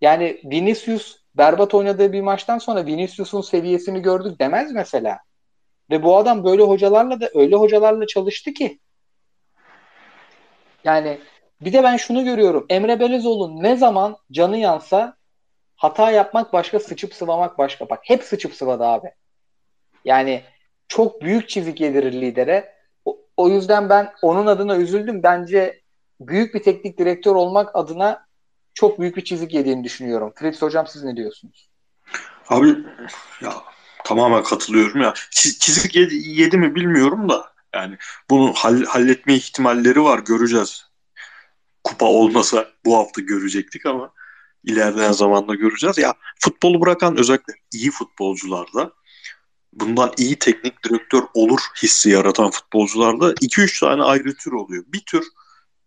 Yani 0.00 0.40
Vinicius 0.44 1.16
berbat 1.34 1.74
oynadığı 1.74 2.12
bir 2.12 2.20
maçtan 2.20 2.58
sonra 2.58 2.86
Vinicius'un 2.86 3.40
seviyesini 3.40 4.02
gördük 4.02 4.38
demez 4.40 4.72
mesela. 4.72 5.18
Ve 5.92 6.02
bu 6.02 6.16
adam 6.16 6.44
böyle 6.44 6.62
hocalarla 6.62 7.20
da 7.20 7.30
öyle 7.34 7.56
hocalarla 7.56 8.06
çalıştı 8.06 8.52
ki 8.52 8.78
yani 10.84 11.18
bir 11.60 11.72
de 11.72 11.82
ben 11.82 11.96
şunu 11.96 12.24
görüyorum. 12.24 12.66
Emre 12.68 13.00
Belezoğlu 13.00 13.62
ne 13.62 13.76
zaman 13.76 14.16
canı 14.30 14.56
yansa 14.56 15.16
hata 15.76 16.10
yapmak 16.10 16.52
başka, 16.52 16.80
sıçıp 16.80 17.14
sıvamak 17.14 17.58
başka. 17.58 17.88
Bak 17.88 18.00
hep 18.02 18.22
sıçıp 18.22 18.54
sıvadı 18.54 18.84
abi. 18.84 19.10
Yani 20.04 20.42
çok 20.88 21.22
büyük 21.22 21.48
çizik 21.48 21.80
yedirir 21.80 22.12
lidere. 22.12 22.74
O, 23.04 23.18
o 23.36 23.48
yüzden 23.48 23.88
ben 23.88 24.12
onun 24.22 24.46
adına 24.46 24.76
üzüldüm. 24.76 25.22
Bence 25.22 25.80
büyük 26.20 26.54
bir 26.54 26.62
teknik 26.62 26.98
direktör 26.98 27.34
olmak 27.34 27.76
adına 27.76 28.26
çok 28.74 29.00
büyük 29.00 29.16
bir 29.16 29.24
çizik 29.24 29.54
yediğini 29.54 29.84
düşünüyorum. 29.84 30.32
Fritz 30.36 30.62
hocam 30.62 30.86
siz 30.86 31.04
ne 31.04 31.16
diyorsunuz? 31.16 31.70
Abi 32.48 32.68
ya 33.42 33.52
tamamen 34.04 34.42
katılıyorum 34.42 35.00
ya. 35.00 35.14
Çiz- 35.30 35.58
Çizik 35.58 35.96
yedi, 35.96 36.14
yedi 36.14 36.58
mi 36.58 36.74
bilmiyorum 36.74 37.28
da 37.28 37.52
yani 37.74 37.96
bunu 38.30 38.52
hall- 38.52 38.84
halletme 38.84 39.34
ihtimalleri 39.34 40.02
var 40.02 40.18
göreceğiz. 40.18 40.86
Kupa 41.84 42.06
olmasa 42.06 42.68
bu 42.84 42.96
hafta 42.96 43.20
görecektik 43.20 43.86
ama 43.86 44.12
ilerleyen 44.64 45.12
zamanda 45.12 45.54
göreceğiz. 45.54 45.98
Ya 45.98 46.14
futbolu 46.40 46.80
bırakan 46.80 47.16
özellikle 47.16 47.54
iyi 47.72 47.90
futbolcularda 47.90 48.92
bundan 49.72 50.12
iyi 50.16 50.38
teknik 50.38 50.84
direktör 50.84 51.22
olur 51.34 51.60
hissi 51.82 52.10
yaratan 52.10 52.50
futbolcularda 52.50 53.32
2-3 53.32 53.80
tane 53.80 54.02
ayrı 54.02 54.34
tür 54.34 54.52
oluyor. 54.52 54.84
Bir 54.86 55.00
tür 55.00 55.24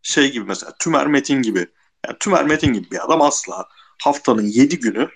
şey 0.02 0.32
gibi 0.32 0.46
mesela 0.46 0.74
Tümer 0.80 1.08
Metin 1.08 1.42
gibi. 1.42 1.68
Yani 2.08 2.18
Tümer 2.20 2.46
Metin 2.46 2.74
gibi 2.74 2.92
bir 2.92 3.06
adam 3.06 3.22
asla 3.22 3.68
haftanın 4.04 4.46
7 4.46 4.80
günü 4.80 5.10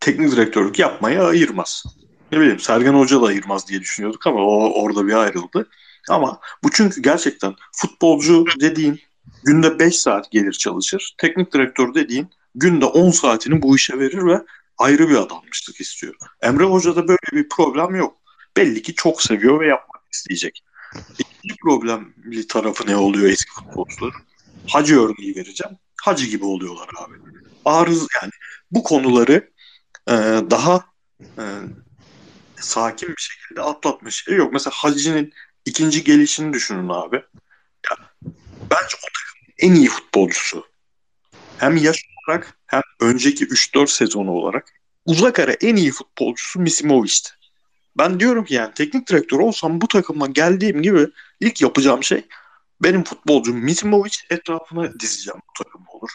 teknik 0.00 0.32
direktörlük 0.32 0.78
yapmaya 0.78 1.24
ayırmaz. 1.24 1.84
Ne 2.32 2.40
bileyim 2.40 2.60
Sergen 2.60 2.94
Hoca 2.94 3.22
da 3.22 3.26
ayırmaz 3.26 3.68
diye 3.68 3.80
düşünüyorduk 3.80 4.26
ama 4.26 4.40
o 4.40 4.82
orada 4.82 5.06
bir 5.06 5.12
ayrıldı. 5.12 5.68
Ama 6.08 6.40
bu 6.64 6.70
çünkü 6.70 7.02
gerçekten 7.02 7.54
futbolcu 7.72 8.44
dediğin 8.60 9.00
günde 9.44 9.78
5 9.78 9.96
saat 10.00 10.30
gelir 10.30 10.52
çalışır. 10.52 11.14
Teknik 11.18 11.52
direktör 11.52 11.94
dediğin 11.94 12.28
günde 12.54 12.84
10 12.84 13.10
saatini 13.10 13.62
bu 13.62 13.76
işe 13.76 13.98
verir 13.98 14.26
ve 14.26 14.42
ayrı 14.78 15.08
bir 15.08 15.14
adanmışlık 15.14 15.80
istiyor. 15.80 16.14
Emre 16.42 16.64
Hoca'da 16.64 17.08
böyle 17.08 17.18
bir 17.32 17.48
problem 17.48 17.94
yok. 17.94 18.16
Belli 18.56 18.82
ki 18.82 18.94
çok 18.94 19.22
seviyor 19.22 19.60
ve 19.60 19.66
yapmak 19.66 20.02
isteyecek. 20.12 20.64
İkinci 21.18 21.56
problemli 21.62 22.46
tarafı 22.46 22.86
ne 22.86 22.96
oluyor 22.96 23.30
eski 23.30 23.50
futbolcular? 23.50 24.14
Hacı 24.68 25.00
örneği 25.00 25.36
vereceğim. 25.36 25.76
Hacı 26.02 26.26
gibi 26.26 26.44
oluyorlar 26.44 26.88
abi. 26.98 27.14
Arız 27.64 28.06
yani 28.22 28.32
bu 28.70 28.82
konuları 28.82 29.50
e, 30.08 30.12
daha 30.50 30.84
e, 31.20 31.44
sakin 32.56 33.08
bir 33.08 33.22
şekilde 33.22 33.62
atlatmış. 33.62 34.28
E 34.28 34.34
yok 34.34 34.52
mesela 34.52 34.74
Hacı'nın 34.76 35.32
ikinci 35.64 36.04
gelişini 36.04 36.52
düşünün 36.52 36.88
abi. 36.88 37.16
Ya, 37.90 37.96
bence 38.70 38.96
o 38.96 39.08
takımın 39.14 39.54
en 39.58 39.74
iyi 39.74 39.88
futbolcusu. 39.88 40.66
Hem 41.58 41.76
yaş 41.76 42.04
olarak 42.28 42.58
hem 42.66 42.82
önceki 43.00 43.46
3-4 43.46 43.86
sezonu 43.86 44.30
olarak 44.30 44.72
uzak 45.06 45.38
ara 45.38 45.52
en 45.52 45.76
iyi 45.76 45.92
futbolcusu 45.92 46.60
Misimovic'ti. 46.60 47.30
Ben 47.98 48.20
diyorum 48.20 48.44
ki 48.44 48.54
yani 48.54 48.74
teknik 48.74 49.08
direktör 49.08 49.38
olsam 49.38 49.80
bu 49.80 49.88
takıma 49.88 50.26
geldiğim 50.26 50.82
gibi 50.82 51.08
ilk 51.40 51.62
yapacağım 51.62 52.04
şey 52.04 52.24
benim 52.82 53.04
futbolcum 53.04 53.56
Misimovic 53.56 54.16
etrafına 54.30 55.00
dizeceğim 55.00 55.40
bu 55.48 55.64
takım 55.64 55.84
olur. 55.88 56.10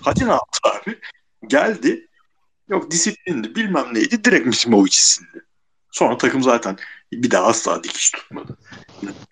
Hacı 0.00 0.26
ne 0.26 0.30
yaptı 0.30 0.60
abi? 0.64 0.98
Geldi. 1.46 2.07
Yok 2.68 2.90
disiplindi 2.90 3.54
bilmem 3.54 3.94
neydi. 3.94 4.24
Direkt 4.24 4.46
Misimovic 4.46 4.92
sildi. 4.92 5.44
Sonra 5.90 6.18
takım 6.18 6.42
zaten 6.42 6.76
bir 7.12 7.30
daha 7.30 7.46
asla 7.46 7.84
dikiş 7.84 8.10
tutmadı. 8.10 8.58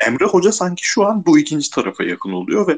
Emre 0.01 0.25
Hoca 0.25 0.53
sanki 0.53 0.87
şu 0.87 1.07
an 1.07 1.27
bu 1.27 1.39
ikinci 1.39 1.71
tarafa 1.71 2.05
yakın 2.05 2.33
oluyor 2.33 2.69
ve 2.69 2.77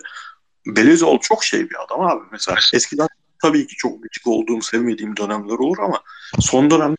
Belezoğlu 0.66 1.20
çok 1.20 1.44
şey 1.44 1.70
bir 1.70 1.84
adam 1.84 2.00
abi. 2.00 2.24
Mesela 2.32 2.58
eskiden 2.74 3.08
tabii 3.42 3.66
ki 3.66 3.74
çok 3.76 4.02
gıcık 4.02 4.26
olduğum, 4.26 4.62
sevmediğim 4.62 5.16
dönemler 5.16 5.54
olur 5.54 5.78
ama 5.78 6.02
son 6.40 6.70
dönem 6.70 6.96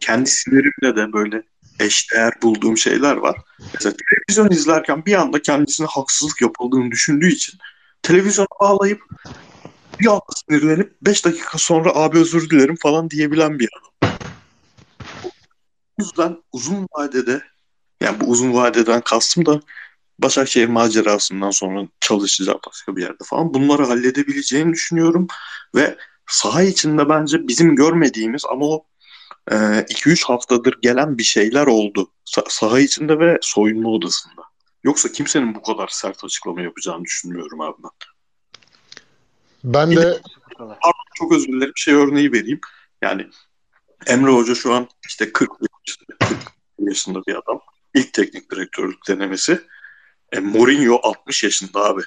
kendi 0.00 0.30
sinirimle 0.30 0.96
de 0.96 1.12
böyle 1.12 1.42
eşdeğer 1.80 2.32
bulduğum 2.42 2.78
şeyler 2.78 3.16
var. 3.16 3.36
Mesela 3.74 3.94
televizyon 4.10 4.50
izlerken 4.50 5.06
bir 5.06 5.14
anda 5.14 5.42
kendisine 5.42 5.86
haksızlık 5.86 6.40
yapıldığını 6.40 6.90
düşündüğü 6.90 7.28
için 7.28 7.58
televizyona 8.02 8.48
bağlayıp 8.60 9.02
bir 10.00 10.06
anda 10.06 10.22
sinirlenip 10.48 10.96
5 11.02 11.24
dakika 11.24 11.58
sonra 11.58 11.90
abi 11.94 12.18
özür 12.18 12.50
dilerim 12.50 12.76
falan 12.76 13.10
diyebilen 13.10 13.58
bir 13.58 13.68
adam. 13.78 14.18
O 15.22 16.02
yüzden 16.02 16.42
uzun 16.52 16.88
vadede 16.96 17.42
yani 18.00 18.20
bu 18.20 18.24
uzun 18.24 18.54
vadeden 18.54 19.00
kastım 19.00 19.46
da 19.46 19.60
Başakşehir 20.18 20.68
macerasından 20.68 21.50
sonra 21.50 21.88
çalışacak 22.00 22.56
başka 22.68 22.96
bir 22.96 23.02
yerde 23.02 23.24
falan 23.24 23.54
bunları 23.54 23.84
halledebileceğini 23.84 24.72
düşünüyorum 24.72 25.26
ve 25.74 25.98
saha 26.26 26.62
içinde 26.62 27.08
bence 27.08 27.48
bizim 27.48 27.76
görmediğimiz 27.76 28.44
ama 28.50 28.66
o 28.66 28.84
2-3 29.50 30.22
e, 30.22 30.26
haftadır 30.26 30.78
gelen 30.82 31.18
bir 31.18 31.22
şeyler 31.22 31.66
oldu 31.66 32.10
Sa- 32.26 32.46
saha 32.48 32.80
içinde 32.80 33.18
ve 33.18 33.38
soyunma 33.40 33.88
odasında. 33.88 34.42
Yoksa 34.84 35.12
kimsenin 35.12 35.54
bu 35.54 35.62
kadar 35.62 35.88
sert 35.88 36.24
açıklama 36.24 36.60
yapacağını 36.60 37.04
düşünmüyorum 37.04 37.60
abi 37.60 37.76
ben. 37.84 37.90
Ben 39.64 39.96
de 39.96 40.20
çok 41.14 41.32
özür 41.32 41.48
dilerim 41.48 41.72
şey 41.76 41.94
örneği 41.94 42.32
vereyim. 42.32 42.60
Yani 43.02 43.26
Emre 44.06 44.30
Hoca 44.30 44.54
şu 44.54 44.74
an 44.74 44.88
işte 45.08 45.32
40 45.32 45.50
yaşında, 45.86 46.16
40 46.18 46.38
yaşında 46.78 47.22
bir 47.26 47.34
adam. 47.34 47.60
İlk 47.94 48.12
teknik 48.12 48.50
direktörlük 48.50 49.08
denemesi. 49.08 49.60
E, 50.32 50.40
Mourinho 50.40 51.00
60 51.02 51.44
yaşında 51.44 51.84
abi. 51.84 52.02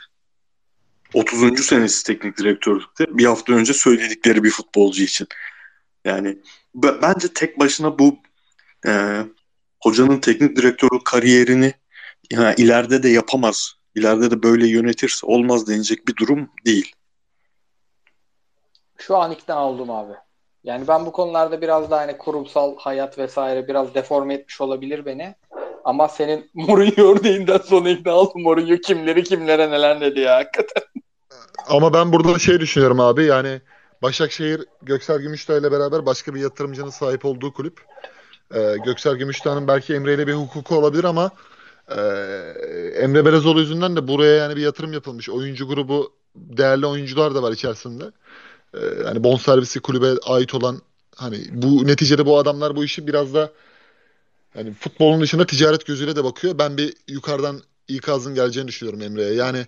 30. 1.14 1.66
senesi 1.66 2.06
teknik 2.06 2.38
direktörlükte 2.38 3.18
bir 3.18 3.26
hafta 3.26 3.54
önce 3.54 3.74
söyledikleri 3.74 4.44
bir 4.44 4.50
futbolcu 4.50 5.04
için. 5.04 5.28
Yani 6.06 6.38
b- 6.76 7.02
bence 7.02 7.28
tek 7.34 7.60
başına 7.60 8.00
bu 8.00 8.20
e, 8.88 9.22
hocanın 9.84 10.20
teknik 10.20 10.56
direktörlük 10.56 11.06
kariyerini 11.06 11.74
yani 12.32 12.56
ileride 12.58 13.04
de 13.04 13.10
yapamaz. 13.10 13.74
İleride 13.96 14.32
de 14.32 14.44
böyle 14.44 14.68
yönetirse 14.68 15.28
olmaz 15.28 15.68
denecek 15.68 16.08
bir 16.08 16.16
durum 16.16 16.50
değil. 16.66 16.94
Şu 19.02 19.18
an 19.18 19.32
ikna 19.32 19.68
oldum 19.68 19.92
abi. 19.92 20.14
Yani 20.64 20.88
ben 20.88 21.06
bu 21.06 21.12
konularda 21.12 21.62
biraz 21.62 21.92
daha 21.92 22.02
hani 22.02 22.18
kurumsal 22.18 22.78
hayat 22.78 23.18
vesaire 23.18 23.68
biraz 23.68 23.96
deforme 23.96 24.34
etmiş 24.34 24.62
olabilir 24.62 25.06
beni. 25.06 25.36
Ama 25.84 26.08
senin 26.08 26.50
Mourinho 26.54 27.16
örneğinden 27.16 27.58
sonra 27.58 27.90
ikna 27.90 28.14
oldum. 28.14 28.42
Mourinho 28.42 28.78
kimleri 28.78 29.24
kimlere 29.24 29.72
neler 29.72 30.02
dedi 30.02 30.20
ya 30.20 30.36
hakikaten. 30.36 30.84
Ama 31.70 31.94
ben 31.94 32.14
burada 32.14 32.40
şey 32.40 32.60
düşünüyorum 32.60 33.00
abi 33.00 33.26
yani 33.26 33.62
Başakşehir 34.02 34.62
Göksel 34.82 35.20
Gümüştağ 35.20 35.58
ile 35.58 35.72
beraber 35.72 36.06
başka 36.06 36.36
bir 36.36 36.42
yatırımcının 36.42 36.90
sahip 36.90 37.26
olduğu 37.26 37.54
kulüp. 37.54 37.82
Ee, 38.56 38.76
Göksel 38.86 39.16
Gümüştağ'ın 39.16 39.68
belki 39.68 39.94
Emre 39.94 40.14
ile 40.14 40.28
bir 40.28 40.34
hukuku 40.34 40.76
olabilir 40.76 41.04
ama 41.04 41.32
e, 41.90 42.02
Emre 42.96 43.26
Belezoğlu 43.26 43.60
yüzünden 43.60 43.96
de 43.96 44.08
buraya 44.08 44.36
yani 44.36 44.56
bir 44.56 44.62
yatırım 44.62 44.94
yapılmış. 44.94 45.30
Oyuncu 45.30 45.68
grubu 45.68 46.14
değerli 46.36 46.86
oyuncular 46.86 47.36
da 47.36 47.44
var 47.44 47.52
içerisinde. 47.52 48.04
Ee, 48.74 48.80
yani 49.06 49.24
bonservisi 49.24 49.80
kulübe 49.80 50.20
ait 50.26 50.54
olan 50.54 50.82
hani 51.16 51.38
bu 51.52 51.88
neticede 51.88 52.26
bu 52.26 52.38
adamlar 52.38 52.76
bu 52.76 52.84
işi 52.84 53.08
biraz 53.08 53.34
da 53.34 53.52
yani 54.56 54.74
futbolun 54.74 55.22
dışında 55.22 55.46
ticaret 55.46 55.86
gözüyle 55.86 56.16
de 56.16 56.24
bakıyor. 56.24 56.58
Ben 56.58 56.78
bir 56.78 56.94
yukarıdan 57.08 57.62
ikazın 57.88 58.36
geleceğini 58.36 58.68
düşünüyorum 58.68 59.02
Emre'ye. 59.02 59.34
Yani 59.34 59.66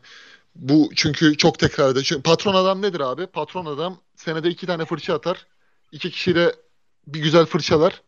bu 0.56 0.90
çünkü 0.96 1.38
çok 1.38 1.60
tekrar 1.60 1.90
ediyor. 1.92 2.06
Çünkü 2.06 2.22
patron 2.22 2.54
adam 2.54 2.82
nedir 2.82 3.00
abi? 3.00 3.28
Patron 3.28 3.66
adam 3.66 3.98
senede 4.16 4.50
iki 4.50 4.68
tane 4.68 4.86
fırça 4.86 5.14
atar. 5.14 5.46
İki 5.92 6.12
kişiyle 6.12 6.54
bir 7.08 7.20
güzel 7.20 7.46
fırçalar. 7.46 8.02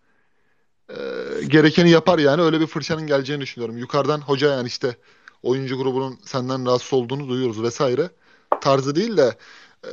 E, 0.90 0.96
gerekeni 1.48 1.90
yapar 1.90 2.20
yani. 2.20 2.42
Öyle 2.42 2.60
bir 2.60 2.68
fırçanın 2.68 3.08
geleceğini 3.08 3.42
düşünüyorum. 3.42 3.78
Yukarıdan 3.78 4.22
hoca 4.22 4.52
yani 4.52 4.68
işte 4.68 4.98
oyuncu 5.44 5.78
grubunun 5.78 6.20
senden 6.26 6.66
rahatsız 6.66 6.94
olduğunu 6.94 7.30
duyuyoruz 7.30 7.64
vesaire. 7.64 8.10
Tarzı 8.62 8.96
değil 8.96 9.18
de 9.18 9.38
e, 9.86 9.92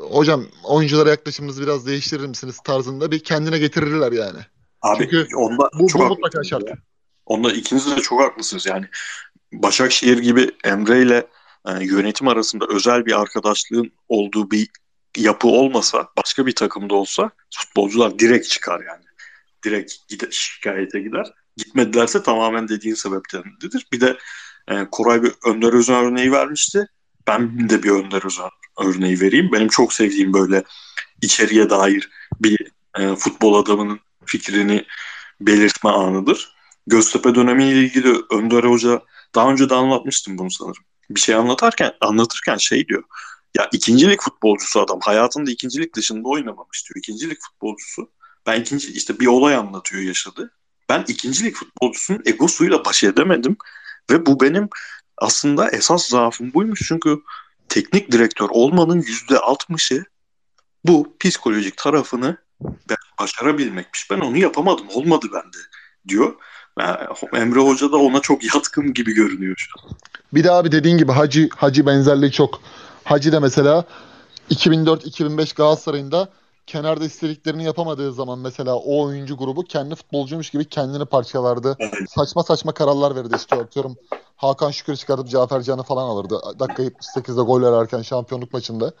hocam 0.00 0.46
oyunculara 0.64 1.10
yaklaşımınızı 1.10 1.62
biraz 1.62 1.86
değiştirir 1.86 2.26
misiniz 2.26 2.58
tarzında 2.64 3.10
bir 3.10 3.18
kendine 3.18 3.58
getirirler 3.58 4.12
yani. 4.12 4.38
Abi 4.82 4.98
Çünkü 5.02 5.36
onda 5.36 5.70
bu, 5.78 5.88
çok 5.88 6.00
bu 6.00 6.08
mutlaka 6.08 6.44
şart. 6.44 6.64
Onda 7.26 7.52
ikiniz 7.52 7.96
de 7.96 8.00
çok 8.00 8.20
haklısınız 8.20 8.66
yani. 8.66 8.86
Başakşehir 9.52 10.18
gibi 10.18 10.50
Emre 10.64 11.02
ile 11.02 11.26
yani 11.66 11.86
yönetim 11.86 12.28
arasında 12.28 12.66
özel 12.68 13.06
bir 13.06 13.20
arkadaşlığın 13.20 13.92
olduğu 14.08 14.50
bir 14.50 14.68
yapı 15.16 15.48
olmasa 15.48 16.08
başka 16.18 16.46
bir 16.46 16.54
takımda 16.54 16.94
olsa 16.94 17.30
futbolcular 17.54 18.18
direkt 18.18 18.48
çıkar 18.48 18.80
yani. 18.88 19.04
Direkt 19.64 19.92
gider, 20.08 20.28
şikayete 20.30 21.00
gider. 21.00 21.26
Gitmedilerse 21.56 22.22
tamamen 22.22 22.68
dediğin 22.68 22.94
sebeplerindedir. 22.94 23.86
Bir 23.92 24.00
de 24.00 24.18
e, 24.68 24.86
Koray 24.90 25.22
bir 25.22 25.32
Önder 25.46 25.72
Özen 25.72 26.04
örneği 26.04 26.32
vermişti. 26.32 26.86
Ben 27.26 27.68
de 27.68 27.82
bir 27.82 27.90
Önder 27.90 28.26
Özen 28.26 28.50
örneği 28.78 29.20
vereyim. 29.20 29.52
Benim 29.52 29.68
çok 29.68 29.92
sevdiğim 29.92 30.32
böyle 30.32 30.62
içeriye 31.22 31.70
dair 31.70 32.10
bir 32.40 32.58
e, 32.98 33.16
futbol 33.16 33.62
adamının 33.62 34.00
fikrini 34.26 34.84
belirtme 35.40 35.90
anıdır. 35.90 36.56
Göztepe 36.86 37.34
dönemiyle 37.34 37.80
ilgili 37.80 38.14
Önder 38.30 38.64
Hoca 38.64 39.02
daha 39.34 39.50
önce 39.50 39.70
de 39.70 39.74
anlatmıştım 39.74 40.38
bunu 40.38 40.50
sanırım 40.50 40.84
bir 41.14 41.20
şey 41.20 41.34
anlatarken 41.34 41.92
anlatırken 42.00 42.56
şey 42.56 42.88
diyor. 42.88 43.02
Ya 43.56 43.68
ikincilik 43.72 44.22
futbolcusu 44.22 44.80
adam 44.80 45.00
hayatında 45.02 45.50
ikincilik 45.50 45.96
dışında 45.96 46.28
oynamamış 46.28 46.88
diyor. 46.88 46.96
İkincilik 46.96 47.38
futbolcusu. 47.42 48.10
Ben 48.46 48.60
ikinci 48.60 48.92
işte 48.92 49.20
bir 49.20 49.26
olay 49.26 49.54
anlatıyor 49.54 50.02
yaşadı. 50.02 50.52
Ben 50.88 51.04
ikincilik 51.08 51.56
futbolcusunun 51.56 52.22
egosuyla 52.26 52.84
baş 52.84 53.04
edemedim 53.04 53.56
ve 54.10 54.26
bu 54.26 54.40
benim 54.40 54.68
aslında 55.22 55.70
esas 55.70 56.08
zaafım 56.08 56.54
buymuş 56.54 56.80
çünkü 56.88 57.18
teknik 57.68 58.12
direktör 58.12 58.48
olmanın 58.50 59.00
yüzde 59.00 59.38
altmışı 59.38 60.04
bu 60.84 61.16
psikolojik 61.20 61.76
tarafını 61.76 62.36
başarabilmekmiş. 63.20 64.10
Ben 64.10 64.20
onu 64.20 64.38
yapamadım, 64.38 64.86
olmadı 64.94 65.26
bende 65.32 65.56
diyor. 66.08 66.34
Emre 67.34 67.60
Hoca 67.60 67.92
da 67.92 67.96
ona 67.96 68.20
çok 68.20 68.54
yatkın 68.54 68.94
gibi 68.94 69.12
görünüyor 69.14 69.54
şu 69.56 69.80
an. 69.80 69.90
Bir 70.34 70.44
de 70.44 70.50
abi 70.50 70.72
dediğin 70.72 70.98
gibi 70.98 71.12
Hacı 71.12 71.48
Hacı 71.56 71.86
benzerliği 71.86 72.32
çok. 72.32 72.60
Hacı 73.04 73.32
da 73.32 73.40
mesela 73.40 73.84
2004-2005 74.50 75.56
Galatasaray'ında 75.56 76.28
kenarda 76.66 77.04
istediklerini 77.04 77.64
yapamadığı 77.64 78.12
zaman 78.12 78.38
mesela 78.38 78.76
o 78.76 79.02
oyuncu 79.02 79.36
grubu 79.36 79.62
kendi 79.62 79.94
futbolcuymuş 79.94 80.50
gibi 80.50 80.64
kendini 80.64 81.04
parçalardı. 81.04 81.76
Saçma 82.08 82.42
saçma 82.42 82.72
kararlar 82.72 83.16
verirdi 83.16 83.36
işte 83.36 83.56
atıyorum. 83.56 83.96
Hakan 84.36 84.70
Şükür 84.70 84.96
çıkartıp 84.96 85.28
Cafer 85.28 85.62
Can'ı 85.62 85.82
falan 85.82 86.08
alırdı. 86.08 86.40
Dakika 86.58 86.82
78'de 86.82 87.42
gol 87.42 87.62
ararken 87.62 88.02
şampiyonluk 88.02 88.52
maçında. 88.52 88.92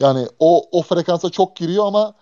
Yani 0.00 0.26
o 0.38 0.64
o 0.72 0.82
frekansa 0.82 1.30
çok 1.30 1.56
giriyor 1.56 1.86
ama 1.86 2.14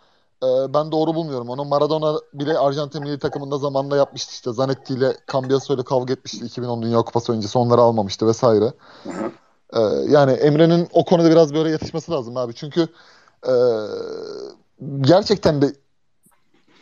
e, 0.43 0.75
ben 0.75 0.93
doğru 0.93 1.15
bulmuyorum. 1.15 1.49
Onu 1.49 1.65
Maradona 1.65 2.19
bile 2.35 2.59
Arjantin 2.59 3.03
milli 3.03 3.19
takımında 3.19 3.59
zamanında 3.59 3.97
yapmıştı 3.97 4.33
işte. 4.33 4.53
Zanetti 4.53 4.95
ile 4.95 5.17
Cambiaso 5.33 5.75
ile 5.75 5.83
kavga 5.83 6.13
etmişti 6.13 6.47
2010 6.47 6.83
Dünya 6.83 6.99
Kupası 6.99 7.33
öncesi. 7.33 7.59
Onları 7.59 7.81
almamıştı 7.81 8.27
vesaire. 8.27 8.73
E, 9.73 9.81
yani 10.09 10.33
Emre'nin 10.33 10.89
o 10.93 11.05
konuda 11.05 11.31
biraz 11.31 11.55
böyle 11.55 11.71
yatışması 11.71 12.13
lazım 12.13 12.37
abi. 12.37 12.55
Çünkü 12.55 12.89
e, 13.47 13.53
gerçekten 15.01 15.63
de 15.63 15.73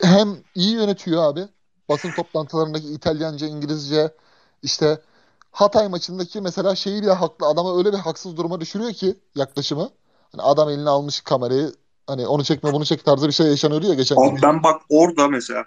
hem 0.03 0.29
iyi 0.55 0.73
yönetiyor 0.75 1.23
abi. 1.23 1.41
Basın 1.89 2.11
toplantılarındaki 2.13 2.89
İtalyanca, 2.89 3.47
İngilizce 3.47 4.15
işte 4.63 4.99
Hatay 5.51 5.89
maçındaki 5.89 6.41
mesela 6.41 6.75
şeyi 6.75 7.03
bile 7.03 7.13
haklı. 7.13 7.47
Adama 7.47 7.79
öyle 7.79 7.93
bir 7.93 7.99
haksız 7.99 8.37
duruma 8.37 8.61
düşürüyor 8.61 8.93
ki 8.93 9.17
yaklaşımı. 9.35 9.91
Hani 10.33 10.43
adam 10.43 10.69
eline 10.69 10.89
almış 10.89 11.21
kamerayı 11.21 11.73
Hani 12.07 12.27
onu 12.27 12.45
çekme 12.45 12.73
bunu 12.73 12.85
çek 12.85 13.05
tarzı 13.05 13.29
bir 13.29 13.33
şey 13.33 13.47
yaşanıyordu 13.47 13.87
ya 13.87 13.95
geçen 13.95 14.17
Abi 14.17 14.31
gün. 14.31 14.43
Ben 14.43 14.63
bak 14.63 14.83
orada 14.89 15.29
mesela 15.29 15.65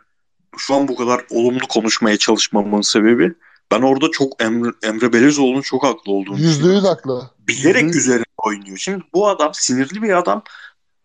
şu 0.58 0.76
an 0.76 0.88
bu 0.88 0.96
kadar 0.96 1.26
olumlu 1.32 1.68
konuşmaya 1.68 2.18
çalışmamın 2.18 2.82
sebebi 2.82 3.34
Ben 3.72 3.82
orada 3.82 4.12
çok 4.12 4.44
Emre, 4.44 4.70
Emre 4.84 5.14
Belezoğlu'nun 5.14 5.62
çok 5.62 5.84
haklı 5.84 6.12
olduğunu 6.12 6.38
Yüzde 6.38 6.68
yüz 6.68 6.84
haklı. 6.84 7.30
Bilerek 7.48 7.84
Yüzde 7.84 7.98
yüz. 7.98 8.06
üzerine 8.06 8.24
oynuyor. 8.38 8.78
Şimdi 8.78 9.04
bu 9.14 9.28
adam 9.28 9.52
sinirli 9.54 10.02
bir 10.02 10.18
adam 10.18 10.44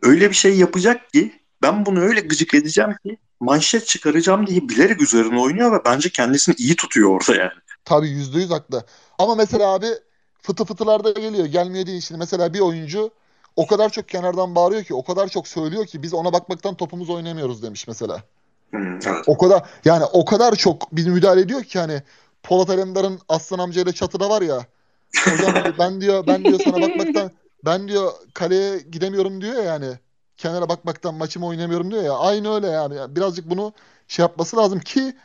öyle 0.01 0.29
bir 0.29 0.35
şey 0.35 0.57
yapacak 0.57 1.13
ki 1.13 1.41
ben 1.61 1.85
bunu 1.85 1.99
öyle 1.99 2.19
gıcık 2.19 2.53
edeceğim 2.53 2.95
ki 3.05 3.17
manşet 3.39 3.87
çıkaracağım 3.87 4.47
diye 4.47 4.69
bilerek 4.69 5.01
üzerine 5.01 5.41
oynuyor 5.41 5.79
ve 5.79 5.85
bence 5.85 6.09
kendisini 6.09 6.55
iyi 6.57 6.75
tutuyor 6.75 7.09
orada 7.09 7.35
yani. 7.35 7.51
Tabii 7.85 8.09
yüzde 8.09 8.39
yüz 8.39 8.51
haklı. 8.51 8.85
Ama 9.19 9.35
mesela 9.35 9.73
abi 9.73 9.87
fıtı 10.41 10.65
fıtılarda 10.65 11.11
geliyor. 11.11 11.45
Gelmiyor 11.45 11.85
değil. 11.85 12.01
Şimdi 12.01 12.19
mesela 12.19 12.53
bir 12.53 12.59
oyuncu 12.59 13.11
o 13.55 13.67
kadar 13.67 13.89
çok 13.89 14.09
kenardan 14.09 14.55
bağırıyor 14.55 14.83
ki, 14.83 14.93
o 14.93 15.03
kadar 15.03 15.27
çok 15.27 15.47
söylüyor 15.47 15.85
ki 15.85 16.03
biz 16.03 16.13
ona 16.13 16.33
bakmaktan 16.33 16.75
topumuz 16.75 17.09
oynamıyoruz 17.09 17.63
demiş 17.63 17.87
mesela. 17.87 18.23
Hmm, 18.71 18.93
evet. 18.93 19.23
O 19.27 19.37
kadar 19.37 19.69
yani 19.85 20.05
o 20.05 20.25
kadar 20.25 20.55
çok 20.55 20.95
bir 20.95 21.07
müdahale 21.07 21.41
ediyor 21.41 21.63
ki 21.63 21.79
hani 21.79 22.01
Polat 22.43 22.69
Alemdar'ın 22.69 23.19
Aslan 23.29 23.59
amcayla 23.59 23.91
çatıda 23.91 24.29
var 24.29 24.41
ya. 24.41 24.65
Hocam 25.25 25.53
ben 25.79 26.01
diyor 26.01 26.27
ben 26.27 26.43
diyor 26.43 26.59
sana 26.63 26.81
bakmaktan 26.81 27.31
ben 27.65 27.87
diyor 27.87 28.11
kaleye 28.33 28.79
gidemiyorum 28.79 29.41
diyor 29.41 29.55
ya 29.55 29.63
yani. 29.63 29.99
Kenara 30.37 30.69
bakmaktan 30.69 31.15
maçımı 31.15 31.45
oynamıyorum 31.47 31.91
diyor 31.91 32.03
ya. 32.03 32.13
Aynı 32.13 32.55
öyle 32.55 32.67
yani. 32.67 32.95
Yani 32.95 33.15
birazcık 33.15 33.49
bunu 33.49 33.73
şey 34.07 34.23
yapması 34.23 34.57
lazım 34.57 34.79
ki 34.79 35.15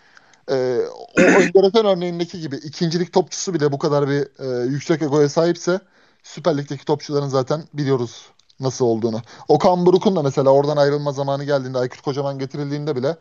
e, 0.50 0.80
o 0.94 1.20
enteresan 1.22 1.86
örneğindeki 1.86 2.40
gibi 2.40 2.56
ikincilik 2.56 3.12
topçusu 3.12 3.54
bile 3.54 3.72
bu 3.72 3.78
kadar 3.78 4.08
bir 4.08 4.28
e, 4.64 4.66
yüksek 4.66 5.02
egoya 5.02 5.28
sahipse 5.28 5.80
Süper 6.22 6.58
Lig'deki 6.58 6.84
topçuların 6.84 7.28
zaten 7.28 7.64
biliyoruz 7.74 8.26
nasıl 8.60 8.84
olduğunu. 8.86 9.22
Okan 9.48 9.86
Buruk'un 9.86 10.16
da 10.16 10.22
mesela 10.22 10.50
oradan 10.50 10.76
ayrılma 10.76 11.12
zamanı 11.12 11.44
geldiğinde 11.44 11.78
Aykut 11.78 12.00
Kocaman 12.00 12.38
getirildiğinde 12.38 12.96
bile 12.96 13.16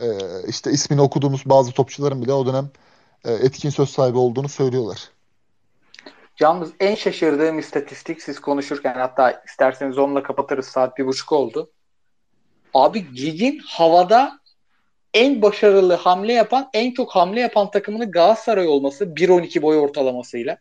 e, 0.00 0.06
işte 0.48 0.72
ismini 0.72 1.00
okuduğumuz 1.00 1.42
bazı 1.46 1.72
topçuların 1.72 2.22
bile 2.22 2.32
o 2.32 2.46
dönem 2.46 2.70
e, 3.24 3.32
etkin 3.32 3.70
söz 3.70 3.90
sahibi 3.90 4.18
olduğunu 4.18 4.48
söylüyorlar. 4.48 5.13
Yalnız 6.40 6.70
en 6.80 6.94
şaşırdığım 6.94 7.58
istatistik 7.58 8.22
siz 8.22 8.40
konuşurken 8.40 8.94
hatta 8.94 9.42
isterseniz 9.46 9.98
onunla 9.98 10.22
kapatırız 10.22 10.66
saat 10.66 10.98
bir 10.98 11.06
buçuk 11.06 11.32
oldu. 11.32 11.70
Abi 12.74 13.16
ligin 13.16 13.58
havada 13.66 14.38
en 15.14 15.42
başarılı 15.42 15.94
hamle 15.94 16.32
yapan, 16.32 16.68
en 16.72 16.94
çok 16.94 17.10
hamle 17.16 17.40
yapan 17.40 17.70
takımının 17.70 18.10
Galatasaray 18.10 18.66
olması 18.66 19.04
1.12 19.04 19.62
boy 19.62 19.78
ortalamasıyla. 19.78 20.58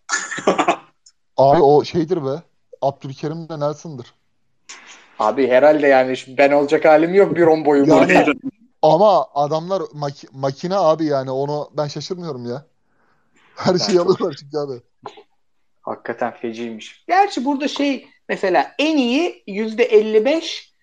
Abi 1.37 1.61
o 1.61 1.83
şeydir 1.83 2.25
be. 2.25 2.41
Abdülkerim 2.81 3.49
de 3.49 3.59
Nelson'dır. 3.59 4.13
Abi 5.19 5.47
herhalde 5.47 5.87
yani 5.87 6.15
ben 6.27 6.51
olacak 6.51 6.85
halim 6.85 7.13
yok 7.13 7.37
1.10 7.37 7.65
boyum. 7.65 7.89
Yani-. 7.89 8.25
Ama 8.81 9.27
adamlar 9.33 9.81
maki- 9.81 10.27
makine 10.31 10.75
abi 10.75 11.05
yani 11.05 11.31
onu 11.31 11.69
ben 11.77 11.87
şaşırmıyorum 11.87 12.45
ya. 12.45 12.65
Her 13.55 13.77
şeyi 13.77 13.97
çok- 13.97 14.05
alıyorlar 14.05 14.35
çünkü 14.39 14.57
abi. 14.57 14.73
Hakikaten 15.83 16.33
feciymiş. 16.33 17.03
Gerçi 17.07 17.45
burada 17.45 17.67
şey 17.67 18.07
mesela 18.29 18.71
en 18.79 18.97
iyi 18.97 19.43
yüzde 19.47 19.83
55 19.83 20.73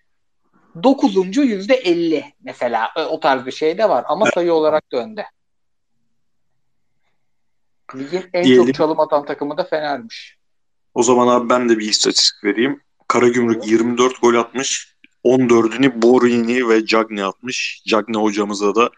dokuzuncu 0.82 1.42
yüzde 1.42 1.74
50 1.74 2.24
mesela 2.40 2.90
e, 2.96 3.02
o 3.02 3.20
tarz 3.20 3.46
bir 3.46 3.52
şey 3.52 3.78
de 3.78 3.88
var 3.88 4.04
ama 4.08 4.26
sayı 4.34 4.52
olarak 4.52 4.92
da 4.92 4.96
önde. 4.96 5.26
Ligin 7.94 8.24
en 8.32 8.44
Diyelim. 8.44 8.66
çok 8.66 8.74
çalım 8.74 9.00
atan 9.00 9.24
takımı 9.24 9.56
da 9.56 9.64
Fener'miş. 9.64 10.36
O 10.94 11.02
zaman 11.02 11.28
abi 11.28 11.48
ben 11.48 11.68
de 11.68 11.78
bir 11.78 11.88
istatistik 11.88 12.44
vereyim. 12.44 12.80
Karagümrük 13.08 13.66
24 13.66 14.22
gol 14.22 14.34
atmış. 14.34 14.96
14'ünü 15.24 16.02
Borini 16.02 16.68
ve 16.68 16.86
Cagney 16.86 17.24
atmış. 17.24 17.82
Cagney 17.86 18.22
hocamıza 18.22 18.74
da 18.74 18.90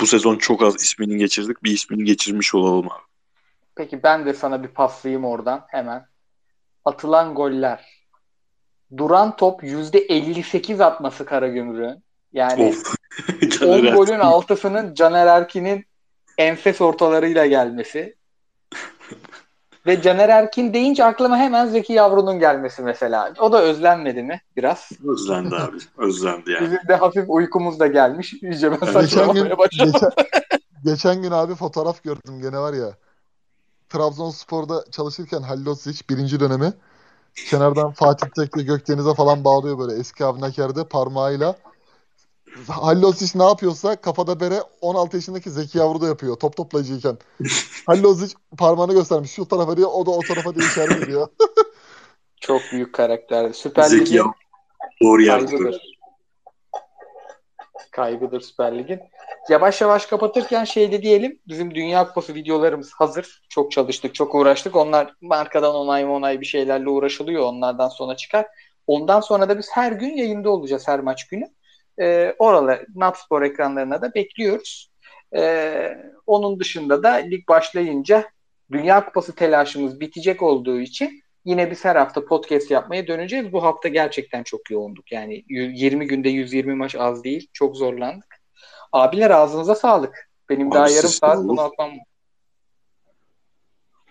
bu 0.00 0.06
sezon 0.06 0.36
çok 0.36 0.62
az 0.62 0.82
ismini 0.82 1.18
geçirdik. 1.18 1.64
Bir 1.64 1.70
ismini 1.70 2.04
geçirmiş 2.04 2.54
olalım 2.54 2.86
abi. 2.86 3.09
Peki 3.80 4.02
ben 4.02 4.26
de 4.26 4.34
sana 4.34 4.62
bir 4.62 4.68
paslayayım 4.68 5.24
oradan 5.24 5.64
hemen. 5.68 6.06
Atılan 6.84 7.34
goller. 7.34 7.84
Duran 8.96 9.36
top 9.36 9.64
yüzde 9.64 9.98
58 9.98 10.80
atması 10.80 11.24
Karagümrük'ün. 11.24 12.04
Yani 12.32 12.68
Of. 12.68 12.94
10 13.42 13.48
Caner 13.48 13.92
golün 13.92 14.12
Erkin. 14.12 14.54
6'sının 14.54 14.94
Caner 14.94 15.26
Erkin'in 15.26 15.86
enfes 16.38 16.80
ortalarıyla 16.80 17.46
gelmesi. 17.46 18.16
Ve 19.86 20.02
Caner 20.02 20.28
Erkin 20.28 20.74
deyince 20.74 21.04
aklıma 21.04 21.36
hemen 21.36 21.66
Zeki 21.66 21.92
Yavru'nun 21.92 22.38
gelmesi 22.38 22.82
mesela. 22.82 23.32
O 23.40 23.52
da 23.52 23.62
özlenmedi 23.62 24.22
mi 24.22 24.40
biraz? 24.56 24.90
Özlendi 25.08 25.56
abi. 25.56 25.76
Özlendi 25.98 26.50
yani. 26.50 26.64
Bizim 26.64 26.88
de 26.88 26.94
hafif 26.94 27.24
uykumuz 27.28 27.80
da 27.80 27.86
gelmiş. 27.86 28.32
İyice 28.32 28.70
ben 28.70 28.80
Geçen 28.80 29.00
Geçen 29.00 29.02
gün 29.02 29.06
saçmalamaya 29.08 29.58
başladım. 29.58 29.92
geçen, 29.92 30.10
geçen 30.84 31.22
gün 31.22 31.30
abi 31.30 31.54
fotoğraf 31.54 32.02
gördüm 32.02 32.40
gene 32.42 32.58
var 32.58 32.72
ya. 32.72 32.94
Trabzonspor'da 33.90 34.84
çalışırken 34.90 35.42
Halil 35.42 35.66
Ozic 35.66 36.00
birinci 36.10 36.40
dönemi 36.40 36.72
kenardan 37.34 37.92
Fatih 37.92 38.26
Tekke 38.36 38.62
Gökdeniz'e 38.62 39.14
falan 39.14 39.44
bağlıyor 39.44 39.78
böyle 39.78 40.00
eski 40.00 40.24
Avnaker'de 40.24 40.84
parmağıyla. 40.84 41.56
Halil 42.68 43.02
Ozic 43.02 43.38
ne 43.38 43.44
yapıyorsa 43.44 43.96
kafada 43.96 44.40
bere 44.40 44.62
16 44.80 45.16
yaşındaki 45.16 45.50
Zeki 45.50 45.78
Yavru 45.78 46.00
da 46.00 46.06
yapıyor 46.06 46.36
top 46.36 46.56
toplayıcıyken. 46.56 47.18
Halil 47.86 48.04
Ozic 48.04 48.34
parmağını 48.58 48.92
göstermiş 48.92 49.30
şu 49.30 49.48
tarafa 49.48 49.76
diyor 49.76 49.90
o 49.92 50.06
da 50.06 50.10
o 50.10 50.20
tarafa 50.20 50.54
diye 50.54 50.66
işaret 50.66 51.02
ediyor. 51.02 51.28
Çok 52.40 52.62
büyük 52.72 52.94
karakterdi. 52.94 53.54
Süper 53.54 53.82
Zeki 53.82 54.04
Lig'in 54.04 54.16
Yavru 54.16 54.32
doğru 55.02 55.22
yerde. 55.22 55.46
kaygıdır. 55.46 56.00
Kaygıdır 57.90 58.40
Süper 58.40 58.78
Lig'in. 58.78 59.00
Yavaş 59.48 59.80
yavaş 59.80 60.06
kapatırken 60.06 60.64
şey 60.64 60.92
de 60.92 61.02
diyelim. 61.02 61.38
Bizim 61.48 61.74
Dünya 61.74 62.06
Kupası 62.08 62.34
videolarımız 62.34 62.92
hazır. 62.92 63.42
Çok 63.48 63.72
çalıştık, 63.72 64.14
çok 64.14 64.34
uğraştık. 64.34 64.76
Onlar 64.76 65.14
markadan 65.20 65.74
onay 65.74 66.04
onay 66.04 66.40
bir 66.40 66.46
şeylerle 66.46 66.88
uğraşılıyor. 66.88 67.42
Onlardan 67.42 67.88
sonra 67.88 68.16
çıkar. 68.16 68.46
Ondan 68.86 69.20
sonra 69.20 69.48
da 69.48 69.58
biz 69.58 69.68
her 69.72 69.92
gün 69.92 70.16
yayında 70.16 70.50
olacağız 70.50 70.88
her 70.88 71.00
maç 71.00 71.28
günü. 71.28 71.44
Ee, 72.00 72.34
oralı 72.38 72.86
Natspor 72.94 73.42
ekranlarına 73.42 74.02
da 74.02 74.14
bekliyoruz. 74.14 74.90
Ee, 75.36 75.98
onun 76.26 76.60
dışında 76.60 77.02
da 77.02 77.10
lig 77.10 77.48
başlayınca 77.48 78.24
Dünya 78.72 79.04
Kupası 79.04 79.34
telaşımız 79.34 80.00
bitecek 80.00 80.42
olduğu 80.42 80.80
için 80.80 81.22
yine 81.44 81.70
biz 81.70 81.84
her 81.84 81.96
hafta 81.96 82.24
podcast 82.24 82.70
yapmaya 82.70 83.06
döneceğiz. 83.06 83.52
Bu 83.52 83.62
hafta 83.62 83.88
gerçekten 83.88 84.42
çok 84.42 84.70
yoğunduk. 84.70 85.12
Yani 85.12 85.34
y- 85.34 85.72
20 85.74 86.06
günde 86.06 86.28
120 86.28 86.74
maç 86.74 86.94
az 86.94 87.24
değil. 87.24 87.48
Çok 87.52 87.76
zorlandık. 87.76 88.39
Abiler 88.92 89.30
ağzınıza 89.30 89.74
sağlık. 89.74 90.30
Benim 90.48 90.68
Abi 90.68 90.74
daha 90.74 90.88
yarım 90.88 91.10
saat 91.10 91.38
olur. 91.38 91.48
bunu 91.48 91.60
atmam. 91.60 91.90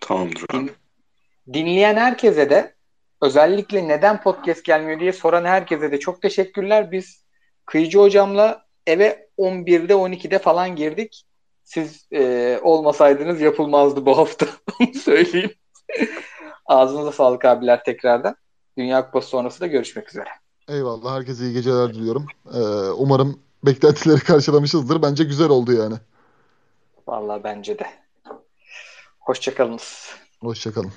Tamamdır 0.02 0.46
abi. 0.54 0.70
Dinleyen 1.54 1.96
herkese 1.96 2.50
de 2.50 2.76
özellikle 3.22 3.88
neden 3.88 4.22
podcast 4.22 4.64
gelmiyor 4.64 5.00
diye 5.00 5.14
soran 5.14 5.46
herkese 5.46 5.92
de 5.92 6.00
çok 6.00 6.22
teşekkürler. 6.22 6.92
Biz 6.92 7.30
Kıyıcı 7.66 8.00
hocamla 8.00 8.66
eve 8.88 9.30
11'de 9.38 9.94
12'de 9.94 10.40
falan 10.40 10.76
girdik. 10.76 11.26
Siz 11.64 12.08
e, 12.12 12.60
olmasaydınız 12.64 13.42
yapılmazdı 13.42 14.06
bu 14.06 14.18
hafta. 14.18 14.46
Söyleyeyim. 15.04 15.52
Ağzınıza 16.66 17.12
sağlık 17.12 17.46
abiler 17.46 17.84
tekrardan. 17.84 18.36
Dünya 18.78 19.06
Kupası 19.06 19.28
sonrası 19.28 19.62
da 19.62 19.68
görüşmek 19.68 20.10
üzere. 20.10 20.30
Eyvallah 20.68 21.16
herkese 21.16 21.44
iyi 21.44 21.54
geceler 21.54 21.94
diliyorum. 21.94 22.26
Ee, 22.54 22.60
umarım 22.90 23.40
beklentileri 23.66 24.20
karşılamışızdır. 24.20 25.02
Bence 25.02 25.24
güzel 25.24 25.50
oldu 25.50 25.72
yani. 25.72 25.96
Vallahi 27.08 27.44
bence 27.44 27.80
de. 27.80 27.88
Hoşçakalınız. 29.20 30.16
Hoşçakalın. 30.42 30.92